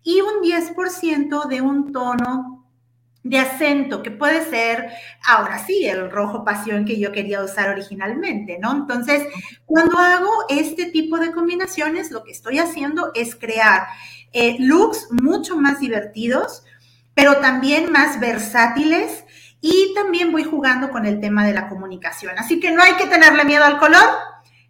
y 0.02 0.22
un 0.22 0.42
10% 0.42 1.46
de 1.48 1.62
un 1.62 1.92
tono 1.92 2.66
de 3.22 3.38
acento, 3.38 4.02
que 4.02 4.10
puede 4.10 4.44
ser, 4.50 4.90
ahora 5.24 5.64
sí, 5.64 5.86
el 5.86 6.10
rojo 6.10 6.44
pasión 6.44 6.86
que 6.86 7.00
yo 7.00 7.12
quería 7.12 7.44
usar 7.44 7.70
originalmente, 7.70 8.58
¿no? 8.60 8.72
Entonces, 8.72 9.28
cuando 9.68 10.00
hago 10.00 10.28
este 10.50 10.88
tipo 10.88 11.20
de 11.20 11.32
combinaciones, 11.32 12.10
lo 12.10 12.24
que 12.24 12.32
estoy 12.32 12.58
haciendo 12.58 13.12
es 13.14 13.36
crear 13.36 13.86
eh, 14.34 14.56
looks 14.58 15.10
mucho 15.12 15.56
más 15.56 15.82
divertidos, 15.82 16.64
pero 17.14 17.38
también 17.38 17.92
más 17.92 18.20
versátiles 18.20 19.24
y 19.62 19.94
también 19.94 20.32
voy 20.32 20.44
jugando 20.44 20.90
con 20.90 21.06
el 21.06 21.22
tema 21.22 21.46
de 21.46 21.54
la 21.54 21.70
comunicación. 21.70 22.38
Así 22.38 22.60
que 22.60 22.72
no 22.72 22.82
hay 22.82 22.96
que 22.96 23.06
tenerle 23.06 23.46
miedo 23.46 23.64
al 23.64 23.78
color. 23.78 24.04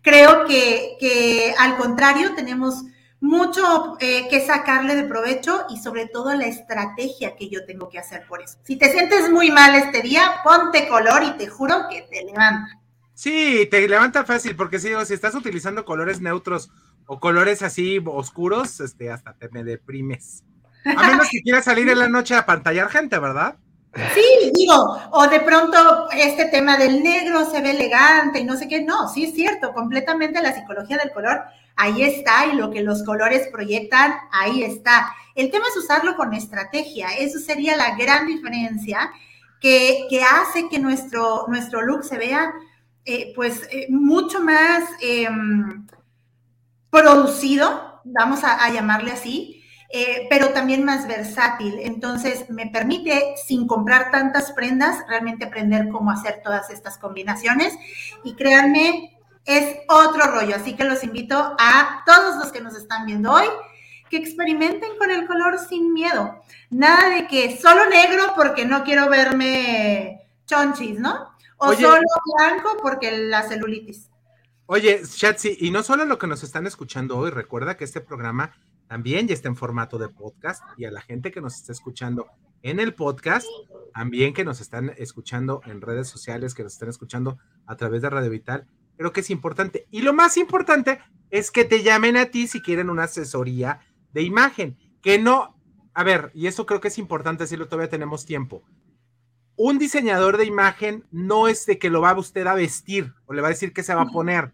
Creo 0.02 0.46
que, 0.46 0.98
que 1.00 1.56
al 1.58 1.78
contrario, 1.78 2.36
tenemos 2.36 2.84
mucho 3.22 3.98
eh, 4.00 4.28
que 4.30 4.46
sacarle 4.46 4.96
de 4.96 5.04
provecho 5.04 5.66
y 5.70 5.78
sobre 5.78 6.08
todo 6.08 6.34
la 6.34 6.48
estrategia 6.48 7.36
que 7.36 7.50
yo 7.50 7.66
tengo 7.66 7.88
que 7.88 8.00
hacer 8.00 8.26
por 8.28 8.42
eso. 8.42 8.58
Si 8.64 8.76
te 8.76 8.92
sientes 8.92 9.30
muy 9.30 9.52
mal 9.52 9.76
este 9.76 10.02
día, 10.02 10.42
ponte 10.44 10.88
color 10.89 11.24
y 11.24 11.38
te 11.38 11.48
juro 11.48 11.88
que 11.89 12.02
te 12.12 12.26
levanta. 12.26 12.78
Sí, 13.14 13.68
te 13.70 13.88
levanta 13.88 14.26
fácil, 14.26 14.56
porque 14.56 14.80
si, 14.80 14.89
si 15.06 15.14
estás 15.14 15.36
utilizando 15.36 15.86
colores 15.86 16.20
neutros 16.20 16.72
o 17.06 17.20
colores 17.20 17.62
así 17.62 18.02
oscuros, 18.04 18.80
este, 18.80 19.12
hasta 19.12 19.34
te 19.36 19.48
me 19.50 19.64
deprimes. 19.64 20.44
A 20.84 21.08
menos 21.08 21.30
que 21.30 21.44
quieras 21.44 21.66
salir 21.66 21.88
en 21.89 22.00
la 22.00 22.10
noche 22.10 22.34
a 22.34 22.48
pantallar 22.48 22.89
gente, 22.89 23.20
¿verdad? 23.20 23.58
Sí, 23.94 24.52
digo, 24.54 24.98
o 25.12 25.28
de 25.28 25.42
pronto 25.42 26.10
este 26.12 26.46
tema 26.46 26.78
del 26.78 27.04
negro 27.04 27.50
se 27.50 27.62
ve 27.62 27.72
elegante 27.72 28.39
y 28.39 28.46
no 28.46 28.56
sé 28.56 28.70
qué, 28.70 28.82
no, 28.82 29.10
sí 29.10 29.26
es 29.26 29.34
cierto, 29.34 29.74
completamente 29.74 30.42
la 30.42 30.54
psicología 30.54 30.98
del 30.98 31.12
color 31.12 31.44
ahí 31.76 32.04
está 32.04 32.46
y 32.46 32.56
lo 32.56 32.72
que 32.72 32.84
los 32.84 33.04
colores 33.04 33.50
proyectan, 33.52 34.14
ahí 34.32 34.64
está. 34.64 35.14
El 35.36 35.52
tema 35.52 35.66
es 35.70 35.78
usarlo 35.78 36.16
con 36.16 36.34
estrategia, 36.34 37.10
eso 37.18 37.39
sería 37.39 37.76
la 37.76 37.96
gran 37.96 38.28
diferencia 38.28 39.12
que, 39.60 40.08
hace 40.24 40.70
que 40.70 40.80
nuestro, 40.80 41.46
nuestro 41.48 41.82
look 41.82 42.04
se 42.04 42.18
vea 42.18 42.54
eh, 43.06 43.34
pues 43.36 43.68
eh, 43.72 43.88
mucho 43.89 44.42
más 44.42 44.84
em, 45.02 45.88
producido, 46.89 48.02
vamos 48.04 48.44
a, 48.44 48.70
llamarle 48.72 49.12
así, 49.12 49.61
eh, 49.94 50.28
pero 50.30 50.50
también 50.50 50.84
más 50.84 51.08
versátil. 51.08 51.80
Entonces, 51.82 52.50
me 52.50 52.68
permite, 52.68 53.36
sin 53.46 53.68
comprar 53.68 54.12
tantas 54.12 54.52
prendas, 54.52 55.04
realmente 55.08 55.46
aprender 55.46 55.89
cómo 55.89 56.12
hacer 56.12 56.42
todas 56.44 56.70
estas 56.70 56.98
combinaciones. 56.98 57.74
Y 58.24 58.36
créanme, 58.36 59.18
es 59.46 59.78
otro 59.88 60.26
rollo. 60.28 60.56
Así 60.56 60.76
que 60.76 60.84
los 60.84 61.04
invito 61.04 61.56
a 61.60 62.04
todos 62.06 62.38
los 62.38 62.52
que 62.52 62.62
nos 62.62 62.76
están 62.76 63.06
viendo 63.06 63.32
hoy 63.32 63.48
que 64.12 64.18
experimenten 64.18 64.98
con 64.98 65.10
el 65.10 65.26
color 65.26 65.58
sin 65.58 65.94
miedo. 65.94 66.44
Nada 66.70 67.10
de 67.10 67.28
que 67.28 67.58
solo 67.58 67.89
negro 67.89 68.34
porque 68.36 68.66
no 68.66 68.84
quiero 68.84 69.10
verme 69.10 70.22
chonchis, 70.46 71.00
¿no? 71.00 71.32
O 71.58 71.74
solo 71.74 72.02
blanco 72.38 72.78
porque 72.82 73.18
la 73.18 73.44
celulitis. 73.44 74.10
Oye, 74.66 75.02
Shatsi, 75.04 75.58
y 75.62 75.72
no 75.72 75.82
solo 75.82 76.06
lo 76.06 76.18
que 76.18 76.28
nos 76.28 76.44
están 76.44 76.68
escuchando 76.68 77.18
hoy, 77.18 77.30
recuerda 77.30 77.78
que 77.78 77.86
este 77.86 78.02
programa 78.02 78.53
también 78.91 79.26
ya 79.26 79.34
está 79.34 79.47
en 79.47 79.55
formato 79.55 79.97
de 79.97 80.09
podcast 80.09 80.61
y 80.76 80.84
a 80.84 80.91
la 80.91 80.99
gente 80.99 81.31
que 81.31 81.39
nos 81.39 81.55
está 81.55 81.72
escuchando 81.72 82.27
en 82.61 82.77
el 82.77 82.93
podcast, 82.93 83.47
también 83.93 84.34
que 84.34 84.43
nos 84.43 84.59
están 84.59 84.91
escuchando 84.97 85.61
en 85.65 85.80
redes 85.80 86.09
sociales, 86.09 86.53
que 86.53 86.63
nos 86.63 86.73
están 86.73 86.89
escuchando 86.89 87.38
a 87.65 87.77
través 87.77 88.01
de 88.01 88.09
Radio 88.09 88.30
Vital, 88.30 88.68
creo 88.97 89.13
que 89.13 89.22
es 89.22 89.30
importante. 89.30 89.88
Y 89.91 90.01
lo 90.01 90.11
más 90.11 90.35
importante 90.35 90.99
es 91.30 91.51
que 91.51 91.63
te 91.63 91.84
llamen 91.84 92.18
a 92.18 92.26
ti 92.26 92.47
si 92.47 92.61
quieren 92.61 92.89
una 92.89 93.03
asesoría 93.03 93.80
de 94.11 94.23
imagen, 94.23 94.77
que 95.01 95.18
no, 95.18 95.57
a 95.93 96.03
ver, 96.03 96.30
y 96.34 96.47
eso 96.47 96.65
creo 96.65 96.81
que 96.81 96.89
es 96.89 96.97
importante 96.97 97.45
decirlo, 97.45 97.69
todavía 97.69 97.89
tenemos 97.89 98.26
tiempo. 98.26 98.61
Un 99.55 99.80
diseñador 99.80 100.35
de 100.35 100.43
imagen 100.43 101.05
no 101.11 101.47
es 101.47 101.65
de 101.65 101.80
que 101.80 101.89
lo 101.89 102.01
va 102.01 102.19
usted 102.19 102.45
a 102.45 102.55
vestir 102.55 103.13
o 103.26 103.31
le 103.31 103.41
va 103.41 103.47
a 103.47 103.51
decir 103.51 103.72
qué 103.72 103.84
se 103.84 103.95
va 103.95 104.01
a 104.01 104.11
poner. 104.11 104.51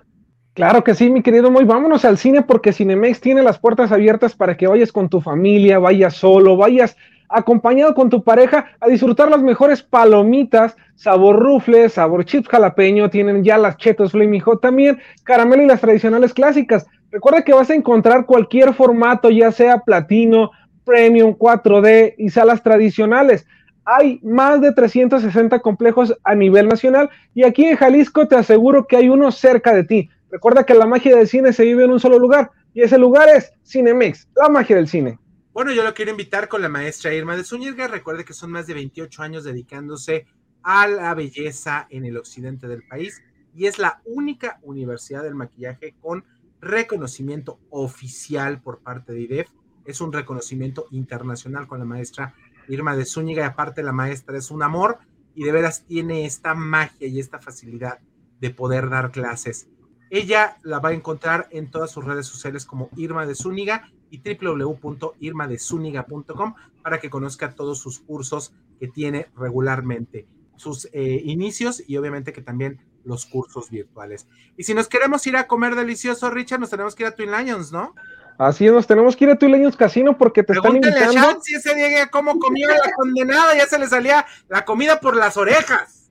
Claro 0.55 0.85
que 0.85 0.95
sí, 0.95 1.09
mi 1.09 1.23
querido 1.23 1.51
Moy, 1.51 1.65
vámonos 1.65 2.05
al 2.05 2.19
cine 2.19 2.43
porque 2.43 2.75
Cinemex 2.75 3.21
tiene 3.21 3.43
las 3.43 3.59
puertas 3.59 3.91
abiertas 3.91 4.37
para 4.37 4.57
que 4.57 4.67
vayas 4.67 4.93
con 4.93 5.09
tu 5.09 5.23
familia, 5.23 5.79
vayas 5.79 6.15
solo, 6.15 6.59
vayas 6.59 6.95
acompañado 7.33 7.95
con 7.95 8.11
tu 8.11 8.23
pareja 8.23 8.67
a 8.81 8.89
disfrutar 8.89 9.31
las 9.31 9.43
mejores 9.43 9.83
palomitas, 9.83 10.77
sabor 10.95 11.39
rufles, 11.39 11.95
sabor 11.95 12.25
chips 12.25 12.49
jalapeño, 12.49 13.11
tienen 13.11 13.43
ya 13.43 13.59
las 13.59 13.77
chetos 13.77 14.13
Flaming 14.13 14.41
Hot 14.43 14.61
también, 14.61 14.99
caramelo 15.25 15.63
y 15.63 15.67
las 15.67 15.81
tradicionales 15.81 16.35
clásicas. 16.35 16.87
Recuerda 17.11 17.43
que 17.43 17.53
vas 17.53 17.71
a 17.71 17.75
encontrar 17.75 18.27
cualquier 18.27 18.75
formato, 18.75 19.31
ya 19.31 19.53
sea 19.53 19.79
platino, 19.79 20.51
premium, 20.85 21.35
4D 21.37 22.15
y 22.19 22.31
salas 22.31 22.63
tradicionales. 22.63 23.47
hay 23.85 24.21
más 24.23 24.61
de 24.61 24.73
360 24.73 25.59
complejos 25.59 26.17
a 26.23 26.37
nivel 26.37 26.69
nacional 26.69 27.11
y 27.35 27.43
aquí 27.43 27.65
en 27.65 27.77
Jalisco 27.77 28.29
te 28.29 28.37
aseguro 28.37 28.87
que 28.87 28.97
hay 28.97 29.09
uno 29.09 29.33
cerca 29.33 29.75
de 29.75 29.83
ti. 29.83 30.09
Recuerda 30.31 30.65
que 30.65 30.75
la 30.75 30.87
magia 30.87 31.17
del 31.17 31.27
cine 31.27 31.53
se 31.53 31.65
vive 31.65 31.85
en 31.85 31.91
un 31.91 31.99
solo 31.99 32.19
lugar 32.19 32.53
y 32.75 32.83
ese 32.83 32.97
lugar 32.97 33.29
es 33.29 33.53
Cinemex, 33.65 34.29
la 34.37 34.49
magia 34.49 34.77
del 34.77 34.87
cine. 34.87 35.19
Bueno, 35.53 35.71
yo 35.71 35.85
lo 35.85 35.93
quiero 35.93 36.11
invitar 36.11 36.49
con 36.49 36.63
la 36.63 36.71
maestra 36.71 37.13
Irma 37.13 37.37
de 37.37 37.45
Zúñiga. 37.45 37.87
Recuerde 37.87 38.25
que 38.25 38.33
son 38.33 38.51
más 38.51 38.67
de 38.67 38.73
28 38.73 39.23
años 39.23 39.45
dedicándose 39.45 40.25
a 40.63 40.87
la 40.87 41.13
belleza 41.13 41.87
en 41.91 42.07
el 42.07 42.17
occidente 42.17 42.69
del 42.69 42.85
país 42.85 43.23
y 43.55 43.67
es 43.67 43.79
la 43.79 44.01
única 44.07 44.59
universidad 44.63 45.23
del 45.23 45.35
maquillaje 45.35 45.95
con 46.01 46.25
reconocimiento 46.63 47.61
oficial 47.69 48.63
por 48.63 48.79
parte 48.79 49.13
de 49.13 49.21
IDEF. 49.21 49.51
Es 49.85 50.01
un 50.01 50.15
reconocimiento 50.15 50.87
internacional 50.91 51.67
con 51.67 51.81
la 51.81 51.85
maestra 51.85 52.35
Irma 52.69 52.97
de 52.97 53.05
Zúñiga 53.05 53.43
y 53.43 53.47
aparte 53.47 53.83
la 53.83 53.93
maestra 53.93 54.39
es 54.39 54.51
un 54.51 54.63
amor 54.63 55.01
y 55.35 55.45
de 55.45 55.53
veras 55.53 55.85
tiene 55.85 56.25
esta 56.25 56.55
magia 56.55 57.09
y 57.09 57.21
esta 57.21 57.39
facilidad 57.41 57.99
de 58.41 58.51
poder 58.51 58.89
dar 58.89 59.11
clases. 59.11 59.69
Ella 60.09 60.57
la 60.63 60.79
va 60.79 60.91
a 60.91 60.95
encontrar 60.95 61.49
en 61.51 61.71
todas 61.71 61.91
sus 61.91 62.07
redes 62.07 62.27
sociales 62.27 62.65
como 62.65 62.89
Irma 62.97 63.27
de 63.27 63.35
Zúñiga 63.35 63.93
y 64.13 64.21
www.irmadezúñiga.com 64.21 66.55
para 66.83 67.01
que 67.01 67.11
conozca 67.11 67.55
todos 67.55 67.81
sus 67.81 67.99
cursos 67.99 68.53
que 68.79 68.87
tiene 68.89 69.29
regularmente, 69.37 70.27
sus 70.57 70.91
eh, 70.93 71.23
inicios 71.25 71.83
y 71.87 71.97
obviamente 71.97 72.35
que 72.35 72.43
también 72.43 72.81
los 73.05 73.27
cursos 73.27 73.71
virtuales. 73.71 74.29
Y 74.57 74.63
si 74.65 74.75
nos 74.75 74.89
queremos 74.89 75.25
ir 75.27 75.37
a 75.37 75.47
comer 75.47 75.75
delicioso, 75.75 76.31
Richard, 76.31 76.61
nos 76.61 76.71
tenemos 76.71 76.95
que 76.95 77.03
ir 77.05 77.09
a 77.09 77.17
Twin 77.17 77.33
Lions, 77.33 77.73
¿no? 77.73 77.95
Así 78.39 78.67
es, 78.67 78.73
nos 78.73 78.87
tenemos 78.87 79.17
que 79.17 79.25
ir 79.25 79.31
a 79.31 79.37
Twin 79.37 79.53
Lions 79.53 79.77
Casino 79.77 80.19
porque 80.19 80.43
te 80.43 80.53
están 80.53 80.77
invitando. 80.77 81.21
A 81.21 81.39
si 81.41 81.55
ese 81.55 81.75
día 81.75 82.09
cómo 82.09 82.39
comió 82.39 82.69
la 82.69 82.93
condenada, 82.95 83.57
ya 83.57 83.65
se 83.67 83.79
le 83.79 83.87
salía 83.87 84.27
la 84.49 84.67
comida 84.67 85.01
por 85.01 85.17
las 85.17 85.39
orejas. 85.39 86.11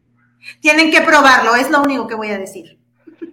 Tienen 0.60 0.90
que 0.91 1.02
probarlo, 1.02 1.56
es 1.56 1.69
lo 1.69 1.84
único 1.84 2.07
que 2.07 2.15
voy 2.15 2.30
a 2.30 2.40
decir. 2.40 2.81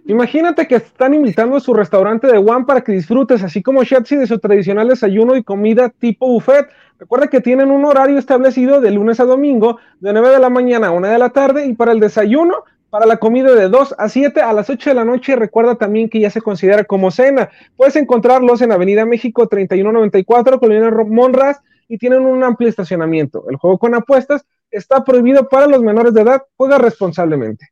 Imagínate 0.05 0.67
que 0.67 0.75
están 0.75 1.13
invitando 1.13 1.57
a 1.57 1.59
su 1.59 1.73
restaurante 1.73 2.27
de 2.27 2.37
One 2.37 2.65
para 2.65 2.81
que 2.81 2.91
disfrutes, 2.91 3.43
así 3.43 3.61
como 3.61 3.83
Shetsi, 3.83 4.15
de 4.15 4.27
su 4.27 4.39
tradicional 4.39 4.87
desayuno 4.87 5.35
y 5.35 5.43
comida 5.43 5.89
tipo 5.89 6.27
buffet. 6.27 6.67
Recuerda 6.99 7.27
que 7.27 7.41
tienen 7.41 7.71
un 7.71 7.85
horario 7.85 8.17
establecido 8.17 8.81
de 8.81 8.91
lunes 8.91 9.19
a 9.19 9.25
domingo, 9.25 9.77
de 9.99 10.11
9 10.11 10.29
de 10.29 10.39
la 10.39 10.49
mañana 10.49 10.87
a 10.87 10.91
1 10.91 11.07
de 11.07 11.17
la 11.17 11.29
tarde, 11.29 11.65
y 11.65 11.73
para 11.73 11.91
el 11.91 11.99
desayuno, 11.99 12.63
para 12.89 13.05
la 13.05 13.17
comida 13.17 13.53
de 13.53 13.69
2 13.69 13.95
a 13.97 14.09
7 14.09 14.41
a 14.41 14.51
las 14.53 14.69
8 14.69 14.89
de 14.89 14.93
la 14.95 15.05
noche. 15.05 15.35
Recuerda 15.35 15.75
también 15.75 16.09
que 16.09 16.19
ya 16.19 16.29
se 16.29 16.41
considera 16.41 16.83
como 16.83 17.11
cena. 17.11 17.49
Puedes 17.75 17.95
encontrarlos 17.95 18.61
en 18.61 18.71
Avenida 18.71 19.05
México 19.05 19.47
3194, 19.47 20.59
Colonia 20.59 20.91
Monras, 21.07 21.61
y 21.87 21.97
tienen 21.97 22.21
un 22.21 22.43
amplio 22.43 22.69
estacionamiento. 22.69 23.45
El 23.49 23.57
juego 23.57 23.77
con 23.77 23.95
apuestas 23.95 24.45
está 24.71 25.03
prohibido 25.03 25.47
para 25.49 25.67
los 25.67 25.81
menores 25.81 26.13
de 26.13 26.21
edad. 26.21 26.43
Juega 26.55 26.77
responsablemente. 26.77 27.69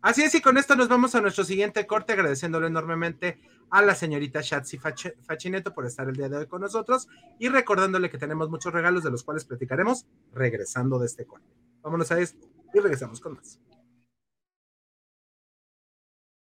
Así 0.00 0.22
es, 0.22 0.34
y 0.36 0.40
con 0.40 0.56
esto 0.58 0.76
nos 0.76 0.88
vamos 0.88 1.16
a 1.16 1.20
nuestro 1.20 1.42
siguiente 1.42 1.84
corte, 1.86 2.12
agradeciéndole 2.12 2.68
enormemente 2.68 3.40
a 3.68 3.82
la 3.82 3.96
señorita 3.96 4.40
Shatsi 4.40 4.78
Fachineto 4.78 5.74
por 5.74 5.86
estar 5.86 6.08
el 6.08 6.14
día 6.14 6.28
de 6.28 6.36
hoy 6.36 6.46
con 6.46 6.60
nosotros 6.60 7.08
y 7.40 7.48
recordándole 7.48 8.08
que 8.08 8.16
tenemos 8.16 8.48
muchos 8.48 8.72
regalos 8.72 9.02
de 9.02 9.10
los 9.10 9.24
cuales 9.24 9.44
platicaremos 9.44 10.06
regresando 10.32 11.00
de 11.00 11.06
este 11.06 11.26
corte. 11.26 11.48
Vámonos 11.82 12.12
a 12.12 12.20
esto 12.20 12.46
y 12.72 12.78
regresamos 12.78 13.20
con 13.20 13.34
más. 13.34 13.58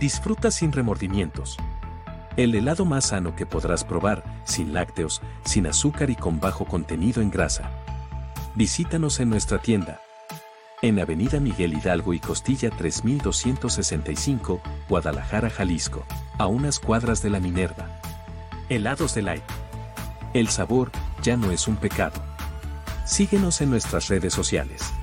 Disfruta 0.00 0.50
sin 0.50 0.72
remordimientos. 0.72 1.58
El 2.38 2.54
helado 2.54 2.86
más 2.86 3.08
sano 3.08 3.36
que 3.36 3.44
podrás 3.44 3.84
probar, 3.84 4.24
sin 4.44 4.72
lácteos, 4.72 5.20
sin 5.44 5.66
azúcar 5.66 6.08
y 6.08 6.16
con 6.16 6.40
bajo 6.40 6.64
contenido 6.64 7.20
en 7.20 7.30
grasa. 7.30 7.70
Visítanos 8.54 9.20
en 9.20 9.28
nuestra 9.28 9.58
tienda. 9.58 10.00
En 10.80 10.98
Avenida 10.98 11.38
Miguel 11.38 11.74
Hidalgo 11.74 12.14
y 12.14 12.18
Costilla 12.18 12.70
3265, 12.70 14.62
Guadalajara, 14.88 15.50
Jalisco, 15.50 16.06
a 16.38 16.46
unas 16.46 16.78
cuadras 16.78 17.20
de 17.20 17.28
la 17.28 17.38
Minerva. 17.38 18.00
Helados 18.70 19.14
de 19.14 19.20
Light. 19.20 19.44
El 20.32 20.48
sabor 20.48 20.90
ya 21.22 21.36
no 21.36 21.50
es 21.50 21.68
un 21.68 21.76
pecado. 21.76 22.22
Síguenos 23.04 23.60
en 23.60 23.68
nuestras 23.68 24.08
redes 24.08 24.32
sociales. 24.32 24.94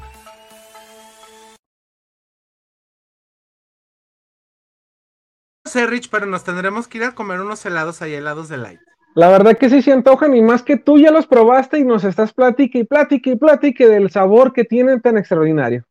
Sé, 5.68 5.86
Rich, 5.86 6.10
pero 6.10 6.26
nos 6.26 6.44
tendremos 6.44 6.88
que 6.88 7.00
ir 7.00 7.04
a 7.04 7.16
comer 7.16 7.42
unos 7.42 7.66
helados 7.66 8.02
ahí, 8.02 8.14
helados 8.14 8.50
de 8.50 8.58
light. 8.58 8.80
La 9.16 9.30
verdad 9.30 9.58
que 9.58 9.70
sí 9.70 9.82
se 9.82 9.92
antojan 9.92 10.36
y 10.36 10.42
más 10.42 10.62
que 10.62 10.78
tú 10.78 11.00
ya 11.00 11.12
los 11.12 11.26
probaste 11.26 11.80
y 11.80 11.84
nos 11.84 12.04
estás 12.04 12.34
platique 12.34 12.80
y 12.80 12.84
platique 12.84 13.32
y 13.32 13.36
platique 13.36 13.88
del 13.88 14.12
sabor 14.12 14.54
que 14.54 14.64
tienen 14.64 15.02
tan 15.02 15.18
extraordinario. 15.18 15.86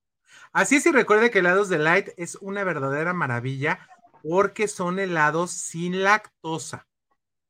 Así 0.52 0.76
es 0.76 0.86
y 0.86 0.92
recuerde 0.92 1.30
que 1.30 1.40
helados 1.40 1.68
de 1.68 1.78
light 1.78 2.08
es 2.16 2.36
una 2.36 2.62
verdadera 2.64 3.12
maravilla 3.12 3.80
porque 4.22 4.68
son 4.68 4.98
helados 4.98 5.50
sin 5.50 6.02
lactosa, 6.02 6.86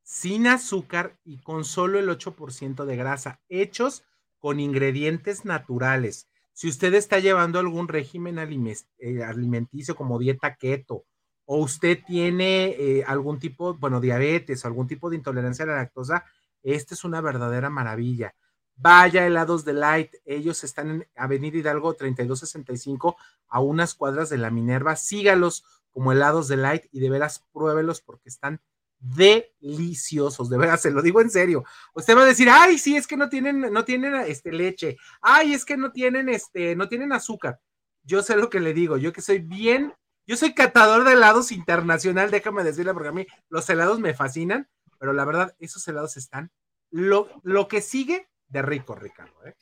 sin 0.03 0.47
azúcar 0.47 1.17
y 1.23 1.37
con 1.37 1.63
solo 1.63 1.99
el 1.99 2.09
8% 2.09 2.85
de 2.85 2.95
grasa, 2.95 3.39
hechos 3.47 4.03
con 4.39 4.59
ingredientes 4.59 5.45
naturales. 5.45 6.27
Si 6.53 6.67
usted 6.67 6.93
está 6.95 7.19
llevando 7.19 7.59
algún 7.59 7.87
régimen 7.87 8.39
eh, 8.39 9.23
alimenticio 9.23 9.95
como 9.95 10.17
dieta 10.17 10.55
keto, 10.55 11.05
o 11.49 11.59
usted 11.59 11.99
tiene 12.05 12.75
eh, 12.77 13.05
algún 13.07 13.39
tipo, 13.39 13.73
bueno, 13.75 14.01
diabetes, 14.01 14.65
algún 14.65 14.85
tipo 14.85 15.09
de 15.09 15.15
intolerancia 15.15 15.63
a 15.63 15.69
la 15.69 15.75
lactosa, 15.77 16.25
esta 16.61 16.93
es 16.93 17.05
una 17.05 17.21
verdadera 17.21 17.69
maravilla. 17.69 18.35
Vaya 18.75 19.25
helados 19.25 19.63
de 19.63 19.71
Light, 19.71 20.13
ellos 20.25 20.65
están 20.65 20.89
en 20.89 21.07
Avenida 21.15 21.57
Hidalgo 21.57 21.93
3265 21.93 23.15
a 23.47 23.61
unas 23.61 23.95
cuadras 23.95 24.29
de 24.29 24.37
la 24.37 24.51
Minerva. 24.51 24.97
Sígalos 24.97 25.63
como 25.89 26.11
helados 26.11 26.49
de 26.49 26.57
Light 26.57 26.83
y 26.91 26.99
de 26.99 27.09
veras 27.09 27.45
pruébelos 27.53 28.01
porque 28.01 28.27
están 28.27 28.59
deliciosos, 28.99 30.49
de 30.49 30.57
veras, 30.57 30.81
se 30.81 30.91
lo 30.91 31.01
digo 31.01 31.21
en 31.21 31.29
serio. 31.29 31.63
Usted 31.93 32.17
va 32.17 32.23
a 32.23 32.25
decir, 32.25 32.49
ay, 32.51 32.77
sí, 32.77 32.97
es 32.97 33.07
que 33.07 33.15
no 33.15 33.29
tienen, 33.29 33.61
no 33.71 33.85
tienen 33.85 34.15
este, 34.15 34.51
leche, 34.51 34.97
ay, 35.21 35.53
es 35.53 35.63
que 35.63 35.77
no 35.77 35.93
tienen, 35.93 36.27
este, 36.27 36.75
no 36.75 36.89
tienen 36.89 37.13
azúcar. 37.13 37.61
Yo 38.03 38.21
sé 38.21 38.35
lo 38.35 38.49
que 38.49 38.59
le 38.59 38.73
digo, 38.73 38.97
yo 38.97 39.13
que 39.13 39.21
soy 39.21 39.39
bien 39.39 39.93
yo 40.27 40.37
soy 40.37 40.53
catador 40.53 41.03
de 41.03 41.13
helados 41.13 41.51
internacional, 41.51 42.29
déjame 42.29 42.63
decirle, 42.63 42.93
porque 42.93 43.09
a 43.09 43.13
mí 43.13 43.25
los 43.49 43.69
helados 43.69 43.99
me 43.99 44.13
fascinan, 44.13 44.69
pero 44.99 45.13
la 45.13 45.25
verdad, 45.25 45.55
esos 45.59 45.87
helados 45.87 46.17
están 46.17 46.51
lo, 46.91 47.29
lo 47.43 47.67
que 47.67 47.81
sigue 47.81 48.29
de 48.47 48.61
rico, 48.61 48.93
Ricardo. 48.95 49.33
¿eh? 49.45 49.55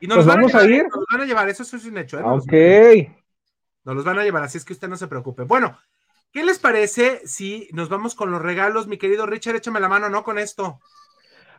Y 0.00 0.06
nos 0.06 0.18
pues 0.18 0.26
los 0.26 0.36
vamos 0.36 0.54
a, 0.54 0.58
a, 0.60 0.64
ir. 0.64 0.84
Nos 0.84 1.04
van 1.10 1.20
a 1.22 1.24
llevar, 1.24 1.48
eso, 1.48 1.62
es 1.62 1.84
un 1.84 1.98
hecho. 1.98 2.18
¿eh? 2.18 2.22
ok. 2.22 3.14
Nos 3.84 3.96
los 3.96 4.04
van 4.04 4.18
a 4.18 4.24
llevar, 4.24 4.44
así 4.44 4.58
es 4.58 4.64
que 4.64 4.72
usted 4.72 4.88
no 4.88 4.96
se 4.96 5.08
preocupe. 5.08 5.42
Bueno, 5.42 5.76
¿Qué 6.34 6.42
les 6.42 6.58
parece 6.58 7.22
si 7.28 7.68
nos 7.72 7.88
vamos 7.88 8.16
con 8.16 8.32
los 8.32 8.42
regalos, 8.42 8.88
mi 8.88 8.98
querido 8.98 9.24
Richard? 9.24 9.54
Échame 9.54 9.78
la 9.78 9.88
mano, 9.88 10.10
¿no? 10.10 10.24
Con 10.24 10.36
esto. 10.36 10.80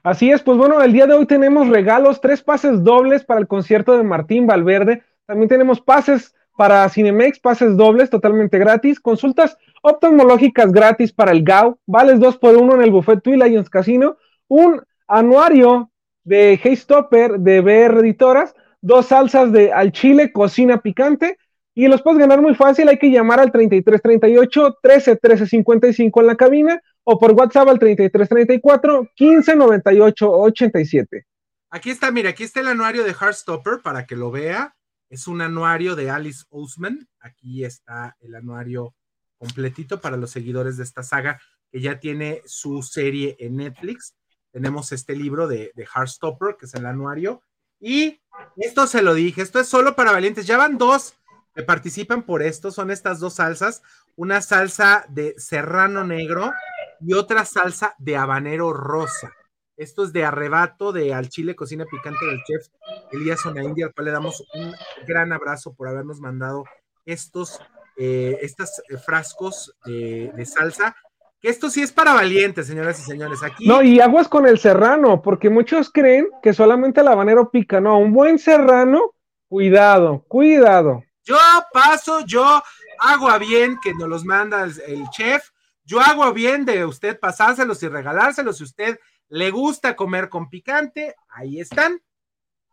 Así 0.03 0.29
es, 0.29 0.43
pues 0.43 0.57
bueno, 0.57 0.81
el 0.81 0.91
día 0.91 1.07
de 1.07 1.13
hoy 1.13 1.25
tenemos 1.25 1.69
regalos, 1.69 2.19
tres 2.19 2.43
pases 2.43 2.83
dobles 2.83 3.23
para 3.23 3.39
el 3.39 3.47
concierto 3.47 3.95
de 3.95 4.03
Martín 4.03 4.45
Valverde. 4.45 5.01
También 5.25 5.47
tenemos 5.47 5.79
pases 5.79 6.35
para 6.55 6.87
Cinemex, 6.89 7.39
pases 7.39 7.75
dobles 7.75 8.09
totalmente 8.09 8.57
gratis, 8.57 8.99
consultas 8.99 9.57
oftalmológicas 9.81 10.71
gratis 10.71 11.11
para 11.11 11.31
el 11.31 11.43
GAU, 11.43 11.77
vales 11.85 12.19
dos 12.19 12.37
por 12.37 12.55
uno 12.55 12.75
en 12.75 12.81
el 12.81 12.91
Buffet 12.91 13.21
Twin 13.21 13.39
Lions 13.39 13.69
Casino, 13.69 14.17
un 14.47 14.81
anuario 15.07 15.91
de 16.23 16.59
Hey 16.61 16.75
Stopper 16.75 17.39
de 17.39 17.61
BR 17.61 17.99
Editoras, 17.99 18.55
dos 18.81 19.07
salsas 19.07 19.51
de 19.51 19.71
al 19.71 19.91
chile, 19.91 20.31
cocina 20.31 20.81
picante, 20.81 21.37
y 21.73 21.87
los 21.87 22.01
puedes 22.01 22.19
ganar 22.19 22.41
muy 22.41 22.55
fácil, 22.55 22.87
hay 22.87 22.97
que 22.97 23.11
llamar 23.11 23.39
al 23.39 23.51
3338 23.51 24.77
13 24.81 25.15
13 25.17 25.47
55 25.47 26.21
en 26.21 26.27
la 26.27 26.35
cabina 26.35 26.81
o 27.03 27.19
por 27.19 27.31
WhatsApp 27.33 27.67
al 27.67 27.79
3334 27.79 29.09
15 29.13 29.55
98 29.55 30.31
87. 30.31 31.25
Aquí 31.69 31.89
está, 31.89 32.11
mira, 32.11 32.29
aquí 32.29 32.43
está 32.43 32.61
el 32.61 32.67
anuario 32.67 33.03
de 33.03 33.11
Heartstopper 33.11 33.81
para 33.83 34.05
que 34.05 34.15
lo 34.15 34.31
vea. 34.31 34.74
Es 35.15 35.29
un 35.29 35.41
anuario 35.41 35.95
de 35.95 36.09
Alice 36.09 36.43
Ousman. 36.49 37.07
Aquí 37.21 37.63
está 37.63 38.17
el 38.19 38.35
anuario 38.35 38.93
completito 39.37 40.01
para 40.01 40.17
los 40.17 40.29
seguidores 40.29 40.75
de 40.75 40.83
esta 40.83 41.03
saga 41.03 41.39
que 41.71 41.79
ya 41.79 42.01
tiene 42.01 42.41
su 42.45 42.81
serie 42.83 43.37
en 43.39 43.55
Netflix. 43.55 44.13
Tenemos 44.51 44.91
este 44.91 45.15
libro 45.15 45.47
de, 45.47 45.71
de 45.73 45.85
Heartstopper, 45.85 46.57
que 46.59 46.65
es 46.65 46.73
el 46.73 46.85
anuario. 46.85 47.41
Y 47.79 48.19
esto 48.57 48.87
se 48.87 49.01
lo 49.01 49.13
dije, 49.13 49.41
esto 49.41 49.61
es 49.61 49.69
solo 49.69 49.95
para 49.95 50.11
valientes. 50.11 50.47
Ya 50.47 50.57
van 50.57 50.77
dos 50.77 51.13
que 51.55 51.63
participan 51.63 52.23
por 52.23 52.43
esto, 52.43 52.69
son 52.69 52.91
estas 52.91 53.21
dos 53.21 53.35
salsas, 53.35 53.83
una 54.17 54.41
salsa 54.41 55.05
de 55.07 55.33
serrano 55.37 56.03
negro 56.03 56.51
y 56.99 57.13
otra 57.13 57.45
salsa 57.45 57.95
de 57.99 58.17
habanero 58.17 58.73
rosa. 58.73 59.31
Esto 59.77 60.03
es 60.03 60.13
de 60.13 60.23
arrebato 60.23 60.91
de 60.91 61.13
al 61.13 61.29
chile 61.29 61.55
cocina 61.55 61.85
picante 61.85 62.25
del 62.25 62.41
chef 62.43 62.67
Elías 63.11 63.41
India, 63.45 63.87
al 63.87 63.93
cual 63.93 64.05
le 64.05 64.11
damos 64.11 64.43
un 64.53 64.73
gran 65.05 65.33
abrazo 65.33 65.73
por 65.73 65.87
habernos 65.87 66.19
mandado 66.19 66.63
estos, 67.05 67.59
eh, 67.97 68.37
estos 68.41 68.81
frascos 69.05 69.75
de, 69.85 70.31
de, 70.35 70.45
salsa. 70.45 70.95
Que 71.41 71.49
esto 71.49 71.69
sí 71.69 71.81
es 71.81 71.91
para 71.91 72.13
valientes, 72.13 72.67
señoras 72.67 72.99
y 72.99 73.03
señores. 73.03 73.43
Aquí. 73.43 73.67
No, 73.67 73.81
y 73.81 73.99
aguas 73.99 74.27
con 74.27 74.47
el 74.47 74.57
serrano, 74.57 75.21
porque 75.21 75.49
muchos 75.49 75.91
creen 75.91 76.27
que 76.41 76.53
solamente 76.53 77.01
el 77.01 77.07
habanero 77.07 77.51
pica. 77.51 77.81
No, 77.81 77.99
un 77.99 78.13
buen 78.13 78.39
serrano, 78.39 79.13
cuidado, 79.47 80.23
cuidado. 80.27 81.03
Yo 81.25 81.37
paso, 81.73 82.21
yo 82.25 82.63
hago 82.99 83.29
a 83.29 83.39
bien 83.39 83.77
que 83.81 83.93
nos 83.93 84.07
los 84.07 84.25
manda 84.25 84.63
el, 84.63 85.09
chef. 85.09 85.49
Yo 85.83 85.99
hago 85.99 86.23
a 86.23 86.31
bien 86.31 86.65
de 86.65 86.85
usted 86.85 87.19
pasárselos 87.19 87.81
y 87.83 87.87
regalárselos. 87.87 88.57
Si 88.57 88.63
usted 88.63 88.99
le 89.29 89.51
gusta 89.51 89.95
comer 89.95 90.29
con 90.29 90.49
picante, 90.49 91.15
ahí 91.29 91.59
están. 91.59 92.01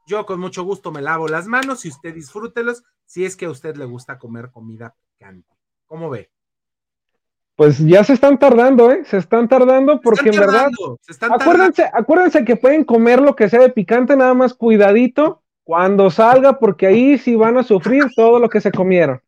Yo 0.06 0.26
con 0.26 0.40
mucho 0.40 0.64
gusto 0.64 0.90
me 0.90 1.02
lavo 1.02 1.28
las 1.28 1.46
manos 1.46 1.84
y 1.84 1.88
usted 1.88 2.14
disfrútelos 2.14 2.82
si 3.04 3.24
es 3.24 3.36
que 3.36 3.46
a 3.46 3.50
usted 3.50 3.76
le 3.76 3.84
gusta 3.84 4.18
comer 4.18 4.50
comida 4.50 4.94
picante. 5.16 5.56
¿Cómo 5.86 6.10
ve? 6.10 6.30
Pues 7.54 7.78
ya 7.78 8.02
se 8.02 8.14
están 8.14 8.38
tardando, 8.38 8.90
¿eh? 8.90 9.04
Se 9.04 9.18
están 9.18 9.48
tardando 9.48 10.00
porque 10.00 10.30
en 10.30 10.40
verdad. 10.40 10.70
acuérdense, 11.30 11.88
acuérdense 11.92 12.44
que 12.44 12.56
pueden 12.56 12.84
comer 12.84 13.20
lo 13.20 13.36
que 13.36 13.48
sea 13.48 13.60
de 13.60 13.68
picante, 13.68 14.16
nada 14.16 14.34
más 14.34 14.54
cuidadito 14.54 15.42
cuando 15.62 16.10
salga, 16.10 16.58
porque 16.58 16.86
ahí 16.86 17.18
sí 17.18 17.36
van 17.36 17.58
a 17.58 17.62
sufrir 17.62 18.04
todo 18.16 18.38
lo 18.40 18.48
que 18.48 18.60
se 18.60 18.72
comieron. 18.72 19.22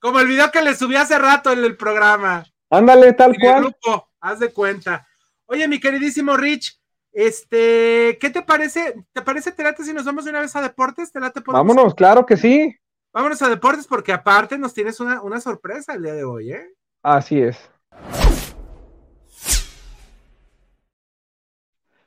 Como 0.00 0.20
el 0.20 0.26
video 0.26 0.50
que 0.50 0.60
le 0.60 0.74
subí 0.74 0.96
hace 0.96 1.18
rato 1.18 1.50
en 1.52 1.64
el 1.64 1.76
programa. 1.76 2.44
Ándale, 2.68 3.14
tal 3.14 3.34
cual. 3.40 3.74
haz 4.20 4.38
de 4.38 4.52
cuenta. 4.52 5.07
Oye, 5.50 5.66
mi 5.66 5.80
queridísimo 5.80 6.36
Rich, 6.36 6.78
este, 7.10 8.18
¿qué 8.20 8.28
te 8.28 8.42
parece? 8.42 9.02
¿Te 9.14 9.22
parece, 9.22 9.50
te 9.52 9.64
si 9.82 9.94
nos 9.94 10.04
vamos 10.04 10.26
de 10.26 10.30
una 10.30 10.42
vez 10.42 10.54
a 10.54 10.60
deportes? 10.60 11.10
¿Te 11.10 11.20
late 11.20 11.40
Vámonos, 11.46 11.94
claro 11.94 12.26
que 12.26 12.36
sí. 12.36 12.76
Vámonos 13.14 13.40
a 13.40 13.48
deportes 13.48 13.86
porque 13.86 14.12
aparte 14.12 14.58
nos 14.58 14.74
tienes 14.74 15.00
una, 15.00 15.22
una 15.22 15.40
sorpresa 15.40 15.94
el 15.94 16.02
día 16.02 16.12
de 16.12 16.24
hoy, 16.24 16.52
¿eh? 16.52 16.74
Así 17.02 17.40
es. 17.40 17.58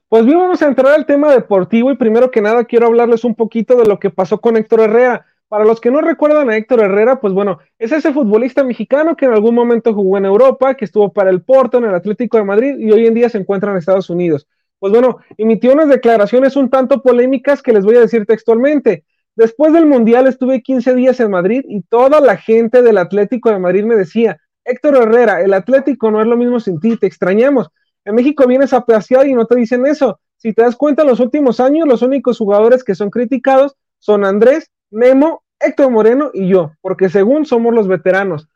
Pues 0.08 0.24
bien, 0.24 0.38
vamos 0.38 0.62
a 0.62 0.68
entrar 0.68 0.94
al 0.94 1.08
tema 1.08 1.32
deportivo 1.32 1.92
y 1.92 1.98
primero 1.98 2.30
que 2.30 2.42
nada 2.42 2.66
quiero 2.66 2.86
hablarles 2.86 3.24
un 3.24 3.34
poquito 3.34 3.76
de 3.76 3.88
lo 3.88 3.98
que 3.98 4.12
pasó 4.12 4.40
con 4.40 4.56
Héctor 4.56 4.82
Herrera. 4.82 5.26
Para 5.52 5.66
los 5.66 5.82
que 5.82 5.92
no 5.92 6.00
recuerdan 6.00 6.50
a 6.50 6.56
Héctor 6.56 6.80
Herrera, 6.80 7.20
pues 7.20 7.34
bueno, 7.34 7.60
es 7.78 7.92
ese 7.92 8.14
futbolista 8.14 8.64
mexicano 8.64 9.18
que 9.18 9.26
en 9.26 9.34
algún 9.34 9.54
momento 9.54 9.94
jugó 9.94 10.18
en 10.18 10.24
Europa, 10.24 10.76
que 10.76 10.86
estuvo 10.86 11.12
para 11.12 11.30
el 11.30 11.42
Porto, 11.42 11.78
en 11.78 11.84
el 11.84 11.94
Atlético 11.94 12.38
de 12.38 12.46
Madrid 12.46 12.76
y 12.80 12.90
hoy 12.94 13.06
en 13.06 13.14
día 13.14 13.28
se 13.28 13.40
encuentra 13.40 13.70
en 13.70 13.78
Estados 13.78 14.10
Unidos. 14.10 14.48
Pues 14.80 14.94
bueno, 14.94 15.18
emitió 15.38 15.74
unas 15.74 15.90
declaraciones 15.90 16.56
un 16.56 16.70
tanto 16.70 17.02
polémicas 17.02 17.62
que 17.62 17.74
les 17.74 17.84
voy 17.84 17.98
a 17.98 18.00
decir 18.00 18.26
textualmente. 18.26 19.04
Después 19.36 19.74
del 19.74 19.88
Mundial 19.88 20.26
estuve 20.26 20.62
15 20.62 20.96
días 20.96 21.20
en 21.20 21.32
Madrid 21.32 21.66
y 21.68 21.82
toda 21.82 22.22
la 22.22 22.38
gente 22.38 22.82
del 22.82 22.98
Atlético 22.98 23.50
de 23.50 23.60
Madrid 23.60 23.84
me 23.84 23.98
decía, 23.98 24.38
Héctor 24.64 24.96
Herrera, 24.96 25.42
el 25.42 25.54
Atlético 25.54 26.12
no 26.12 26.22
es 26.22 26.28
lo 26.28 26.38
mismo 26.38 26.62
sin 26.62 26.80
ti, 26.80 26.96
te 26.96 27.08
extrañamos. 27.08 27.68
En 28.06 28.16
México 28.16 28.48
vienes 28.48 28.72
a 28.72 28.86
pasear 28.86 29.28
y 29.28 29.34
no 29.34 29.46
te 29.48 29.58
dicen 29.58 29.86
eso. 29.86 30.22
Si 30.38 30.54
te 30.54 30.62
das 30.62 30.78
cuenta, 30.78 31.02
en 31.02 31.10
los 31.10 31.20
últimos 31.20 31.60
años, 31.60 31.90
los 31.90 32.04
únicos 32.04 32.38
jugadores 32.38 32.86
que 32.86 32.96
son 32.96 33.10
criticados 33.10 33.76
son 34.00 34.24
Andrés, 34.24 34.72
Memo, 34.92 35.44
Héctor 35.60 35.90
Moreno 35.90 36.32
y 36.34 36.48
yo, 36.48 36.74
porque 36.82 37.10
según 37.10 37.46
somos 37.46 37.74
los 37.74 37.88
veteranos. 37.88 38.48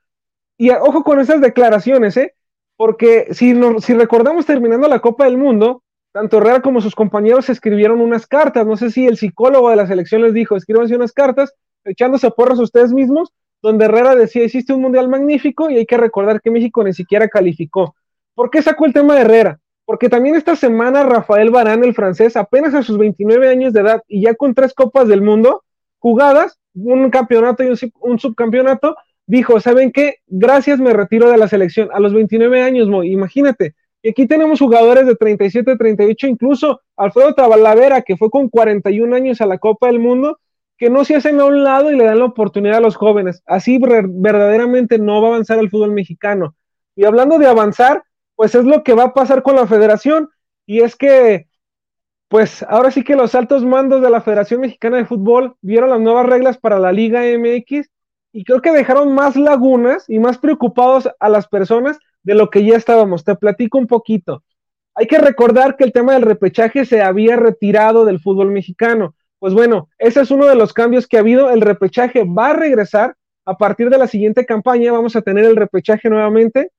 Y 0.57 0.69
ojo 0.69 1.03
con 1.03 1.19
esas 1.19 1.41
declaraciones, 1.41 2.15
¿eh? 2.17 2.33
Porque 2.77 3.27
si, 3.31 3.59
si 3.79 3.93
recordamos 3.93 4.45
terminando 4.45 4.87
la 4.87 4.99
Copa 4.99 5.25
del 5.25 5.37
Mundo, 5.37 5.81
tanto 6.11 6.37
Herrera 6.37 6.61
como 6.61 6.79
sus 6.79 6.95
compañeros 6.95 7.49
escribieron 7.49 7.99
unas 7.99 8.25
cartas. 8.25 8.65
No 8.65 8.77
sé 8.77 8.89
si 8.89 9.05
el 9.05 9.17
psicólogo 9.17 9.69
de 9.69 9.75
la 9.75 9.87
selección 9.87 10.21
les 10.21 10.33
dijo, 10.33 10.55
escríbanse 10.55 10.95
unas 10.95 11.11
cartas 11.11 11.53
echándose 11.83 12.31
porras 12.31 12.57
a 12.57 12.63
ustedes 12.63 12.93
mismos, 12.93 13.33
donde 13.61 13.83
Herrera 13.83 14.15
decía, 14.15 14.45
hiciste 14.45 14.71
un 14.71 14.81
mundial 14.81 15.09
magnífico 15.09 15.69
y 15.69 15.75
hay 15.75 15.85
que 15.85 15.97
recordar 15.97 16.39
que 16.39 16.51
México 16.51 16.85
ni 16.85 16.93
siquiera 16.93 17.27
calificó. 17.27 17.95
¿Por 18.33 18.49
qué 18.49 18.61
sacó 18.61 18.85
el 18.85 18.93
tema 18.93 19.15
de 19.15 19.21
Herrera? 19.21 19.59
Porque 19.83 20.07
también 20.07 20.35
esta 20.35 20.55
semana 20.55 21.03
Rafael 21.03 21.51
Barán, 21.51 21.83
el 21.83 21.93
francés, 21.93 22.37
apenas 22.37 22.73
a 22.73 22.81
sus 22.81 22.97
29 22.97 23.49
años 23.49 23.73
de 23.73 23.81
edad 23.81 24.01
y 24.07 24.21
ya 24.21 24.35
con 24.35 24.53
tres 24.53 24.73
copas 24.73 25.09
del 25.09 25.21
mundo 25.21 25.64
jugadas, 26.05 26.59
un 26.75 27.09
campeonato 27.09 27.63
y 27.63 27.69
un, 27.99 28.19
subcampeonato, 28.19 28.95
dijo, 29.25 29.59
¿saben 29.59 29.91
qué? 29.91 30.17
Gracias, 30.27 30.79
me 30.79 30.93
retiro 30.93 31.31
de 31.31 31.37
la 31.39 31.47
selección. 31.47 31.89
A 31.91 31.99
los 31.99 32.13
29 32.13 32.61
años, 32.61 32.87
imagínate. 33.05 33.73
Y 34.03 34.09
aquí 34.09 34.27
tenemos 34.27 34.59
jugadores 34.59 35.07
de 35.07 35.15
37, 35.15 35.75
38, 35.75 36.27
incluso 36.27 36.79
Alfredo 36.95 37.33
Tabalavera, 37.33 38.03
que 38.03 38.17
fue 38.17 38.29
con 38.29 38.49
41 38.49 39.15
años 39.15 39.41
a 39.41 39.47
la 39.47 39.57
Copa 39.57 39.87
del 39.87 39.97
Mundo, 39.97 40.37
que 40.77 40.91
no 40.91 41.05
se 41.05 41.15
hacen 41.15 41.39
a 41.39 41.45
un 41.45 41.63
lado 41.63 41.91
y 41.91 41.95
le 41.95 42.03
dan 42.03 42.19
la 42.19 42.25
oportunidad 42.25 42.77
a 42.77 42.81
los 42.81 42.97
jóvenes. 42.97 43.41
Así 43.47 43.79
verdaderamente 43.79 44.99
no 44.99 45.23
va 45.23 45.29
a 45.29 45.31
avanzar 45.31 45.57
el 45.57 45.71
fútbol 45.71 45.91
mexicano. 45.91 46.55
Y 46.95 47.05
hablando 47.05 47.39
de 47.39 47.47
avanzar, 47.47 48.03
pues 48.35 48.53
es 48.53 48.63
lo 48.63 48.83
que 48.83 48.93
va 48.93 49.05
a 49.05 49.13
pasar 49.15 49.41
con 49.41 49.55
la 49.55 49.65
federación. 49.65 50.29
Y 50.67 50.81
es 50.81 50.95
que, 50.95 51.47
pues 52.27 52.63
ahora 52.63 52.91
sí 52.91 53.03
que 53.03 53.15
los 53.15 53.35
altos 53.35 53.63
mandos 53.63 54.01
de 54.01 54.09
la 54.09 54.21
Federación 54.21 54.61
Mexicana 54.61 54.97
de 54.97 55.05
Fútbol 55.05 55.55
vieron 55.61 55.89
las 55.89 55.99
nuevas 55.99 56.25
reglas 56.25 56.57
para 56.57 56.79
la 56.79 56.91
Liga 56.91 57.21
MX 57.21 57.89
y 58.31 58.43
creo 58.43 58.61
que 58.61 58.71
dejaron 58.71 59.13
más 59.13 59.35
lagunas 59.35 60.05
y 60.07 60.19
más 60.19 60.37
preocupados 60.37 61.09
a 61.19 61.29
las 61.29 61.47
personas 61.47 61.97
de 62.23 62.35
lo 62.35 62.49
que 62.49 62.65
ya 62.65 62.75
estábamos. 62.75 63.23
Te 63.23 63.35
platico 63.35 63.77
un 63.77 63.87
poquito. 63.87 64.43
Hay 64.95 65.07
que 65.07 65.19
recordar 65.19 65.77
que 65.77 65.83
el 65.83 65.93
tema 65.93 66.13
del 66.13 66.23
repechaje 66.23 66.85
se 66.85 67.01
había 67.01 67.35
retirado 67.35 68.05
del 68.05 68.19
fútbol 68.19 68.51
mexicano. 68.51 69.15
Pues 69.39 69.53
bueno, 69.53 69.89
ese 69.99 70.21
es 70.21 70.31
uno 70.31 70.45
de 70.47 70.55
los 70.55 70.73
cambios 70.73 71.07
que 71.07 71.17
ha 71.17 71.21
habido. 71.21 71.51
El 71.51 71.61
repechaje 71.61 72.23
va 72.25 72.49
a 72.49 72.53
regresar 72.53 73.15
a 73.45 73.57
partir 73.57 73.89
de 73.89 73.97
la 73.97 74.07
siguiente 74.07 74.45
campaña. 74.45 74.91
Vamos 74.91 75.15
a 75.15 75.21
tener 75.21 75.45
el 75.45 75.55
repechaje 75.55 76.09
nuevamente 76.09 76.71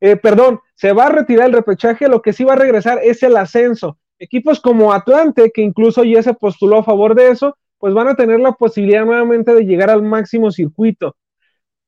eh, 0.00 0.16
perdón, 0.16 0.60
se 0.74 0.92
va 0.92 1.06
a 1.06 1.10
retirar 1.10 1.46
el 1.46 1.52
repechaje, 1.52 2.08
lo 2.08 2.22
que 2.22 2.32
sí 2.32 2.42
va 2.42 2.54
a 2.54 2.56
regresar 2.56 3.00
es 3.02 3.22
el 3.22 3.36
ascenso. 3.36 3.98
Equipos 4.20 4.60
como 4.60 4.92
Atlante, 4.92 5.50
que 5.52 5.62
incluso 5.62 6.04
ya 6.04 6.22
se 6.22 6.34
postuló 6.34 6.78
a 6.78 6.84
favor 6.84 7.14
de 7.16 7.30
eso, 7.30 7.56
pues 7.78 7.94
van 7.94 8.06
a 8.06 8.14
tener 8.14 8.38
la 8.38 8.52
posibilidad 8.52 9.04
nuevamente 9.04 9.54
de 9.54 9.64
llegar 9.64 9.90
al 9.90 10.02
máximo 10.02 10.50
circuito. 10.52 11.16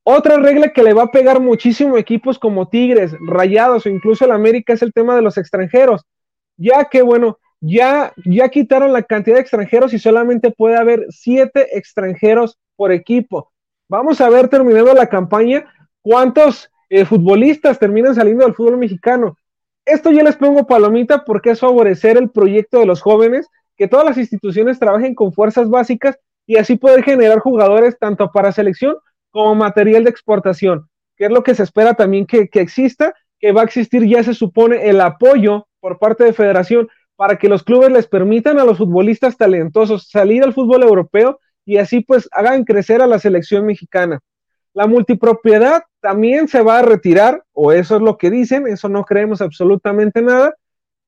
Otra 0.02 0.38
regla 0.38 0.72
que 0.72 0.82
le 0.82 0.94
va 0.94 1.04
a 1.04 1.10
pegar 1.10 1.40
muchísimo 1.40 1.94
a 1.94 2.00
equipos 2.00 2.38
como 2.38 2.68
Tigres, 2.68 3.14
Rayados 3.20 3.86
o 3.86 3.90
incluso 3.90 4.24
el 4.24 4.32
América 4.32 4.72
es 4.72 4.82
el 4.82 4.92
tema 4.92 5.14
de 5.14 5.22
los 5.22 5.36
extranjeros, 5.36 6.02
ya 6.56 6.86
que 6.86 7.02
bueno, 7.02 7.38
ya, 7.60 8.12
ya 8.24 8.48
quitaron 8.48 8.92
la 8.92 9.02
cantidad 9.02 9.36
de 9.36 9.42
extranjeros 9.42 9.92
y 9.92 9.98
solamente 9.98 10.50
puede 10.50 10.76
haber 10.76 11.06
siete 11.10 11.76
extranjeros 11.78 12.58
por 12.74 12.90
equipo. 12.90 13.52
Vamos 13.88 14.20
a 14.20 14.30
ver 14.30 14.48
terminando 14.48 14.94
la 14.94 15.06
campaña 15.06 15.66
cuántos 16.00 16.70
eh, 16.88 17.04
futbolistas 17.04 17.78
terminan 17.78 18.14
saliendo 18.14 18.44
del 18.44 18.54
fútbol 18.54 18.78
mexicano. 18.78 19.36
Esto 19.84 20.12
yo 20.12 20.22
les 20.22 20.36
pongo 20.36 20.66
palomita 20.66 21.24
porque 21.24 21.50
es 21.50 21.60
favorecer 21.60 22.16
el 22.16 22.30
proyecto 22.30 22.78
de 22.78 22.86
los 22.86 23.00
jóvenes, 23.00 23.48
que 23.76 23.88
todas 23.88 24.06
las 24.06 24.16
instituciones 24.16 24.78
trabajen 24.78 25.14
con 25.14 25.32
fuerzas 25.32 25.68
básicas 25.68 26.18
y 26.46 26.56
así 26.56 26.76
poder 26.76 27.02
generar 27.02 27.40
jugadores 27.40 27.98
tanto 27.98 28.30
para 28.30 28.52
selección 28.52 28.96
como 29.30 29.54
material 29.54 30.04
de 30.04 30.10
exportación. 30.10 30.88
que 31.16 31.26
es 31.26 31.30
lo 31.30 31.42
que 31.42 31.54
se 31.54 31.62
espera 31.62 31.94
también 31.94 32.26
que, 32.26 32.48
que 32.48 32.60
exista, 32.60 33.14
que 33.38 33.52
va 33.52 33.60
a 33.62 33.64
existir 33.64 34.06
ya 34.06 34.22
se 34.24 34.34
supone 34.34 34.88
el 34.88 35.00
apoyo 35.00 35.66
por 35.80 35.98
parte 35.98 36.24
de 36.24 36.32
federación 36.32 36.88
para 37.16 37.36
que 37.36 37.48
los 37.48 37.62
clubes 37.62 37.90
les 37.92 38.06
permitan 38.06 38.58
a 38.58 38.64
los 38.64 38.78
futbolistas 38.78 39.36
talentosos 39.36 40.08
salir 40.08 40.42
al 40.42 40.54
fútbol 40.54 40.82
europeo 40.82 41.38
y 41.64 41.76
así 41.76 42.00
pues 42.00 42.28
hagan 42.32 42.64
crecer 42.64 43.02
a 43.02 43.06
la 43.06 43.18
selección 43.18 43.66
mexicana. 43.66 44.20
La 44.74 44.86
multipropiedad 44.86 45.82
también 46.00 46.48
se 46.48 46.62
va 46.62 46.78
a 46.78 46.82
retirar, 46.82 47.44
o 47.52 47.72
eso 47.72 47.96
es 47.96 48.02
lo 48.02 48.16
que 48.16 48.30
dicen, 48.30 48.66
eso 48.66 48.88
no 48.88 49.04
creemos 49.04 49.40
absolutamente 49.40 50.22
nada. 50.22 50.54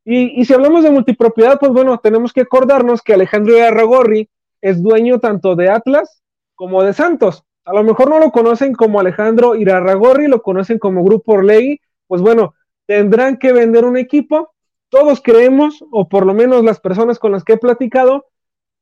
Y, 0.05 0.45
si 0.45 0.53
hablamos 0.53 0.85
de 0.85 0.91
multipropiedad, 0.91 1.59
pues 1.59 1.73
bueno, 1.73 1.99
tenemos 1.99 2.32
que 2.32 2.43
acordarnos 2.43 3.01
que 3.01 3.15
Alejandro 3.15 3.62
Arragorri 3.62 4.28
es 4.61 4.82
dueño 4.82 5.19
tanto 5.19 5.57
de 5.57 5.70
Atlas 5.70 6.23
como 6.55 6.82
de 6.82 6.93
Santos. 6.93 7.45
A 7.65 7.73
lo 7.73 7.82
mejor 7.82 8.11
no 8.11 8.19
lo 8.19 8.31
conocen 8.31 8.74
como 8.74 9.01
Alejandro 9.01 9.55
Irarragorri, 9.55 10.28
lo 10.28 10.43
conocen 10.43 10.78
como 10.78 11.03
Grupo 11.03 11.32
Orlegui. 11.32 11.81
Pues 12.07 12.20
bueno, 12.20 12.55
tendrán 12.86 13.39
que 13.39 13.53
vender 13.53 13.86
un 13.86 13.97
equipo. 13.97 14.53
Todos 14.91 15.23
creemos, 15.23 15.82
o 15.91 16.07
por 16.07 16.27
lo 16.27 16.35
menos 16.35 16.62
las 16.62 16.81
personas 16.81 17.19
con 17.19 17.32
las 17.32 17.43
que 17.43 17.55
he 17.55 17.59
platicado, 17.59 18.27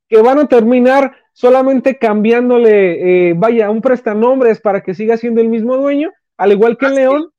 que 0.08 0.20
van 0.20 0.40
a 0.40 0.48
terminar 0.48 1.16
solamente 1.32 1.98
cambiándole, 1.98 3.30
eh, 3.30 3.34
vaya, 3.34 3.70
un 3.70 3.80
prestanombres 3.80 4.60
para 4.60 4.82
que 4.82 4.94
siga 4.94 5.16
siendo 5.16 5.40
el 5.40 5.48
mismo 5.48 5.76
dueño, 5.76 6.10
al 6.36 6.52
igual 6.52 6.76
que 6.76 6.86
el 6.86 6.94
León, 6.94 7.30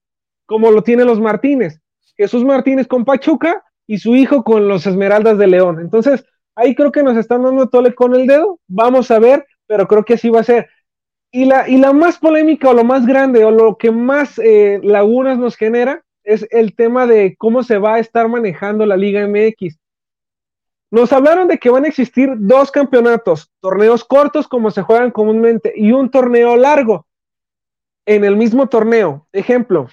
como 0.45 0.71
lo 0.71 0.83
tienen 0.83 1.07
los 1.07 1.19
Martínez. 1.19 1.79
Jesús 2.15 2.43
Martínez 2.43 2.87
con 2.87 3.05
Pachuca 3.05 3.63
y 3.87 3.97
su 3.97 4.15
hijo 4.15 4.43
con 4.43 4.67
los 4.67 4.85
Esmeraldas 4.85 5.37
de 5.37 5.47
León. 5.47 5.79
Entonces, 5.79 6.25
ahí 6.55 6.75
creo 6.75 6.91
que 6.91 7.03
nos 7.03 7.17
están 7.17 7.43
dando 7.43 7.69
tole 7.69 7.93
con 7.93 8.15
el 8.15 8.27
dedo. 8.27 8.59
Vamos 8.67 9.11
a 9.11 9.19
ver, 9.19 9.45
pero 9.67 9.87
creo 9.87 10.05
que 10.05 10.13
así 10.15 10.29
va 10.29 10.41
a 10.41 10.43
ser. 10.43 10.69
Y 11.31 11.45
la, 11.45 11.67
y 11.67 11.77
la 11.77 11.93
más 11.93 12.19
polémica 12.19 12.69
o 12.69 12.73
lo 12.73 12.83
más 12.83 13.05
grande 13.05 13.43
o 13.43 13.51
lo 13.51 13.77
que 13.77 13.91
más 13.91 14.39
eh, 14.39 14.79
lagunas 14.83 15.39
nos 15.39 15.55
genera 15.55 16.03
es 16.23 16.47
el 16.51 16.75
tema 16.75 17.05
de 17.07 17.35
cómo 17.37 17.63
se 17.63 17.77
va 17.77 17.95
a 17.95 17.99
estar 17.99 18.27
manejando 18.29 18.85
la 18.85 18.95
Liga 18.95 19.27
MX. 19.27 19.79
Nos 20.93 21.11
hablaron 21.11 21.47
de 21.47 21.57
que 21.57 21.71
van 21.71 21.85
a 21.85 21.87
existir 21.87 22.29
dos 22.37 22.69
campeonatos, 22.69 23.49
torneos 23.61 24.03
cortos 24.03 24.47
como 24.47 24.69
se 24.69 24.83
juegan 24.83 25.09
comúnmente 25.09 25.73
y 25.75 25.91
un 25.91 26.11
torneo 26.11 26.55
largo 26.55 27.07
en 28.05 28.23
el 28.23 28.35
mismo 28.35 28.69
torneo. 28.69 29.25
Ejemplo, 29.31 29.87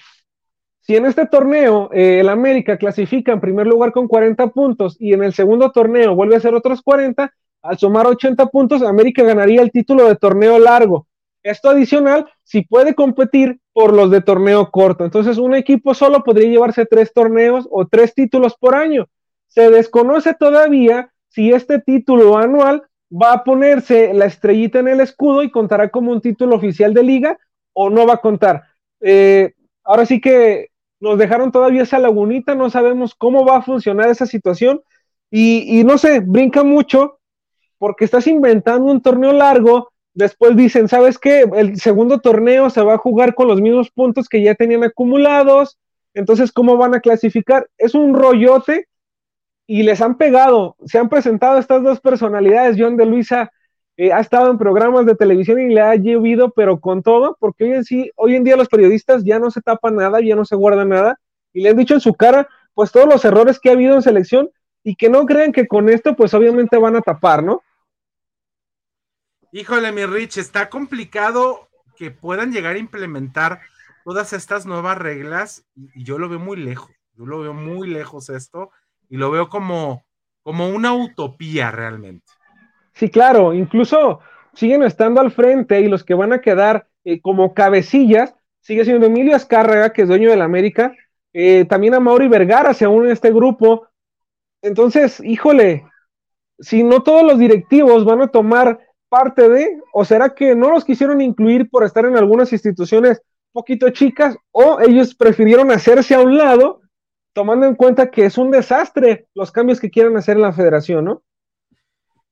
si 0.81 0.95
en 0.95 1.07
este 1.07 1.25
torneo 1.25 1.89
eh, 1.91 2.19
el 2.19 2.29
América 2.29 2.77
clasifica 2.77 3.31
en 3.31 3.41
primer 3.41 3.65
lugar 3.65 3.93
con 3.93 4.07
40 4.07 4.45
puntos 4.49 4.95
y 4.99 5.13
en 5.13 5.23
el 5.23 5.33
segundo 5.33 5.71
torneo 5.71 6.13
vuelve 6.13 6.35
a 6.35 6.39
ser 6.39 6.53
otros 6.53 6.83
40, 6.83 7.33
al 7.63 7.77
sumar 7.79 8.05
80 8.05 8.45
puntos, 8.45 8.83
América 8.83 9.23
ganaría 9.23 9.63
el 9.63 9.71
título 9.71 10.07
de 10.07 10.17
torneo 10.17 10.59
largo. 10.59 11.07
Esto 11.41 11.71
adicional, 11.71 12.31
si 12.43 12.61
puede 12.61 12.93
competir 12.93 13.59
por 13.73 13.91
los 13.91 14.11
de 14.11 14.21
torneo 14.21 14.69
corto. 14.69 15.03
Entonces, 15.03 15.39
un 15.39 15.55
equipo 15.55 15.95
solo 15.95 16.23
podría 16.23 16.51
llevarse 16.51 16.85
tres 16.85 17.11
torneos 17.11 17.67
o 17.71 17.87
tres 17.87 18.13
títulos 18.13 18.55
por 18.55 18.75
año. 18.75 19.07
Se 19.51 19.69
desconoce 19.69 20.33
todavía 20.33 21.11
si 21.27 21.51
este 21.51 21.79
título 21.79 22.37
anual 22.37 22.83
va 23.11 23.33
a 23.33 23.43
ponerse 23.43 24.13
la 24.13 24.25
estrellita 24.25 24.79
en 24.79 24.87
el 24.87 25.01
escudo 25.01 25.43
y 25.43 25.51
contará 25.51 25.89
como 25.89 26.11
un 26.11 26.21
título 26.21 26.55
oficial 26.55 26.93
de 26.93 27.03
liga 27.03 27.37
o 27.73 27.89
no 27.89 28.07
va 28.07 28.13
a 28.13 28.21
contar. 28.21 28.63
Eh, 29.01 29.53
ahora 29.83 30.05
sí 30.05 30.21
que 30.21 30.69
nos 31.01 31.17
dejaron 31.17 31.51
todavía 31.51 31.83
esa 31.83 31.99
lagunita, 31.99 32.55
no 32.55 32.69
sabemos 32.69 33.13
cómo 33.13 33.45
va 33.45 33.57
a 33.57 33.61
funcionar 33.61 34.09
esa 34.09 34.25
situación 34.25 34.81
y, 35.29 35.83
no 35.85 35.97
sé, 35.97 36.21
brinca 36.21 36.63
mucho 36.63 37.19
porque 37.77 38.05
estás 38.05 38.27
inventando 38.27 38.89
un 38.89 39.01
torneo 39.01 39.33
largo, 39.33 39.91
después 40.13 40.55
dicen, 40.55 40.87
¿sabes 40.87 41.17
qué? 41.17 41.45
El 41.55 41.77
segundo 41.77 42.19
torneo 42.19 42.69
se 42.69 42.81
va 42.81 42.93
a 42.93 42.99
jugar 42.99 43.35
con 43.35 43.47
los 43.47 43.59
mismos 43.59 43.91
puntos 43.91 44.29
que 44.29 44.41
ya 44.41 44.55
tenían 44.55 44.83
acumulados, 44.85 45.77
entonces, 46.13 46.51
¿cómo 46.51 46.77
van 46.77 46.95
a 46.95 46.99
clasificar? 46.99 47.69
Es 47.77 47.95
un 47.95 48.13
rollote 48.13 48.87
y 49.67 49.83
les 49.83 50.01
han 50.01 50.17
pegado, 50.17 50.75
se 50.85 50.97
han 50.97 51.09
presentado 51.09 51.57
estas 51.57 51.83
dos 51.83 51.99
personalidades, 51.99 52.75
John 52.77 52.97
de 52.97 53.05
Luisa 53.05 53.51
eh, 53.97 54.11
ha 54.11 54.19
estado 54.19 54.49
en 54.49 54.57
programas 54.57 55.05
de 55.05 55.15
televisión 55.15 55.59
y 55.59 55.73
le 55.73 55.81
ha 55.81 55.95
llovido, 55.95 56.51
pero 56.51 56.79
con 56.79 57.03
todo, 57.03 57.37
porque 57.39 57.65
hoy 57.65 57.71
en, 57.73 57.83
sí, 57.83 58.11
hoy 58.15 58.35
en 58.35 58.43
día 58.43 58.55
los 58.55 58.67
periodistas 58.67 59.23
ya 59.23 59.37
no 59.37 59.51
se 59.51 59.61
tapan 59.61 59.95
nada, 59.95 60.21
ya 60.21 60.35
no 60.35 60.45
se 60.45 60.55
guardan 60.55 60.89
nada, 60.89 61.19
y 61.53 61.61
le 61.61 61.69
han 61.69 61.77
dicho 61.77 61.93
en 61.93 62.01
su 62.01 62.13
cara, 62.13 62.47
pues 62.73 62.91
todos 62.91 63.07
los 63.07 63.23
errores 63.25 63.59
que 63.59 63.69
ha 63.69 63.73
habido 63.73 63.95
en 63.95 64.01
selección, 64.01 64.49
y 64.83 64.95
que 64.95 65.09
no 65.09 65.25
crean 65.25 65.51
que 65.51 65.67
con 65.67 65.89
esto, 65.89 66.15
pues 66.15 66.33
obviamente 66.33 66.77
van 66.77 66.95
a 66.95 67.01
tapar, 67.01 67.43
¿no? 67.43 67.61
Híjole, 69.51 69.91
mi 69.91 70.05
Rich, 70.05 70.37
está 70.37 70.69
complicado 70.69 71.69
que 71.97 72.09
puedan 72.09 72.51
llegar 72.51 72.75
a 72.75 72.79
implementar 72.79 73.59
todas 74.03 74.33
estas 74.33 74.65
nuevas 74.65 74.97
reglas, 74.97 75.65
y 75.75 76.03
yo 76.03 76.17
lo 76.17 76.29
veo 76.29 76.39
muy 76.39 76.57
lejos, 76.57 76.91
yo 77.13 77.25
lo 77.25 77.39
veo 77.39 77.53
muy 77.53 77.89
lejos 77.89 78.29
esto, 78.29 78.71
y 79.11 79.17
lo 79.17 79.29
veo 79.29 79.49
como, 79.49 80.05
como 80.41 80.69
una 80.69 80.93
utopía 80.93 81.69
realmente. 81.69 82.25
Sí, 82.93 83.09
claro, 83.09 83.53
incluso 83.53 84.21
siguen 84.53 84.83
estando 84.83 85.19
al 85.19 85.31
frente 85.31 85.81
y 85.81 85.89
los 85.89 86.05
que 86.05 86.13
van 86.13 86.31
a 86.31 86.39
quedar 86.39 86.87
eh, 87.03 87.19
como 87.19 87.53
cabecillas, 87.53 88.33
sigue 88.61 88.85
siendo 88.85 89.07
Emilio 89.07 89.35
Azcárraga, 89.35 89.91
que 89.91 90.03
es 90.03 90.07
dueño 90.07 90.29
de 90.29 90.37
la 90.37 90.45
América, 90.45 90.95
eh, 91.33 91.65
también 91.65 91.93
a 91.93 91.99
Mauri 91.99 92.29
Vergara 92.29 92.73
se 92.73 92.87
une 92.87 93.09
a 93.09 93.13
este 93.13 93.33
grupo. 93.33 93.87
Entonces, 94.61 95.19
híjole, 95.19 95.85
si 96.59 96.81
no 96.81 97.03
todos 97.03 97.23
los 97.23 97.37
directivos 97.37 98.05
van 98.05 98.21
a 98.21 98.27
tomar 98.27 98.79
parte 99.09 99.49
de, 99.49 99.77
o 99.91 100.05
será 100.05 100.33
que 100.33 100.55
no 100.55 100.71
los 100.71 100.85
quisieron 100.85 101.19
incluir 101.19 101.69
por 101.69 101.83
estar 101.83 102.05
en 102.05 102.15
algunas 102.15 102.53
instituciones 102.53 103.21
poquito 103.51 103.89
chicas, 103.89 104.37
o 104.51 104.79
ellos 104.79 105.13
prefirieron 105.13 105.69
hacerse 105.71 106.15
a 106.15 106.21
un 106.21 106.37
lado 106.37 106.80
tomando 107.33 107.65
en 107.65 107.75
cuenta 107.75 108.11
que 108.11 108.25
es 108.25 108.37
un 108.37 108.51
desastre 108.51 109.27
los 109.33 109.51
cambios 109.51 109.79
que 109.79 109.89
quieren 109.89 110.15
hacer 110.17 110.35
en 110.35 110.43
la 110.43 110.53
federación, 110.53 111.05
¿no? 111.05 111.23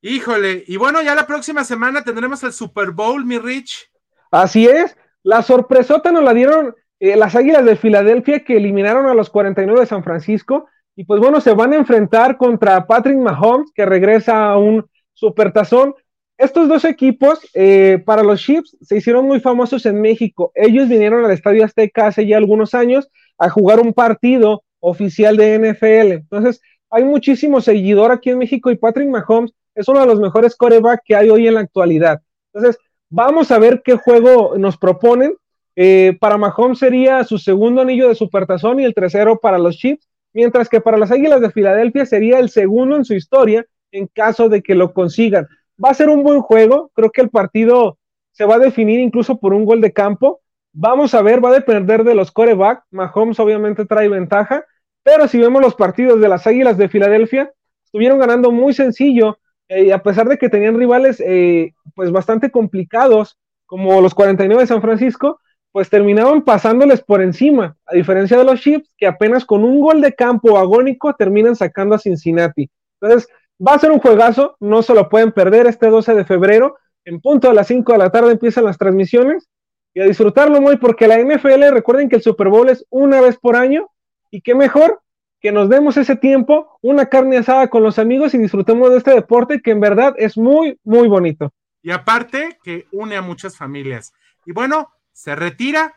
Híjole, 0.01 0.63
y 0.67 0.77
bueno, 0.77 1.01
ya 1.01 1.13
la 1.13 1.27
próxima 1.27 1.63
semana 1.63 2.03
tendremos 2.03 2.41
el 2.43 2.53
Super 2.53 2.91
Bowl, 2.91 3.25
mi 3.25 3.37
Rich. 3.37 3.91
Así 4.31 4.65
es, 4.65 4.95
la 5.23 5.41
sorpresota 5.41 6.11
nos 6.11 6.23
la 6.23 6.33
dieron 6.33 6.75
eh, 6.99 7.15
las 7.15 7.35
Águilas 7.35 7.65
de 7.65 7.75
Filadelfia 7.75 8.43
que 8.43 8.57
eliminaron 8.57 9.07
a 9.07 9.13
los 9.13 9.29
49 9.29 9.81
de 9.81 9.85
San 9.85 10.03
Francisco 10.03 10.67
y 10.95 11.05
pues 11.05 11.21
bueno, 11.21 11.39
se 11.39 11.53
van 11.53 11.73
a 11.73 11.77
enfrentar 11.77 12.37
contra 12.37 12.85
Patrick 12.85 13.17
Mahomes 13.17 13.71
que 13.73 13.85
regresa 13.85 14.49
a 14.49 14.57
un 14.57 14.85
supertazón. 15.13 15.95
Estos 16.37 16.67
dos 16.67 16.85
equipos 16.85 17.39
eh, 17.53 18.01
para 18.05 18.23
los 18.23 18.41
Chiefs 18.41 18.77
se 18.81 18.97
hicieron 18.97 19.25
muy 19.25 19.39
famosos 19.39 19.85
en 19.85 20.01
México. 20.01 20.51
Ellos 20.55 20.87
vinieron 20.87 21.23
al 21.23 21.31
Estadio 21.31 21.63
Azteca 21.65 22.07
hace 22.07 22.27
ya 22.27 22.37
algunos 22.37 22.73
años 22.73 23.09
a 23.37 23.49
jugar 23.49 23.79
un 23.79 23.93
partido 23.93 24.63
oficial 24.79 25.37
de 25.37 25.55
NFL. 25.55 26.11
Entonces, 26.13 26.61
hay 26.89 27.03
muchísimo 27.03 27.61
seguidor 27.61 28.11
aquí 28.11 28.29
en 28.29 28.39
México 28.39 28.71
y 28.71 28.77
Patrick 28.77 29.09
Mahomes 29.09 29.53
es 29.75 29.87
uno 29.87 30.01
de 30.01 30.07
los 30.07 30.19
mejores 30.19 30.55
coreback 30.55 31.01
que 31.05 31.15
hay 31.15 31.29
hoy 31.29 31.47
en 31.47 31.53
la 31.53 31.61
actualidad. 31.61 32.21
Entonces, 32.53 32.81
vamos 33.09 33.51
a 33.51 33.59
ver 33.59 33.81
qué 33.83 33.95
juego 33.95 34.57
nos 34.57 34.77
proponen. 34.77 35.35
Eh, 35.75 36.17
para 36.19 36.37
Mahomes 36.37 36.79
sería 36.79 37.23
su 37.23 37.37
segundo 37.37 37.81
anillo 37.81 38.09
de 38.09 38.15
supertazón 38.15 38.79
y 38.79 38.83
el 38.83 38.93
tercero 38.93 39.39
para 39.39 39.57
los 39.57 39.77
Chiefs, 39.77 40.07
mientras 40.33 40.67
que 40.67 40.81
para 40.81 40.97
las 40.97 41.11
Águilas 41.11 41.41
de 41.41 41.51
Filadelfia 41.51 42.05
sería 42.05 42.39
el 42.39 42.49
segundo 42.49 42.95
en 42.95 43.05
su 43.05 43.13
historia 43.13 43.65
en 43.91 44.07
caso 44.07 44.49
de 44.49 44.61
que 44.61 44.75
lo 44.75 44.93
consigan. 44.93 45.47
Va 45.83 45.89
a 45.89 45.93
ser 45.93 46.09
un 46.09 46.23
buen 46.23 46.41
juego, 46.41 46.91
creo 46.93 47.11
que 47.11 47.21
el 47.21 47.29
partido 47.29 47.97
se 48.31 48.45
va 48.45 48.55
a 48.55 48.59
definir 48.59 48.99
incluso 48.99 49.39
por 49.39 49.53
un 49.53 49.65
gol 49.65 49.81
de 49.81 49.93
campo. 49.93 50.41
Vamos 50.81 51.13
a 51.13 51.21
ver, 51.21 51.43
va 51.43 51.49
a 51.49 51.59
depender 51.59 52.05
de 52.05 52.15
los 52.15 52.31
coreback. 52.31 52.85
Mahomes 52.91 53.37
obviamente 53.41 53.83
trae 53.83 54.07
ventaja, 54.07 54.63
pero 55.03 55.27
si 55.27 55.37
vemos 55.37 55.61
los 55.61 55.75
partidos 55.75 56.21
de 56.21 56.29
las 56.29 56.47
Águilas 56.47 56.77
de 56.77 56.87
Filadelfia, 56.87 57.51
estuvieron 57.83 58.17
ganando 58.17 58.49
muy 58.49 58.73
sencillo, 58.73 59.39
eh, 59.67 59.91
a 59.91 60.01
pesar 60.01 60.29
de 60.29 60.37
que 60.37 60.47
tenían 60.47 60.77
rivales 60.77 61.19
eh, 61.19 61.73
pues 61.95 62.11
bastante 62.11 62.49
complicados, 62.49 63.37
como 63.65 63.99
los 63.99 64.15
49 64.15 64.63
de 64.63 64.67
San 64.67 64.81
Francisco, 64.81 65.41
pues 65.73 65.89
terminaron 65.89 66.43
pasándoles 66.43 67.01
por 67.01 67.21
encima, 67.21 67.75
a 67.85 67.95
diferencia 67.95 68.37
de 68.37 68.45
los 68.45 68.61
Chiefs, 68.61 68.89
que 68.97 69.05
apenas 69.05 69.43
con 69.43 69.65
un 69.65 69.81
gol 69.81 69.99
de 69.99 70.15
campo 70.15 70.57
agónico 70.57 71.13
terminan 71.13 71.57
sacando 71.57 71.95
a 71.95 71.99
Cincinnati. 71.99 72.69
Entonces, 73.01 73.27
va 73.59 73.73
a 73.73 73.79
ser 73.79 73.91
un 73.91 73.99
juegazo, 73.99 74.55
no 74.61 74.81
se 74.81 74.93
lo 74.93 75.09
pueden 75.09 75.33
perder 75.33 75.67
este 75.67 75.87
12 75.87 76.13
de 76.13 76.23
febrero, 76.23 76.77
en 77.03 77.19
punto 77.19 77.49
a 77.49 77.53
las 77.53 77.67
5 77.67 77.91
de 77.91 77.97
la 77.97 78.11
tarde 78.11 78.31
empiezan 78.31 78.63
las 78.63 78.77
transmisiones, 78.77 79.49
y 79.93 80.01
a 80.01 80.05
disfrutarlo 80.05 80.61
muy 80.61 80.77
porque 80.77 81.07
la 81.07 81.17
NFL, 81.17 81.71
recuerden 81.71 82.09
que 82.09 82.17
el 82.17 82.21
Super 82.21 82.49
Bowl 82.49 82.69
es 82.69 82.85
una 82.89 83.21
vez 83.21 83.37
por 83.37 83.55
año 83.55 83.89
y 84.31 84.41
qué 84.41 84.55
mejor 84.55 85.01
que 85.39 85.51
nos 85.51 85.69
demos 85.69 85.97
ese 85.97 86.15
tiempo, 86.15 86.77
una 86.81 87.07
carne 87.07 87.37
asada 87.37 87.69
con 87.69 87.81
los 87.81 87.97
amigos 87.97 88.33
y 88.33 88.37
disfrutemos 88.37 88.91
de 88.91 88.97
este 88.97 89.11
deporte 89.11 89.61
que 89.61 89.71
en 89.71 89.79
verdad 89.79 90.13
es 90.17 90.37
muy, 90.37 90.77
muy 90.83 91.07
bonito. 91.07 91.53
Y 91.81 91.91
aparte 91.91 92.59
que 92.61 92.87
une 92.91 93.15
a 93.15 93.21
muchas 93.21 93.55
familias. 93.55 94.11
Y 94.45 94.51
bueno, 94.51 94.89
se 95.13 95.35
retira 95.35 95.95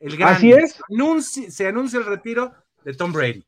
el 0.00 0.16
gran. 0.16 0.34
Así 0.34 0.52
es. 0.52 0.80
se 1.48 1.66
anuncia 1.66 1.98
el 1.98 2.06
retiro 2.06 2.52
de 2.84 2.92
Tom 2.92 3.12
Brady. 3.12 3.42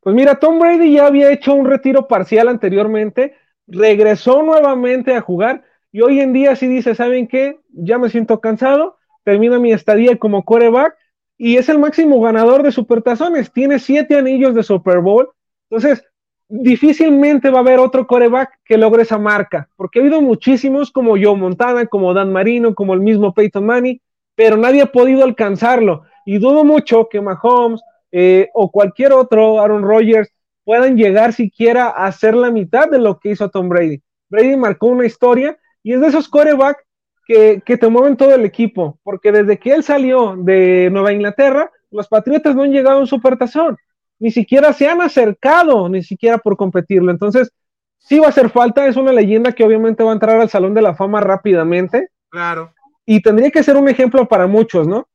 Pues 0.00 0.14
mira, 0.14 0.38
Tom 0.38 0.58
Brady 0.58 0.92
ya 0.92 1.06
había 1.06 1.32
hecho 1.32 1.54
un 1.54 1.66
retiro 1.66 2.06
parcial 2.06 2.48
anteriormente, 2.48 3.36
regresó 3.66 4.42
nuevamente 4.42 5.14
a 5.14 5.20
jugar 5.20 5.64
y 5.90 6.02
hoy 6.02 6.20
en 6.20 6.32
día 6.32 6.54
sí 6.54 6.68
dice, 6.68 6.94
¿saben 6.94 7.26
qué? 7.26 7.58
Ya 7.70 7.98
me 7.98 8.10
siento 8.10 8.40
cansado, 8.40 8.95
termina 9.26 9.58
mi 9.58 9.72
estadía 9.72 10.16
como 10.16 10.44
coreback 10.44 10.94
y 11.36 11.56
es 11.56 11.68
el 11.68 11.80
máximo 11.80 12.20
ganador 12.20 12.62
de 12.62 12.70
supertazones, 12.70 13.52
tiene 13.52 13.80
siete 13.80 14.16
anillos 14.16 14.54
de 14.54 14.62
Super 14.62 15.00
Bowl, 15.00 15.28
entonces 15.68 16.04
difícilmente 16.48 17.50
va 17.50 17.58
a 17.58 17.62
haber 17.62 17.80
otro 17.80 18.06
coreback 18.06 18.60
que 18.64 18.78
logre 18.78 19.02
esa 19.02 19.18
marca, 19.18 19.68
porque 19.74 19.98
ha 19.98 20.02
habido 20.02 20.22
muchísimos 20.22 20.92
como 20.92 21.16
Joe 21.20 21.36
Montana, 21.36 21.86
como 21.86 22.14
Dan 22.14 22.32
Marino, 22.32 22.72
como 22.72 22.94
el 22.94 23.00
mismo 23.00 23.34
Peyton 23.34 23.66
Manning, 23.66 24.00
pero 24.36 24.56
nadie 24.56 24.82
ha 24.82 24.92
podido 24.92 25.24
alcanzarlo. 25.24 26.04
Y 26.24 26.38
dudo 26.38 26.64
mucho 26.64 27.08
que 27.08 27.20
Mahomes 27.20 27.80
eh, 28.12 28.48
o 28.54 28.70
cualquier 28.70 29.12
otro, 29.12 29.60
Aaron 29.60 29.82
Rodgers, 29.82 30.30
puedan 30.64 30.96
llegar 30.96 31.32
siquiera 31.32 31.86
a 31.86 32.06
hacer 32.06 32.36
la 32.36 32.52
mitad 32.52 32.88
de 32.88 33.00
lo 33.00 33.18
que 33.18 33.30
hizo 33.30 33.50
Tom 33.50 33.68
Brady. 33.68 34.00
Brady 34.28 34.56
marcó 34.56 34.86
una 34.86 35.04
historia 35.04 35.58
y 35.82 35.94
es 35.94 36.00
de 36.00 36.06
esos 36.06 36.28
corebacks 36.28 36.85
que, 37.26 37.62
que 37.64 37.76
te 37.76 37.88
mueven 37.88 38.16
todo 38.16 38.34
el 38.34 38.44
equipo, 38.44 38.98
porque 39.02 39.32
desde 39.32 39.58
que 39.58 39.72
él 39.72 39.82
salió 39.82 40.36
de 40.36 40.88
Nueva 40.90 41.12
Inglaterra, 41.12 41.70
los 41.90 42.08
Patriotas 42.08 42.54
no 42.54 42.62
han 42.62 42.72
llegado 42.72 42.98
a 42.98 43.00
un 43.00 43.06
supertazón 43.06 43.76
ni 44.18 44.30
siquiera 44.30 44.72
se 44.72 44.88
han 44.88 45.00
acercado, 45.00 45.88
ni 45.88 46.02
siquiera 46.02 46.38
por 46.38 46.56
competirlo. 46.56 47.10
Entonces, 47.10 47.52
sí 47.98 48.18
va 48.18 48.26
a 48.26 48.30
hacer 48.30 48.50
falta, 48.50 48.86
es 48.86 48.96
una 48.96 49.12
leyenda 49.12 49.52
que 49.52 49.64
obviamente 49.64 50.02
va 50.02 50.10
a 50.10 50.14
entrar 50.14 50.40
al 50.40 50.48
Salón 50.48 50.74
de 50.74 50.82
la 50.82 50.94
Fama 50.94 51.20
rápidamente. 51.20 52.08
Claro. 52.30 52.72
Y 53.04 53.20
tendría 53.20 53.50
que 53.50 53.62
ser 53.62 53.76
un 53.76 53.88
ejemplo 53.88 54.26
para 54.26 54.46
muchos, 54.46 54.86
¿no? 54.86 55.08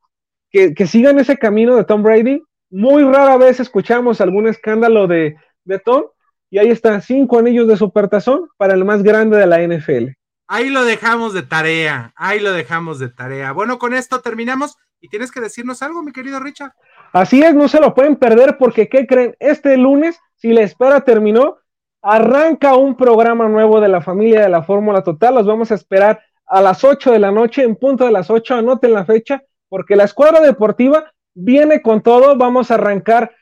Que, 0.50 0.74
sigan 0.86 1.18
ese 1.18 1.36
camino 1.36 1.76
de 1.76 1.84
Tom 1.84 2.02
Brady. 2.02 2.42
Muy 2.70 3.04
rara 3.04 3.36
vez 3.36 3.60
escuchamos 3.60 4.20
algún 4.20 4.46
escándalo 4.48 5.06
de, 5.06 5.36
de 5.64 5.78
Tom, 5.78 6.04
y 6.50 6.58
ahí 6.58 6.68
están 6.68 7.00
cinco 7.00 7.38
anillos 7.38 7.66
de 7.66 7.76
supertazón 7.76 8.48
para 8.58 8.74
el 8.74 8.84
más 8.84 9.02
grande 9.02 9.38
de 9.38 9.46
la 9.46 9.62
NFL. 9.62 10.10
Ahí 10.48 10.70
lo 10.70 10.84
dejamos 10.84 11.32
de 11.32 11.42
tarea, 11.42 12.12
ahí 12.16 12.40
lo 12.40 12.52
dejamos 12.52 12.98
de 12.98 13.08
tarea. 13.08 13.52
Bueno, 13.52 13.78
con 13.78 13.94
esto 13.94 14.20
terminamos 14.20 14.76
y 15.00 15.08
tienes 15.08 15.32
que 15.32 15.40
decirnos 15.40 15.82
algo, 15.82 16.02
mi 16.02 16.12
querido 16.12 16.40
Richard. 16.40 16.72
Así 17.12 17.42
es, 17.42 17.54
no 17.54 17.68
se 17.68 17.80
lo 17.80 17.94
pueden 17.94 18.16
perder 18.16 18.56
porque, 18.58 18.88
¿qué 18.88 19.06
creen? 19.06 19.36
Este 19.38 19.76
lunes, 19.76 20.18
si 20.36 20.52
la 20.52 20.62
espera 20.62 21.02
terminó, 21.02 21.58
arranca 22.02 22.74
un 22.74 22.96
programa 22.96 23.48
nuevo 23.48 23.80
de 23.80 23.88
la 23.88 24.00
familia 24.00 24.42
de 24.42 24.48
la 24.48 24.62
Fórmula 24.62 25.02
Total. 25.02 25.34
Los 25.34 25.46
vamos 25.46 25.70
a 25.70 25.74
esperar 25.74 26.22
a 26.46 26.60
las 26.60 26.84
8 26.84 27.12
de 27.12 27.18
la 27.18 27.30
noche, 27.30 27.62
en 27.62 27.76
punto 27.76 28.04
de 28.04 28.12
las 28.12 28.30
8, 28.30 28.56
anoten 28.56 28.92
la 28.92 29.04
fecha, 29.04 29.42
porque 29.68 29.96
la 29.96 30.04
escuadra 30.04 30.40
deportiva 30.40 31.12
viene 31.34 31.80
con 31.80 32.02
todo. 32.02 32.36
Vamos 32.36 32.70
a 32.70 32.74
arrancar 32.74 33.32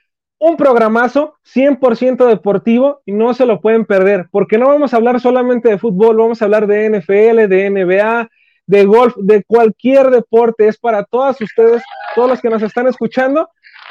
un 0.41 0.57
programazo 0.57 1.37
100% 1.55 2.27
deportivo 2.27 3.03
y 3.07 3.13
no 3.13 3.33
se 3.35 3.47
lo 3.47 3.61
pueden 3.61 3.85
perder, 3.85 4.27
porque 4.33 4.59
no 4.59 4.67
vamos 4.67 4.93
a 4.93 4.97
hablar 4.97 5.21
solamente 5.21 5.69
de 5.69 5.79
fútbol, 5.79 6.17
vamos 6.17 6.43
a 6.43 6.47
hablar 6.47 6.67
de 6.67 6.91
NFL, 6.91 7.47
de 7.47 7.71
NBA, 7.71 8.29
de 8.67 8.85
golf, 8.85 9.15
de 9.17 9.45
cualquier 9.45 10.11
deporte. 10.11 10.67
Es 10.67 10.79
para 10.79 11.05
todas 11.05 11.41
ustedes, 11.41 11.83
todos 12.17 12.29
los 12.29 12.41
que 12.41 12.51
nos 12.51 12.63
están 12.63 12.89
escuchando 12.89 13.49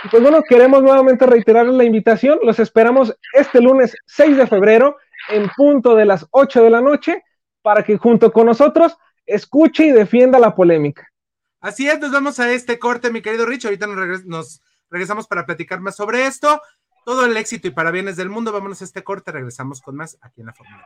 pues 0.10 0.24
bueno, 0.24 0.42
queremos 0.44 0.82
nuevamente 0.82 1.26
reiterar 1.26 1.66
la 1.66 1.84
invitación. 1.84 2.40
Los 2.44 2.60
esperamos 2.60 3.14
este 3.34 3.62
lunes 3.62 3.96
6 4.06 4.38
de 4.38 4.48
febrero 4.48 4.98
en 5.30 5.50
punto 5.56 5.96
de 5.96 6.06
las 6.06 6.26
8 6.32 6.64
de 6.64 6.70
la 6.70 6.82
noche 6.82 7.24
para 7.62 7.84
que 7.84 7.98
junto 7.98 8.32
con 8.32 8.46
nosotros 8.46 8.96
escuche 9.26 9.86
y 9.86 9.92
defienda 9.92 10.40
la 10.40 10.56
polémica. 10.56 11.06
Así 11.60 11.90
es, 11.90 12.00
nos 12.00 12.12
vamos 12.12 12.40
a 12.40 12.52
este 12.52 12.80
corte, 12.80 13.12
mi 13.12 13.22
querido 13.22 13.46
Rich. 13.46 13.66
Ahorita 13.66 13.88
nos, 14.26 14.62
regresamos 14.90 15.28
para 15.28 15.46
platicar 15.46 15.80
más 15.80 15.96
sobre 15.96 16.26
esto. 16.26 16.62
Todo 17.06 17.26
el 17.26 17.36
éxito 17.38 17.68
y 17.68 17.72
para 17.72 17.92
bienes 17.92 18.18
del 18.18 18.30
mundo. 18.30 18.52
Vámonos 18.52 18.82
a 18.82 18.86
este 18.86 19.04
corte, 19.04 19.32
regresamos 19.32 19.82
con 19.82 19.96
más 19.96 20.18
aquí 20.22 20.42
en 20.42 20.48
la 20.48 20.54
Fórmula. 20.54 20.86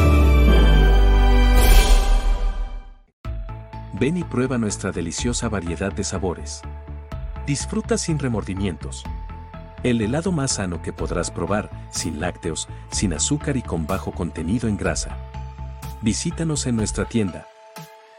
Ven 4.01 4.17
y 4.17 4.23
prueba 4.23 4.57
nuestra 4.57 4.91
deliciosa 4.91 5.47
variedad 5.47 5.93
de 5.93 6.03
sabores. 6.03 6.63
Disfruta 7.45 7.99
sin 7.99 8.17
remordimientos. 8.17 9.03
El 9.83 10.01
helado 10.01 10.31
más 10.31 10.53
sano 10.53 10.81
que 10.81 10.91
podrás 10.91 11.29
probar, 11.29 11.69
sin 11.91 12.19
lácteos, 12.19 12.67
sin 12.89 13.13
azúcar 13.13 13.57
y 13.57 13.61
con 13.61 13.85
bajo 13.85 14.11
contenido 14.11 14.67
en 14.67 14.75
grasa. 14.75 15.19
Visítanos 16.01 16.65
en 16.65 16.77
nuestra 16.77 17.05
tienda. 17.05 17.45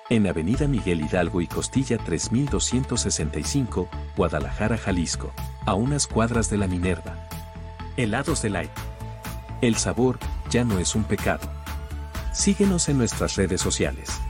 En 0.09 0.29
Avenida 0.29 0.69
Miguel 0.69 1.01
Hidalgo 1.01 1.41
y 1.41 1.49
Costilla 1.49 1.99
3265, 1.99 3.89
Guadalajara, 4.17 4.79
Jalisco, 4.79 5.33
a 5.67 5.75
unas 5.75 6.07
cuadras 6.07 6.49
de 6.49 6.59
la 6.59 6.69
Minerva. 6.69 7.27
Helados 7.97 8.41
de 8.41 8.51
Light. 8.51 8.71
El 9.61 9.75
sabor 9.75 10.21
ya 10.49 10.63
no 10.63 10.79
es 10.79 10.95
un 10.95 11.03
pecado. 11.03 11.51
Síguenos 12.33 12.89
en 12.89 12.99
nuestras 12.99 13.35
redes 13.35 13.61
sociales. 13.61 14.21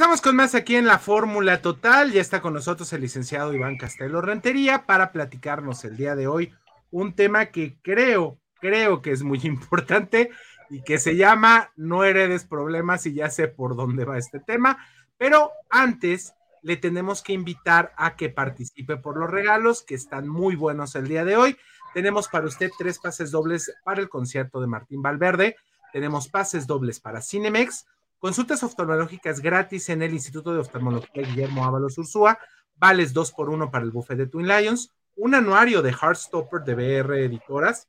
Estamos 0.00 0.22
con 0.22 0.34
más 0.34 0.54
aquí 0.54 0.76
en 0.76 0.86
la 0.86 0.98
Fórmula 0.98 1.60
Total. 1.60 2.10
Ya 2.10 2.22
está 2.22 2.40
con 2.40 2.54
nosotros 2.54 2.90
el 2.94 3.02
licenciado 3.02 3.52
Iván 3.52 3.76
Castelo 3.76 4.22
Rentería 4.22 4.86
para 4.86 5.12
platicarnos 5.12 5.84
el 5.84 5.98
día 5.98 6.16
de 6.16 6.26
hoy 6.26 6.54
un 6.90 7.12
tema 7.12 7.50
que 7.50 7.76
creo, 7.82 8.38
creo 8.62 9.02
que 9.02 9.10
es 9.10 9.22
muy 9.22 9.40
importante 9.44 10.30
y 10.70 10.80
que 10.80 10.98
se 10.98 11.16
llama 11.16 11.70
No 11.76 12.02
heredes 12.02 12.46
problemas 12.46 13.04
y 13.04 13.12
ya 13.12 13.28
sé 13.28 13.46
por 13.46 13.76
dónde 13.76 14.06
va 14.06 14.16
este 14.16 14.40
tema. 14.40 14.78
Pero 15.18 15.50
antes 15.68 16.32
le 16.62 16.78
tenemos 16.78 17.20
que 17.20 17.34
invitar 17.34 17.92
a 17.98 18.16
que 18.16 18.30
participe 18.30 18.96
por 18.96 19.18
los 19.18 19.28
regalos 19.28 19.82
que 19.82 19.96
están 19.96 20.26
muy 20.28 20.56
buenos 20.56 20.94
el 20.94 21.08
día 21.08 21.26
de 21.26 21.36
hoy. 21.36 21.58
Tenemos 21.92 22.28
para 22.28 22.46
usted 22.46 22.70
tres 22.78 22.98
pases 22.98 23.30
dobles 23.30 23.70
para 23.84 24.00
el 24.00 24.08
concierto 24.08 24.62
de 24.62 24.66
Martín 24.66 25.02
Valverde. 25.02 25.56
Tenemos 25.92 26.28
pases 26.28 26.66
dobles 26.66 27.00
para 27.00 27.20
Cinemex 27.20 27.84
Consultas 28.20 28.62
oftalmológicas 28.62 29.40
gratis 29.40 29.88
en 29.88 30.02
el 30.02 30.12
Instituto 30.12 30.52
de 30.52 30.60
Oftalmología 30.60 31.22
Guillermo 31.22 31.64
Ábalos 31.64 31.96
Ursúa. 31.96 32.38
Vales 32.76 33.14
2 33.14 33.32
por 33.32 33.48
1 33.48 33.70
para 33.70 33.82
el 33.82 33.90
buffet 33.90 34.18
de 34.18 34.26
Twin 34.26 34.46
Lions. 34.46 34.92
Un 35.16 35.34
anuario 35.34 35.80
de 35.80 35.92
Heartstopper 35.92 36.60
de 36.60 36.74
BR 36.74 37.24
Editoras. 37.24 37.88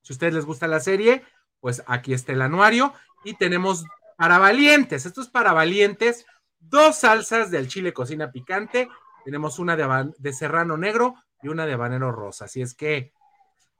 Si 0.00 0.12
a 0.12 0.14
ustedes 0.14 0.32
les 0.32 0.46
gusta 0.46 0.66
la 0.66 0.80
serie, 0.80 1.22
pues 1.60 1.82
aquí 1.86 2.14
está 2.14 2.32
el 2.32 2.40
anuario. 2.40 2.94
Y 3.24 3.34
tenemos 3.34 3.84
para 4.16 4.38
valientes, 4.38 5.04
esto 5.04 5.20
es 5.20 5.28
para 5.28 5.52
valientes, 5.52 6.24
dos 6.58 6.96
salsas 6.96 7.50
del 7.50 7.68
chile 7.68 7.92
cocina 7.92 8.32
picante. 8.32 8.88
Tenemos 9.22 9.58
una 9.58 9.76
de, 9.76 10.32
serrano 10.32 10.78
negro 10.78 11.16
y 11.42 11.48
una 11.48 11.66
de 11.66 11.74
habanero 11.74 12.10
rosa. 12.10 12.46
Así 12.46 12.62
es 12.62 12.74
que, 12.74 13.12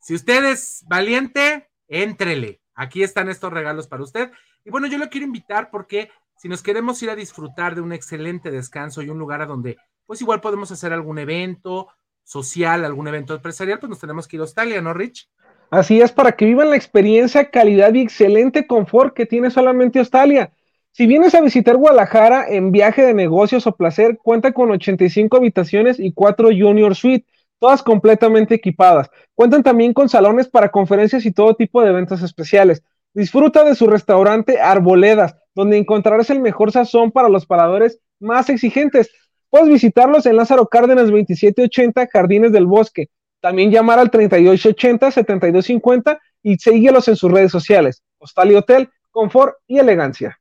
si 0.00 0.14
usted 0.14 0.44
es 0.44 0.84
valiente, 0.86 1.70
éntrele. 1.88 2.60
Aquí 2.74 3.02
están 3.02 3.30
estos 3.30 3.52
regalos 3.52 3.86
para 3.86 4.02
usted. 4.02 4.30
Y 4.64 4.70
bueno, 4.70 4.86
yo 4.86 4.98
lo 4.98 5.08
quiero 5.08 5.26
invitar 5.26 5.70
porque 5.70 6.10
si 6.36 6.48
nos 6.48 6.62
queremos 6.62 7.02
ir 7.02 7.10
a 7.10 7.16
disfrutar 7.16 7.74
de 7.74 7.80
un 7.80 7.92
excelente 7.92 8.50
descanso 8.50 9.02
y 9.02 9.08
un 9.08 9.18
lugar 9.18 9.42
a 9.42 9.46
donde, 9.46 9.76
pues 10.06 10.20
igual 10.20 10.40
podemos 10.40 10.70
hacer 10.70 10.92
algún 10.92 11.18
evento 11.18 11.88
social, 12.24 12.84
algún 12.84 13.08
evento 13.08 13.34
empresarial, 13.34 13.78
pues 13.78 13.90
nos 13.90 14.00
tenemos 14.00 14.26
que 14.26 14.36
ir 14.36 14.40
a 14.40 14.44
Australia, 14.44 14.80
¿no, 14.80 14.94
Rich? 14.94 15.28
Así 15.70 16.00
es, 16.00 16.12
para 16.12 16.32
que 16.32 16.44
vivan 16.44 16.70
la 16.70 16.76
experiencia, 16.76 17.50
calidad 17.50 17.94
y 17.94 18.02
excelente 18.02 18.66
confort 18.66 19.14
que 19.14 19.26
tiene 19.26 19.50
solamente 19.50 19.98
Australia. 19.98 20.52
Si 20.92 21.06
vienes 21.06 21.34
a 21.34 21.40
visitar 21.40 21.76
Guadalajara 21.76 22.46
en 22.46 22.70
viaje 22.70 23.02
de 23.02 23.14
negocios 23.14 23.66
o 23.66 23.74
placer, 23.74 24.18
cuenta 24.22 24.52
con 24.52 24.70
85 24.70 25.38
habitaciones 25.38 25.98
y 25.98 26.12
4 26.12 26.48
Junior 26.48 26.94
Suite, 26.94 27.26
todas 27.58 27.82
completamente 27.82 28.54
equipadas. 28.54 29.10
Cuentan 29.34 29.62
también 29.62 29.94
con 29.94 30.10
salones 30.10 30.48
para 30.48 30.70
conferencias 30.70 31.24
y 31.24 31.32
todo 31.32 31.54
tipo 31.54 31.80
de 31.80 31.88
eventos 31.88 32.22
especiales. 32.22 32.82
Disfruta 33.14 33.64
de 33.64 33.74
su 33.74 33.86
restaurante 33.86 34.60
Arboledas, 34.60 35.34
donde 35.54 35.76
encontrarás 35.76 36.30
el 36.30 36.40
mejor 36.40 36.72
sazón 36.72 37.12
para 37.12 37.28
los 37.28 37.44
paradores 37.46 38.00
más 38.20 38.48
exigentes. 38.48 39.10
Puedes 39.50 39.68
visitarlos 39.68 40.24
en 40.26 40.36
Lázaro 40.36 40.68
Cárdenas 40.68 41.10
2780, 41.10 42.08
Jardines 42.10 42.52
del 42.52 42.66
Bosque. 42.66 43.10
También 43.40 43.70
llamar 43.70 43.98
al 43.98 44.10
3880-7250 44.10 46.18
y 46.42 46.56
síguelos 46.56 47.08
en 47.08 47.16
sus 47.16 47.30
redes 47.30 47.52
sociales. 47.52 48.02
Hostal 48.18 48.52
y 48.52 48.54
Hotel, 48.54 48.88
confort 49.10 49.56
y 49.66 49.78
elegancia. 49.78 50.38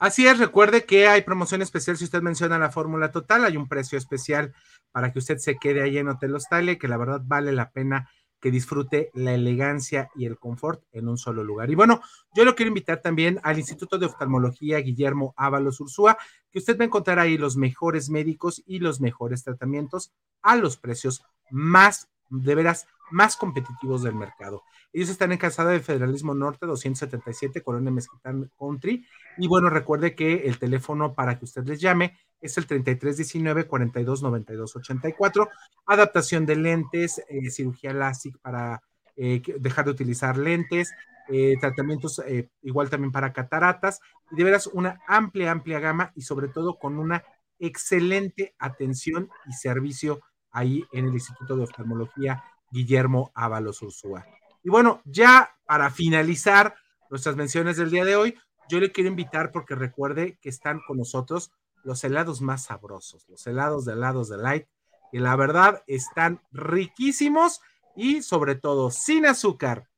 Así 0.00 0.26
es, 0.26 0.38
recuerde 0.38 0.84
que 0.84 1.06
hay 1.06 1.20
promoción 1.20 1.60
especial 1.60 1.98
si 1.98 2.04
usted 2.04 2.22
menciona 2.22 2.58
la 2.58 2.70
fórmula 2.70 3.12
total, 3.12 3.44
hay 3.44 3.58
un 3.58 3.68
precio 3.68 3.98
especial 3.98 4.54
para 4.92 5.12
que 5.12 5.18
usted 5.18 5.36
se 5.36 5.56
quede 5.56 5.82
ahí 5.82 5.98
en 5.98 6.08
Hotel 6.08 6.34
Hostalia, 6.34 6.78
que 6.78 6.88
la 6.88 6.96
verdad 6.96 7.20
vale 7.22 7.52
la 7.52 7.70
pena 7.70 8.08
que 8.40 8.50
disfrute 8.50 9.10
la 9.14 9.34
elegancia 9.34 10.10
y 10.14 10.26
el 10.26 10.38
confort 10.38 10.82
en 10.92 11.08
un 11.08 11.18
solo 11.18 11.44
lugar. 11.44 11.70
Y 11.70 11.74
bueno, 11.74 12.00
yo 12.34 12.44
lo 12.44 12.54
quiero 12.54 12.68
invitar 12.68 13.00
también 13.00 13.38
al 13.42 13.58
Instituto 13.58 13.98
de 13.98 14.06
Oftalmología 14.06 14.78
Guillermo 14.78 15.34
Ábalos 15.36 15.80
Ursúa, 15.80 16.16
que 16.50 16.58
usted 16.58 16.78
va 16.78 16.84
a 16.84 16.86
encontrar 16.86 17.18
ahí 17.18 17.36
los 17.36 17.56
mejores 17.56 18.10
médicos 18.10 18.62
y 18.66 18.78
los 18.78 19.00
mejores 19.00 19.44
tratamientos 19.44 20.12
a 20.42 20.56
los 20.56 20.76
precios 20.76 21.22
más, 21.50 22.08
de 22.30 22.54
veras, 22.54 22.86
más 23.10 23.36
competitivos 23.36 24.02
del 24.02 24.14
mercado. 24.14 24.62
Ellos 24.92 25.08
están 25.08 25.32
en 25.32 25.38
Calzada 25.38 25.70
de 25.70 25.80
Federalismo 25.80 26.34
Norte 26.34 26.66
277, 26.66 27.62
Colonia 27.62 27.90
Mezquitán 27.90 28.50
Country. 28.58 29.06
Y 29.38 29.46
bueno, 29.46 29.70
recuerde 29.70 30.14
que 30.14 30.46
el 30.46 30.58
teléfono 30.58 31.14
para 31.14 31.38
que 31.38 31.44
usted 31.44 31.64
les 31.64 31.80
llame 31.80 32.18
es 32.40 32.56
el 32.58 32.66
3319 32.66 33.66
42 33.66 34.22
92 34.22 34.76
84. 34.76 35.48
Adaptación 35.86 36.46
de 36.46 36.56
lentes, 36.56 37.22
eh, 37.28 37.50
cirugía 37.50 37.92
LASIK 37.92 38.38
para 38.38 38.82
eh, 39.16 39.42
dejar 39.58 39.84
de 39.84 39.90
utilizar 39.92 40.36
lentes, 40.36 40.92
eh, 41.28 41.56
tratamientos 41.60 42.20
igual 42.62 42.90
también 42.90 43.12
para 43.12 43.32
cataratas, 43.32 44.00
y 44.30 44.36
de 44.36 44.44
veras 44.44 44.66
una 44.66 45.00
amplia, 45.06 45.52
amplia 45.52 45.78
gama 45.78 46.12
y 46.16 46.22
sobre 46.22 46.48
todo 46.48 46.78
con 46.78 46.98
una 46.98 47.22
excelente 47.58 48.54
atención 48.58 49.28
y 49.46 49.52
servicio 49.52 50.20
ahí 50.50 50.84
en 50.92 51.06
el 51.06 51.12
Instituto 51.14 51.56
de 51.56 51.64
Oftalmología 51.64 52.42
Guillermo 52.70 53.30
Ábalos 53.34 53.82
Ursúa. 53.82 54.26
Y 54.62 54.70
bueno, 54.70 55.00
ya 55.04 55.56
para 55.66 55.90
finalizar 55.90 56.74
nuestras 57.10 57.36
menciones 57.36 57.76
del 57.76 57.90
día 57.90 58.04
de 58.04 58.16
hoy, 58.16 58.38
yo 58.68 58.78
le 58.78 58.92
quiero 58.92 59.10
invitar 59.10 59.50
porque 59.50 59.74
recuerde 59.74 60.38
que 60.40 60.48
están 60.48 60.80
con 60.86 60.98
nosotros 60.98 61.50
los 61.82 62.04
helados 62.04 62.40
más 62.40 62.64
sabrosos, 62.64 63.28
los 63.28 63.46
helados 63.46 63.84
de 63.84 63.94
helados 63.94 64.28
de 64.28 64.36
Light, 64.36 64.66
que 65.10 65.18
la 65.18 65.34
verdad 65.34 65.82
están 65.86 66.40
riquísimos 66.52 67.60
y 67.96 68.22
sobre 68.22 68.54
todo 68.54 68.90
sin 68.90 69.26
azúcar, 69.26 69.88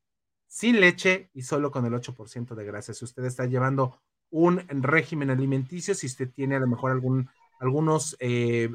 sin 0.47 0.79
leche 0.79 1.29
y 1.33 1.43
solo 1.43 1.71
con 1.71 1.85
el 1.85 1.93
8% 1.93 2.55
de 2.55 2.65
grasa. 2.65 2.93
Si 2.93 3.05
usted 3.05 3.25
está 3.25 3.45
llevando 3.45 3.99
un 4.31 4.65
régimen 4.67 5.29
alimenticio, 5.29 5.93
si 5.93 6.07
usted 6.07 6.31
tiene 6.31 6.55
a 6.55 6.59
lo 6.59 6.67
mejor 6.67 6.91
algún, 6.91 7.29
algunos 7.59 8.15
eh, 8.19 8.71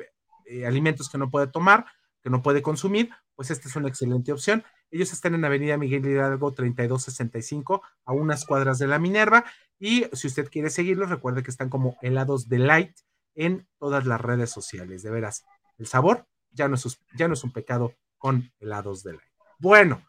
eh, 0.47 0.67
alimentos 0.67 1.09
que 1.09 1.19
no 1.19 1.31
puede 1.31 1.49
tomar, 1.49 1.87
que 2.23 2.31
no 2.31 2.43
puede 2.43 2.63
consumir, 2.63 3.11
pues 3.39 3.53
esta 3.53 3.69
es 3.69 3.77
una 3.77 3.87
excelente 3.87 4.33
opción. 4.33 4.65
Ellos 4.91 5.13
están 5.13 5.33
en 5.33 5.45
Avenida 5.45 5.77
Miguel 5.77 6.05
Hidalgo 6.05 6.53
3265, 6.55 7.83
a 8.05 8.13
unas 8.13 8.45
cuadras 8.45 8.81
de 8.81 8.89
la 8.89 8.99
Minerva. 8.99 9.45
Y 9.79 10.07
si 10.13 10.27
usted 10.27 10.51
quiere 10.51 10.71
seguirlos, 10.71 11.09
recuerde 11.09 11.45
que 11.45 11.53
están 11.53 11.71
como 11.71 11.97
helados 12.03 12.49
de 12.49 12.59
light 12.59 12.99
en 13.37 13.69
todas 13.79 14.07
las 14.07 14.21
redes 14.21 14.51
sociales. 14.51 15.05
De 15.05 15.13
veras, 15.13 15.45
el 15.79 15.87
sabor 15.87 16.27
ya 16.51 16.67
no 16.67 16.75
es, 16.75 17.01
ya 17.17 17.29
no 17.29 17.35
es 17.35 17.45
un 17.45 17.53
pecado 17.53 17.95
con 18.17 18.51
helados 18.59 19.05
de 19.05 19.13
light. 19.13 19.31
Bueno, 19.61 20.05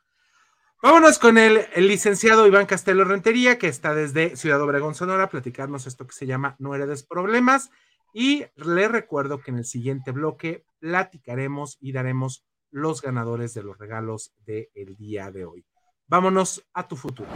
vámonos 0.81 1.19
con 1.19 1.37
el, 1.37 1.67
el, 1.75 1.87
licenciado 1.87 2.47
Iván 2.47 2.65
Castelo 2.65 3.03
Rentería, 3.03 3.59
que 3.59 3.67
está 3.67 3.93
desde 3.93 4.37
Ciudad 4.37 4.59
Obregón, 4.59 4.95
Sonora, 4.95 5.25
a 5.25 5.29
platicarnos 5.29 5.85
esto 5.85 6.07
que 6.07 6.15
se 6.15 6.25
llama 6.25 6.55
No 6.57 6.73
heredes 6.73 7.03
problemas. 7.03 7.69
Y 8.11 8.45
le 8.55 8.87
recuerdo 8.87 9.39
que 9.39 9.51
en 9.51 9.59
el 9.59 9.65
siguiente 9.65 10.09
bloque 10.09 10.65
platicaremos 10.79 11.77
y 11.79 11.91
daremos 11.91 12.48
los 12.71 13.01
ganadores 13.01 13.53
de 13.53 13.63
los 13.63 13.77
regalos 13.77 14.31
del 14.45 14.95
día 14.97 15.31
de 15.31 15.45
hoy. 15.45 15.65
Vámonos 16.07 16.63
a 16.73 16.87
tu 16.87 16.95
futuro. 16.95 17.29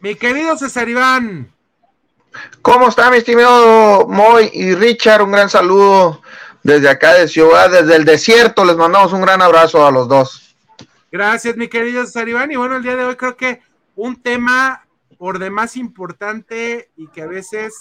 Mi 0.00 0.16
querido 0.16 0.56
César 0.56 0.88
Iván. 0.88 1.52
¿Cómo 2.60 2.88
está 2.88 3.10
mi 3.10 3.18
estimado 3.18 4.08
Moy 4.08 4.50
y 4.52 4.74
Richard? 4.74 5.22
Un 5.22 5.32
gran 5.32 5.48
saludo 5.48 6.22
desde 6.62 6.88
acá 6.88 7.14
de 7.14 7.28
Ciudad, 7.28 7.70
desde 7.70 7.96
el 7.96 8.04
desierto. 8.04 8.64
Les 8.64 8.76
mandamos 8.76 9.12
un 9.12 9.20
gran 9.20 9.42
abrazo 9.42 9.86
a 9.86 9.90
los 9.90 10.08
dos. 10.08 10.56
Gracias, 11.10 11.56
mi 11.56 11.68
querido 11.68 12.04
César 12.04 12.28
Iván. 12.28 12.50
Y 12.50 12.56
bueno, 12.56 12.76
el 12.76 12.82
día 12.82 12.96
de 12.96 13.04
hoy 13.04 13.16
creo 13.16 13.36
que 13.36 13.60
un 13.94 14.20
tema 14.20 14.86
por 15.18 15.38
demás 15.38 15.76
importante 15.76 16.90
y 16.96 17.06
que 17.08 17.22
a 17.22 17.26
veces, 17.26 17.74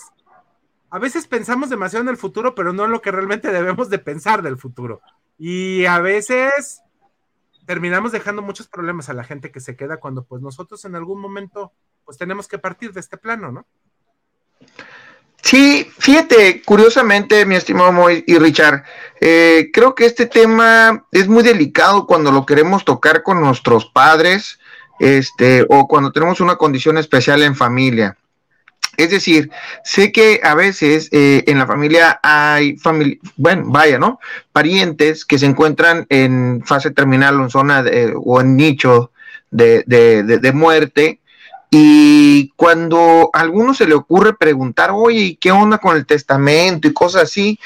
a 0.92 1.00
veces 1.00 1.26
pensamos 1.26 1.70
demasiado 1.70 2.04
en 2.04 2.10
el 2.10 2.18
futuro, 2.18 2.54
pero 2.54 2.74
no 2.74 2.84
en 2.86 2.92
lo 2.92 3.02
que 3.02 3.12
realmente 3.12 3.52
debemos 3.52 3.90
de 3.90 3.98
pensar 3.98 4.42
del 4.42 4.58
futuro. 4.58 5.02
Y 5.38 5.86
a 5.86 6.00
veces 6.00 6.82
terminamos 7.66 8.12
dejando 8.12 8.42
muchos 8.42 8.68
problemas 8.68 9.08
a 9.08 9.14
la 9.14 9.24
gente 9.24 9.52
que 9.52 9.62
se 9.62 9.78
queda 9.78 9.98
cuando 9.98 10.26
pues 10.26 10.42
nosotros 10.42 10.84
en 10.84 10.96
algún 10.96 11.22
momento 11.22 11.72
pues 12.04 12.18
tenemos 12.18 12.50
que 12.50 12.60
partir 12.60 12.92
de 12.92 13.00
este 13.00 13.16
plano, 13.16 13.52
¿no? 13.54 13.66
Sí, 15.42 15.90
fíjate, 15.98 16.62
curiosamente, 16.62 17.46
mi 17.46 17.56
estimado 17.56 17.92
Moy 17.94 18.24
y 18.28 18.38
Richard, 18.38 18.84
eh, 19.20 19.70
creo 19.74 19.96
que 19.96 20.06
este 20.06 20.26
tema 20.26 21.08
es 21.12 21.28
muy 21.28 21.42
delicado 21.42 22.06
cuando 22.06 22.32
lo 22.32 22.46
queremos 22.46 22.86
tocar 22.86 23.24
con 23.24 23.40
nuestros 23.40 23.86
padres, 23.86 24.60
este, 25.00 25.66
o 25.70 25.88
cuando 25.88 26.12
tenemos 26.12 26.42
una 26.42 26.58
condición 26.58 26.98
especial 26.98 27.42
en 27.42 27.56
familia. 27.56 28.18
Es 28.98 29.10
decir, 29.10 29.50
sé 29.84 30.12
que 30.12 30.42
a 30.44 30.54
veces 30.54 31.10
eh, 31.12 31.44
en 31.48 31.58
la 31.58 31.68
familia 31.68 32.20
hay, 32.22 32.78
familia, 32.78 33.18
bueno, 33.38 33.64
vaya, 33.68 33.98
¿no? 33.98 34.20
Parientes 34.52 35.26
que 35.26 35.40
se 35.40 35.46
encuentran 35.46 36.06
en 36.10 36.62
fase 36.66 36.92
terminal 36.92 37.40
o 37.40 37.44
en 37.44 37.50
zona 37.50 37.84
o 38.24 38.42
en 38.42 38.58
nicho 38.58 39.12
de, 39.50 39.84
de, 39.88 40.24
de 40.24 40.52
muerte 40.52 41.22
y 41.74 42.50
cuando 42.58 43.30
a 43.32 43.40
alguno 43.40 43.74
se 43.74 43.88
le 43.88 43.94
ocurre 43.94 44.34
preguntar, 44.34 44.92
oye, 44.94 45.38
¿qué 45.40 45.54
onda 45.54 45.78
con 45.78 45.96
el 45.96 46.06
testamento 46.06 46.90
y 46.90 46.94
cosas 46.94 47.24
así? 47.24 47.58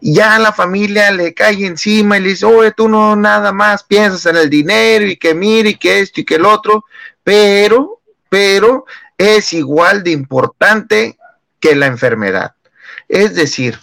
Ya 0.00 0.38
la 0.38 0.54
familia 0.54 1.10
le 1.10 1.34
cae 1.34 1.66
encima 1.66 2.16
y 2.16 2.22
le 2.22 2.28
dice, 2.30 2.46
oye, 2.46 2.72
tú 2.72 2.88
no 2.88 3.14
nada 3.14 3.52
más 3.52 3.84
piensas 3.84 4.24
en 4.24 4.36
el 4.36 4.48
dinero 4.48 5.04
y 5.04 5.16
que 5.16 5.34
mire 5.34 5.70
y 5.70 5.74
que 5.74 6.00
esto 6.00 6.22
y 6.22 6.24
que 6.24 6.36
el 6.36 6.46
otro, 6.46 6.86
pero, 7.22 8.00
pero 8.30 8.86
es 9.22 9.52
igual 9.52 10.02
de 10.02 10.10
importante 10.10 11.16
que 11.60 11.76
la 11.76 11.86
enfermedad. 11.86 12.54
Es 13.08 13.34
decir, 13.34 13.78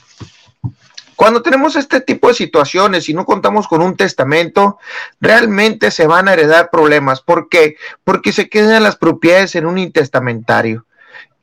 cuando 1.16 1.42
tenemos 1.42 1.76
este 1.76 2.02
tipo 2.02 2.28
de 2.28 2.34
situaciones 2.34 3.10
y 3.10 3.14
no 3.14 3.26
contamos 3.26 3.68
con 3.68 3.82
un 3.82 3.96
testamento, 3.96 4.78
realmente 5.20 5.92
se 5.92 6.08
van 6.08 6.28
a 6.28 6.34
heredar 6.34 6.70
problemas. 6.70 7.22
¿Por 7.22 7.50
qué? 7.50 7.76
Porque 8.04 8.32
se 8.32 8.50
quedan 8.50 8.84
las 8.84 8.96
propiedades 8.96 9.56
en 9.56 9.66
un 9.66 9.78
intestamentario. 9.78 10.86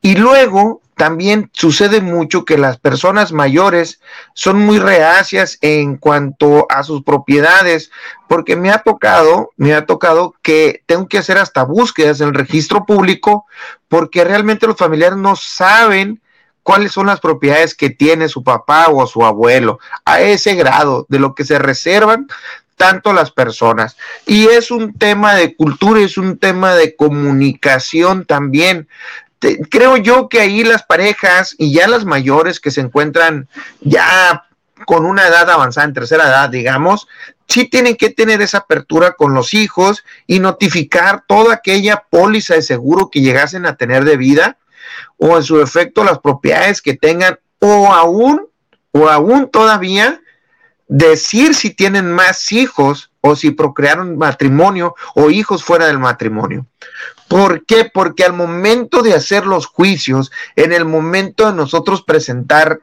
Y 0.07 0.15
luego 0.15 0.81
también 0.95 1.49
sucede 1.51 1.99
mucho 1.99 2.45
que 2.45 2.57
las 2.57 2.77
personas 2.77 3.33
mayores 3.33 3.99
son 4.33 4.57
muy 4.57 4.79
reacias 4.79 5.57
en 5.59 5.97
cuanto 5.97 6.65
a 6.69 6.83
sus 6.83 7.03
propiedades, 7.03 7.91
porque 8.29 8.55
me 8.55 8.71
ha 8.71 8.77
tocado, 8.77 9.49
me 9.57 9.73
ha 9.73 9.85
tocado 9.85 10.33
que 10.41 10.81
tengo 10.85 11.09
que 11.09 11.17
hacer 11.17 11.37
hasta 11.37 11.63
búsquedas 11.63 12.21
en 12.21 12.29
el 12.29 12.35
registro 12.35 12.85
público, 12.85 13.47
porque 13.89 14.23
realmente 14.23 14.65
los 14.65 14.77
familiares 14.77 15.17
no 15.17 15.35
saben 15.35 16.21
cuáles 16.63 16.93
son 16.93 17.07
las 17.07 17.19
propiedades 17.19 17.75
que 17.75 17.89
tiene 17.89 18.29
su 18.29 18.45
papá 18.45 18.87
o 18.89 19.05
su 19.07 19.25
abuelo, 19.25 19.77
a 20.05 20.21
ese 20.21 20.55
grado 20.55 21.05
de 21.09 21.19
lo 21.19 21.35
que 21.35 21.43
se 21.43 21.59
reservan 21.59 22.27
tanto 22.77 23.11
las 23.11 23.31
personas. 23.31 23.97
Y 24.25 24.47
es 24.47 24.71
un 24.71 24.93
tema 24.93 25.35
de 25.35 25.53
cultura, 25.55 25.99
es 25.99 26.17
un 26.17 26.37
tema 26.37 26.75
de 26.75 26.95
comunicación 26.95 28.23
también. 28.23 28.87
Creo 29.69 29.97
yo 29.97 30.29
que 30.29 30.39
ahí 30.39 30.63
las 30.63 30.83
parejas 30.83 31.55
y 31.57 31.73
ya 31.73 31.87
las 31.87 32.05
mayores 32.05 32.59
que 32.59 32.71
se 32.71 32.81
encuentran 32.81 33.47
ya 33.81 34.43
con 34.85 35.05
una 35.05 35.27
edad 35.27 35.49
avanzada, 35.49 35.87
en 35.87 35.93
tercera 35.93 36.27
edad, 36.27 36.49
digamos, 36.49 37.07
sí 37.47 37.65
tienen 37.65 37.95
que 37.95 38.09
tener 38.09 38.41
esa 38.41 38.59
apertura 38.59 39.13
con 39.13 39.33
los 39.33 39.53
hijos 39.53 40.03
y 40.27 40.39
notificar 40.39 41.23
toda 41.27 41.55
aquella 41.55 42.03
póliza 42.09 42.55
de 42.55 42.61
seguro 42.61 43.09
que 43.09 43.21
llegasen 43.21 43.65
a 43.65 43.75
tener 43.75 44.03
de 44.03 44.17
vida 44.17 44.57
o 45.17 45.37
en 45.37 45.43
su 45.43 45.61
efecto 45.61 46.03
las 46.03 46.19
propiedades 46.19 46.81
que 46.81 46.95
tengan 46.95 47.39
o 47.59 47.93
aún 47.93 48.47
o 48.91 49.09
aún 49.09 49.49
todavía 49.49 50.21
decir 50.87 51.53
si 51.53 51.71
tienen 51.71 52.11
más 52.11 52.51
hijos 52.51 53.11
o 53.21 53.35
si 53.35 53.51
procrearon 53.51 54.17
matrimonio 54.17 54.95
o 55.15 55.29
hijos 55.29 55.63
fuera 55.63 55.87
del 55.87 55.99
matrimonio. 55.99 56.65
¿Por 57.27 57.65
qué? 57.65 57.89
Porque 57.93 58.23
al 58.23 58.33
momento 58.33 59.01
de 59.01 59.13
hacer 59.13 59.45
los 59.45 59.65
juicios, 59.65 60.31
en 60.55 60.71
el 60.71 60.85
momento 60.85 61.45
de 61.45 61.53
nosotros 61.53 62.03
presentar, 62.03 62.81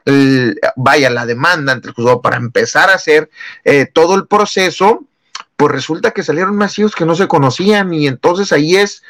vaya, 0.75 1.09
la 1.09 1.25
demanda 1.25 1.73
ante 1.73 1.87
el 1.87 1.93
juzgado 1.93 2.21
para 2.21 2.37
empezar 2.37 2.89
a 2.89 2.95
hacer 2.95 3.29
eh, 3.63 3.87
todo 3.91 4.15
el 4.15 4.27
proceso, 4.27 5.03
pues 5.57 5.71
resulta 5.71 6.11
que 6.11 6.23
salieron 6.23 6.55
más 6.57 6.77
hijos 6.77 6.95
que 6.95 7.05
no 7.05 7.15
se 7.15 7.27
conocían 7.27 7.93
y 7.93 8.07
entonces 8.07 8.51
ahí 8.51 8.75
es 8.75 9.03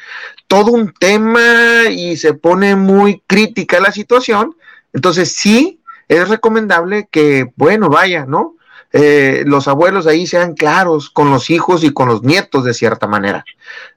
todo 0.46 0.70
un 0.72 0.92
tema 0.92 1.84
y 1.90 2.16
se 2.16 2.34
pone 2.34 2.76
muy 2.76 3.22
crítica 3.26 3.80
la 3.80 3.92
situación. 3.92 4.56
Entonces 4.92 5.32
sí, 5.32 5.80
es 6.08 6.28
recomendable 6.28 7.08
que, 7.10 7.50
bueno, 7.56 7.88
vaya, 7.88 8.26
¿no? 8.26 8.55
Eh, 8.98 9.44
los 9.46 9.68
abuelos 9.68 10.06
ahí 10.06 10.26
sean 10.26 10.54
claros 10.54 11.10
con 11.10 11.30
los 11.30 11.50
hijos 11.50 11.84
y 11.84 11.92
con 11.92 12.08
los 12.08 12.22
nietos 12.22 12.64
de 12.64 12.72
cierta 12.72 13.06
manera. 13.06 13.44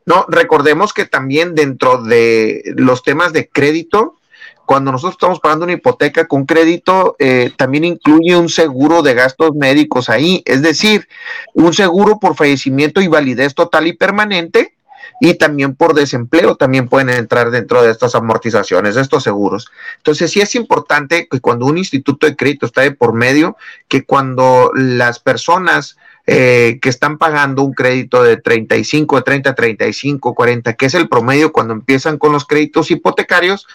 No, 0.05 0.26
recordemos 0.27 0.93
que 0.93 1.05
también 1.05 1.55
dentro 1.55 2.03
de 2.03 2.63
los 2.76 3.01
temas 3.03 3.31
de 3.31 3.47
crédito, 3.47 4.17
cuando 4.65 4.91
nosotros 4.91 5.15
estamos 5.15 5.39
pagando 5.39 5.63
una 5.63 5.73
hipoteca 5.73 6.27
con 6.27 6.45
crédito, 6.45 7.15
eh, 7.17 7.51
también 7.55 7.85
incluye 7.85 8.35
un 8.35 8.49
seguro 8.49 9.01
de 9.01 9.13
gastos 9.13 9.55
médicos 9.55 10.09
ahí, 10.09 10.43
es 10.45 10.61
decir, 10.61 11.07
un 11.53 11.73
seguro 11.73 12.19
por 12.19 12.35
fallecimiento 12.35 13.01
y 13.01 13.07
validez 13.07 13.55
total 13.55 13.88
y 13.88 13.93
permanente 13.93 14.76
y 15.20 15.34
también 15.34 15.76
por 15.76 15.94
desempleo 15.94 16.56
también 16.56 16.88
pueden 16.88 17.10
entrar 17.10 17.52
dentro 17.52 17.82
de 17.82 17.91
estas 17.91 18.16
amortizaciones, 18.16 18.96
de 18.96 19.02
estos 19.02 19.24
seguros. 19.24 19.70
Entonces, 19.98 20.32
sí 20.32 20.40
es 20.40 20.56
importante 20.56 21.28
que 21.30 21.40
cuando 21.40 21.66
un 21.66 21.78
instituto 21.78 22.26
de 22.26 22.36
crédito 22.36 22.66
está 22.66 22.82
de 22.82 22.91
por 22.91 23.14
medio, 23.14 23.58
que 23.88 24.06
cuando 24.06 24.72
las 24.74 25.20
personas 25.20 25.98
eh, 26.32 26.80
que 26.82 26.90
están 26.90 27.18
pagando 27.18 27.64
un 27.64 27.74
crédito 27.74 28.22
de 28.24 28.38
35, 28.38 29.18
de 29.18 29.22
30, 29.24 29.56
35, 29.56 30.36
40, 30.36 30.74
que 30.74 30.86
es 30.86 30.94
el 30.94 31.10
promedio 31.10 31.52
cuando 31.52 31.74
empiezan 31.74 32.18
con 32.18 32.32
los 32.32 32.46
créditos 32.46 32.91
hipotecarios, 32.91 33.68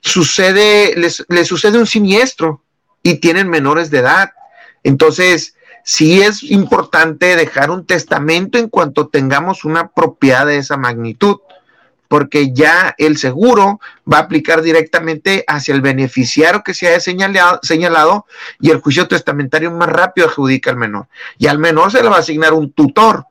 sucede, 0.00 0.94
les, 0.96 1.24
les 1.28 1.46
sucede 1.46 1.78
un 1.78 1.86
siniestro 1.86 2.60
y 3.02 3.14
tienen 3.14 3.48
menores 3.48 3.90
de 3.90 3.98
edad. 3.98 4.32
Entonces, 4.82 5.54
sí 5.84 6.22
es 6.22 6.42
importante 6.42 7.36
dejar 7.36 7.70
un 7.70 7.86
testamento 7.86 8.58
en 8.58 8.68
cuanto 8.68 9.08
tengamos 9.08 9.64
una 9.64 9.88
propiedad 9.88 10.46
de 10.46 10.58
esa 10.58 10.76
magnitud, 10.76 11.36
porque 12.08 12.52
ya 12.52 12.94
el 12.98 13.16
seguro 13.16 13.80
va 14.10 14.18
a 14.18 14.22
aplicar 14.22 14.60
directamente 14.60 15.44
hacia 15.48 15.74
el 15.74 15.80
beneficiario 15.80 16.62
que 16.62 16.74
se 16.74 16.88
haya 16.88 17.00
señalado, 17.00 17.60
señalado 17.62 18.26
y 18.60 18.70
el 18.70 18.80
juicio 18.80 19.08
testamentario 19.08 19.70
más 19.70 19.88
rápido 19.88 20.28
adjudica 20.28 20.70
al 20.70 20.76
menor. 20.76 21.06
Y 21.38 21.46
al 21.46 21.58
menor 21.58 21.90
se 21.90 22.02
le 22.02 22.10
va 22.10 22.16
a 22.16 22.20
asignar 22.20 22.52
un 22.52 22.70
tutor 22.72 23.24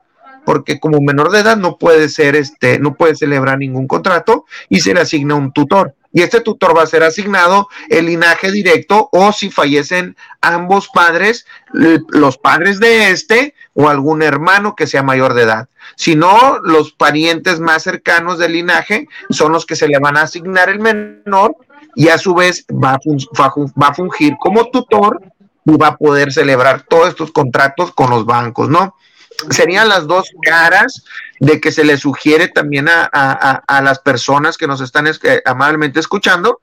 porque 0.45 0.79
como 0.79 1.01
menor 1.01 1.31
de 1.31 1.39
edad 1.39 1.57
no 1.57 1.77
puede 1.77 2.09
ser 2.09 2.35
este, 2.35 2.79
no 2.79 2.95
puede 2.95 3.15
celebrar 3.15 3.57
ningún 3.57 3.87
contrato 3.87 4.45
y 4.69 4.81
se 4.81 4.93
le 4.93 5.01
asigna 5.01 5.35
un 5.35 5.51
tutor 5.51 5.95
y 6.13 6.21
este 6.21 6.41
tutor 6.41 6.77
va 6.77 6.83
a 6.83 6.87
ser 6.87 7.03
asignado 7.03 7.69
el 7.89 8.07
linaje 8.07 8.51
directo 8.51 9.09
o 9.11 9.31
si 9.31 9.49
fallecen 9.49 10.17
ambos 10.41 10.89
padres, 10.89 11.45
los 11.71 12.37
padres 12.37 12.79
de 12.79 13.11
este 13.11 13.55
o 13.73 13.87
algún 13.87 14.21
hermano 14.21 14.75
que 14.75 14.87
sea 14.87 15.03
mayor 15.03 15.33
de 15.33 15.43
edad. 15.43 15.69
Si 15.95 16.15
no, 16.15 16.59
los 16.59 16.91
parientes 16.91 17.59
más 17.59 17.83
cercanos 17.83 18.37
del 18.37 18.53
linaje 18.53 19.07
son 19.29 19.53
los 19.53 19.65
que 19.65 19.75
se 19.75 19.87
le 19.87 19.99
van 19.99 20.17
a 20.17 20.23
asignar 20.23 20.69
el 20.69 20.79
menor 20.79 21.55
y 21.95 22.09
a 22.09 22.17
su 22.17 22.33
vez 22.33 22.65
va 22.71 22.93
a, 22.93 22.99
va 23.81 23.87
a 23.87 23.93
fungir 23.93 24.35
como 24.39 24.69
tutor 24.69 25.21
y 25.65 25.77
va 25.77 25.87
a 25.87 25.97
poder 25.97 26.33
celebrar 26.33 26.85
todos 26.89 27.09
estos 27.09 27.31
contratos 27.31 27.91
con 27.93 28.09
los 28.09 28.25
bancos, 28.25 28.69
¿no? 28.69 28.95
Serían 29.49 29.89
las 29.89 30.07
dos 30.07 30.31
caras 30.41 31.03
de 31.39 31.59
que 31.59 31.71
se 31.71 31.83
le 31.83 31.97
sugiere 31.97 32.47
también 32.47 32.87
a, 32.87 33.81
las 33.81 33.99
personas 33.99 34.57
que 34.57 34.67
nos 34.67 34.79
están 34.81 35.07
eh, 35.07 35.41
amablemente 35.45 35.99
escuchando 35.99 36.59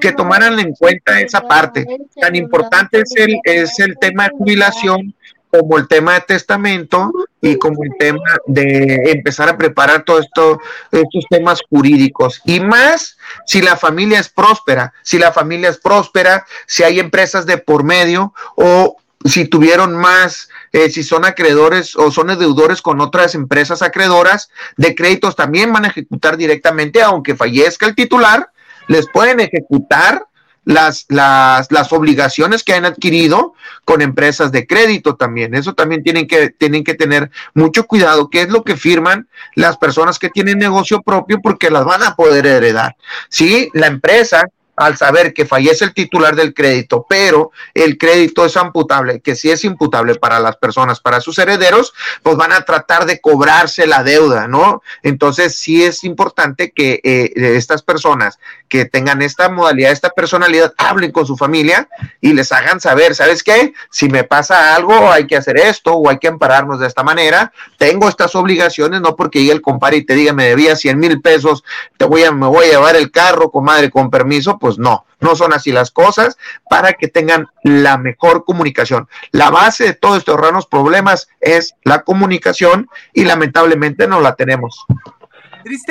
que 0.00 0.12
tomaran 0.12 0.58
en 0.58 0.72
cuenta 0.74 1.20
esa 1.20 1.42
parte. 1.42 1.86
Tan 2.20 2.34
importante 2.34 3.00
es 3.00 3.12
el, 3.16 3.38
es 3.44 3.78
el 3.78 3.96
tema 3.98 4.24
de 4.24 4.30
jubilación 4.30 5.14
como 5.50 5.78
el 5.78 5.88
tema 5.88 6.14
de 6.14 6.20
testamento 6.22 7.10
y 7.40 7.56
como 7.56 7.82
el 7.82 7.90
tema 7.98 8.36
de 8.46 9.12
empezar 9.12 9.48
a 9.48 9.56
preparar 9.56 10.04
todos 10.04 10.26
esto, 10.26 10.60
estos 10.90 11.24
temas 11.30 11.60
jurídicos. 11.68 12.42
Y 12.44 12.60
más 12.60 13.16
si 13.46 13.62
la 13.62 13.76
familia 13.76 14.20
es 14.20 14.28
próspera, 14.28 14.92
si 15.02 15.18
la 15.18 15.32
familia 15.32 15.70
es 15.70 15.78
próspera, 15.78 16.44
si 16.66 16.82
hay 16.82 17.00
empresas 17.00 17.46
de 17.46 17.58
por 17.58 17.84
medio 17.84 18.34
o 18.56 18.96
si 19.24 19.46
tuvieron 19.46 19.96
más, 19.96 20.48
eh, 20.72 20.90
si 20.90 21.02
son 21.02 21.24
acreedores 21.24 21.96
o 21.96 22.10
son 22.10 22.28
deudores 22.28 22.82
con 22.82 23.00
otras 23.00 23.34
empresas 23.34 23.82
acreedoras 23.82 24.50
de 24.76 24.94
créditos, 24.94 25.36
también 25.36 25.72
van 25.72 25.84
a 25.84 25.88
ejecutar 25.88 26.36
directamente, 26.36 27.02
aunque 27.02 27.36
fallezca 27.36 27.86
el 27.86 27.94
titular, 27.94 28.50
les 28.86 29.08
pueden 29.08 29.40
ejecutar 29.40 30.26
las, 30.64 31.06
las, 31.08 31.72
las 31.72 31.92
obligaciones 31.94 32.62
que 32.62 32.74
han 32.74 32.84
adquirido 32.84 33.54
con 33.86 34.02
empresas 34.02 34.52
de 34.52 34.66
crédito 34.66 35.16
también. 35.16 35.54
Eso 35.54 35.72
también 35.74 36.02
tienen 36.02 36.26
que, 36.26 36.50
tienen 36.50 36.84
que 36.84 36.94
tener 36.94 37.30
mucho 37.54 37.86
cuidado, 37.86 38.28
qué 38.28 38.42
es 38.42 38.50
lo 38.50 38.62
que 38.64 38.76
firman 38.76 39.28
las 39.54 39.78
personas 39.78 40.18
que 40.18 40.28
tienen 40.28 40.58
negocio 40.58 41.00
propio, 41.00 41.40
porque 41.42 41.70
las 41.70 41.86
van 41.86 42.02
a 42.02 42.16
poder 42.16 42.46
heredar. 42.46 42.96
Si 43.30 43.70
la 43.72 43.86
empresa 43.86 44.44
al 44.78 44.96
saber 44.96 45.34
que 45.34 45.44
fallece 45.44 45.84
el 45.84 45.94
titular 45.94 46.36
del 46.36 46.54
crédito, 46.54 47.04
pero 47.08 47.50
el 47.74 47.98
crédito 47.98 48.44
es 48.44 48.56
amputable, 48.56 49.20
que 49.20 49.34
si 49.34 49.50
es 49.50 49.64
imputable 49.64 50.14
para 50.14 50.38
las 50.38 50.56
personas, 50.56 51.00
para 51.00 51.20
sus 51.20 51.38
herederos, 51.38 51.92
pues 52.22 52.36
van 52.36 52.52
a 52.52 52.62
tratar 52.62 53.04
de 53.06 53.20
cobrarse 53.20 53.86
la 53.86 54.04
deuda, 54.04 54.46
¿no? 54.46 54.82
Entonces 55.02 55.56
sí 55.56 55.84
es 55.84 56.04
importante 56.04 56.70
que 56.70 57.00
eh, 57.02 57.32
estas 57.34 57.82
personas 57.82 58.38
que 58.68 58.84
tengan 58.84 59.22
esta 59.22 59.48
modalidad, 59.48 59.92
esta 59.92 60.10
personalidad, 60.10 60.74
hablen 60.76 61.10
con 61.10 61.26
su 61.26 61.36
familia 61.36 61.88
y 62.20 62.34
les 62.34 62.52
hagan 62.52 62.80
saber, 62.80 63.14
¿sabes 63.14 63.42
qué? 63.42 63.72
Si 63.90 64.08
me 64.08 64.24
pasa 64.24 64.76
algo, 64.76 65.10
hay 65.10 65.26
que 65.26 65.36
hacer 65.36 65.56
esto 65.56 65.94
o 65.94 66.08
hay 66.08 66.18
que 66.18 66.28
ampararnos 66.28 66.78
de 66.78 66.86
esta 66.86 67.02
manera. 67.02 67.52
Tengo 67.78 68.08
estas 68.08 68.34
obligaciones, 68.34 69.00
no 69.00 69.16
porque 69.16 69.48
el 69.50 69.62
compadre 69.62 69.98
y 69.98 70.04
te 70.04 70.14
diga, 70.14 70.32
me 70.32 70.44
debía 70.44 70.76
100 70.76 70.98
mil 70.98 71.20
pesos, 71.20 71.64
te 71.96 72.04
voy 72.04 72.24
a, 72.24 72.32
me 72.32 72.46
voy 72.46 72.66
a 72.66 72.70
llevar 72.70 72.96
el 72.96 73.10
carro, 73.10 73.50
comadre, 73.50 73.90
con 73.90 74.10
permiso, 74.10 74.58
pues 74.58 74.67
no, 74.76 75.06
no 75.20 75.36
son 75.36 75.52
así 75.52 75.70
las 75.70 75.92
cosas 75.92 76.36
para 76.68 76.94
que 76.94 77.06
tengan 77.06 77.46
la 77.62 77.96
mejor 77.96 78.44
comunicación. 78.44 79.08
La 79.30 79.50
base 79.50 79.84
de 79.84 79.94
todos 79.94 80.18
estos 80.18 80.38
raros 80.38 80.66
problemas 80.66 81.28
es 81.40 81.76
la 81.84 82.02
comunicación 82.02 82.88
y 83.14 83.24
lamentablemente 83.24 84.08
no 84.08 84.20
la 84.20 84.34
tenemos. 84.34 84.84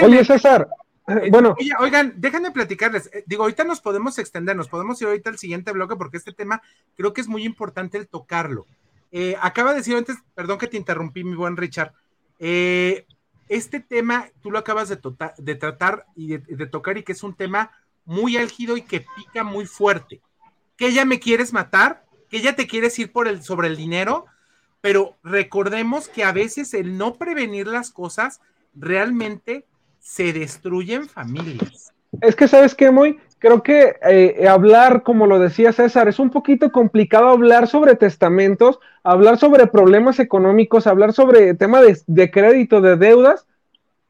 Oye, 0.01 0.25
César, 0.25 0.67
eh, 1.07 1.29
bueno. 1.31 1.55
oigan, 1.79 2.13
déjenme 2.17 2.51
platicarles. 2.51 3.09
Eh, 3.13 3.23
digo, 3.25 3.43
ahorita 3.43 3.63
nos 3.63 3.79
podemos 3.79 4.17
extender, 4.19 4.55
nos 4.55 4.67
podemos 4.67 5.01
ir 5.01 5.07
ahorita 5.07 5.29
al 5.29 5.37
siguiente 5.37 5.71
bloque 5.71 5.95
porque 5.95 6.17
este 6.17 6.33
tema 6.33 6.61
creo 6.95 7.13
que 7.13 7.21
es 7.21 7.27
muy 7.27 7.43
importante 7.43 7.97
el 7.97 8.07
tocarlo. 8.07 8.65
Eh, 9.11 9.37
acaba 9.41 9.71
de 9.71 9.77
decir 9.77 9.95
antes, 9.95 10.17
perdón 10.35 10.57
que 10.57 10.67
te 10.67 10.77
interrumpí, 10.77 11.23
mi 11.23 11.35
buen 11.35 11.55
Richard. 11.55 11.93
este 12.39 13.79
tema 13.79 14.27
tú 14.41 14.51
lo 14.51 14.59
acabas 14.59 14.89
de, 14.89 14.97
tota-, 14.97 15.33
de 15.37 15.55
tratar 15.55 16.05
y 16.15 16.37
de, 16.37 16.67
tocar 16.67 16.97
y 16.97 17.03
que 17.03 17.13
es 17.13 17.23
un 17.23 17.33
tema 17.33 17.71
muy 18.07 18.37
álgido 18.37 18.77
y 18.77 18.81
que 18.81 19.05
pica 19.15 19.43
muy 19.43 19.65
fuerte. 19.65 20.21
Que 20.77 20.93
ya 20.93 21.05
me 21.05 21.19
quieres 21.19 21.53
matar, 21.53 22.05
que 22.29 22.41
ya 22.41 22.55
te 22.55 22.65
quieres 22.65 22.97
ir 22.97 23.11
por 23.11 23.27
el, 23.27 23.43
sobre 23.43 23.67
el 23.67 23.75
dinero, 23.75 24.25
pero 24.81 25.15
recordemos 25.23 26.07
que 26.07 26.23
a 26.23 26.31
veces 26.31 26.73
el 26.73 26.97
no 26.97 27.15
prevenir 27.15 27.67
las 27.67 27.91
cosas 27.91 28.39
realmente 28.73 29.65
se 29.99 30.33
destruyen 30.33 31.09
familias. 31.09 31.93
Es 32.21 32.35
que, 32.35 32.47
¿sabes 32.47 32.73
qué, 32.73 32.89
Moy? 32.91 33.19
Creo 33.39 33.61
que 33.61 33.97
eh, 34.09 34.47
hablar, 34.47 35.03
como 35.03 35.27
lo 35.27 35.37
decía 35.37 35.73
César, 35.73 36.07
es 36.07 36.17
un 36.17 36.29
poquito 36.29 36.71
complicado 36.71 37.27
hablar 37.27 37.67
sobre 37.67 37.95
testamentos, 37.95 38.79
hablar 39.03 39.37
sobre 39.37 39.67
problemas 39.67 40.19
económicos, 40.19 40.87
hablar 40.87 41.13
sobre 41.13 41.53
tema 41.53 41.81
de, 41.81 41.99
de 42.07 42.31
crédito, 42.31 42.79
de 42.81 42.95
deudas. 42.95 43.45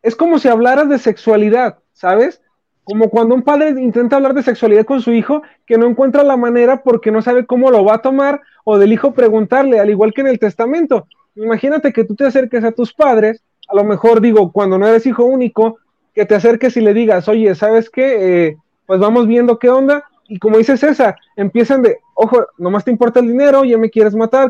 Es 0.03 0.15
como 0.15 0.37
si 0.37 0.47
hablaras 0.47 0.87
de 0.87 0.99
sexualidad, 0.99 1.79
¿sabes? 1.93 2.41
Como 2.87 3.09
cuando 3.09 3.35
un 3.35 3.41
padre 3.41 3.71
intenta 3.81 4.15
hablar 4.15 4.33
de 4.33 4.43
sexualidad 4.43 4.85
con 4.85 5.01
su 5.01 5.11
hijo, 5.11 5.41
que 5.65 5.77
no 5.77 5.87
encuentra 5.87 6.23
la 6.23 6.37
manera 6.37 6.83
porque 6.83 7.11
no 7.11 7.21
sabe 7.21 7.45
cómo 7.45 7.69
lo 7.69 7.83
va 7.83 7.95
a 7.95 8.01
tomar, 8.01 8.39
o 8.63 8.77
del 8.77 8.93
hijo 8.93 9.13
preguntarle, 9.13 9.81
al 9.81 9.89
igual 9.89 10.13
que 10.13 10.21
en 10.21 10.27
el 10.27 10.39
testamento. 10.39 11.05
Imagínate 11.35 11.91
que 11.91 12.05
tú 12.05 12.15
te 12.15 12.25
acerques 12.25 12.63
a 12.63 12.71
tus 12.71 12.93
padres, 12.93 13.43
a 13.67 13.75
lo 13.75 13.83
mejor 13.83 14.21
digo, 14.21 14.53
cuando 14.53 14.77
no 14.77 14.87
eres 14.87 15.05
hijo 15.05 15.25
único, 15.25 15.79
que 16.15 16.25
te 16.25 16.35
acerques 16.35 16.77
y 16.77 16.81
le 16.81 16.93
digas, 16.93 17.27
oye, 17.27 17.53
¿sabes 17.55 17.89
qué? 17.89 18.45
Eh, 18.47 18.57
pues 18.85 19.01
vamos 19.01 19.27
viendo 19.27 19.59
qué 19.59 19.69
onda. 19.69 20.05
Y 20.29 20.39
como 20.39 20.57
dice 20.57 20.77
César, 20.77 21.17
empiezan 21.35 21.81
de, 21.81 21.97
ojo, 22.15 22.47
nomás 22.57 22.85
te 22.85 22.91
importa 22.91 23.19
el 23.19 23.27
dinero, 23.27 23.65
ya 23.65 23.77
me 23.77 23.89
quieres 23.89 24.15
matar. 24.15 24.49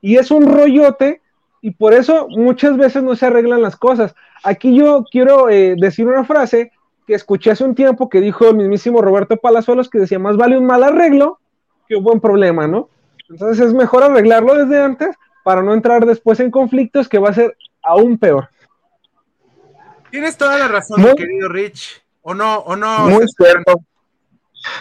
Y 0.00 0.16
es 0.16 0.32
un 0.32 0.52
rollote 0.52 1.20
y 1.62 1.70
por 1.70 1.94
eso 1.94 2.26
muchas 2.28 2.76
veces 2.76 3.04
no 3.04 3.14
se 3.14 3.26
arreglan 3.26 3.62
las 3.62 3.76
cosas. 3.76 4.12
Aquí 4.42 4.76
yo 4.76 5.04
quiero 5.08 5.48
eh, 5.48 5.76
decir 5.78 6.08
una 6.08 6.24
frase 6.24 6.72
que 7.10 7.16
escuché 7.16 7.50
hace 7.50 7.64
un 7.64 7.74
tiempo 7.74 8.08
que 8.08 8.20
dijo 8.20 8.46
el 8.46 8.54
mismísimo 8.54 9.02
Roberto 9.02 9.36
Palazuelos 9.36 9.90
que 9.90 9.98
decía, 9.98 10.20
más 10.20 10.36
vale 10.36 10.56
un 10.56 10.64
mal 10.64 10.84
arreglo 10.84 11.40
que 11.88 11.96
un 11.96 12.04
buen 12.04 12.20
problema, 12.20 12.68
¿no? 12.68 12.88
Entonces 13.28 13.66
es 13.66 13.74
mejor 13.74 14.04
arreglarlo 14.04 14.54
desde 14.54 14.80
antes 14.80 15.16
para 15.42 15.60
no 15.60 15.74
entrar 15.74 16.06
después 16.06 16.38
en 16.38 16.52
conflictos 16.52 17.08
que 17.08 17.18
va 17.18 17.30
a 17.30 17.34
ser 17.34 17.56
aún 17.82 18.16
peor. 18.16 18.48
Tienes 20.12 20.36
toda 20.36 20.56
la 20.56 20.68
razón, 20.68 21.02
mi 21.02 21.12
querido 21.16 21.48
Rich. 21.48 22.00
¿O 22.22 22.32
no? 22.32 22.58
¿O 22.58 22.76
no? 22.76 23.08
Muy 23.08 23.26
cierto. 23.26 23.80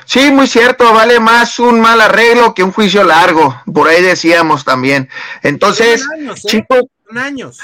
Sí, 0.05 0.29
muy 0.29 0.45
cierto, 0.45 0.93
vale 0.93 1.19
más 1.19 1.57
un 1.57 1.81
mal 1.81 1.99
arreglo 1.99 2.53
que 2.53 2.61
un 2.61 2.71
juicio 2.71 3.03
largo, 3.03 3.59
por 3.73 3.87
ahí 3.87 4.03
decíamos 4.03 4.63
también. 4.63 5.09
Entonces, 5.41 6.07
años, 6.13 6.45
¿eh? 6.45 6.47
chicos, 6.47 6.83
años. 7.15 7.57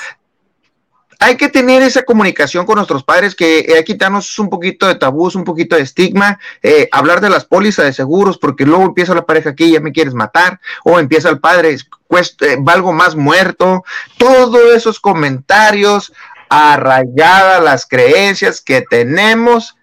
Hay 1.20 1.38
que 1.38 1.50
tener 1.50 1.82
esa 1.82 2.04
comunicación 2.04 2.66
con 2.66 2.76
nuestros 2.76 3.04
padres, 3.04 3.36
que 3.36 3.66
hay 3.70 3.84
que 3.84 3.94
quitarnos 3.94 4.38
un 4.40 4.50
poquito 4.50 4.88
de 4.88 4.96
tabús, 4.96 5.36
un 5.36 5.44
poquito 5.44 5.76
de 5.76 5.82
estigma, 5.82 6.40
eh, 6.62 6.90
hablar 6.92 7.22
de 7.22 7.30
las 7.30 7.46
pólizas 7.46 7.86
de 7.86 7.94
seguros, 7.94 8.38
porque 8.38 8.66
luego 8.66 8.84
empieza 8.84 9.16
la 9.16 9.26
pareja 9.26 9.52
aquí, 9.52 9.72
ya 9.72 9.80
me 9.80 9.92
quieres 9.92 10.14
matar, 10.14 10.60
o 10.84 11.00
empieza 11.00 11.30
el 11.30 11.40
padre, 11.40 11.78
cuesta, 12.08 12.46
eh, 12.46 12.58
valgo 12.60 12.94
más 12.94 13.16
muerto, 13.16 13.84
todos 14.18 14.76
esos 14.76 15.00
comentarios, 15.00 16.14
arraigadas 16.50 17.64
las 17.64 17.86
creencias 17.88 18.62
que 18.62 18.82
tenemos 18.82 19.76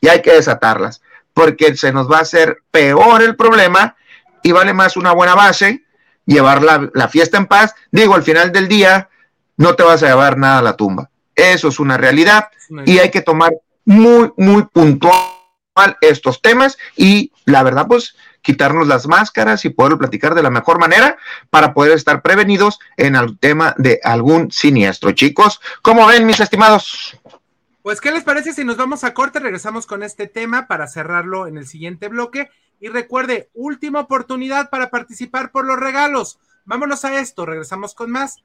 y 0.00 0.08
hay 0.08 0.22
que 0.22 0.32
desatarlas 0.32 1.02
porque 1.36 1.76
se 1.76 1.92
nos 1.92 2.10
va 2.10 2.16
a 2.16 2.22
hacer 2.22 2.62
peor 2.70 3.20
el 3.20 3.36
problema 3.36 3.94
y 4.42 4.52
vale 4.52 4.72
más 4.72 4.96
una 4.96 5.12
buena 5.12 5.34
base, 5.34 5.84
llevar 6.24 6.62
la, 6.62 7.08
fiesta 7.08 7.36
en 7.36 7.44
paz. 7.44 7.74
Digo, 7.90 8.14
al 8.14 8.22
final 8.22 8.52
del 8.52 8.68
día 8.68 9.10
no 9.56 9.74
te 9.74 9.82
vas 9.82 10.02
a 10.02 10.08
llevar 10.08 10.38
nada 10.38 10.58
a 10.58 10.62
la 10.62 10.76
tumba. 10.76 11.10
Eso 11.34 11.68
es 11.68 11.78
una 11.78 11.96
realidad 11.96 12.48
y 12.84 12.98
hay 12.98 13.10
que 13.10 13.20
tomar 13.20 13.52
muy, 13.84 14.32
muy 14.36 14.64
puntual 14.64 15.14
estos 16.00 16.40
temas 16.40 16.78
y 16.96 17.32
la 17.44 17.62
verdad, 17.62 17.86
pues 17.86 18.16
quitarnos 18.42 18.86
las 18.86 19.06
máscaras 19.08 19.64
y 19.64 19.70
poder 19.70 19.98
platicar 19.98 20.34
de 20.34 20.42
la 20.42 20.50
mejor 20.50 20.78
manera 20.78 21.18
para 21.50 21.74
poder 21.74 21.92
estar 21.92 22.22
prevenidos 22.22 22.78
en 22.96 23.16
el 23.16 23.38
tema 23.38 23.74
de 23.76 24.00
algún 24.04 24.52
siniestro. 24.52 25.10
Chicos, 25.12 25.60
¿cómo 25.82 26.06
ven, 26.06 26.24
mis 26.24 26.38
estimados? 26.38 27.18
Pues, 27.82 28.00
¿qué 28.00 28.10
les 28.12 28.24
parece 28.24 28.52
si 28.52 28.64
nos 28.64 28.76
vamos 28.76 29.04
a 29.04 29.14
corte? 29.14 29.40
Regresamos 29.40 29.86
con 29.86 30.02
este 30.02 30.26
tema 30.26 30.66
para 30.68 30.86
cerrarlo 30.86 31.46
en 31.46 31.58
el 31.58 31.66
siguiente 31.66 32.08
bloque. 32.08 32.48
Y 32.80 32.88
recuerde, 32.88 33.48
última 33.54 34.00
oportunidad 34.00 34.70
para 34.70 34.90
participar 34.90 35.50
por 35.50 35.64
los 35.66 35.78
regalos. 35.78 36.38
Vámonos 36.64 37.04
a 37.04 37.18
esto, 37.18 37.46
regresamos 37.46 37.94
con 37.94 38.10
más. 38.10 38.44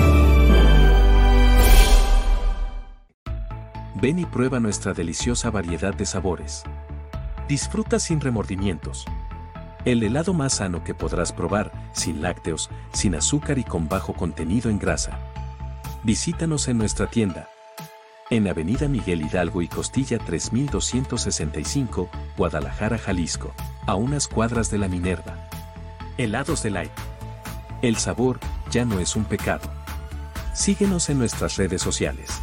Ven 4.01 4.17
y 4.17 4.25
prueba 4.25 4.59
nuestra 4.59 4.93
deliciosa 4.93 5.51
variedad 5.51 5.93
de 5.93 6.07
sabores. 6.07 6.63
Disfruta 7.47 7.99
sin 7.99 8.19
remordimientos. 8.19 9.05
El 9.85 10.01
helado 10.01 10.33
más 10.33 10.53
sano 10.53 10.83
que 10.83 10.95
podrás 10.95 11.31
probar, 11.31 11.71
sin 11.91 12.23
lácteos, 12.23 12.71
sin 12.93 13.13
azúcar 13.13 13.59
y 13.59 13.63
con 13.63 13.87
bajo 13.87 14.13
contenido 14.13 14.71
en 14.71 14.79
grasa. 14.79 15.19
Visítanos 16.01 16.67
en 16.67 16.79
nuestra 16.79 17.11
tienda. 17.11 17.47
En 18.31 18.47
Avenida 18.47 18.87
Miguel 18.87 19.21
Hidalgo 19.21 19.61
y 19.61 19.67
Costilla 19.67 20.17
3265, 20.17 22.09
Guadalajara, 22.37 22.97
Jalisco, 22.97 23.53
a 23.85 23.93
unas 23.93 24.27
cuadras 24.27 24.71
de 24.71 24.79
la 24.79 24.87
Minerva. 24.87 25.47
Helados 26.17 26.63
de 26.63 26.71
Light. 26.71 26.91
El 27.83 27.97
sabor 27.97 28.39
ya 28.71 28.83
no 28.83 28.99
es 28.99 29.15
un 29.15 29.25
pecado. 29.25 29.69
Síguenos 30.55 31.11
en 31.11 31.19
nuestras 31.19 31.57
redes 31.57 31.83
sociales. 31.83 32.41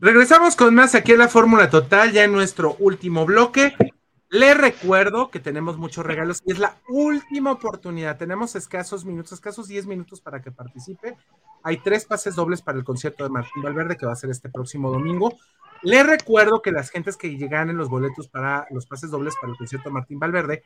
Regresamos 0.00 0.54
con 0.54 0.76
más 0.76 0.94
aquí 0.94 1.10
en 1.10 1.18
la 1.18 1.26
Fórmula 1.26 1.70
Total, 1.70 2.12
ya 2.12 2.22
en 2.22 2.30
nuestro 2.30 2.76
último 2.78 3.26
bloque. 3.26 3.74
Le 4.28 4.54
recuerdo 4.54 5.28
que 5.28 5.40
tenemos 5.40 5.76
muchos 5.76 6.06
regalos 6.06 6.40
y 6.46 6.52
es 6.52 6.60
la 6.60 6.76
última 6.88 7.50
oportunidad. 7.50 8.16
Tenemos 8.16 8.54
escasos 8.54 9.04
minutos, 9.04 9.32
escasos 9.32 9.66
10 9.66 9.86
minutos 9.86 10.20
para 10.20 10.40
que 10.40 10.52
participe. 10.52 11.16
Hay 11.64 11.78
tres 11.78 12.04
pases 12.04 12.36
dobles 12.36 12.62
para 12.62 12.78
el 12.78 12.84
concierto 12.84 13.24
de 13.24 13.30
Martín 13.30 13.60
Valverde 13.60 13.96
que 13.96 14.06
va 14.06 14.12
a 14.12 14.16
ser 14.16 14.30
este 14.30 14.48
próximo 14.48 14.88
domingo. 14.92 15.36
Le 15.82 16.04
recuerdo 16.04 16.62
que 16.62 16.70
las 16.70 16.90
gentes 16.90 17.16
que 17.16 17.36
llegan 17.36 17.68
en 17.68 17.76
los 17.76 17.88
boletos 17.88 18.28
para 18.28 18.68
los 18.70 18.86
pases 18.86 19.10
dobles 19.10 19.34
para 19.40 19.50
el 19.50 19.58
concierto 19.58 19.88
de 19.88 19.94
Martín 19.94 20.20
Valverde, 20.20 20.62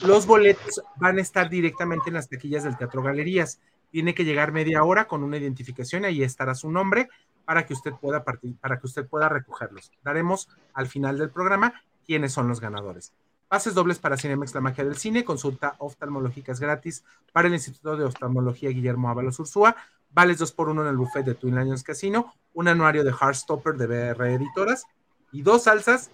los 0.00 0.24
boletos 0.24 0.80
van 0.96 1.18
a 1.18 1.20
estar 1.20 1.50
directamente 1.50 2.08
en 2.08 2.14
las 2.14 2.30
taquillas 2.30 2.64
del 2.64 2.78
Teatro 2.78 3.02
Galerías. 3.02 3.60
Tiene 3.90 4.14
que 4.14 4.24
llegar 4.24 4.50
media 4.50 4.82
hora 4.82 5.06
con 5.06 5.22
una 5.22 5.36
identificación, 5.36 6.06
ahí 6.06 6.22
estará 6.22 6.54
su 6.54 6.70
nombre 6.70 7.10
para 7.46 7.64
que 7.64 7.72
usted 7.72 7.92
pueda 7.94 8.24
partir, 8.24 8.56
para 8.58 8.78
que 8.78 8.86
usted 8.86 9.06
pueda 9.06 9.30
recogerlos. 9.30 9.90
Daremos 10.04 10.48
al 10.74 10.88
final 10.88 11.16
del 11.16 11.30
programa 11.30 11.80
quiénes 12.04 12.32
son 12.32 12.48
los 12.48 12.60
ganadores. 12.60 13.14
Pases 13.48 13.74
dobles 13.74 14.00
para 14.00 14.16
Cinemex 14.16 14.54
La 14.54 14.60
Magia 14.60 14.84
del 14.84 14.96
Cine, 14.96 15.24
consulta 15.24 15.76
oftalmológicas 15.78 16.58
gratis 16.58 17.04
para 17.32 17.46
el 17.46 17.54
Instituto 17.54 17.96
de 17.96 18.04
Oftalmología 18.04 18.70
Guillermo 18.70 19.08
Ábalos 19.08 19.38
Ursúa, 19.38 19.76
vales 20.10 20.38
2 20.38 20.52
por 20.52 20.68
1 20.68 20.82
en 20.82 20.88
el 20.88 20.96
buffet 20.96 21.24
de 21.24 21.34
Twin 21.34 21.54
Lions 21.54 21.84
Casino, 21.84 22.34
un 22.54 22.66
anuario 22.68 23.04
de 23.04 23.12
Heartstopper 23.12 23.74
de 23.74 23.86
BR 23.86 24.34
Editoras 24.34 24.86
y 25.30 25.42
dos 25.42 25.64
salsas 25.64 26.10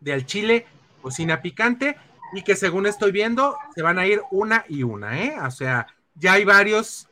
de 0.00 0.14
al 0.14 0.24
chile, 0.24 0.66
cocina 1.02 1.42
picante 1.42 1.96
y 2.32 2.42
que 2.42 2.56
según 2.56 2.86
estoy 2.86 3.12
viendo 3.12 3.58
se 3.74 3.82
van 3.82 3.98
a 3.98 4.06
ir 4.06 4.22
una 4.30 4.64
y 4.68 4.82
una, 4.82 5.22
¿eh? 5.22 5.36
O 5.44 5.50
sea, 5.50 5.86
ya 6.14 6.32
hay 6.34 6.44
varios 6.44 7.07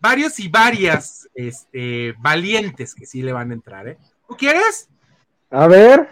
varios 0.00 0.38
y 0.40 0.48
varias 0.48 1.28
este, 1.34 2.14
valientes 2.18 2.94
que 2.94 3.06
sí 3.06 3.22
le 3.22 3.32
van 3.32 3.50
a 3.50 3.54
entrar, 3.54 3.88
¿eh? 3.88 3.98
¿Tú 4.28 4.36
quieres? 4.36 4.88
A 5.50 5.66
ver. 5.66 6.08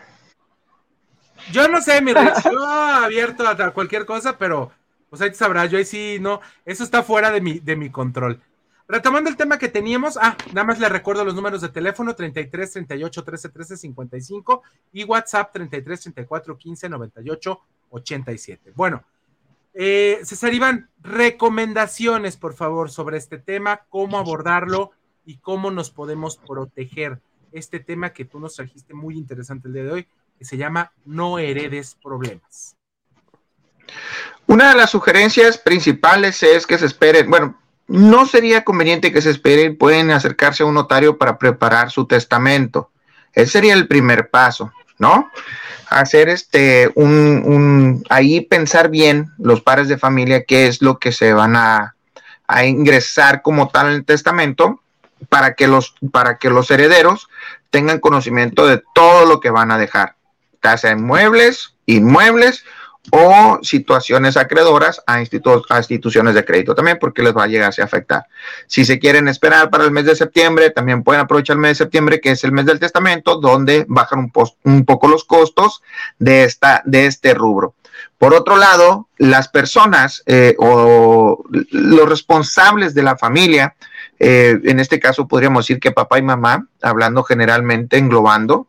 Yo 1.53 1.69
no 1.69 1.81
sé, 1.81 2.03
mi 2.03 2.13
Rich, 2.13 2.45
yo 2.53 2.67
abierto 2.67 3.47
a 3.49 3.71
cualquier 3.73 4.05
cosa, 4.05 4.37
pero 4.37 4.71
pues 5.09 5.23
ahí 5.23 5.31
te 5.31 5.37
sabrás, 5.37 5.71
yo 5.71 5.79
ahí 5.79 5.85
sí, 5.85 6.19
no, 6.21 6.41
eso 6.65 6.85
está 6.85 7.03
fuera 7.03 7.31
de 7.31 7.41
mi, 7.41 7.59
de 7.61 7.77
mi 7.77 7.91
control. 7.91 8.41
Retomando 8.87 9.29
el 9.29 9.37
tema 9.37 9.59
que 9.59 9.69
teníamos, 9.69 10.17
ah, 10.17 10.37
nada 10.53 10.65
más 10.65 10.79
le 10.79 10.89
recuerdo 10.89 11.25
los 11.25 11.35
números 11.35 11.61
de 11.61 11.69
teléfono 11.69 12.15
33 12.15 12.73
38 12.73 13.25
13 13.25 13.49
13 13.51 13.77
55 13.77 14.63
y 14.93 15.05
WhatsApp 15.05 15.53
33 15.53 16.01
34 16.01 16.57
15 16.57 16.89
98 16.89 17.61
87. 17.91 18.73
Bueno, 18.75 19.05
eh, 19.75 20.21
César 20.25 20.55
Iván, 20.55 20.91
recomendaciones, 21.03 22.37
por 22.37 22.55
favor, 22.55 22.91
sobre 22.91 23.19
este 23.19 23.39
tema, 23.39 23.83
cómo 23.89 24.19
abordarlo 24.19 24.93
y 25.25 25.39
cómo 25.39 25.71
nos 25.71 25.91
podemos 25.91 26.37
proteger. 26.37 27.21
Este 27.53 27.81
tema 27.81 28.13
que 28.13 28.25
tú 28.25 28.41
nos 28.41 28.57
trajiste 28.57 28.95
muy 28.95 29.17
interesante 29.17 29.69
el 29.69 29.75
día 29.75 29.85
de 29.85 29.93
hoy, 29.93 30.09
que 30.39 30.45
se 30.45 30.57
llama 30.57 30.93
No 31.05 31.39
heredes 31.39 31.97
problemas. 32.03 32.77
Una 34.47 34.71
de 34.71 34.77
las 34.77 34.91
sugerencias 34.91 35.59
principales 35.59 36.43
es 36.43 36.67
que 36.67 36.79
se 36.79 36.87
esperen, 36.87 37.31
bueno, 37.31 37.59
no 37.87 38.27
sería 38.27 38.65
conveniente 38.65 39.13
que 39.13 39.23
se 39.23 39.31
esperen, 39.31 39.77
pueden 39.77 40.11
acercarse 40.11 40.63
a 40.63 40.67
un 40.67 40.75
notario 40.75 41.17
para 41.19 41.39
preparar 41.39 41.91
su 41.91 42.07
testamento. 42.07 42.91
Ese 43.33 43.53
sería 43.53 43.75
el 43.75 43.89
primer 43.89 44.31
paso, 44.31 44.73
¿no? 44.99 45.31
Hacer 45.89 46.29
este, 46.29 46.91
un, 46.95 47.43
un, 47.45 48.05
ahí 48.11 48.41
pensar 48.41 48.91
bien 48.91 49.33
los 49.39 49.61
padres 49.61 49.89
de 49.89 49.99
familia 49.99 50.45
qué 50.45 50.67
es 50.67 50.83
lo 50.83 50.99
que 50.99 51.13
se 51.13 51.33
van 51.33 51.57
a, 51.57 51.95
a 52.47 52.65
ingresar 52.65 53.43
como 53.43 53.69
tal 53.69 53.89
en 53.89 53.93
el 53.95 54.05
testamento 54.05 54.81
para 55.29 55.55
que 55.55 55.67
los, 55.67 55.95
para 56.13 56.39
que 56.39 56.51
los 56.51 56.71
herederos 56.71 57.29
tengan 57.71 58.01
conocimiento 58.01 58.67
de 58.67 58.83
todo 58.95 59.27
lo 59.27 59.41
que 59.41 59.51
van 59.51 59.71
a 59.71 59.79
dejar, 59.79 60.15
casa 60.61 60.91
inmuebles, 60.91 61.75
inmuebles 61.87 62.65
o 63.11 63.59
situaciones 63.63 64.37
acreedoras 64.37 65.03
a, 65.07 65.15
a, 65.15 65.79
instituciones 65.79 66.35
de 66.35 66.45
crédito 66.45 66.75
también, 66.75 66.99
porque 67.01 67.23
les 67.23 67.37
va 67.37 67.45
a 67.45 67.47
llegar 67.47 67.73
a 67.77 67.85
afectar. 67.85 68.27
Si 68.67 68.85
se 68.85 68.99
quieren 68.99 69.29
esperar 69.29 69.71
para 69.71 69.85
el 69.85 69.91
mes 69.91 70.05
de 70.05 70.17
septiembre, 70.17 70.71
también 70.71 71.03
pueden 71.03 71.23
aprovechar 71.23 71.55
el 71.55 71.61
mes 71.61 71.73
de 71.73 71.85
septiembre, 71.85 72.21
que 72.21 72.31
es 72.31 72.45
el 72.45 72.53
mes 72.53 72.67
del 72.67 72.81
testamento, 72.81 73.37
donde 73.41 73.85
bajan 73.89 74.19
un, 74.19 74.33
un 74.65 74.85
poco 74.85 75.09
los 75.09 75.25
costos 75.25 75.83
de, 76.19 76.45
esta, 76.45 76.83
de 76.85 77.07
este 77.07 77.35
rubro. 77.35 77.75
Por 78.19 78.35
otro 78.35 78.57
lado, 78.57 79.09
las 79.17 79.49
personas 79.49 80.23
eh, 80.27 80.55
o 80.59 81.45
los 81.71 82.09
responsables 82.09 82.95
de 82.95 83.03
la 83.03 83.17
familia, 83.17 83.77
eh, 84.19 84.59
en 84.65 84.81
este 84.81 84.99
caso 84.99 85.29
podríamos 85.29 85.65
decir 85.65 85.81
que 85.81 85.93
papá 85.93 86.19
y 86.19 86.23
mamá, 86.23 86.67
hablando 86.83 87.23
generalmente, 87.23 87.97
englobando, 87.97 88.67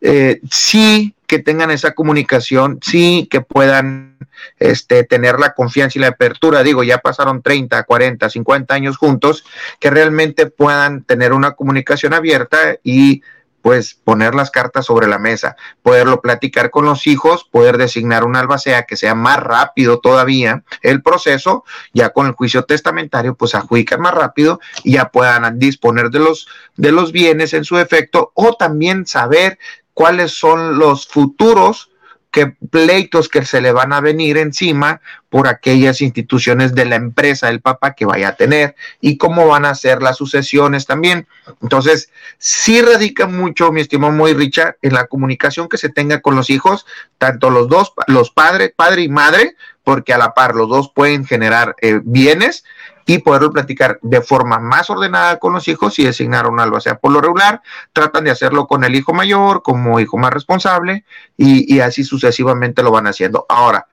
eh, 0.00 0.40
sí 0.50 1.14
que 1.26 1.38
tengan 1.38 1.70
esa 1.70 1.94
comunicación, 1.94 2.78
sí 2.82 3.28
que 3.30 3.42
puedan 3.42 4.16
este, 4.58 5.04
tener 5.04 5.38
la 5.38 5.52
confianza 5.52 5.98
y 5.98 6.02
la 6.02 6.08
apertura, 6.08 6.62
digo, 6.62 6.82
ya 6.82 6.98
pasaron 6.98 7.42
30, 7.42 7.82
40, 7.82 8.30
50 8.30 8.74
años 8.74 8.96
juntos, 8.96 9.44
que 9.78 9.90
realmente 9.90 10.46
puedan 10.46 11.02
tener 11.02 11.32
una 11.32 11.52
comunicación 11.52 12.14
abierta 12.14 12.76
y 12.82 13.22
pues 13.60 13.94
poner 13.94 14.34
las 14.34 14.50
cartas 14.50 14.86
sobre 14.86 15.08
la 15.08 15.18
mesa, 15.18 15.56
poderlo 15.82 16.22
platicar 16.22 16.70
con 16.70 16.86
los 16.86 17.06
hijos, 17.06 17.44
poder 17.44 17.76
designar 17.76 18.24
un 18.24 18.36
albacea 18.36 18.84
que 18.84 18.96
sea 18.96 19.14
más 19.14 19.38
rápido 19.40 19.98
todavía 19.98 20.62
el 20.80 21.02
proceso, 21.02 21.64
ya 21.92 22.10
con 22.10 22.26
el 22.26 22.32
juicio 22.32 22.64
testamentario, 22.64 23.34
pues 23.34 23.54
adjudican 23.54 24.00
más 24.00 24.14
rápido 24.14 24.60
y 24.84 24.92
ya 24.92 25.10
puedan 25.10 25.58
disponer 25.58 26.08
de 26.10 26.20
los, 26.20 26.48
de 26.76 26.92
los 26.92 27.12
bienes 27.12 27.52
en 27.52 27.64
su 27.64 27.76
efecto 27.76 28.32
o 28.34 28.54
también 28.54 29.06
saber 29.06 29.58
cuáles 29.98 30.30
son 30.30 30.78
los 30.78 31.08
futuros 31.08 31.90
que 32.30 32.54
pleitos 32.70 33.28
que 33.28 33.44
se 33.44 33.60
le 33.60 33.72
van 33.72 33.92
a 33.92 34.00
venir 34.00 34.38
encima 34.38 35.00
por 35.28 35.48
aquellas 35.48 36.00
instituciones 36.02 36.72
de 36.72 36.84
la 36.84 36.94
empresa 36.94 37.48
del 37.48 37.60
papá 37.60 37.94
que 37.94 38.06
vaya 38.06 38.28
a 38.28 38.36
tener 38.36 38.76
y 39.00 39.18
cómo 39.18 39.48
van 39.48 39.64
a 39.64 39.74
ser 39.74 40.00
las 40.00 40.18
sucesiones 40.18 40.86
también. 40.86 41.26
Entonces, 41.62 42.12
sí 42.38 42.80
radica 42.80 43.26
mucho, 43.26 43.72
mi 43.72 43.80
estimado 43.80 44.12
muy 44.12 44.34
Richard, 44.34 44.76
en 44.82 44.94
la 44.94 45.08
comunicación 45.08 45.68
que 45.68 45.78
se 45.78 45.88
tenga 45.88 46.20
con 46.20 46.36
los 46.36 46.48
hijos, 46.48 46.86
tanto 47.18 47.50
los 47.50 47.68
dos, 47.68 47.92
los 48.06 48.30
padres, 48.30 48.72
padre 48.76 49.02
y 49.02 49.08
madre, 49.08 49.56
porque 49.82 50.12
a 50.12 50.18
la 50.18 50.32
par 50.32 50.54
los 50.54 50.68
dos 50.68 50.92
pueden 50.94 51.26
generar 51.26 51.74
eh, 51.80 51.98
bienes 52.04 52.62
y 53.08 53.20
poderlo 53.20 53.50
platicar 53.50 53.98
de 54.02 54.20
forma 54.20 54.58
más 54.58 54.90
ordenada 54.90 55.38
con 55.38 55.54
los 55.54 55.66
hijos 55.66 55.98
y 55.98 56.04
designar 56.04 56.46
un 56.46 56.60
albacea. 56.60 56.98
Por 56.98 57.10
lo 57.10 57.22
regular, 57.22 57.62
tratan 57.94 58.24
de 58.24 58.30
hacerlo 58.30 58.66
con 58.66 58.84
el 58.84 58.94
hijo 58.94 59.14
mayor, 59.14 59.62
como 59.62 59.98
hijo 59.98 60.18
más 60.18 60.30
responsable, 60.30 61.06
y, 61.34 61.74
y 61.74 61.80
así 61.80 62.04
sucesivamente 62.04 62.82
lo 62.82 62.90
van 62.90 63.06
haciendo. 63.06 63.46
Ahora, 63.48 63.86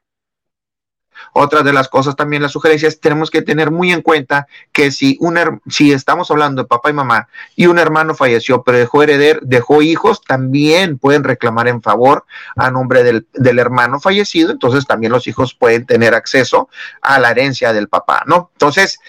otra 1.38 1.64
de 1.64 1.74
las 1.74 1.90
cosas 1.90 2.16
también, 2.16 2.42
las 2.42 2.54
sugerencias, 2.54 3.02
tenemos 3.02 3.30
que 3.30 3.42
tener 3.42 3.70
muy 3.70 3.92
en 3.92 4.02
cuenta 4.02 4.48
que 4.72 4.90
si, 4.90 5.18
un, 5.20 5.62
si 5.70 5.92
estamos 5.92 6.32
hablando 6.32 6.62
de 6.62 6.68
papá 6.70 6.92
y 6.92 6.94
mamá 6.94 7.28
y 7.58 7.66
un 7.66 7.78
hermano 7.78 8.16
falleció, 8.16 8.64
pero 8.64 8.78
dejó 8.78 9.04
heredero, 9.04 9.42
dejó 9.44 9.82
hijos, 9.82 10.22
también 10.22 10.98
pueden 10.98 11.26
reclamar 11.26 11.68
en 11.68 11.82
favor 11.82 12.24
a 12.56 12.72
nombre 12.72 13.04
del, 13.04 13.28
del 13.34 13.60
hermano 13.60 14.00
fallecido, 14.00 14.52
entonces 14.52 14.86
también 14.86 15.12
los 15.12 15.28
hijos 15.28 15.54
pueden 15.54 15.86
tener 15.86 16.14
acceso 16.14 16.70
a 17.02 17.20
la 17.20 17.32
herencia 17.32 17.74
del 17.74 17.90
papá, 17.90 18.24
¿no? 18.26 18.52
Entonces, 18.54 19.00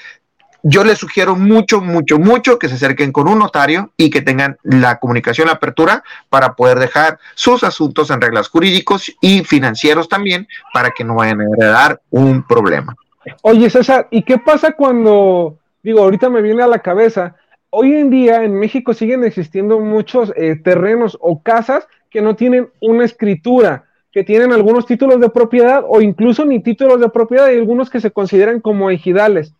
yo 0.68 0.82
les 0.82 0.98
sugiero 0.98 1.36
mucho, 1.36 1.80
mucho, 1.80 2.18
mucho 2.18 2.58
que 2.58 2.68
se 2.68 2.74
acerquen 2.74 3.12
con 3.12 3.28
un 3.28 3.38
notario 3.38 3.92
y 3.96 4.10
que 4.10 4.20
tengan 4.20 4.56
la 4.64 4.98
comunicación 4.98 5.48
apertura 5.48 6.02
para 6.28 6.54
poder 6.54 6.80
dejar 6.80 7.20
sus 7.36 7.62
asuntos 7.62 8.10
en 8.10 8.20
reglas 8.20 8.48
jurídicos 8.48 9.14
y 9.20 9.44
financieros 9.44 10.08
también 10.08 10.48
para 10.72 10.90
que 10.90 11.04
no 11.04 11.14
vayan 11.14 11.40
a 11.40 11.44
heredar 11.44 12.00
un 12.10 12.42
problema. 12.42 12.96
Oye, 13.42 13.70
César, 13.70 14.08
¿y 14.10 14.24
qué 14.24 14.38
pasa 14.38 14.72
cuando, 14.72 15.56
digo, 15.84 16.00
ahorita 16.00 16.30
me 16.30 16.42
viene 16.42 16.64
a 16.64 16.68
la 16.68 16.80
cabeza, 16.80 17.36
hoy 17.70 17.94
en 17.94 18.10
día 18.10 18.42
en 18.42 18.58
México 18.58 18.92
siguen 18.92 19.22
existiendo 19.22 19.78
muchos 19.78 20.32
eh, 20.34 20.56
terrenos 20.56 21.16
o 21.20 21.42
casas 21.42 21.86
que 22.10 22.22
no 22.22 22.34
tienen 22.34 22.70
una 22.80 23.04
escritura, 23.04 23.84
que 24.10 24.24
tienen 24.24 24.52
algunos 24.52 24.84
títulos 24.84 25.20
de 25.20 25.30
propiedad 25.30 25.84
o 25.86 26.00
incluso 26.00 26.44
ni 26.44 26.60
títulos 26.60 27.00
de 27.00 27.08
propiedad 27.08 27.50
y 27.50 27.56
algunos 27.56 27.88
que 27.88 28.00
se 28.00 28.10
consideran 28.10 28.60
como 28.60 28.90
ejidales. 28.90 29.52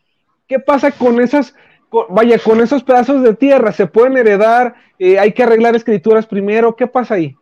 ¿Qué 0.48 0.60
pasa 0.60 0.93
con 0.93 1.20
esas, 1.20 1.55
vaya, 2.09 2.39
con 2.39 2.60
esos 2.60 2.85
pedazos 2.85 3.23
de 3.23 3.35
tierra? 3.35 3.73
¿Se 3.73 3.86
pueden 3.86 4.16
heredar? 4.16 4.77
Eh, 4.98 5.18
¿Hay 5.18 5.32
que 5.32 5.43
arreglar 5.43 5.74
escrituras 5.74 6.27
primero? 6.27 6.77
¿Qué 6.77 6.86
pasa 6.86 7.14
ahí? 7.14 7.36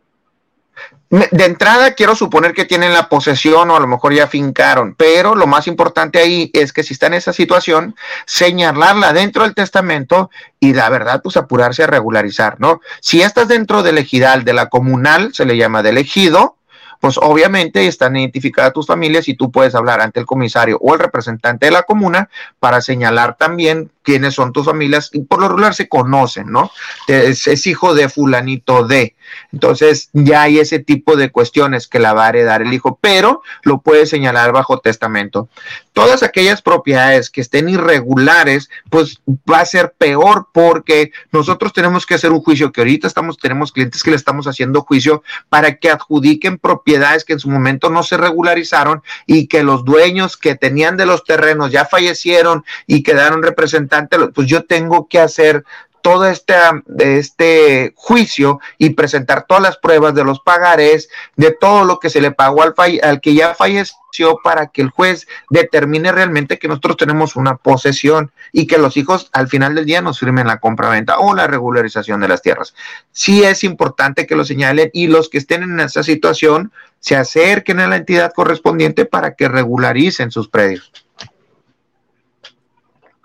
De 1.09 1.45
entrada 1.45 1.93
quiero 1.93 2.15
suponer 2.15 2.53
que 2.53 2.65
tienen 2.65 2.91
la 2.91 3.07
posesión 3.07 3.69
o 3.69 3.75
a 3.75 3.79
lo 3.79 3.87
mejor 3.87 4.13
ya 4.13 4.27
fincaron, 4.27 4.95
pero 4.95 5.35
lo 5.35 5.45
más 5.47 5.67
importante 5.67 6.19
ahí 6.19 6.49
es 6.53 6.73
que 6.73 6.83
si 6.83 6.93
está 6.93 7.07
en 7.07 7.13
esa 7.13 7.31
situación, 7.31 7.95
señalarla 8.25 9.13
dentro 9.13 9.43
del 9.43 9.53
testamento 9.53 10.31
y 10.59 10.73
la 10.73 10.89
verdad 10.89 11.21
pues 11.23 11.37
apurarse 11.37 11.83
a 11.83 11.87
regularizar, 11.87 12.59
¿no? 12.59 12.81
Si 12.99 13.21
estás 13.21 13.47
dentro 13.47 13.83
del 13.83 13.99
ejidal, 13.99 14.43
de 14.43 14.53
la 14.53 14.67
comunal, 14.67 15.33
se 15.33 15.45
le 15.45 15.55
llama 15.55 15.83
del 15.83 15.99
ejido, 15.99 16.54
pues 16.99 17.17
obviamente 17.17 17.87
están 17.87 18.15
identificadas 18.15 18.73
tus 18.73 18.87
familias 18.87 19.27
y 19.27 19.35
tú 19.35 19.51
puedes 19.51 19.75
hablar 19.75 20.01
ante 20.01 20.19
el 20.19 20.25
comisario 20.25 20.77
o 20.81 20.93
el 20.93 20.99
representante 20.99 21.65
de 21.65 21.71
la 21.71 21.83
comuna 21.83 22.29
para 22.59 22.81
señalar 22.81 23.37
también 23.37 23.91
quiénes 24.05 24.35
son 24.35 24.53
tus 24.53 24.65
familias 24.65 25.09
y 25.11 25.21
por 25.21 25.41
lo 25.41 25.47
regular 25.49 25.73
se 25.73 25.89
conocen, 25.89 26.51
¿no? 26.51 26.71
Es, 27.07 27.65
hijo 27.65 27.95
de 27.95 28.07
fulanito 28.07 28.85
de. 28.85 29.15
Entonces 29.51 30.09
ya 30.13 30.43
hay 30.43 30.59
ese 30.59 30.79
tipo 30.79 31.15
de 31.15 31.31
cuestiones 31.31 31.87
que 31.87 31.99
la 31.99 32.13
va 32.13 32.27
a 32.27 32.29
heredar 32.29 32.61
el 32.61 32.73
hijo, 32.73 32.99
pero 33.01 33.41
lo 33.63 33.81
puede 33.81 34.05
señalar 34.05 34.51
bajo 34.51 34.79
testamento. 34.79 35.49
Todas 35.95 36.23
aquellas 36.23 36.61
propiedades 36.61 37.29
que 37.29 37.39
estén 37.39 37.69
irregulares, 37.69 38.69
pues 38.89 39.21
va 39.49 39.61
a 39.61 39.65
ser 39.65 39.93
peor 39.97 40.49
porque 40.51 41.13
nosotros 41.31 41.71
tenemos 41.71 42.05
que 42.05 42.15
hacer 42.15 42.33
un 42.33 42.41
juicio 42.41 42.73
que 42.73 42.81
ahorita 42.81 43.07
estamos, 43.07 43.37
tenemos 43.37 43.71
clientes 43.71 44.03
que 44.03 44.09
le 44.09 44.17
estamos 44.17 44.45
haciendo 44.45 44.81
juicio 44.81 45.23
para 45.47 45.75
que 45.77 45.89
adjudiquen 45.89 46.57
propiedades 46.57 47.23
que 47.23 47.31
en 47.31 47.39
su 47.39 47.49
momento 47.49 47.89
no 47.89 48.03
se 48.03 48.17
regularizaron 48.17 49.03
y 49.25 49.47
que 49.47 49.63
los 49.63 49.85
dueños 49.85 50.35
que 50.35 50.55
tenían 50.55 50.97
de 50.97 51.05
los 51.05 51.23
terrenos 51.23 51.71
ya 51.71 51.85
fallecieron 51.85 52.65
y 52.87 53.01
quedaron 53.01 53.41
representantes, 53.41 54.19
pues 54.35 54.49
yo 54.49 54.65
tengo 54.65 55.07
que 55.07 55.19
hacer 55.19 55.63
todo 56.05 56.27
este, 56.27 56.53
este 56.99 57.91
juicio 57.95 58.59
y 58.77 58.91
presentar 58.91 59.47
todas 59.47 59.63
las 59.63 59.77
pruebas 59.77 60.13
de 60.13 60.23
los 60.23 60.39
pagares, 60.39 61.09
de 61.35 61.49
todo 61.49 61.83
lo 61.83 61.97
que 61.97 62.11
se 62.11 62.21
le 62.21 62.29
pagó 62.29 62.61
al, 62.61 62.75
al 63.01 63.21
que 63.21 63.33
ya 63.33 63.55
falleció 63.55 64.37
para 64.43 64.67
que 64.67 64.83
el 64.83 64.91
juez 64.91 65.25
determine 65.49 66.11
realmente 66.11 66.59
que 66.59 66.67
nosotros 66.67 66.97
tenemos 66.97 67.35
una 67.35 67.55
posesión 67.55 68.29
y 68.51 68.67
que 68.67 68.77
los 68.77 68.97
hijos 68.97 69.31
al 69.33 69.47
final 69.47 69.73
del 69.73 69.87
día 69.87 70.03
nos 70.03 70.19
firmen 70.19 70.45
la 70.45 70.59
compra-venta 70.59 71.17
o 71.17 71.33
la 71.33 71.47
regularización 71.47 72.21
de 72.21 72.27
las 72.27 72.43
tierras. 72.43 72.75
Sí 73.11 73.43
es 73.43 73.63
importante 73.63 74.27
que 74.27 74.35
lo 74.35 74.45
señalen 74.45 74.91
y 74.93 75.07
los 75.07 75.27
que 75.27 75.39
estén 75.39 75.63
en 75.63 75.79
esa 75.79 76.03
situación 76.03 76.71
se 76.99 77.15
acerquen 77.15 77.79
a 77.79 77.87
la 77.87 77.95
entidad 77.95 78.31
correspondiente 78.31 79.05
para 79.05 79.33
que 79.33 79.47
regularicen 79.47 80.29
sus 80.29 80.49
predios. 80.49 81.04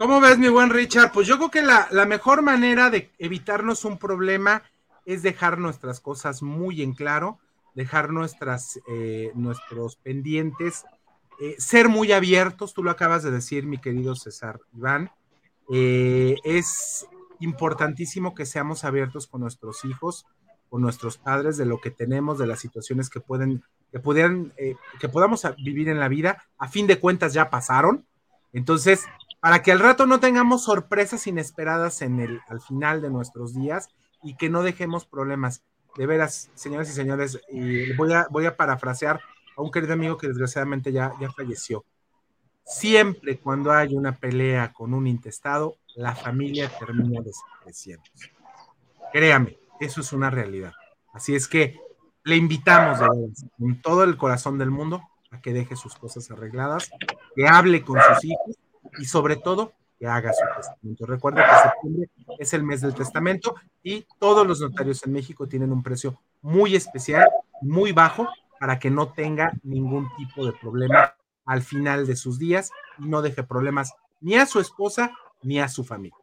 ¿Cómo 0.01 0.18
ves, 0.18 0.39
mi 0.39 0.48
buen 0.48 0.70
Richard? 0.70 1.12
Pues 1.12 1.27
yo 1.27 1.36
creo 1.36 1.51
que 1.51 1.60
la, 1.60 2.06
mejor 2.06 2.40
manera 2.40 2.89
de 2.89 3.10
evitarnos 3.18 3.85
un 3.85 3.98
problema 3.98 4.62
es 5.05 5.22
dejar 5.22 5.59
nuestras 5.59 6.01
cosas 6.01 6.40
muy 6.40 6.81
en 6.81 6.94
claro, 6.94 7.39
dejar 7.74 8.09
nuestras, 8.10 8.81
eh, 8.89 9.31
nuestros 9.35 9.97
pendientes, 9.97 10.86
eh, 11.39 11.55
ser 11.59 11.90
muy 11.90 12.12
abiertos, 12.12 12.72
tú 12.72 12.82
lo 12.82 12.90
acabas 12.90 13.22
de 13.24 13.31
decir, 13.31 13.66
mi 13.66 13.77
querido 13.77 14.16
César 14.16 14.59
Iván. 14.74 15.10
Eh, 15.70 16.36
es 16.44 17.06
importantísimo 17.39 18.35
que 18.35 18.47
seamos 18.47 18.85
abiertos 18.85 19.27
con 19.27 19.43
nuestros 19.43 19.85
hijos, 19.85 20.24
con 20.70 20.81
nuestros 20.81 21.18
padres, 21.18 21.59
de 21.59 21.66
lo 21.66 21.78
que 21.78 21.90
tenemos, 21.90 22.39
de 22.39 22.47
las 22.47 22.60
situaciones 22.60 23.10
que 23.10 23.20
pueden, 23.20 23.62
que 23.93 23.98
pudieran, 23.98 24.55
que 24.98 25.09
podamos 25.10 25.47
vivir 25.62 25.90
en 25.90 26.01
la 26.01 26.09
vida. 26.09 26.43
A 26.56 26.68
fin 26.68 26.86
de 26.86 26.98
cuentas 26.98 27.35
ya 27.35 27.51
pasaron. 27.51 28.06
Entonces, 28.55 29.05
para 29.40 29.62
que 29.62 29.72
al 29.72 29.80
rato 29.80 30.06
no 30.06 30.20
tengamos 30.20 30.64
sorpresas 30.64 31.26
inesperadas 31.26 32.02
en 32.02 32.20
el, 32.20 32.40
al 32.48 32.60
final 32.60 33.00
de 33.00 33.10
nuestros 33.10 33.54
días 33.54 33.88
y 34.22 34.36
que 34.36 34.50
no 34.50 34.62
dejemos 34.62 35.06
problemas. 35.06 35.62
De 35.96 36.06
veras, 36.06 36.50
señoras 36.54 36.88
y 36.88 36.92
señores, 36.92 37.40
y 37.50 37.92
voy, 37.94 38.12
a, 38.12 38.26
voy 38.30 38.46
a 38.46 38.56
parafrasear 38.56 39.20
a 39.56 39.62
un 39.62 39.72
querido 39.72 39.94
amigo 39.94 40.16
que 40.16 40.28
desgraciadamente 40.28 40.92
ya, 40.92 41.12
ya 41.20 41.32
falleció. 41.32 41.84
siempre 42.64 43.38
cuando 43.38 43.72
hay 43.72 43.96
una 43.96 44.16
pelea 44.16 44.72
con 44.72 44.94
un 44.94 45.06
intestado, 45.08 45.78
la 45.96 46.14
familia 46.14 46.70
termina 46.78 47.20
desapareciendo. 47.20 48.04
Créame, 49.12 49.58
eso 49.80 50.02
es 50.02 50.12
una 50.12 50.30
realidad. 50.30 50.72
Así 51.12 51.34
es 51.34 51.48
que 51.48 51.80
le 52.22 52.36
invitamos 52.36 53.00
con 53.58 53.80
todo 53.80 54.04
el 54.04 54.16
corazón 54.16 54.58
del 54.58 54.70
mundo 54.70 55.02
a 55.32 55.40
que 55.40 55.52
deje 55.52 55.74
sus 55.74 55.96
cosas 55.96 56.30
arregladas, 56.30 56.90
que 57.34 57.48
hable 57.48 57.82
con 57.82 57.98
sus 58.00 58.24
hijos 58.24 58.56
y 58.98 59.05
sobre 59.05 59.36
todo 59.36 59.73
que 59.98 60.07
haga 60.07 60.32
su 60.32 60.44
testamento. 60.57 61.07
Recuerda 61.07 61.44
que 61.44 61.69
septiembre 61.69 62.11
es 62.39 62.55
el 62.55 62.62
mes 62.62 62.81
del 62.81 62.94
testamento 62.94 63.55
y 63.82 64.07
todos 64.19 64.47
los 64.47 64.61
notarios 64.61 65.05
en 65.05 65.12
México 65.12 65.47
tienen 65.47 65.73
un 65.73 65.82
precio 65.82 66.19
muy 66.40 66.74
especial, 66.74 67.28
muy 67.61 67.93
bajo, 67.93 68.28
para 68.59 68.78
que 68.78 68.90
no 68.90 69.12
tenga 69.12 69.52
ningún 69.62 70.09
tipo 70.16 70.47
de 70.47 70.52
problema 70.52 71.15
al 71.44 71.62
final 71.62 72.07
de 72.07 72.16
sus 72.16 72.39
días 72.39 72.70
y 72.98 73.09
no 73.09 73.23
deje 73.23 73.43
problemas 73.43 73.94
ni 74.20 74.36
a 74.36 74.47
su 74.47 74.61
esposa 74.61 75.12
ni 75.43 75.61
a 75.61 75.69
su 75.69 75.85
familia. 75.85 76.16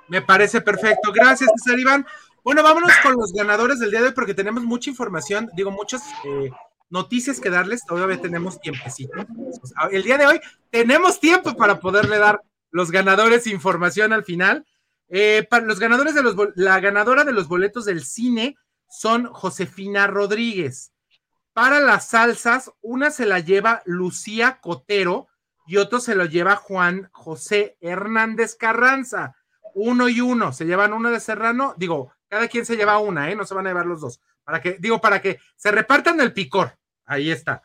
Me 0.07 0.22
parece 0.22 0.61
perfecto. 0.61 1.11
Gracias, 1.14 1.49
César 1.57 1.80
Iván. 1.80 2.05
Bueno, 2.43 2.64
vámonos 2.64 2.91
con 3.03 3.14
los 3.14 3.34
ganadores 3.34 3.80
del 3.80 3.91
día 3.91 3.99
de 3.99 4.07
hoy 4.07 4.14
porque 4.14 4.34
tenemos 4.34 4.64
mucha 4.64 4.89
información, 4.89 5.49
digo, 5.53 5.69
muchas 5.69 6.01
eh, 6.23 6.49
noticias 6.89 7.41
que 7.41 7.49
darles. 7.49 7.85
Todavía 7.85 8.22
tenemos 8.22 8.61
tiempecito. 8.61 9.26
El 9.91 10.03
día 10.03 10.18
de 10.18 10.27
hoy 10.27 10.39
tenemos 10.69 11.19
tiempo 11.19 11.57
para 11.57 11.80
poderle 11.80 12.18
dar 12.18 12.41
los 12.72 12.91
ganadores 12.91 13.47
información 13.47 14.14
al 14.14 14.23
final. 14.23 14.65
Eh, 15.10 15.48
para 15.50 15.66
los 15.66 15.80
ganadores 15.80 16.16
de 16.16 16.24
los, 16.24 16.36
la 16.56 16.80
ganadora 16.80 17.24
de 17.24 17.32
los 17.32 17.48
boletos 17.48 17.86
del 17.86 18.04
cine 18.04 18.58
son 18.90 19.28
Josefina 19.28 20.08
Rodríguez. 20.08 20.94
Para 21.54 21.80
las 21.80 22.10
salsas, 22.10 22.72
una 22.82 23.10
se 23.10 23.26
la 23.26 23.40
lleva 23.40 23.82
Lucía 23.86 24.60
Cotero 24.62 25.28
y 25.66 25.78
otro 25.78 26.00
se 26.00 26.16
lo 26.16 26.26
lleva 26.26 26.56
Juan 26.56 27.10
José 27.12 27.78
Hernández 27.82 28.56
Carranza. 28.56 29.36
Uno 29.74 30.08
y 30.10 30.22
uno, 30.22 30.54
se 30.54 30.66
llevan 30.66 30.94
una 30.94 31.10
de 31.10 31.20
Serrano, 31.20 31.74
digo, 31.78 32.14
cada 32.28 32.48
quien 32.48 32.66
se 32.66 32.78
lleva 32.78 33.00
una, 33.00 33.30
¿eh? 33.32 33.36
No 33.36 33.46
se 33.46 33.54
van 33.54 33.66
a 33.68 33.70
llevar 33.70 33.86
los 33.86 34.02
dos. 34.02 34.22
Para 34.44 34.62
que, 34.62 34.78
digo, 34.80 35.02
para 35.02 35.22
que 35.22 35.40
se 35.56 35.72
repartan 35.72 36.20
el 36.22 36.34
picor. 36.34 36.78
Ahí 37.06 37.32
está. 37.32 37.64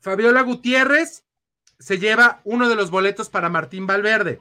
Fabiola 0.00 0.42
Gutiérrez 0.42 1.24
se 1.78 1.98
lleva 1.98 2.40
uno 2.44 2.68
de 2.68 2.76
los 2.76 2.90
boletos 2.90 3.28
para 3.28 3.48
Martín 3.48 3.86
Valverde. 3.86 4.40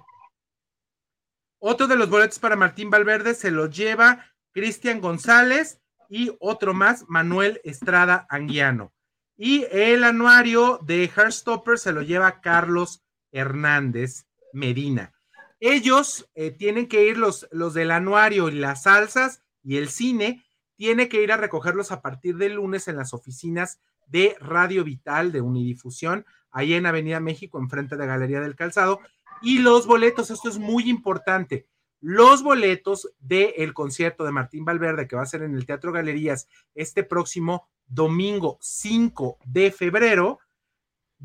Otro 1.65 1.87
de 1.87 1.95
los 1.95 2.09
boletos 2.09 2.39
para 2.39 2.57
Martín 2.57 2.89
Valverde 2.89 3.33
se 3.33 3.49
lo 3.49 3.69
lleva 3.69 4.25
Cristian 4.51 4.99
González 4.99 5.79
y 6.09 6.35
otro 6.41 6.73
más, 6.73 7.05
Manuel 7.07 7.61
Estrada 7.63 8.27
Anguiano. 8.29 8.91
Y 9.37 9.65
el 9.71 10.03
anuario 10.03 10.81
de 10.83 11.05
Heartstopper 11.05 11.79
se 11.79 11.93
lo 11.93 12.01
lleva 12.01 12.41
Carlos 12.41 13.05
Hernández 13.31 14.25
Medina. 14.51 15.13
Ellos 15.61 16.29
eh, 16.35 16.51
tienen 16.51 16.89
que 16.89 17.05
ir, 17.05 17.17
los, 17.17 17.47
los 17.49 17.73
del 17.73 17.91
anuario 17.91 18.49
y 18.49 18.55
las 18.55 18.83
salsas 18.83 19.41
y 19.63 19.77
el 19.77 19.87
cine, 19.87 20.43
tiene 20.75 21.07
que 21.07 21.23
ir 21.23 21.31
a 21.31 21.37
recogerlos 21.37 21.93
a 21.93 22.01
partir 22.01 22.35
del 22.35 22.55
lunes 22.55 22.89
en 22.89 22.97
las 22.97 23.13
oficinas 23.13 23.79
de 24.05 24.35
Radio 24.41 24.83
Vital 24.83 25.31
de 25.31 25.39
Unidifusión, 25.39 26.25
ahí 26.51 26.73
en 26.73 26.87
Avenida 26.87 27.21
México, 27.21 27.57
enfrente 27.57 27.95
de 27.95 28.05
Galería 28.05 28.41
del 28.41 28.57
Calzado. 28.57 28.99
Y 29.41 29.59
los 29.59 29.85
boletos, 29.85 30.31
esto 30.31 30.49
es 30.49 30.57
muy 30.57 30.89
importante, 30.89 31.67
los 31.99 32.43
boletos 32.43 33.09
del 33.19 33.73
concierto 33.73 34.25
de 34.25 34.31
Martín 34.31 34.65
Valverde, 34.65 35.07
que 35.07 35.15
va 35.15 35.21
a 35.21 35.25
ser 35.25 35.43
en 35.43 35.55
el 35.55 35.65
Teatro 35.65 35.91
Galerías 35.91 36.49
este 36.75 37.03
próximo 37.03 37.69
domingo 37.85 38.57
5 38.61 39.37
de 39.45 39.71
febrero, 39.71 40.39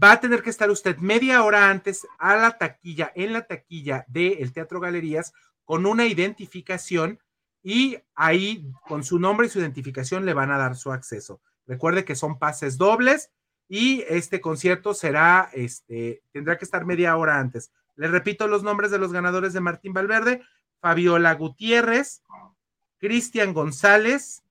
va 0.01 0.12
a 0.12 0.20
tener 0.20 0.43
que 0.43 0.51
estar 0.51 0.70
usted 0.70 0.97
media 0.98 1.43
hora 1.43 1.68
antes 1.70 2.06
a 2.18 2.36
la 2.36 2.56
taquilla, 2.59 3.10
en 3.16 3.32
la 3.32 3.47
taquilla 3.47 4.05
del 4.06 4.52
Teatro 4.52 4.78
Galerías, 4.78 5.32
con 5.64 5.85
una 5.85 6.06
identificación 6.06 7.18
y 7.62 7.98
ahí 8.14 8.70
con 8.86 9.02
su 9.02 9.18
nombre 9.18 9.47
y 9.47 9.51
su 9.51 9.59
identificación 9.59 10.24
le 10.24 10.35
van 10.35 10.51
a 10.51 10.59
dar 10.59 10.76
su 10.76 10.93
acceso. 10.93 11.40
Recuerde 11.66 12.05
que 12.05 12.14
son 12.14 12.39
pases 12.39 12.78
dobles 12.78 13.30
y 13.68 14.05
este 14.09 14.40
concierto 14.40 14.94
será, 14.94 15.51
este, 15.52 16.22
tendrá 16.32 16.56
que 16.56 16.64
estar 16.64 16.86
media 16.86 17.16
hora 17.16 17.39
antes. 17.39 17.70
Le 17.99 18.07
repito 18.07 18.47
los 18.47 18.62
nombres 18.62 18.93
de 18.93 18.99
los 18.99 19.12
ganadores 19.12 19.53
de 19.53 19.61
Martín 19.61 19.93
Valverde, 19.93 20.43
Fabiola 20.81 21.35
Gutiérrez, 21.35 22.23
Cristian 22.99 23.53
González 23.53 24.45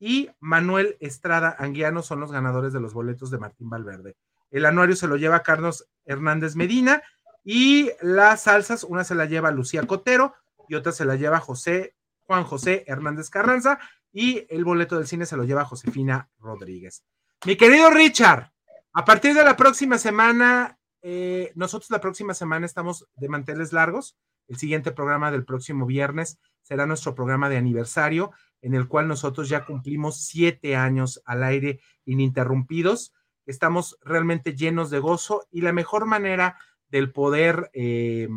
y 0.00 0.30
Manuel 0.40 0.96
Estrada 0.98 1.54
Anguiano 1.60 2.02
son 2.02 2.18
los 2.18 2.32
ganadores 2.32 2.72
de 2.72 2.80
los 2.80 2.94
boletos 2.94 3.30
de 3.30 3.38
Martín 3.38 3.70
Valverde. 3.70 4.16
El 4.50 4.66
anuario 4.66 4.96
se 4.96 5.06
lo 5.06 5.16
lleva 5.16 5.44
Carlos 5.44 5.88
Hernández 6.06 6.56
Medina 6.56 7.00
y 7.44 7.92
las 8.00 8.42
salsas, 8.42 8.82
una 8.82 9.04
se 9.04 9.14
la 9.14 9.26
lleva 9.26 9.52
Lucía 9.52 9.86
Cotero 9.86 10.34
y 10.68 10.74
otra 10.74 10.90
se 10.90 11.04
la 11.04 11.14
lleva 11.14 11.38
José, 11.38 11.94
Juan 12.26 12.42
José 12.42 12.82
Hernández 12.88 13.30
Carranza 13.30 13.78
y 14.12 14.44
el 14.50 14.64
boleto 14.64 14.96
del 14.96 15.06
cine 15.06 15.24
se 15.24 15.36
lo 15.36 15.44
lleva 15.44 15.64
Josefina 15.64 16.28
Rodríguez. 16.40 17.04
Mi 17.46 17.56
querido 17.56 17.90
Richard, 17.90 18.50
a 18.92 19.04
partir 19.04 19.34
de 19.34 19.44
la 19.44 19.56
próxima 19.56 19.98
semana, 19.98 20.77
eh, 21.02 21.52
nosotros 21.54 21.90
la 21.90 22.00
próxima 22.00 22.34
semana 22.34 22.66
estamos 22.66 23.06
de 23.16 23.28
manteles 23.28 23.72
largos. 23.72 24.16
El 24.48 24.56
siguiente 24.56 24.92
programa 24.92 25.30
del 25.30 25.44
próximo 25.44 25.86
viernes 25.86 26.38
será 26.62 26.86
nuestro 26.86 27.14
programa 27.14 27.48
de 27.48 27.56
aniversario, 27.56 28.32
en 28.62 28.74
el 28.74 28.88
cual 28.88 29.08
nosotros 29.08 29.48
ya 29.48 29.64
cumplimos 29.64 30.24
siete 30.24 30.76
años 30.76 31.22
al 31.24 31.44
aire 31.44 31.80
ininterrumpidos. 32.04 33.14
Estamos 33.46 33.98
realmente 34.02 34.54
llenos 34.54 34.90
de 34.90 34.98
gozo 34.98 35.46
y 35.50 35.60
la 35.60 35.72
mejor 35.72 36.06
manera 36.06 36.58
del 36.88 37.12
poder 37.12 37.70
eh, 37.74 38.28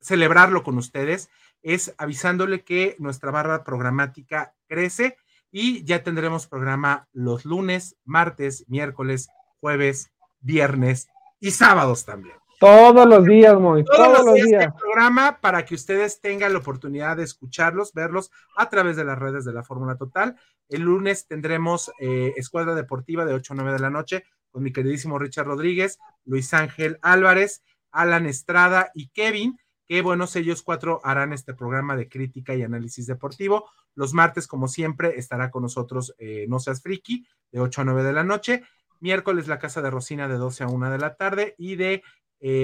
celebrarlo 0.00 0.62
con 0.62 0.78
ustedes 0.78 1.30
es 1.62 1.94
avisándole 1.98 2.62
que 2.62 2.96
nuestra 2.98 3.30
barra 3.30 3.64
programática 3.64 4.54
crece 4.68 5.16
y 5.50 5.82
ya 5.84 6.02
tendremos 6.02 6.46
programa 6.46 7.08
los 7.12 7.44
lunes, 7.44 7.96
martes, 8.04 8.64
miércoles, 8.68 9.28
jueves, 9.60 10.12
viernes 10.40 11.08
y 11.40 11.50
sábados 11.50 12.04
también. 12.04 12.36
Todos 12.58 13.06
los 13.06 13.24
días, 13.24 13.58
muy. 13.58 13.84
Todos, 13.84 14.24
los 14.24 14.34
días. 14.34 14.64
Este 14.64 14.78
programa 14.78 15.40
para 15.40 15.64
que 15.64 15.74
ustedes 15.74 16.20
tengan 16.20 16.52
la 16.54 16.60
oportunidad 16.60 17.18
de 17.18 17.24
escucharlos, 17.24 17.92
verlos 17.92 18.30
a 18.56 18.70
través 18.70 18.96
de 18.96 19.04
las 19.04 19.18
redes 19.18 19.44
de 19.44 19.52
la 19.52 19.62
Fórmula 19.62 19.96
Total. 19.96 20.36
El 20.68 20.82
lunes 20.82 21.26
tendremos 21.26 21.92
eh, 22.00 22.32
Escuadra 22.36 22.74
Deportiva 22.74 23.26
de 23.26 23.34
8 23.34 23.52
a 23.52 23.56
9 23.56 23.72
de 23.72 23.78
la 23.78 23.90
noche 23.90 24.24
con 24.50 24.62
mi 24.62 24.72
queridísimo 24.72 25.18
Richard 25.18 25.46
Rodríguez, 25.46 25.98
Luis 26.24 26.54
Ángel 26.54 26.98
Álvarez, 27.02 27.62
Alan 27.90 28.24
Estrada 28.24 28.90
y 28.94 29.08
Kevin 29.08 29.58
que 29.86 30.02
buenos 30.02 30.34
ellos 30.36 30.62
cuatro 30.62 31.00
harán 31.04 31.32
este 31.32 31.54
programa 31.54 31.96
de 31.96 32.08
crítica 32.08 32.54
y 32.54 32.62
análisis 32.62 33.06
deportivo. 33.06 33.70
Los 33.94 34.12
martes, 34.12 34.46
como 34.46 34.68
siempre, 34.68 35.18
estará 35.18 35.50
con 35.50 35.62
nosotros 35.62 36.14
eh, 36.18 36.46
No 36.48 36.58
Seas 36.58 36.82
Friki, 36.82 37.26
de 37.52 37.60
8 37.60 37.80
a 37.80 37.84
9 37.84 38.02
de 38.02 38.12
la 38.12 38.24
noche. 38.24 38.62
Miércoles, 39.00 39.48
La 39.48 39.58
Casa 39.58 39.82
de 39.82 39.90
Rosina, 39.90 40.28
de 40.28 40.36
12 40.36 40.64
a 40.64 40.68
1 40.68 40.90
de 40.90 40.98
la 40.98 41.16
tarde. 41.16 41.54
Y 41.58 41.76
de 41.76 42.02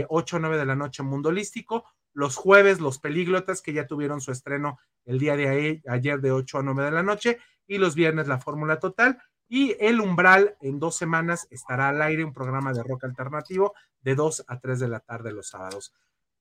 8 0.09 0.37
eh, 0.37 0.39
a 0.39 0.41
9 0.41 0.59
de 0.59 0.67
la 0.67 0.77
noche, 0.77 1.03
Mundo 1.03 1.31
Holístico. 1.31 1.85
Los 2.15 2.37
jueves, 2.37 2.81
Los 2.81 2.99
Pelíglotas, 2.99 3.63
que 3.63 3.73
ya 3.73 3.87
tuvieron 3.87 4.21
su 4.21 4.33
estreno 4.33 4.79
el 5.05 5.19
día 5.19 5.37
de 5.37 5.83
ayer, 5.87 6.21
de 6.21 6.33
8 6.33 6.59
a 6.59 6.63
9 6.63 6.85
de 6.85 6.91
la 6.91 7.03
noche. 7.03 7.39
Y 7.67 7.79
los 7.79 7.95
viernes, 7.95 8.29
La 8.29 8.39
Fórmula 8.39 8.79
Total. 8.79 9.23
Y 9.49 9.77
El 9.81 10.01
Umbral, 10.01 10.57
en 10.61 10.79
dos 10.79 10.97
semanas, 10.97 11.47
estará 11.51 11.91
al 11.91 12.01
aire 12.03 12.25
un 12.25 12.33
programa 12.33 12.73
de 12.73 12.83
rock 12.83 13.05
alternativo 13.05 13.75
de 14.01 14.15
2 14.15 14.45
a 14.49 14.59
3 14.59 14.81
de 14.81 14.89
la 14.89 15.01
tarde 15.01 15.33
los 15.33 15.49
sábados. 15.49 15.95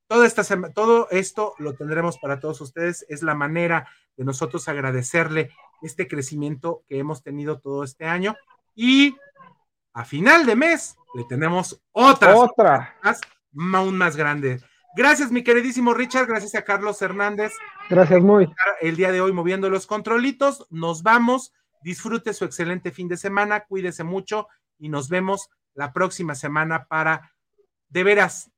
Todo, 0.07 0.25
esta 0.25 0.43
todo 0.73 1.07
esto 1.09 1.53
lo 1.57 1.73
tendremos 1.73 2.17
para 2.17 2.39
todos 2.39 2.59
ustedes. 2.61 3.05
Es 3.07 3.23
la 3.23 3.35
manera 3.35 3.87
de 4.17 4.25
nosotros 4.25 4.67
agradecerle 4.67 5.51
este 5.81 6.07
crecimiento 6.07 6.83
que 6.87 6.99
hemos 6.99 7.23
tenido 7.23 7.59
todo 7.59 7.83
este 7.83 8.05
año. 8.05 8.35
Y 8.75 9.15
a 9.93 10.05
final 10.05 10.45
de 10.45 10.55
mes 10.55 10.95
le 11.13 11.25
tenemos 11.25 11.81
otras 11.91 12.35
otra 12.35 12.95
aún 13.73 13.97
más 13.97 14.15
grandes. 14.15 14.63
Gracias, 14.95 15.31
mi 15.31 15.43
queridísimo 15.43 15.93
Richard. 15.93 16.27
Gracias 16.27 16.55
a 16.55 16.63
Carlos 16.63 17.01
Hernández. 17.01 17.53
Gracias, 17.89 18.21
muy. 18.21 18.53
El 18.81 18.95
día 18.97 19.11
de 19.11 19.21
hoy 19.21 19.31
moviendo 19.31 19.69
los 19.69 19.87
controlitos. 19.87 20.67
Nos 20.69 21.01
vamos. 21.03 21.53
Disfrute 21.81 22.33
su 22.33 22.45
excelente 22.45 22.91
fin 22.91 23.07
de 23.07 23.17
semana. 23.17 23.61
Cuídese 23.61 24.03
mucho 24.03 24.47
y 24.77 24.89
nos 24.89 25.09
vemos 25.09 25.49
la 25.73 25.93
próxima 25.93 26.35
semana 26.35 26.85
para 26.85 27.33
de 27.89 28.03
veras 28.03 28.51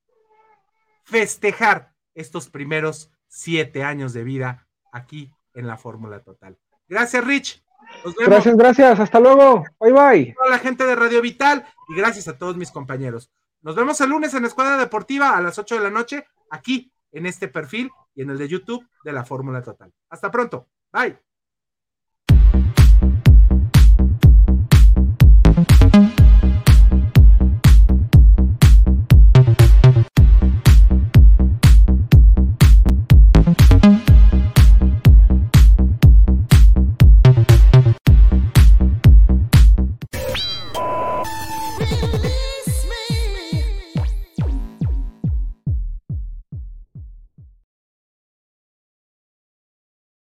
festejar 1.04 1.92
estos 2.14 2.48
primeros 2.48 3.12
siete 3.28 3.84
años 3.84 4.12
de 4.12 4.24
vida 4.24 4.68
aquí 4.92 5.32
en 5.54 5.66
la 5.66 5.76
Fórmula 5.76 6.20
Total. 6.20 6.58
Gracias, 6.88 7.24
Rich. 7.24 7.63
Nos 8.04 8.14
vemos. 8.14 8.30
Gracias, 8.30 8.56
gracias. 8.56 9.00
Hasta 9.00 9.20
luego. 9.20 9.64
Bye, 9.80 9.92
bye. 9.92 10.36
a 10.44 10.50
la 10.50 10.58
gente 10.58 10.84
de 10.84 10.94
Radio 10.94 11.22
Vital 11.22 11.66
y 11.88 11.96
gracias 11.96 12.28
a 12.28 12.36
todos 12.36 12.56
mis 12.56 12.70
compañeros. 12.70 13.30
Nos 13.62 13.74
vemos 13.74 14.00
el 14.00 14.10
lunes 14.10 14.34
en 14.34 14.42
la 14.42 14.48
Escuadra 14.48 14.76
Deportiva 14.76 15.36
a 15.36 15.40
las 15.40 15.58
8 15.58 15.76
de 15.76 15.80
la 15.80 15.90
noche, 15.90 16.26
aquí 16.50 16.92
en 17.12 17.26
este 17.26 17.48
perfil 17.48 17.90
y 18.14 18.22
en 18.22 18.30
el 18.30 18.38
de 18.38 18.48
YouTube 18.48 18.86
de 19.04 19.12
la 19.12 19.24
Fórmula 19.24 19.62
Total. 19.62 19.90
Hasta 20.10 20.30
pronto. 20.30 20.68
Bye. 20.92 21.18